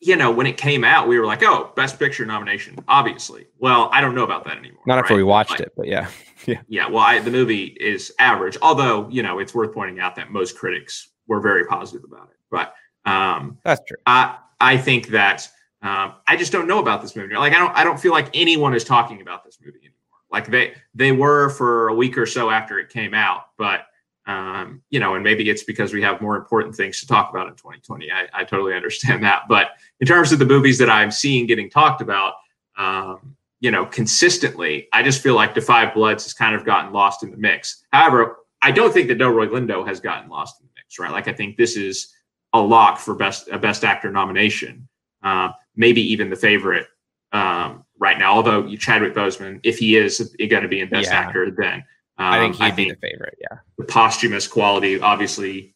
you 0.00 0.16
know 0.16 0.30
when 0.30 0.46
it 0.46 0.56
came 0.56 0.84
out 0.84 1.08
we 1.08 1.18
were 1.18 1.26
like 1.26 1.42
oh 1.42 1.72
best 1.76 1.98
picture 1.98 2.24
nomination 2.24 2.78
obviously. 2.88 3.46
Well 3.58 3.88
i 3.92 4.00
don't 4.00 4.14
know 4.14 4.24
about 4.24 4.44
that 4.44 4.58
anymore 4.58 4.82
not 4.86 4.98
after 4.98 5.14
right? 5.14 5.18
we 5.18 5.24
watched 5.24 5.52
like, 5.52 5.60
it 5.60 5.72
but 5.76 5.86
yeah. 5.86 6.08
Yeah. 6.46 6.60
Yeah 6.68 6.88
well 6.88 7.02
I, 7.02 7.18
the 7.18 7.30
movie 7.30 7.76
is 7.80 8.12
average 8.18 8.56
although 8.62 9.08
you 9.08 9.22
know 9.22 9.38
it's 9.38 9.54
worth 9.54 9.74
pointing 9.74 10.00
out 10.00 10.14
that 10.16 10.30
most 10.30 10.56
critics 10.56 11.08
were 11.26 11.40
very 11.40 11.64
positive 11.66 12.04
about 12.04 12.28
it 12.30 12.36
but 12.50 12.74
um 13.10 13.58
that's 13.64 13.80
true. 13.86 13.96
I 14.06 14.36
i 14.60 14.76
think 14.76 15.08
that 15.08 15.48
um 15.82 16.14
i 16.28 16.36
just 16.36 16.52
don't 16.52 16.68
know 16.68 16.78
about 16.78 17.02
this 17.02 17.16
movie. 17.16 17.34
Like 17.34 17.54
i 17.54 17.58
don't 17.58 17.74
i 17.74 17.82
don't 17.84 17.98
feel 17.98 18.12
like 18.12 18.28
anyone 18.34 18.74
is 18.74 18.84
talking 18.84 19.22
about 19.22 19.44
this 19.44 19.58
movie 19.60 19.78
anymore. 19.78 19.94
Like 20.30 20.48
they 20.48 20.74
they 20.94 21.10
were 21.10 21.50
for 21.50 21.88
a 21.88 21.94
week 21.94 22.16
or 22.18 22.26
so 22.26 22.50
after 22.50 22.78
it 22.78 22.90
came 22.90 23.14
out 23.14 23.46
but 23.56 23.86
um, 24.26 24.82
you 24.90 24.98
know, 24.98 25.14
and 25.14 25.22
maybe 25.22 25.48
it's 25.48 25.62
because 25.62 25.92
we 25.92 26.02
have 26.02 26.20
more 26.20 26.36
important 26.36 26.74
things 26.74 27.00
to 27.00 27.06
talk 27.06 27.30
about 27.30 27.46
in 27.46 27.54
2020. 27.54 28.10
I, 28.10 28.26
I 28.32 28.44
totally 28.44 28.74
understand 28.74 29.22
that. 29.22 29.42
But 29.48 29.70
in 30.00 30.06
terms 30.06 30.32
of 30.32 30.38
the 30.38 30.44
movies 30.44 30.78
that 30.78 30.90
I'm 30.90 31.10
seeing 31.10 31.46
getting 31.46 31.70
talked 31.70 32.00
about, 32.00 32.34
um, 32.76 33.36
you 33.60 33.70
know, 33.70 33.86
consistently, 33.86 34.88
I 34.92 35.02
just 35.02 35.22
feel 35.22 35.34
like 35.34 35.56
5 35.56 35.94
Bloods 35.94 36.24
has 36.24 36.34
kind 36.34 36.54
of 36.54 36.64
gotten 36.64 36.92
lost 36.92 37.22
in 37.22 37.30
the 37.30 37.36
mix. 37.36 37.84
However, 37.92 38.38
I 38.62 38.72
don't 38.72 38.92
think 38.92 39.08
that 39.08 39.18
Delroy 39.18 39.48
Lindo 39.48 39.86
has 39.86 40.00
gotten 40.00 40.28
lost 40.28 40.60
in 40.60 40.66
the 40.66 40.72
mix, 40.76 40.98
right? 40.98 41.12
Like 41.12 41.28
I 41.28 41.32
think 41.32 41.56
this 41.56 41.76
is 41.76 42.12
a 42.52 42.60
lock 42.60 42.98
for 42.98 43.14
best 43.14 43.48
a 43.48 43.58
best 43.58 43.84
actor 43.84 44.10
nomination, 44.10 44.88
uh, 45.22 45.50
maybe 45.76 46.00
even 46.00 46.30
the 46.30 46.36
favorite 46.36 46.86
um, 47.32 47.84
right 47.98 48.18
now. 48.18 48.34
Although 48.34 48.74
Chadwick 48.76 49.14
Boseman, 49.14 49.60
if 49.62 49.78
he 49.78 49.96
is 49.96 50.34
going 50.38 50.62
to 50.62 50.68
be 50.68 50.80
in 50.80 50.88
best 50.88 51.10
yeah. 51.10 51.18
actor, 51.18 51.50
then 51.50 51.84
um, 52.18 52.32
I 52.32 52.38
think 52.40 52.56
he'd 52.56 52.64
I 52.64 52.70
think 52.70 52.88
be 52.88 52.94
the 52.94 53.08
favorite. 53.08 53.38
Yeah, 53.40 53.58
the 53.78 53.84
posthumous 53.84 54.48
quality 54.48 55.00
obviously 55.00 55.74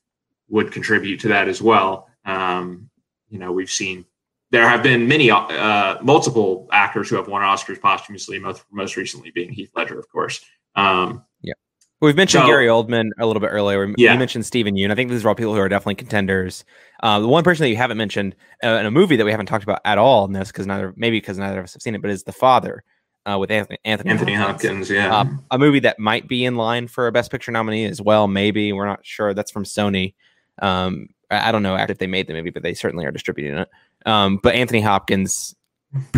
would 0.49 0.73
contribute 0.73 1.21
to 1.21 1.29
that 1.29 1.49
as 1.49 1.61
well. 1.63 2.09
Um, 2.25 2.91
you 3.29 3.39
know, 3.39 3.53
we've 3.53 3.71
seen 3.71 4.05
there 4.51 4.69
have 4.69 4.83
been 4.83 5.07
many, 5.07 5.31
uh, 5.31 6.03
multiple 6.03 6.69
actors 6.73 7.09
who 7.09 7.17
have 7.17 7.29
won 7.29 7.43
Oscars 7.43 7.81
posthumously. 7.81 8.39
Most 8.39 8.65
most 8.71 8.97
recently 8.97 9.31
being 9.31 9.51
Heath 9.51 9.71
Ledger, 9.77 9.99
of 9.99 10.09
course. 10.11 10.45
Um, 10.75 11.25
yeah, 11.43 11.55
we've 12.01 12.17
mentioned 12.17 12.43
so, 12.43 12.49
Gary 12.49 12.67
Oldman 12.67 13.11
a 13.19 13.27
little 13.27 13.41
bit 13.41 13.49
earlier. 13.49 13.87
We, 13.87 13.95
yeah. 13.97 14.17
mentioned 14.17 14.45
Steven 14.45 14.75
Yeun. 14.75 14.91
I 14.91 14.95
think 14.95 15.11
these 15.11 15.25
are 15.25 15.29
all 15.29 15.35
people 15.35 15.55
who 15.55 15.61
are 15.61 15.69
definitely 15.69 15.97
contenders. 15.97 16.65
Uh, 17.03 17.21
the 17.21 17.29
one 17.29 17.45
person 17.45 17.65
that 17.65 17.71
you 17.71 17.77
haven't 17.77 17.99
mentioned 17.99 18.35
uh, 18.65 18.69
in 18.69 18.87
a 18.87 18.91
movie 18.91 19.17
that 19.17 19.25
we 19.25 19.31
haven't 19.31 19.47
talked 19.47 19.65
about 19.65 19.81
at 19.85 19.99
all 19.99 20.25
in 20.25 20.33
this, 20.33 20.49
because 20.49 20.67
neither 20.67 20.93
maybe 20.97 21.19
because 21.19 21.39
neither 21.39 21.59
of 21.61 21.65
us 21.65 21.75
have 21.75 21.83
seen 21.83 21.95
it, 21.95 22.03
but 22.03 22.11
is 22.11 22.25
the 22.25 22.33
father 22.33 22.83
uh, 23.27 23.39
with 23.39 23.51
Anthony 23.51 23.79
Anthony, 23.85 24.11
Anthony 24.11 24.35
Hopkins. 24.35 24.89
Hopkins 24.89 24.91
yeah, 24.91 25.17
um, 25.17 25.45
a 25.51 25.59
movie 25.59 25.81
that 25.81 25.99
might 25.99 26.29
be 26.29 26.45
in 26.45 26.57
line 26.57 26.89
for 26.89 27.07
a 27.07 27.13
Best 27.13 27.31
Picture 27.31 27.53
nominee 27.53 27.85
as 27.85 28.01
well. 28.01 28.29
Maybe 28.29 28.73
we're 28.73 28.87
not 28.87 29.05
sure. 29.05 29.35
That's 29.35 29.51
from 29.51 29.65
Sony. 29.65 30.15
Um, 30.61 31.09
I 31.31 31.53
don't 31.53 31.63
know 31.63 31.77
if 31.77 31.99
they 31.99 32.07
made 32.07 32.27
the 32.27 32.33
movie, 32.33 32.51
but 32.51 32.63
they 32.63 32.75
certainly 32.75 33.05
are 33.07 33.13
distributing 33.13 33.57
it. 33.57 33.69
Um, 34.05 34.39
but 34.43 34.55
Anthony 34.55 34.81
Hopkins, 34.81 35.55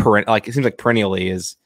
like 0.04 0.48
it 0.48 0.54
seems 0.54 0.64
like 0.64 0.78
perennially 0.78 1.28
is 1.28 1.56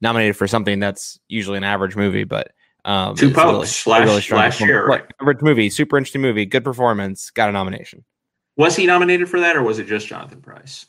nominated 0.00 0.36
for 0.36 0.46
something 0.46 0.80
that's 0.80 1.18
usually 1.28 1.58
an 1.58 1.64
average 1.64 1.96
movie, 1.96 2.24
but 2.24 2.52
um, 2.84 3.14
two 3.16 3.30
popes 3.30 3.86
really, 3.86 4.00
last, 4.00 4.30
really 4.30 4.42
last 4.42 4.60
year, 4.60 4.86
right? 4.86 5.04
average 5.20 5.42
movie, 5.42 5.70
super 5.70 5.96
interesting 5.96 6.22
movie, 6.22 6.46
good 6.46 6.64
performance, 6.64 7.30
got 7.30 7.48
a 7.48 7.52
nomination. 7.52 8.04
Was 8.56 8.76
he 8.76 8.86
nominated 8.86 9.28
for 9.28 9.40
that, 9.40 9.56
or 9.56 9.62
was 9.62 9.78
it 9.78 9.86
just 9.86 10.06
Jonathan 10.06 10.40
Pryce? 10.40 10.86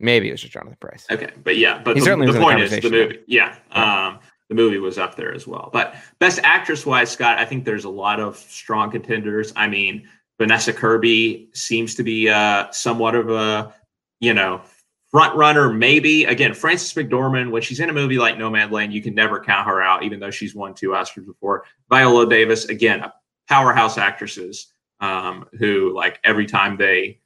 Maybe 0.00 0.28
it 0.28 0.32
was 0.32 0.40
just 0.40 0.54
Jonathan 0.54 0.78
Pryce. 0.80 1.06
Okay, 1.10 1.30
but 1.44 1.58
yeah, 1.58 1.80
but 1.84 1.96
he 1.96 2.02
the, 2.02 2.16
the 2.16 2.40
point 2.40 2.60
is 2.60 2.70
the 2.70 2.90
movie. 2.90 3.20
Yeah, 3.26 3.54
yeah. 3.70 4.08
Um, 4.08 4.18
the 4.48 4.54
movie 4.54 4.78
was 4.78 4.98
up 4.98 5.14
there 5.14 5.32
as 5.32 5.46
well. 5.46 5.70
But 5.72 5.94
best 6.18 6.40
actress 6.42 6.84
wise, 6.84 7.10
Scott, 7.10 7.38
I 7.38 7.44
think 7.44 7.64
there's 7.64 7.84
a 7.84 7.90
lot 7.90 8.18
of 8.18 8.36
strong 8.36 8.90
contenders. 8.90 9.52
I 9.54 9.68
mean, 9.68 10.08
Vanessa 10.38 10.72
Kirby 10.72 11.50
seems 11.52 11.94
to 11.94 12.02
be 12.02 12.28
uh, 12.28 12.70
somewhat 12.72 13.14
of 13.14 13.30
a 13.30 13.74
you 14.20 14.32
know 14.32 14.62
front 15.10 15.36
runner. 15.36 15.70
Maybe 15.70 16.24
again, 16.24 16.54
Frances 16.54 16.92
McDormand 16.94 17.50
when 17.50 17.62
she's 17.62 17.78
in 17.78 17.90
a 17.90 17.92
movie 17.92 18.18
like 18.18 18.36
Nomadland, 18.36 18.92
you 18.92 19.02
can 19.02 19.14
never 19.14 19.38
count 19.38 19.68
her 19.68 19.82
out, 19.82 20.02
even 20.02 20.18
though 20.18 20.30
she's 20.30 20.54
won 20.54 20.74
two 20.74 20.90
Oscars 20.90 21.26
before. 21.26 21.64
Viola 21.90 22.28
Davis, 22.28 22.64
again, 22.64 23.04
powerhouse 23.48 23.98
actresses 23.98 24.72
um, 25.00 25.46
who 25.58 25.94
like 25.94 26.18
every 26.24 26.46
time 26.46 26.76
they 26.76 27.20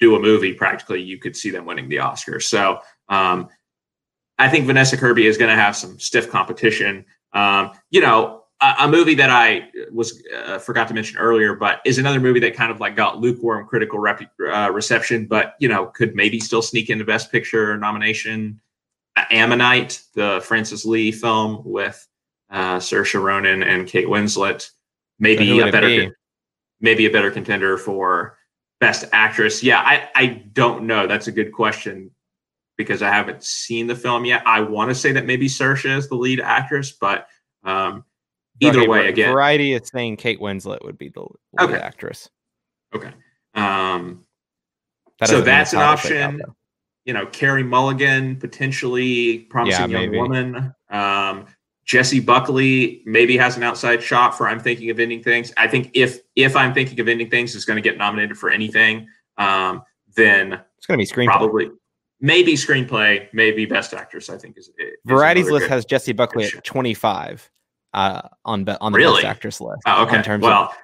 do 0.00 0.16
a 0.16 0.20
movie, 0.20 0.52
practically 0.52 1.02
you 1.02 1.18
could 1.18 1.36
see 1.36 1.50
them 1.50 1.64
winning 1.64 1.88
the 1.88 1.98
Oscar. 1.98 2.40
So 2.40 2.80
um, 3.08 3.48
I 4.38 4.48
think 4.48 4.66
Vanessa 4.66 4.96
Kirby 4.96 5.26
is 5.26 5.36
going 5.36 5.50
to 5.50 5.56
have 5.56 5.76
some 5.76 5.98
stiff 5.98 6.30
competition. 6.30 7.04
Um, 7.32 7.72
you 7.90 8.00
know, 8.00 8.44
a, 8.60 8.74
a, 8.80 8.88
movie 8.88 9.14
that 9.14 9.30
I 9.30 9.68
was 9.92 10.22
uh, 10.34 10.58
forgot 10.58 10.88
to 10.88 10.94
mention 10.94 11.18
earlier, 11.18 11.54
but 11.54 11.80
is 11.84 11.98
another 11.98 12.20
movie 12.20 12.40
that 12.40 12.54
kind 12.54 12.70
of 12.70 12.80
like 12.80 12.96
got 12.96 13.18
lukewarm 13.18 13.66
critical 13.66 13.98
rep- 13.98 14.32
uh, 14.50 14.70
reception, 14.72 15.26
but 15.26 15.54
you 15.60 15.68
know 15.68 15.86
could 15.86 16.14
maybe 16.14 16.40
still 16.40 16.62
sneak 16.62 16.90
into 16.90 17.04
Best 17.04 17.30
Picture 17.30 17.76
nomination. 17.76 18.60
Ammonite, 19.30 20.00
the 20.14 20.40
Francis 20.44 20.84
Lee 20.84 21.10
film 21.10 21.62
with 21.64 22.06
uh, 22.50 22.76
Saoirse 22.76 23.20
Ronan 23.20 23.62
and 23.64 23.86
Kate 23.86 24.06
Winslet. 24.06 24.70
Maybe 25.18 25.58
a 25.58 25.72
better, 25.72 25.88
be? 25.88 26.10
maybe 26.80 27.06
a 27.06 27.10
better 27.10 27.30
contender 27.30 27.76
for 27.76 28.37
best 28.80 29.04
actress. 29.12 29.62
Yeah, 29.62 29.80
I 29.80 30.08
I 30.14 30.26
don't 30.52 30.84
know. 30.86 31.06
That's 31.06 31.28
a 31.28 31.32
good 31.32 31.52
question 31.52 32.10
because 32.76 33.02
I 33.02 33.10
haven't 33.10 33.42
seen 33.42 33.86
the 33.86 33.96
film 33.96 34.24
yet. 34.24 34.42
I 34.46 34.60
want 34.60 34.90
to 34.90 34.94
say 34.94 35.12
that 35.12 35.26
maybe 35.26 35.48
Saoirse 35.48 35.96
is 35.96 36.08
the 36.08 36.14
lead 36.14 36.40
actress, 36.40 36.92
but 36.92 37.26
um, 37.64 38.04
either 38.60 38.80
okay, 38.80 38.88
way, 38.88 39.08
again, 39.08 39.32
Variety 39.32 39.72
is 39.72 39.88
saying 39.88 40.16
Kate 40.16 40.40
Winslet 40.40 40.84
would 40.84 40.96
be 40.96 41.08
the 41.08 41.20
lead 41.20 41.30
okay. 41.60 41.78
actress. 41.78 42.30
Okay. 42.94 43.12
Um, 43.54 44.24
that 45.18 45.28
so 45.28 45.40
that's 45.40 45.72
an 45.72 45.80
option. 45.80 46.40
Out, 46.40 46.54
you 47.04 47.12
know, 47.12 47.26
Carey 47.26 47.64
Mulligan 47.64 48.36
potentially 48.36 49.40
promising 49.50 49.90
yeah, 49.90 50.00
young 50.00 50.16
woman. 50.16 50.74
Um, 50.90 51.46
Jessie 51.88 52.20
Buckley 52.20 53.02
maybe 53.06 53.36
has 53.38 53.56
an 53.56 53.62
outside 53.62 54.02
shot 54.02 54.36
for 54.36 54.46
I'm 54.46 54.60
thinking 54.60 54.90
of 54.90 55.00
ending 55.00 55.22
things. 55.22 55.52
I 55.56 55.66
think 55.66 55.90
if 55.94 56.20
if 56.36 56.54
I'm 56.54 56.74
thinking 56.74 57.00
of 57.00 57.08
ending 57.08 57.30
things 57.30 57.54
is 57.54 57.64
going 57.64 57.78
to 57.78 57.82
get 57.82 57.96
nominated 57.96 58.36
for 58.36 58.50
anything, 58.50 59.08
um, 59.38 59.82
then 60.14 60.60
it's 60.76 60.86
going 60.86 61.00
to 61.00 61.02
be 61.02 61.10
screenplay. 61.10 61.26
Probably, 61.26 61.70
maybe 62.20 62.52
screenplay, 62.54 63.26
maybe 63.32 63.64
best 63.64 63.94
actress. 63.94 64.28
I 64.28 64.36
think 64.36 64.58
is, 64.58 64.68
is 64.78 64.96
Variety's 65.06 65.50
list 65.50 65.64
good, 65.64 65.70
has 65.70 65.86
Jessie 65.86 66.12
Buckley 66.12 66.44
at 66.44 66.62
25 66.62 67.50
uh, 67.94 68.20
on 68.44 68.68
on 68.68 68.92
the 68.92 68.98
really? 68.98 69.22
best 69.22 69.26
actress 69.26 69.58
list. 69.58 69.80
Oh, 69.86 70.04
okay. 70.04 70.36
well, 70.36 70.64
of- 70.64 70.74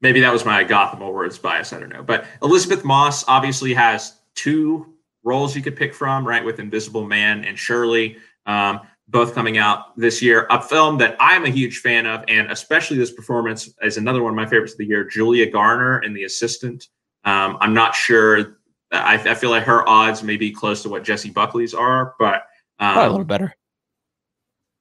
maybe 0.00 0.18
that 0.18 0.32
was 0.32 0.44
my 0.44 0.64
Gotham 0.64 1.02
Awards 1.02 1.38
bias. 1.38 1.72
I 1.72 1.78
don't 1.78 1.90
know, 1.90 2.02
but 2.02 2.26
Elisabeth 2.42 2.84
Moss 2.84 3.24
obviously 3.28 3.72
has 3.74 4.18
two 4.34 4.92
roles 5.22 5.54
you 5.54 5.62
could 5.62 5.76
pick 5.76 5.94
from, 5.94 6.26
right? 6.26 6.44
With 6.44 6.58
Invisible 6.58 7.06
Man 7.06 7.44
and 7.44 7.56
Shirley. 7.56 8.16
Um, 8.44 8.80
both 9.08 9.34
coming 9.34 9.58
out 9.58 9.96
this 9.96 10.20
year. 10.20 10.46
A 10.50 10.60
film 10.60 10.98
that 10.98 11.16
I'm 11.20 11.44
a 11.44 11.50
huge 11.50 11.78
fan 11.78 12.06
of, 12.06 12.24
and 12.28 12.50
especially 12.50 12.96
this 12.96 13.12
performance 13.12 13.72
is 13.82 13.96
another 13.96 14.22
one 14.22 14.32
of 14.32 14.36
my 14.36 14.46
favorites 14.46 14.72
of 14.72 14.78
the 14.78 14.86
year. 14.86 15.04
Julia 15.04 15.48
Garner 15.50 16.00
in 16.00 16.12
The 16.12 16.24
Assistant. 16.24 16.88
Um, 17.24 17.56
I'm 17.60 17.74
not 17.74 17.94
sure. 17.94 18.58
I, 18.92 19.14
I, 19.14 19.34
feel 19.34 19.50
like 19.50 19.64
her 19.64 19.88
odds 19.88 20.22
may 20.22 20.36
be 20.36 20.52
close 20.52 20.82
to 20.82 20.88
what 20.88 21.02
Jessie 21.02 21.30
Buckley's 21.30 21.74
are, 21.74 22.14
but 22.18 22.42
um, 22.78 22.98
a 22.98 23.10
little 23.10 23.24
better. 23.24 23.54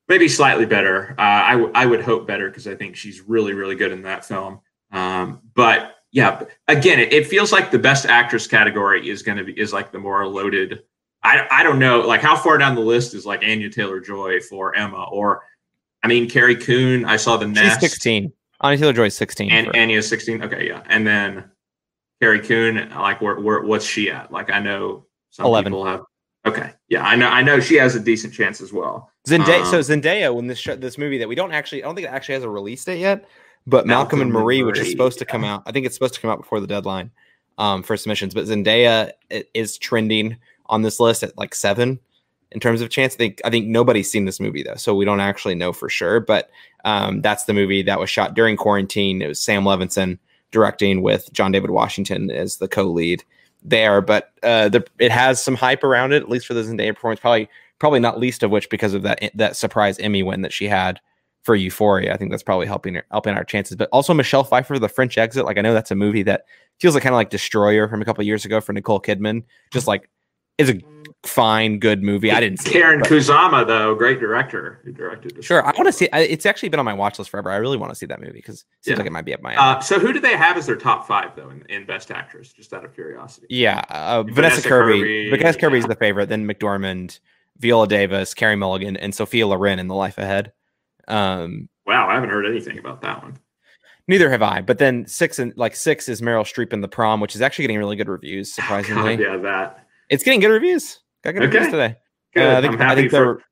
Maybe 0.08 0.28
slightly 0.28 0.68
better. 0.68 1.16
Uh, 1.18 1.22
I, 1.22 1.52
w- 1.54 1.72
I 1.74 1.88
would 1.88 2.04
hope 2.04 2.28
better 2.28 2.48
because 2.48 2.68
I 2.68 2.76
think 2.76 2.96
she's 2.96 3.22
really, 3.22 3.54
really 3.54 3.76
good 3.76 3.92
in 3.92 4.04
that 4.04 4.24
film. 4.24 4.60
Um, 4.92 5.42
but 5.56 5.96
yeah, 6.12 6.44
again, 6.68 7.00
it, 7.00 7.12
it 7.12 7.28
feels 7.28 7.52
like 7.52 7.72
the 7.72 7.80
best 7.80 8.06
actress 8.06 8.46
category 8.46 9.10
is 9.10 9.24
going 9.24 9.40
to 9.40 9.44
be 9.44 9.60
is 9.60 9.74
like 9.74 9.92
the 9.92 10.00
more 10.00 10.26
loaded 10.28 10.84
I, 11.26 11.48
I 11.50 11.64
don't 11.64 11.80
know, 11.80 12.02
like 12.02 12.22
how 12.22 12.36
far 12.36 12.58
down 12.60 12.76
the 12.76 12.82
list 12.82 13.16
is 13.16 13.26
like 13.26 13.42
Anya 13.42 13.70
Taylor 13.70 14.00
Joy 14.00 14.40
for 14.42 14.76
Emma, 14.76 15.06
or 15.12 15.44
I 16.04 16.08
mean 16.08 16.30
Carrie 16.30 16.56
Coon. 16.56 17.04
I 17.04 17.18
saw 17.18 17.36
the 17.36 17.48
Nest. 17.48 17.82
She's 17.82 17.92
sixteen. 17.92 18.32
Anya 18.62 18.78
Taylor 18.78 18.94
Joy 18.94 19.06
is 19.06 19.16
sixteen. 19.16 19.50
And 19.50 19.68
for... 19.68 19.76
Anya's 19.76 20.08
sixteen. 20.08 20.44
Okay, 20.44 20.68
yeah, 20.68 20.84
and 20.86 21.06
then 21.06 21.50
Carrie 22.22 22.42
Coon, 22.42 22.90
like 22.92 23.22
where, 23.22 23.40
where 23.40 23.62
what's 23.62 23.86
she 23.86 24.12
at? 24.12 24.32
Like 24.32 24.52
I 24.52 24.60
know 24.60 25.08
some 25.32 25.48
11. 25.48 25.72
people 25.72 25.86
have. 25.86 26.02
Okay, 26.46 26.72
yeah, 26.90 27.04
I 27.04 27.16
know. 27.16 27.28
I 27.28 27.42
know 27.42 27.60
she 27.60 27.76
has 27.76 27.96
a 27.96 28.00
decent 28.00 28.32
chance 28.32 28.62
as 28.62 28.72
well. 28.72 29.10
Zendaya. 29.28 29.62
Um, 29.62 29.66
so 29.66 29.80
Zendaya, 29.80 30.34
when 30.34 30.46
this 30.46 30.60
show, 30.60 30.76
this 30.76 31.00
movie 31.00 31.18
that 31.18 31.28
we 31.28 31.34
don't 31.34 31.52
actually, 31.52 31.84
I 31.84 31.88
don't 31.88 31.96
think 31.96 32.08
it 32.08 32.12
actually 32.12 32.36
has 32.36 32.44
a 32.44 32.50
release 32.50 32.86
date 32.86 33.00
yet, 33.00 33.28
but 33.66 33.88
Malcolm, 33.88 34.20
Malcolm 34.20 34.22
and 34.22 34.32
Marie, 34.32 34.62
Marie, 34.62 34.64
which 34.64 34.80
is 34.80 34.92
supposed 34.92 35.18
to 35.20 35.26
come 35.26 35.44
out, 35.44 35.64
I 35.66 35.72
think 35.72 35.88
it's 35.88 35.96
supposed 35.96 36.14
to 36.14 36.22
come 36.22 36.30
out 36.30 36.38
before 36.38 36.60
the 36.60 36.68
deadline 36.68 37.10
um, 37.58 37.82
for 37.82 37.98
submissions. 37.98 38.36
But 38.36 38.46
Zendaya 38.46 39.12
is 39.56 39.80
trending 39.80 40.38
on 40.68 40.82
this 40.82 41.00
list 41.00 41.24
at 41.24 41.38
like 41.38 41.56
seven 41.56 42.00
in 42.52 42.60
terms 42.60 42.82
of 42.82 42.90
chance. 42.90 43.14
I 43.16 43.18
think 43.18 43.42
I 43.44 43.50
think 43.50 43.68
nobody's 43.68 44.10
seen 44.10 44.26
this 44.26 44.40
movie 44.40 44.64
though, 44.64 44.76
so 44.76 44.96
we 44.96 45.06
don't 45.06 45.20
actually 45.20 45.56
know 45.56 45.74
for 45.74 45.90
sure. 45.90 46.20
But 46.20 46.50
um, 46.86 47.22
that's 47.22 47.46
the 47.46 47.54
movie 47.54 47.82
that 47.84 48.00
was 48.00 48.10
shot 48.10 48.34
during 48.34 48.58
quarantine. 48.58 49.22
It 49.22 49.28
was 49.28 49.40
Sam 49.40 49.64
Levinson 49.64 50.18
directing 50.52 51.02
with 51.02 51.32
John 51.34 51.52
David 51.52 51.72
Washington 51.72 52.32
as 52.32 52.58
the 52.58 52.68
co-lead 52.68 53.24
there. 53.64 54.00
But 54.02 54.32
uh, 54.44 54.70
the, 54.70 54.86
it 55.00 55.12
has 55.12 55.44
some 55.44 55.56
hype 55.56 55.84
around 55.84 56.14
it, 56.14 56.24
at 56.24 56.30
least 56.30 56.48
for 56.48 56.54
the 56.54 56.62
Zendaya 56.62 56.94
performance. 56.96 57.20
Probably 57.20 57.50
probably 57.80 58.00
not 58.00 58.20
least 58.20 58.42
of 58.44 58.52
which 58.52 58.70
because 58.70 58.94
of 58.94 59.02
that 59.04 59.32
that 59.36 59.56
surprise 59.56 60.00
Emmy 60.00 60.24
win 60.24 60.42
that 60.42 60.54
she 60.54 60.68
had 60.68 61.00
for 61.44 61.56
Euphoria. 61.56 62.14
I 62.14 62.18
think 62.18 62.32
that's 62.32 62.44
probably 62.44 62.68
helping 62.68 63.00
helping 63.12 63.36
our 63.36 63.44
chances. 63.44 63.76
But 63.76 63.90
also 63.92 64.14
Michelle 64.14 64.44
Pfeiffer, 64.44 64.80
The 64.80 64.90
French 64.90 65.18
Exit. 65.18 65.46
Like 65.46 65.58
I 65.58 65.62
know 65.62 65.74
that's 65.74 65.92
a 65.92 65.96
movie 65.96 66.24
that 66.24 66.46
feels 66.80 66.94
like 66.94 67.04
kind 67.04 67.14
of 67.14 67.18
like 67.18 67.30
Destroyer 67.30 67.88
from 67.88 68.02
a 68.02 68.06
couple 68.06 68.24
years 68.24 68.46
ago 68.46 68.62
for 68.62 68.74
Nicole 68.74 69.02
Kidman. 69.02 69.44
Just 69.72 69.88
like 69.88 70.10
is 70.58 70.70
a 70.70 70.80
fine, 71.24 71.80
good 71.80 72.04
movie. 72.04 72.32
I 72.32 72.40
didn't 72.40 72.60
see 72.60 72.72
Karyn 72.72 73.02
it, 73.02 73.08
Kusama 73.08 73.66
though, 73.66 73.96
great 73.96 74.20
director 74.20 74.80
who 74.84 74.92
directed. 74.92 75.44
Sure, 75.44 75.66
I 75.66 75.72
want 75.72 75.88
to 75.88 75.92
see. 75.92 76.08
It's 76.14 76.46
actually 76.46 76.70
been 76.70 76.80
on 76.80 76.86
my 76.86 76.94
watch 76.94 77.18
list 77.20 77.32
forever. 77.32 77.52
I 77.52 77.58
really 77.58 77.78
want 77.78 77.92
to 77.92 77.96
see 77.96 78.06
that 78.06 78.20
movie 78.20 78.34
because 78.34 78.62
it 78.62 78.66
seems 78.82 78.94
yeah. 78.94 78.98
like 78.98 79.08
it 79.08 79.12
might 79.12 79.26
be 79.26 79.34
up 79.34 79.42
my. 79.42 79.56
Uh, 79.56 79.80
so 79.80 80.00
who 80.00 80.14
do 80.14 80.20
they 80.20 80.38
have 80.38 80.58
as 80.58 80.66
their 80.66 80.76
top 80.76 81.08
five 81.08 81.36
though 81.36 81.50
in, 81.50 81.64
in 81.70 81.86
Best 81.86 82.12
Actress? 82.12 82.54
Just 82.54 82.74
out 82.74 82.86
of 82.86 82.94
curiosity. 82.94 83.48
Yeah, 83.50 83.82
uh, 83.90 84.24
Vanessa, 84.24 84.62
Vanessa, 84.62 84.70
Kirby. 84.70 85.00
Kirby 85.00 85.30
Vanessa 85.32 85.60
Kirby 85.60 85.78
is 85.80 85.86
the 85.86 85.96
favorite. 85.96 86.30
Then 86.30 86.48
McDormand, 86.48 87.20
Viola 87.58 87.88
Davis, 87.88 88.34
Carey 88.34 88.56
Mulligan, 88.56 88.98
and 88.98 89.14
Sophia 89.14 89.48
Loren 89.48 89.80
in 89.80 89.88
The 89.88 89.96
Life 89.96 90.18
Ahead. 90.18 90.54
Um, 91.08 91.70
wow, 91.86 92.08
I 92.08 92.14
haven't 92.16 92.30
heard 92.30 92.46
anything 92.46 92.78
about 92.78 93.02
that 93.02 93.22
one. 93.22 93.38
Neither 94.08 94.30
have 94.30 94.44
I. 94.44 94.62
But 94.62 94.78
then 94.78 95.08
six 95.08 95.40
and 95.40 95.52
like 95.58 95.76
six 95.76 96.08
is 96.08 96.22
Meryl 96.22 96.44
Streep 96.44 96.74
in 96.74 96.82
The 96.82 96.88
Prom, 96.88 97.20
which 97.20 97.36
is 97.36 97.42
actually 97.42 97.64
getting 97.64 97.80
really 97.80 97.96
good 97.96 98.08
reviews. 98.08 98.54
Surprisingly, 98.54 99.18
God, 99.18 99.24
yeah, 99.24 99.38
that 99.38 99.85
it's 100.10 100.24
getting 100.24 100.40
good 100.40 100.50
reviews. 100.50 101.00
Got 101.24 101.34
good 101.34 101.44
okay. 101.44 101.54
reviews 101.54 101.72
today. 101.72 101.96
Uh, 102.38 102.58
I 102.58 102.62
think, 102.62 102.74
I'm 102.74 102.80
happy 102.80 102.92
I 102.92 102.96
think 102.96 103.12
for, 103.12 103.44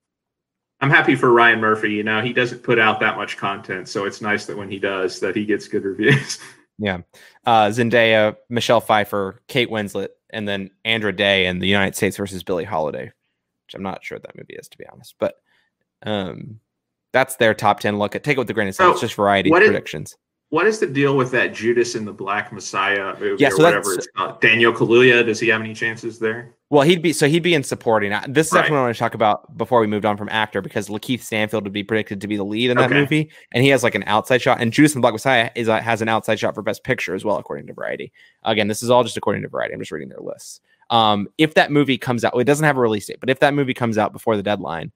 I'm 0.82 0.90
happy 0.90 1.16
for 1.16 1.32
Ryan 1.32 1.60
Murphy. 1.60 1.92
You 1.92 2.04
know, 2.04 2.22
he 2.22 2.34
doesn't 2.34 2.64
put 2.64 2.80
out 2.80 3.00
that 3.00 3.16
much 3.16 3.38
content, 3.38 3.88
so 3.88 4.06
it's 4.06 4.22
nice 4.22 4.46
that 4.46 4.58
when 4.58 4.70
he 4.70 4.80
does, 4.80 5.20
that 5.22 5.36
he 5.36 5.46
gets 5.46 5.68
good 5.68 5.84
reviews. 5.84 6.40
yeah, 6.78 7.00
uh, 7.46 7.68
Zendaya, 7.68 8.36
Michelle 8.50 8.82
Pfeiffer, 8.82 9.42
Kate 9.48 9.70
Winslet, 9.70 10.10
and 10.32 10.48
then 10.48 10.70
Andra 10.84 11.16
Day 11.16 11.46
in 11.46 11.60
the 11.60 11.68
United 11.68 11.96
States 11.96 12.18
versus 12.18 12.44
Billie 12.44 12.66
Holiday, 12.66 13.06
which 13.06 13.76
I'm 13.76 13.84
not 13.84 14.04
sure 14.04 14.18
what 14.18 14.24
that 14.24 14.36
movie 14.36 14.56
is 14.56 14.68
to 14.70 14.78
be 14.78 14.86
honest, 14.92 15.16
but 15.20 15.36
um, 16.06 16.60
that's 17.14 17.38
their 17.38 17.54
top 17.54 17.80
ten 17.80 17.98
look 17.98 18.16
at. 18.16 18.24
Take 18.24 18.36
it 18.36 18.40
with 18.40 18.48
the 18.48 18.54
grain 18.54 18.68
of 18.68 18.76
salt. 18.76 18.88
So, 18.88 18.92
it's 18.92 19.02
just 19.02 19.16
variety 19.16 19.50
predictions 19.50 20.18
what 20.54 20.68
is 20.68 20.78
the 20.78 20.86
deal 20.86 21.18
with 21.18 21.32
that 21.32 21.52
Judas 21.52 21.96
and 21.96 22.06
the 22.06 22.14
Black 22.14 22.54
Messiah 22.54 23.20
movie 23.20 23.42
yeah, 23.42 23.50
so 23.50 23.56
or 23.56 23.64
whatever 23.64 23.92
it's 23.96 24.08
called? 24.16 24.40
Daniel 24.40 24.72
Kaluuya, 24.72 25.26
does 25.26 25.40
he 25.40 25.48
have 25.48 25.60
any 25.60 25.74
chances 25.74 26.20
there? 26.20 26.54
Well, 26.70 26.84
he'd 26.84 27.02
be 27.02 27.12
so 27.12 27.28
he'd 27.28 27.42
be 27.42 27.56
in 27.56 27.64
supporting. 27.64 28.12
This 28.28 28.48
is 28.48 28.54
right. 28.54 28.60
actually 28.60 28.74
what 28.74 28.82
I 28.82 28.84
want 28.84 28.96
to 28.96 29.00
talk 29.00 29.16
about 29.16 29.58
before 29.58 29.80
we 29.80 29.88
moved 29.88 30.06
on 30.06 30.16
from 30.16 30.30
actor 30.30 30.62
because 30.62 30.90
Lakeith 30.90 31.22
Stanfield 31.22 31.64
would 31.64 31.74
be 31.74 31.84
predicted 31.84 32.22
to 32.22 32.28
be 32.28 32.38
the 32.38 32.46
lead 32.46 32.70
in 32.70 32.78
that 32.78 32.92
okay. 32.92 33.00
movie, 33.00 33.32
and 33.52 33.64
he 33.64 33.72
has 33.72 33.82
like 33.82 33.96
an 33.96 34.04
outside 34.06 34.44
shot. 34.44 34.62
And 34.62 34.72
Judas 34.72 34.94
and 34.94 35.00
the 35.00 35.06
Black 35.06 35.16
Messiah 35.16 35.50
is 35.56 35.68
uh, 35.68 35.82
has 35.82 36.04
an 36.04 36.08
outside 36.08 36.38
shot 36.38 36.54
for 36.54 36.62
Best 36.62 36.84
Picture 36.84 37.16
as 37.16 37.26
well, 37.26 37.38
according 37.38 37.66
to 37.66 37.74
Variety. 37.74 38.14
Again, 38.44 38.68
this 38.68 38.84
is 38.84 38.92
all 38.92 39.04
just 39.04 39.18
according 39.18 39.42
to 39.42 39.50
Variety. 39.50 39.74
I'm 39.74 39.80
just 39.80 39.92
reading 39.92 40.10
their 40.10 40.20
lists. 40.20 40.62
Um, 40.92 41.30
if 41.40 41.56
that 41.56 41.72
movie 41.72 41.98
comes 41.98 42.24
out, 42.24 42.36
well, 42.36 42.42
it 42.42 42.46
doesn't 42.46 42.66
have 42.66 42.78
a 42.78 42.82
release 42.82 43.08
date, 43.08 43.20
but 43.20 43.32
if 43.32 43.40
that 43.40 43.56
movie 43.56 43.74
comes 43.74 43.98
out 43.98 44.14
before 44.14 44.38
the 44.38 44.44
deadline, 44.44 44.92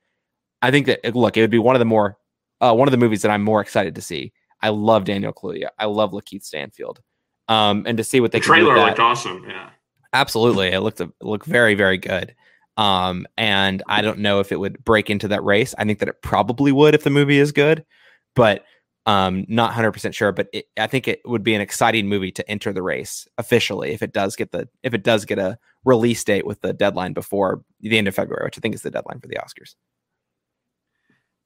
I 0.62 0.70
think 0.70 0.86
that 0.86 1.16
look, 1.16 1.36
it 1.36 1.42
would 1.42 1.50
be 1.50 1.58
one 1.58 1.76
of 1.76 1.80
the 1.80 1.86
more 1.86 2.16
uh, 2.62 2.76
one 2.76 2.88
of 2.88 2.92
the 2.92 3.00
movies 3.00 3.24
that 3.24 3.32
I'm 3.32 3.42
more 3.42 3.60
excited 3.60 3.96
to 3.96 4.04
see 4.04 4.34
I 4.62 4.70
love 4.70 5.06
Daniel 5.06 5.34
Kaluuya. 5.34 5.70
I 5.78 5.86
love 5.86 6.12
Lakeith 6.12 6.44
Stanfield. 6.44 7.02
Um, 7.48 7.84
and 7.88 7.98
to 7.98 8.04
see 8.04 8.20
what 8.20 8.32
they 8.32 8.40
the 8.40 8.46
trailer 8.46 8.78
looked 8.78 9.00
awesome. 9.00 9.46
Yeah, 9.48 9.70
absolutely. 10.14 10.68
It 10.68 10.82
looked 10.82 11.00
it 11.00 11.10
looked 11.22 11.46
very 11.46 11.76
very 11.76 11.98
good. 11.98 12.36
Um, 12.78 13.26
and 13.38 13.82
I 13.88 14.02
don't 14.02 14.20
know 14.20 14.40
if 14.40 14.52
it 14.52 14.60
would 14.60 14.84
break 14.84 15.10
into 15.10 15.28
that 15.30 15.44
race. 15.44 15.74
I 15.78 15.84
think 15.86 16.00
that 16.00 16.10
it 16.10 16.22
probably 16.22 16.72
would 16.72 16.94
if 16.94 17.04
the 17.04 17.10
movie 17.10 17.40
is 17.40 17.52
good, 17.52 17.84
but 18.36 18.66
um, 19.08 19.46
not 19.48 19.74
100% 19.74 20.14
sure. 20.14 20.32
But 20.32 20.50
it, 20.54 20.66
I 20.78 20.86
think 20.86 21.08
it 21.08 21.22
would 21.26 21.44
be 21.44 21.56
an 21.56 21.62
exciting 21.62 22.08
movie 22.08 22.32
to 22.34 22.48
enter 22.52 22.72
the 22.72 22.84
race 22.84 23.28
officially 23.38 23.92
if 23.94 24.04
it 24.04 24.14
does 24.14 24.36
get 24.36 24.52
the 24.52 24.68
if 24.84 24.94
it 24.94 25.04
does 25.04 25.26
get 25.26 25.40
a 25.40 25.58
release 25.86 26.24
date 26.24 26.46
with 26.46 26.62
the 26.62 26.74
deadline 26.74 27.14
before 27.14 27.64
the 27.80 27.98
end 27.98 28.08
of 28.08 28.16
February, 28.16 28.46
which 28.46 28.58
I 28.58 28.62
think 28.62 28.76
is 28.76 28.82
the 28.84 28.92
deadline 28.92 29.20
for 29.20 29.28
the 29.28 29.38
Oscars. 29.38 29.76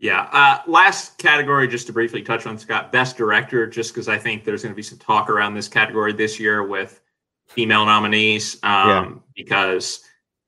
Yeah. 0.02 0.28
Uh, 0.32 0.60
last 0.66 1.20
category, 1.20 1.68
just 1.68 1.86
to 1.88 1.94
briefly 1.94 2.24
touch 2.24 2.48
on 2.48 2.58
Scott, 2.58 2.92
best 2.92 3.18
director, 3.18 3.68
just 3.68 3.94
because 3.94 4.10
I 4.10 4.18
think 4.18 4.44
there's 4.44 4.64
going 4.64 4.74
to 4.74 4.76
be 4.76 4.82
some 4.82 4.98
talk 4.98 5.30
around 5.30 5.54
this 5.54 5.68
category 5.68 6.12
this 6.12 6.40
year 6.40 6.66
with 6.66 7.00
female 7.48 7.86
nominees. 7.86 8.56
Um, 8.64 8.90
yeah. 8.90 9.12
Because 9.36 10.04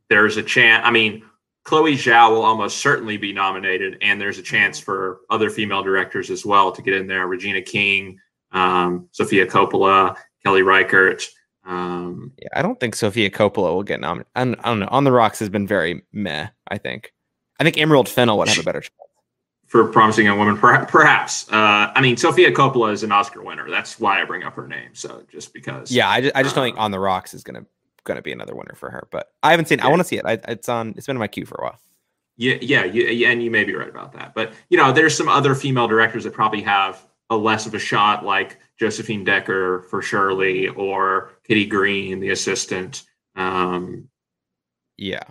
there's 0.10 0.38
a 0.38 0.44
chance. 0.44 0.82
I 0.84 0.90
mean, 0.90 1.24
Chloe 1.66 1.94
Zhao 1.94 2.32
will 2.32 2.42
almost 2.42 2.80
certainly 2.80 3.16
be 3.16 3.32
nominated, 3.32 4.00
and 4.02 4.20
there's 4.20 4.40
a 4.40 4.44
chance 4.44 4.80
for 4.80 5.20
other 5.30 5.52
female 5.52 5.84
directors 5.84 6.32
as 6.32 6.44
well 6.44 6.72
to 6.72 6.82
get 6.82 6.96
in 6.96 7.06
there. 7.06 7.28
Regina 7.28 7.62
King, 7.62 8.18
um, 8.54 9.08
Sofia 9.12 9.46
Coppola, 9.46 10.18
Kelly 10.44 10.64
Reichardt. 10.64 11.30
Um, 11.64 12.34
yeah, 12.42 12.50
I 12.56 12.64
don't 12.64 12.80
think 12.80 12.96
Sofia 12.96 13.30
Coppola 13.30 13.72
will 13.72 13.84
get 13.84 14.02
nominated. 14.02 14.32
I 14.36 14.46
don't 14.46 14.80
know. 14.80 14.88
On 14.90 15.04
the 15.04 15.12
Rocks 15.12 15.38
has 15.40 15.50
been 15.50 15.68
very 15.68 16.02
meh. 16.12 16.48
I 16.68 16.80
think. 16.80 17.14
I 17.60 17.64
think 17.64 17.78
Emerald 17.78 18.10
Fennell 18.10 18.40
would 18.40 18.48
have 18.48 18.58
a 18.58 18.64
better 18.64 18.82
chance 18.82 19.03
for 19.74 19.88
promising 19.88 20.28
young 20.28 20.38
woman, 20.38 20.56
perhaps. 20.56 21.52
Uh, 21.52 21.92
I 21.96 22.00
mean, 22.00 22.16
Sofia 22.16 22.52
Coppola 22.52 22.94
is 22.94 23.02
an 23.02 23.12
Oscar 23.12 23.42
winner. 23.42 23.68
That's 23.72 24.00
why 24.00 24.22
I 24.22 24.24
bring 24.24 24.44
up 24.44 24.54
her 24.54 24.68
name. 24.68 24.92
So 24.94 25.24
just 25.32 25.52
because. 25.52 25.92
Yeah, 25.92 26.08
I 26.08 26.22
just, 26.22 26.36
I 26.36 26.44
just 26.44 26.54
don't 26.54 26.64
think 26.64 26.78
uh, 26.78 26.82
On 26.82 26.92
the 26.92 27.00
Rocks 27.00 27.34
is 27.34 27.44
gonna 27.44 27.66
gonna 28.04 28.22
be 28.22 28.32
another 28.32 28.54
winner 28.54 28.76
for 28.76 28.92
her. 28.92 29.08
But 29.10 29.32
I 29.42 29.50
haven't 29.50 29.68
seen. 29.68 29.80
Yeah. 29.80 29.88
I 29.88 29.90
want 29.90 30.02
to 30.02 30.04
see 30.04 30.18
it. 30.18 30.26
I, 30.28 30.34
it's 30.48 30.70
on. 30.70 30.94
It's 30.96 31.08
been 31.08 31.16
in 31.16 31.20
my 31.20 31.28
queue 31.28 31.48
for 31.48 31.56
a 31.56 31.64
while. 31.64 31.80
Yeah, 32.38 32.58
yeah, 32.62 32.84
yeah, 32.84 33.30
and 33.30 33.42
you 33.42 33.50
may 33.50 33.64
be 33.64 33.74
right 33.74 33.90
about 33.90 34.14
that. 34.14 34.36
But 34.36 34.54
you 34.70 34.78
know, 34.78 34.92
there's 34.92 35.18
some 35.18 35.28
other 35.28 35.56
female 35.56 35.88
directors 35.88 36.24
that 36.26 36.34
probably 36.34 36.62
have 36.62 37.04
a 37.32 37.36
less 37.36 37.66
of 37.66 37.74
a 37.74 37.80
shot, 37.80 38.24
like 38.24 38.60
Josephine 38.80 39.24
Decker 39.24 39.88
for 39.90 40.04
Shirley 40.04 40.68
or 40.68 41.32
Kitty 41.48 41.66
Green, 41.66 42.20
the 42.20 42.30
assistant. 42.30 43.06
Um, 43.36 44.08
yeah, 44.98 45.24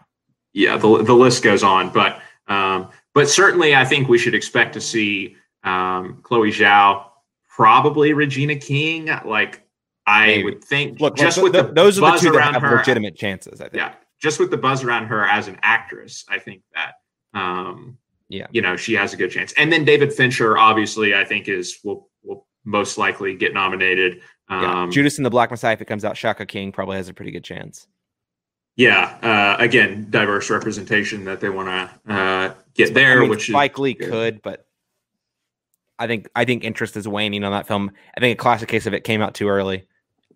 yeah, 0.53 0.79
the 0.79 1.05
the 1.05 1.15
list 1.15 1.45
goes 1.45 1.63
on, 1.63 1.91
but 1.91 2.21
um, 2.49 2.91
but 3.15 3.29
certainly 3.29 3.75
I 3.75 3.85
think 3.85 4.09
we 4.09 4.19
should 4.19 4.35
expect 4.35 4.75
to 4.75 4.81
see 4.81 5.37
um, 5.65 6.21
Chloe 6.23 6.51
Zhao, 6.51 7.07
probably 7.49 8.13
Regina 8.13 8.57
King. 8.57 9.11
Like 9.25 9.67
I 10.07 10.27
Maybe. 10.27 10.45
would 10.45 10.65
think, 10.65 11.01
look, 11.01 11.17
just 11.17 11.37
look, 11.39 11.45
with 11.45 11.53
the, 11.53 11.63
the 11.65 11.73
those 11.73 11.99
are 11.99 12.13
the 12.13 12.19
two 12.19 12.33
that 12.33 12.55
have 12.55 12.63
her, 12.63 12.77
legitimate 12.77 13.17
chances. 13.17 13.61
I 13.61 13.65
think. 13.65 13.77
Yeah, 13.77 13.95
just 14.21 14.41
with 14.41 14.51
the 14.51 14.57
buzz 14.57 14.83
around 14.83 15.07
her 15.07 15.25
as 15.25 15.49
an 15.49 15.59
actress, 15.63 16.25
I 16.29 16.39
think 16.39 16.63
that 16.75 16.93
um, 17.39 17.99
yeah, 18.29 18.47
you 18.51 18.63
know, 18.63 18.77
she 18.77 18.95
has 18.95 19.13
a 19.13 19.17
good 19.17 19.31
chance. 19.31 19.53
And 19.57 19.73
then 19.73 19.85
David 19.85 20.13
Fincher, 20.13 20.57
obviously, 20.57 21.15
I 21.15 21.25
think 21.25 21.49
is 21.49 21.79
will 21.85 22.09
will 22.23 22.47
most 22.65 22.99
likely 22.99 23.37
get 23.37 23.55
nominated. 23.55 24.23
Um, 24.49 24.63
yeah. 24.63 24.89
Judas 24.91 25.19
and 25.19 25.27
the 25.27 25.31
Black 25.31 25.51
Messiah, 25.51 25.75
if 25.75 25.81
it 25.81 25.87
comes 25.87 26.05
out, 26.05 26.17
Shaka 26.17 26.47
King 26.47 26.73
probably 26.73 26.97
has 26.97 27.09
a 27.09 27.15
pretty 27.15 27.31
good 27.31 27.45
chance. 27.45 27.87
Yeah, 28.75 29.19
uh, 29.23 29.63
again, 29.63 30.07
diverse 30.09 30.49
representation 30.49 31.25
that 31.27 31.41
they 31.41 31.51
want 31.51 31.69
to 31.69 32.13
uh, 32.13 32.55
get 32.75 32.95
there, 32.95 33.19
I 33.19 33.21
mean, 33.21 33.31
which 33.31 33.49
Spike 33.49 33.79
Lee 33.79 33.95
could, 33.95 34.43
but 34.43 34.67
I 35.99 36.07
think 36.07 36.29
I 36.35 36.45
think 36.45 36.65
interest 36.65 36.97
is 36.97 37.07
waning 37.07 37.45
on 37.45 37.53
that 37.53 37.67
film. 37.67 37.91
I 38.17 38.21
think 38.21 38.39
a 38.39 38.43
classic 38.43 38.69
case 38.69 38.87
of 38.87 38.95
it 38.95 39.05
came 39.05 39.23
out 39.23 39.35
too 39.35 39.49
early. 39.49 39.87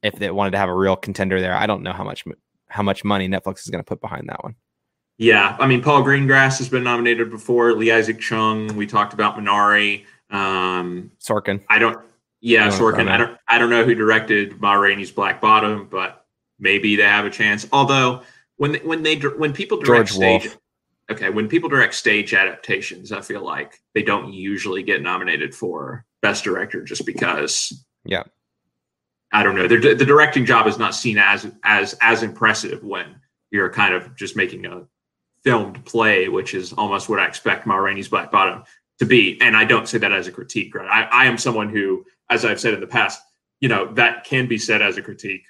If 0.02 0.14
they 0.16 0.30
wanted 0.30 0.52
to 0.52 0.58
have 0.58 0.68
a 0.68 0.74
real 0.74 0.96
contender 0.96 1.40
there, 1.40 1.54
I 1.54 1.66
don't 1.66 1.82
know 1.82 1.92
how 1.92 2.04
much 2.04 2.24
how 2.68 2.82
much 2.82 3.04
money 3.04 3.28
Netflix 3.28 3.60
is 3.60 3.68
going 3.70 3.82
to 3.82 3.88
put 3.88 4.00
behind 4.00 4.28
that 4.28 4.42
one. 4.44 4.54
Yeah, 5.18 5.56
I 5.58 5.66
mean, 5.66 5.82
Paul 5.82 6.02
Greengrass 6.02 6.58
has 6.58 6.68
been 6.68 6.84
nominated 6.84 7.30
before. 7.30 7.72
Lee 7.72 7.90
Isaac 7.90 8.20
Chung. 8.20 8.76
We 8.76 8.86
talked 8.86 9.14
about 9.14 9.36
Minari. 9.36 10.04
Um, 10.30 11.10
Sorkin. 11.18 11.62
I 11.68 11.78
don't. 11.78 11.98
Yeah, 12.40 12.68
Sorkin. 12.68 13.08
I 13.08 13.16
don't. 13.16 13.38
I 13.48 13.58
don't 13.58 13.70
know 13.70 13.84
who 13.84 13.94
directed 13.94 14.60
Ma 14.60 14.74
Rainey's 14.74 15.10
Black 15.10 15.40
Bottom, 15.40 15.88
but 15.90 16.26
maybe 16.58 16.96
they 16.96 17.02
have 17.02 17.24
a 17.24 17.30
chance. 17.30 17.66
Although 17.72 18.22
when 18.56 18.72
they, 18.72 18.78
when 18.80 19.02
they 19.02 19.16
when 19.16 19.52
people 19.52 19.78
direct 19.78 20.10
George 20.10 20.12
stage, 20.12 20.42
Wolfe. 20.42 20.58
Okay, 21.10 21.30
when 21.30 21.48
people 21.48 21.68
direct 21.68 21.94
stage 21.94 22.34
adaptations, 22.34 23.12
I 23.12 23.20
feel 23.20 23.44
like 23.44 23.80
they 23.94 24.02
don't 24.02 24.32
usually 24.32 24.82
get 24.82 25.02
nominated 25.02 25.54
for 25.54 26.04
best 26.22 26.44
director 26.44 26.82
just 26.82 27.06
because. 27.06 27.84
Yeah. 28.04 28.24
I 29.32 29.42
don't 29.42 29.56
know. 29.56 29.66
The, 29.66 29.94
the 29.94 30.04
directing 30.04 30.46
job 30.46 30.66
is 30.66 30.78
not 30.78 30.94
seen 30.94 31.18
as 31.18 31.50
as 31.64 31.96
as 32.00 32.22
impressive 32.22 32.82
when 32.84 33.16
you're 33.50 33.70
kind 33.70 33.94
of 33.94 34.14
just 34.16 34.36
making 34.36 34.66
a 34.66 34.84
filmed 35.44 35.84
play, 35.84 36.28
which 36.28 36.54
is 36.54 36.72
almost 36.72 37.08
what 37.08 37.20
I 37.20 37.26
expect 37.26 37.66
Ma 37.66 37.76
Rainey's 37.76 38.08
Black 38.08 38.30
Bottom 38.30 38.64
to 38.98 39.04
be. 39.04 39.38
And 39.40 39.56
I 39.56 39.64
don't 39.64 39.88
say 39.88 39.98
that 39.98 40.12
as 40.12 40.26
a 40.26 40.32
critique, 40.32 40.74
right? 40.74 40.88
I, 40.88 41.24
I 41.24 41.26
am 41.26 41.38
someone 41.38 41.68
who, 41.68 42.04
as 42.30 42.44
I've 42.44 42.60
said 42.60 42.74
in 42.74 42.80
the 42.80 42.86
past, 42.86 43.20
you 43.60 43.68
know, 43.68 43.92
that 43.94 44.24
can 44.24 44.46
be 44.46 44.58
said 44.58 44.82
as 44.82 44.96
a 44.96 45.02
critique 45.02 45.44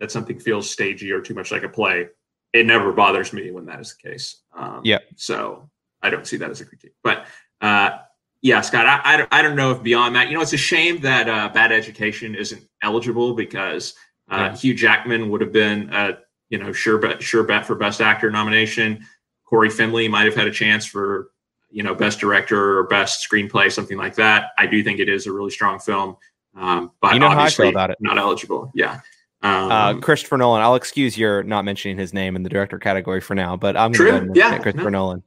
that 0.00 0.10
something 0.10 0.38
feels 0.38 0.70
stagey 0.70 1.12
or 1.12 1.20
too 1.20 1.34
much 1.34 1.50
like 1.50 1.62
a 1.62 1.68
play. 1.68 2.08
It 2.54 2.64
never 2.64 2.92
bothers 2.92 3.34
me 3.34 3.50
when 3.50 3.66
that 3.66 3.80
is 3.80 3.94
the 3.94 4.08
case. 4.08 4.36
Um, 4.56 4.80
yeah. 4.84 4.98
So 5.16 5.68
I 6.02 6.08
don't 6.08 6.26
see 6.26 6.38
that 6.38 6.50
as 6.50 6.62
a 6.62 6.64
critique. 6.64 6.94
But 7.02 7.26
uh, 7.60 7.98
yeah, 8.40 8.62
Scott, 8.62 8.86
I, 8.86 9.00
I, 9.04 9.26
I, 9.30 9.42
don't 9.42 9.56
know 9.56 9.72
if 9.72 9.82
beyond 9.82 10.16
that, 10.16 10.28
you 10.28 10.34
know, 10.34 10.40
it's 10.40 10.52
a 10.52 10.58
shame 10.58 11.00
that 11.00 11.28
uh, 11.28 11.50
Bad 11.52 11.72
Education 11.72 12.34
isn't 12.34 12.62
eligible 12.82 13.34
because 13.34 13.94
uh, 14.30 14.36
yeah. 14.36 14.56
Hugh 14.56 14.74
Jackman 14.74 15.28
would 15.30 15.40
have 15.40 15.52
been 15.52 15.92
a 15.92 16.18
you 16.54 16.58
know, 16.58 16.72
sure 16.72 16.98
bet, 16.98 17.22
sure 17.22 17.42
bet 17.42 17.66
for 17.66 17.74
best 17.74 18.00
actor 18.00 18.30
nomination. 18.30 19.04
Cory 19.44 19.70
Finley 19.70 20.06
might 20.06 20.24
have 20.24 20.36
had 20.36 20.46
a 20.46 20.52
chance 20.52 20.86
for, 20.86 21.30
you 21.70 21.82
know, 21.82 21.94
best 21.94 22.20
director 22.20 22.78
or 22.78 22.84
best 22.84 23.28
screenplay, 23.28 23.72
something 23.72 23.98
like 23.98 24.14
that. 24.14 24.50
I 24.56 24.66
do 24.66 24.82
think 24.84 25.00
it 25.00 25.08
is 25.08 25.26
a 25.26 25.32
really 25.32 25.50
strong 25.50 25.80
film, 25.80 26.16
um, 26.56 26.92
but 27.00 27.14
you 27.14 27.18
know 27.18 27.26
obviously 27.26 27.70
about 27.70 27.90
it. 27.90 27.98
not 28.00 28.18
eligible. 28.18 28.70
Yeah. 28.74 29.00
Um, 29.44 29.70
uh, 29.70 30.00
Christopher 30.00 30.38
Nolan. 30.38 30.62
I'll 30.62 30.74
excuse 30.74 31.18
your 31.18 31.42
not 31.42 31.66
mentioning 31.66 31.98
his 31.98 32.14
name 32.14 32.34
in 32.34 32.42
the 32.42 32.48
director 32.48 32.78
category 32.78 33.20
for 33.20 33.34
now, 33.34 33.56
but 33.56 33.76
I'm 33.76 33.92
going 33.92 34.32
to 34.32 34.38
yeah, 34.38 34.58
Christopher 34.58 34.90
no. 34.90 35.00
Nolan. 35.00 35.22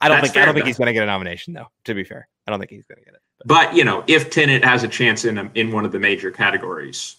I 0.00 0.08
don't 0.08 0.22
That's 0.22 0.32
think 0.32 0.42
I 0.42 0.46
don't 0.46 0.54
think 0.54 0.66
he's 0.66 0.78
going 0.78 0.86
to 0.86 0.94
get 0.94 1.02
a 1.02 1.06
nomination 1.06 1.52
though. 1.52 1.66
To 1.84 1.94
be 1.94 2.02
fair, 2.02 2.28
I 2.46 2.50
don't 2.50 2.60
think 2.60 2.70
he's 2.70 2.86
going 2.86 2.98
to 2.98 3.04
get 3.04 3.14
it. 3.14 3.20
But. 3.44 3.48
but 3.48 3.76
you 3.76 3.84
know, 3.84 4.04
if 4.06 4.30
Tenet 4.30 4.64
has 4.64 4.84
a 4.84 4.88
chance 4.88 5.26
in 5.26 5.36
a, 5.36 5.50
in 5.54 5.70
one 5.70 5.84
of 5.84 5.92
the 5.92 5.98
major 5.98 6.30
categories, 6.30 7.16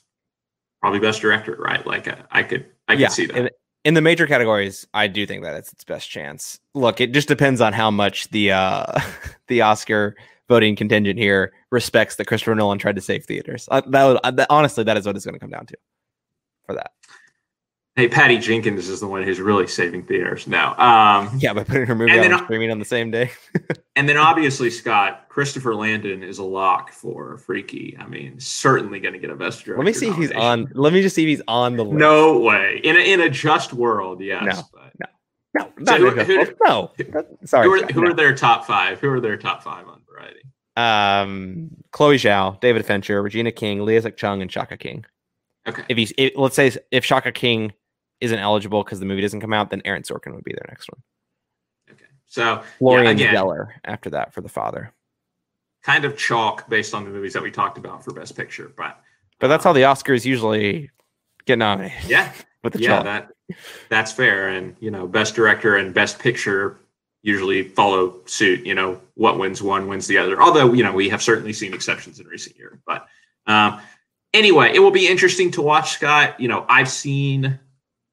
probably 0.81 0.99
best 0.99 1.21
director, 1.21 1.55
right? 1.59 1.85
Like 1.85 2.07
uh, 2.07 2.15
I 2.31 2.41
could 2.41 2.65
I 2.87 2.95
could 2.95 3.11
see 3.11 3.27
that. 3.27 3.37
In, 3.37 3.49
in, 3.83 3.93
the 3.93 4.01
major 4.01 4.25
categories, 4.25 4.87
I 4.91 5.05
do 5.05 5.27
think 5.27 5.43
that 5.43 5.55
it's 5.55 5.71
its 5.71 5.83
best 5.83 6.09
chance. 6.09 6.59
Look, 6.73 6.99
it 6.99 7.11
just 7.11 7.27
depends 7.27 7.61
on 7.61 7.73
how 7.73 7.91
much 7.91 8.27
the 8.29 8.53
uh 8.53 8.99
the 9.47 9.61
Oscar 9.61 10.15
voting 10.47 10.75
contingent 10.75 11.19
here 11.19 11.53
respects 11.69 12.15
that 12.15 12.25
Christopher 12.25 12.55
Nolan 12.55 12.79
tried 12.79 12.95
to 12.95 13.01
save 13.01 13.25
theaters. 13.25 13.67
Uh, 13.69 13.81
that, 13.87 14.05
would, 14.05 14.19
uh, 14.23 14.31
that 14.31 14.47
honestly, 14.49 14.83
that 14.83 14.97
is 14.97 15.05
what 15.05 15.15
it's 15.15 15.25
going 15.25 15.35
to 15.35 15.39
come 15.39 15.51
down 15.51 15.67
to 15.67 15.77
for 16.69 16.75
that. 16.75 16.91
Hey, 17.95 18.07
Patty 18.07 18.37
Jenkins 18.37 18.87
is 18.87 19.01
the 19.01 19.07
one 19.07 19.23
who's 19.23 19.41
really 19.41 19.67
saving 19.67 20.05
theaters 20.05 20.47
now. 20.47 20.77
Um, 20.77 21.37
yeah, 21.39 21.51
by 21.51 21.63
putting 21.63 21.85
her 21.85 21.95
movie 21.95 22.17
on 22.17 22.29
then, 22.29 22.43
streaming 22.45 22.71
on 22.71 22.79
the 22.79 22.85
same 22.85 23.11
day. 23.11 23.31
and 23.97 24.07
then 24.07 24.15
obviously, 24.15 24.69
Scott 24.69 25.25
Christopher 25.27 25.75
Landon 25.75 26.23
is 26.23 26.37
a 26.37 26.43
lock 26.43 26.93
for 26.93 27.37
Freaky. 27.39 27.97
I 27.99 28.05
mean, 28.07 28.39
certainly 28.39 28.99
going 28.99 29.15
to 29.15 29.19
get 29.19 29.31
a 29.31 29.35
best 29.35 29.65
director. 29.65 29.83
Let 29.83 29.85
me 29.85 29.93
see 29.93 30.07
if 30.07 30.15
he's 30.15 30.31
on. 30.31 30.71
Let 30.75 30.93
me 30.93 31.01
just 31.01 31.15
see 31.15 31.23
if 31.23 31.27
he's 31.27 31.41
on 31.47 31.75
the 31.75 31.83
list. 31.83 31.97
No 31.97 32.39
way. 32.39 32.79
In 32.83 32.95
a, 32.95 32.99
in 32.99 33.19
a 33.21 33.29
just 33.29 33.73
world, 33.73 34.21
yes. 34.21 34.45
No, 34.45 34.63
but. 34.71 34.93
no. 34.99 35.05
No, 35.51 35.71
so 35.83 35.97
who, 35.97 36.23
who, 36.23 36.45
no. 36.63 36.91
Sorry. 37.43 37.65
Who, 37.65 37.73
are, 37.73 37.87
who 37.87 38.01
no. 38.03 38.11
are, 38.11 38.13
their 38.13 38.35
top 38.35 38.65
five? 38.65 38.99
Who 38.99 39.09
are 39.09 39.19
their 39.19 39.35
top 39.35 39.63
five 39.63 39.87
on 39.87 39.99
Variety? 40.07 40.41
Um, 40.77 41.71
Chloe 41.91 42.17
Zhao, 42.17 42.59
David 42.61 42.85
Fincher, 42.85 43.21
Regina 43.21 43.51
King, 43.51 43.83
Lee 43.83 43.97
Isaac 43.97 44.15
Chung, 44.15 44.43
and 44.43 44.51
Shaka 44.51 44.77
King. 44.77 45.05
Okay. 45.69 45.83
If 45.89 45.97
he's, 45.97 46.13
if, 46.17 46.33
let's 46.35 46.55
say, 46.55 46.71
if 46.91 47.05
Shaka 47.05 47.31
King 47.31 47.73
isn't 48.21 48.39
eligible 48.39 48.83
because 48.83 48.99
the 48.99 49.05
movie 49.05 49.21
doesn't 49.21 49.41
come 49.41 49.53
out, 49.53 49.69
then 49.69 49.81
Aaron 49.85 50.03
Sorkin 50.03 50.33
would 50.35 50.43
be 50.43 50.53
their 50.53 50.65
next 50.67 50.89
one. 50.89 51.01
Okay. 51.91 52.05
So 52.27 52.63
Florian 52.77 53.17
yeah, 53.17 53.33
Zeller 53.33 53.75
after 53.85 54.09
that 54.11 54.33
for 54.33 54.41
the 54.41 54.49
father. 54.49 54.93
Kind 55.83 56.05
of 56.05 56.17
chalk 56.17 56.69
based 56.69 56.93
on 56.93 57.05
the 57.05 57.09
movies 57.09 57.33
that 57.33 57.43
we 57.43 57.51
talked 57.51 57.77
about 57.77 58.03
for 58.03 58.13
Best 58.13 58.35
Picture, 58.35 58.71
but 58.75 58.99
but 59.39 59.47
that's 59.47 59.63
how 59.63 59.71
the 59.71 59.81
Oscars 59.81 60.25
usually 60.25 60.89
get 61.45 61.57
nominated. 61.57 62.09
Yeah. 62.09 62.31
With 62.63 62.73
the 62.73 62.79
yeah, 62.79 62.87
chalk. 62.87 63.03
that 63.05 63.31
that's 63.87 64.11
fair. 64.11 64.49
And 64.49 64.75
you 64.81 64.91
know, 64.91 65.07
Best 65.07 65.33
Director 65.33 65.77
and 65.77 65.93
Best 65.93 66.19
Picture 66.19 66.77
usually 67.21 67.63
follow 67.63 68.15
suit. 68.25 68.65
You 68.65 68.75
know, 68.75 68.99
what 69.15 69.39
wins 69.39 69.63
one 69.63 69.87
wins 69.87 70.07
the 70.07 70.17
other. 70.17 70.41
Although 70.41 70.73
you 70.73 70.83
know 70.83 70.91
we 70.91 71.07
have 71.07 71.23
certainly 71.23 71.53
seen 71.53 71.73
exceptions 71.73 72.19
in 72.19 72.27
recent 72.27 72.57
years. 72.57 72.77
But 72.85 73.07
um, 73.47 73.79
anyway, 74.33 74.71
it 74.73 74.79
will 74.79 74.91
be 74.91 75.07
interesting 75.07 75.51
to 75.51 75.61
watch, 75.61 75.91
Scott. 75.91 76.39
You 76.39 76.47
know, 76.47 76.65
I've 76.69 76.89
seen 76.89 77.59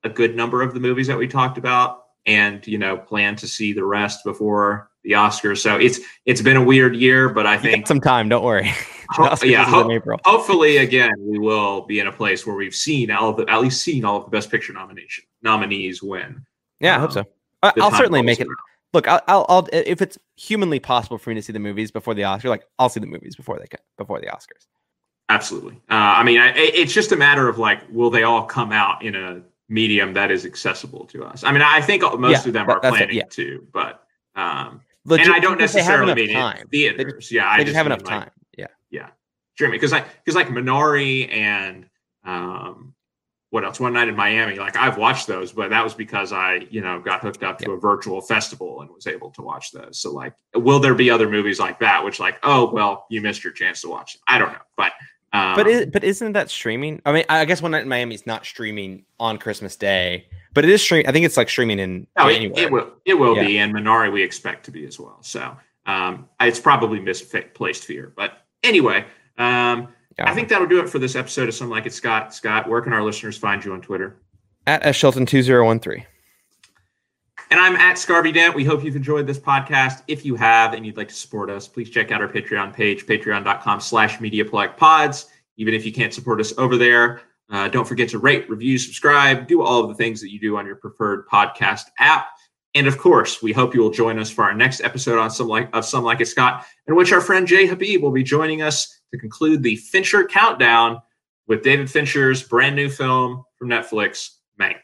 a 0.05 0.09
good 0.09 0.37
number 0.37 0.63
of 0.63 0.75
the 0.75 0.81
movies 0.81 1.07
that 1.09 1.19
we 1.19 1.27
talked 1.27 1.59
about 1.59 2.05
and 2.27 2.67
you 2.67 2.79
know 2.79 2.97
plan 2.97 3.37
to 3.37 3.49
see 3.49 3.73
the 3.73 3.85
rest 3.85 4.25
before 4.25 4.91
the 5.05 5.13
oscars. 5.13 5.59
So 5.59 5.77
it's 5.77 6.01
it's 6.25 6.43
been 6.43 6.57
a 6.57 6.63
weird 6.63 6.97
year 6.97 7.29
but 7.29 7.47
i 7.47 7.57
think 7.57 7.87
some 7.87 8.01
time 8.01 8.29
don't 8.29 8.45
worry. 8.45 8.73
Ho- 9.11 9.37
yeah 9.45 9.65
ho- 9.65 10.01
hopefully 10.25 10.79
again 10.79 11.15
we 11.21 11.39
will 11.39 11.83
be 11.83 12.01
in 12.01 12.09
a 12.09 12.13
place 12.13 12.45
where 12.45 12.57
we've 12.57 12.75
seen 12.75 13.09
all 13.13 13.31
of 13.31 13.37
the 13.37 13.49
at 13.49 13.61
least 13.61 13.83
seen 13.83 14.05
all 14.05 14.17
of 14.19 14.25
the 14.25 14.31
best 14.31 14.51
picture 14.51 14.73
nomination 14.73 15.23
nominees 15.43 16.03
win. 16.03 16.45
Yeah 16.81 16.97
um, 16.97 16.99
i 16.99 17.01
hope 17.03 17.13
so. 17.13 17.25
I'll 17.63 17.93
certainly 17.93 18.23
make 18.23 18.41
it. 18.41 18.49
look 18.93 19.07
I'll, 19.07 19.23
I'll, 19.29 19.47
I'll 19.49 19.69
if 19.73 20.03
it's 20.03 20.19
humanly 20.35 20.81
possible 20.81 21.19
for 21.19 21.31
me 21.31 21.37
to 21.37 21.43
see 21.43 21.53
the 21.53 21.61
movies 21.61 21.93
before 21.93 22.15
the 22.15 22.25
oscar 22.25 22.49
like 22.49 22.65
i'll 22.81 22.89
see 22.89 22.99
the 22.99 23.07
movies 23.07 23.37
before 23.37 23.61
they 23.61 23.67
before 23.97 24.21
the 24.21 24.27
oscars 24.27 24.67
absolutely 25.29 25.75
uh, 25.91 25.95
i 26.19 26.23
mean 26.23 26.41
I, 26.41 26.53
it's 26.57 26.93
just 26.93 27.13
a 27.13 27.17
matter 27.17 27.49
of 27.49 27.59
like 27.59 27.81
will 27.91 28.11
they 28.11 28.23
all 28.23 28.45
come 28.45 28.73
out 28.73 29.03
in 29.03 29.15
a 29.15 29.43
medium 29.69 30.13
that 30.15 30.31
is 30.31 30.45
accessible 30.45 31.05
to 31.07 31.25
us. 31.25 31.45
I 31.45 31.53
mean, 31.53 31.63
I 31.63 31.81
think 31.81 32.03
most 32.19 32.45
yeah, 32.45 32.49
of 32.49 32.53
them 32.53 32.69
are 32.69 32.81
planning 32.81 33.11
it, 33.11 33.15
yeah. 33.15 33.25
to, 33.31 33.67
but 33.73 34.03
um, 34.35 34.81
Legit, 35.05 35.27
and 35.27 35.35
I 35.35 35.39
don't 35.39 35.59
necessarily 35.59 36.15
mean 36.15 36.33
time. 36.33 36.67
theaters. 36.69 36.97
They 36.99 37.05
just, 37.05 37.33
yeah, 37.33 37.49
I 37.49 37.59
they 37.59 37.65
just, 37.65 37.75
just 37.75 37.77
have 37.77 37.87
enough 37.87 38.01
like, 38.01 38.09
time. 38.09 38.31
Yeah, 38.57 38.67
yeah, 38.91 39.09
sure. 39.55 39.71
Because 39.71 39.93
like 39.93 40.07
because 40.25 40.35
like 40.35 40.49
Minari 40.49 41.33
and 41.33 41.87
um, 42.25 42.95
what 43.51 43.65
else? 43.65 43.81
One 43.81 43.93
night 43.93 44.09
in 44.09 44.17
Miami. 44.17 44.57
Like 44.57 44.77
I've 44.77 44.99
watched 44.99 45.27
those, 45.27 45.53
but 45.53 45.71
that 45.71 45.83
was 45.83 45.95
because 45.95 46.33
I 46.33 46.67
you 46.71 46.81
know 46.81 47.01
got 47.01 47.23
hooked 47.23 47.43
up 47.43 47.59
to 47.61 47.73
a 47.73 47.79
virtual 47.79 48.21
festival 48.21 48.83
and 48.83 48.91
was 48.91 49.07
able 49.07 49.31
to 49.33 49.43
watch 49.43 49.73
those. 49.73 49.99
So 49.99 50.13
like, 50.13 50.35
will 50.55 50.81
there 50.81 50.95
be 50.95 51.11
other 51.11 51.29
movies 51.29 51.59
like 51.59 51.79
that? 51.81 52.05
Which 52.05 52.21
like, 52.21 52.39
oh 52.43 52.71
well, 52.73 53.07
you 53.09 53.21
missed 53.21 53.45
your 53.45 53.53
chance 53.53 53.81
to 53.83 53.89
watch. 53.89 54.15
Them. 54.15 54.23
I 54.29 54.39
don't 54.39 54.53
know, 54.53 54.59
but 54.77 54.93
um, 55.37 55.57
but 55.57 55.67
is, 55.67 55.87
but 55.87 56.03
isn't 56.03 56.33
that 56.33 56.51
streaming? 56.51 57.03
I 57.05 57.13
mean, 57.13 57.25
I 57.29 57.45
guess 57.45 57.61
One 57.61 57.73
Night 57.73 57.83
in 57.83 57.89
Miami 57.89 58.15
is 58.15 58.27
not 58.27 58.47
streaming 58.47 59.05
on 59.21 59.39
Christmas 59.39 59.77
Day, 59.77 60.27
but 60.55 60.65
it 60.65 60.71
is 60.71 60.83
stream. 60.83 61.05
I 61.07 61.13
think 61.13 61.27
it's 61.27 61.37
like 61.37 61.49
streaming 61.49 61.79
in 61.79 62.07
no, 62.17 62.31
January. 62.31 62.63
It, 62.63 62.65
it 62.65 62.73
will 62.73 62.93
it 63.05 63.15
will 63.15 63.37
yeah. 63.37 63.45
be, 63.45 63.59
and 63.59 63.75
Minari 63.75 64.11
we 64.13 64.23
expect 64.23 64.65
to 64.65 64.71
be 64.71 64.87
as 64.87 64.99
well. 64.99 65.19
So 65.21 65.57
um, 65.85 66.29
it's 66.41 66.61
probably 66.61 67.01
misplaced 67.01 67.85
fear, 67.85 68.13
but 68.17 68.47
anyway, 68.63 69.05
um, 69.37 69.89
yeah. 70.19 70.31
I 70.31 70.35
think 70.35 70.49
that'll 70.49 70.67
do 70.67 70.81
it 70.81 70.89
for 70.89 70.99
this 70.99 71.15
episode 71.17 71.49
of 71.49 71.55
Some 71.55 71.69
Like 71.69 71.87
It 71.87 71.93
Scott. 71.93 72.35
Scott, 72.35 72.69
where 72.69 72.81
can 72.81 72.93
our 72.93 73.03
listeners 73.03 73.37
find 73.37 73.65
you 73.65 73.73
on 73.75 73.83
Twitter? 73.83 74.17
At 74.67 74.95
Shelton 74.97 75.27
two 75.27 75.43
zero 75.43 75.67
one 75.67 75.79
three. 75.81 76.07
And 77.51 77.61
I'm 77.61 77.77
at 77.77 77.97
Scarby 77.97 78.35
Dent. 78.35 78.57
We 78.57 78.65
hope 78.65 78.83
you've 78.83 78.97
enjoyed 78.97 79.27
this 79.27 79.39
podcast. 79.39 80.03
If 80.09 80.25
you 80.25 80.35
have 80.35 80.73
and 80.73 80.85
you'd 80.85 80.97
like 80.97 81.09
to 81.09 81.15
support 81.15 81.49
us, 81.49 81.69
please 81.69 81.91
check 81.91 82.11
out 82.11 82.21
our 82.21 82.29
Patreon 82.29 82.73
page, 82.73 83.07
patreon.com 83.07 83.81
slash 83.81 84.19
pods. 84.77 85.27
Even 85.57 85.73
if 85.73 85.87
you 85.87 85.93
can't 85.93 86.13
support 86.13 86.41
us 86.41 86.53
over 86.59 86.77
there, 86.77 87.21
uh, 87.51 87.69
don't 87.69 87.87
forget 87.87 88.09
to 88.09 88.19
rate, 88.19 88.51
review, 88.51 88.79
subscribe, 88.79 89.47
do 89.47 89.63
all 89.63 89.81
of 89.81 89.89
the 89.89 89.95
things 89.95 90.21
that 90.21 90.33
you 90.33 90.41
do 90.41 90.57
on 90.57 90.67
your 90.67 90.77
preferred 90.77 91.29
podcast 91.29 91.85
app. 92.01 92.31
And 92.75 92.89
of 92.89 92.99
course, 92.99 93.41
we 93.41 93.53
hope 93.53 93.75
you 93.75 93.81
will 93.81 93.91
join 93.91 94.19
us 94.19 94.29
for 94.29 94.43
our 94.43 94.53
next 94.53 94.81
episode 94.81 95.19
on 95.19 95.31
some 95.31 95.47
like 95.47 95.75
of 95.75 95.85
Some 95.85 96.03
Like 96.03 96.21
It 96.21 96.27
Scott, 96.27 96.67
in 96.89 96.97
which 96.97 97.13
our 97.13 97.21
friend 97.21 97.47
Jay 97.47 97.67
Habib 97.67 98.03
will 98.03 98.11
be 98.11 98.25
joining 98.25 98.61
us 98.61 99.01
to 99.13 99.19
conclude 99.19 99.63
the 99.63 99.77
Fincher 99.77 100.27
countdown 100.27 101.01
with 101.47 101.63
David 101.63 101.89
Fincher's 101.89 102.43
brand 102.43 102.75
new 102.75 102.91
film 102.91 103.45
from 103.57 103.69
Netflix, 103.69 104.31
Mank. 104.61 104.81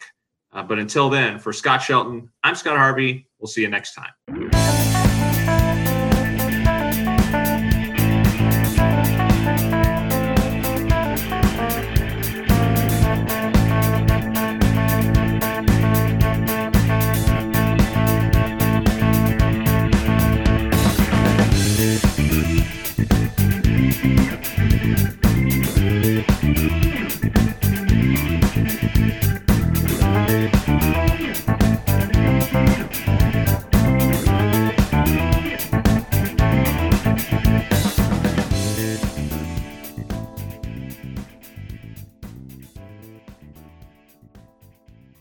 Uh, 0.53 0.63
but 0.63 0.79
until 0.79 1.09
then, 1.09 1.39
for 1.39 1.53
Scott 1.53 1.83
Shelton, 1.83 2.31
I'm 2.45 2.55
Scott 2.55 2.77
Harvey. 2.77 3.27
We'll 3.39 3.49
see 3.49 3.63
you 3.63 3.69
next 3.69 3.95
time. 3.95 4.82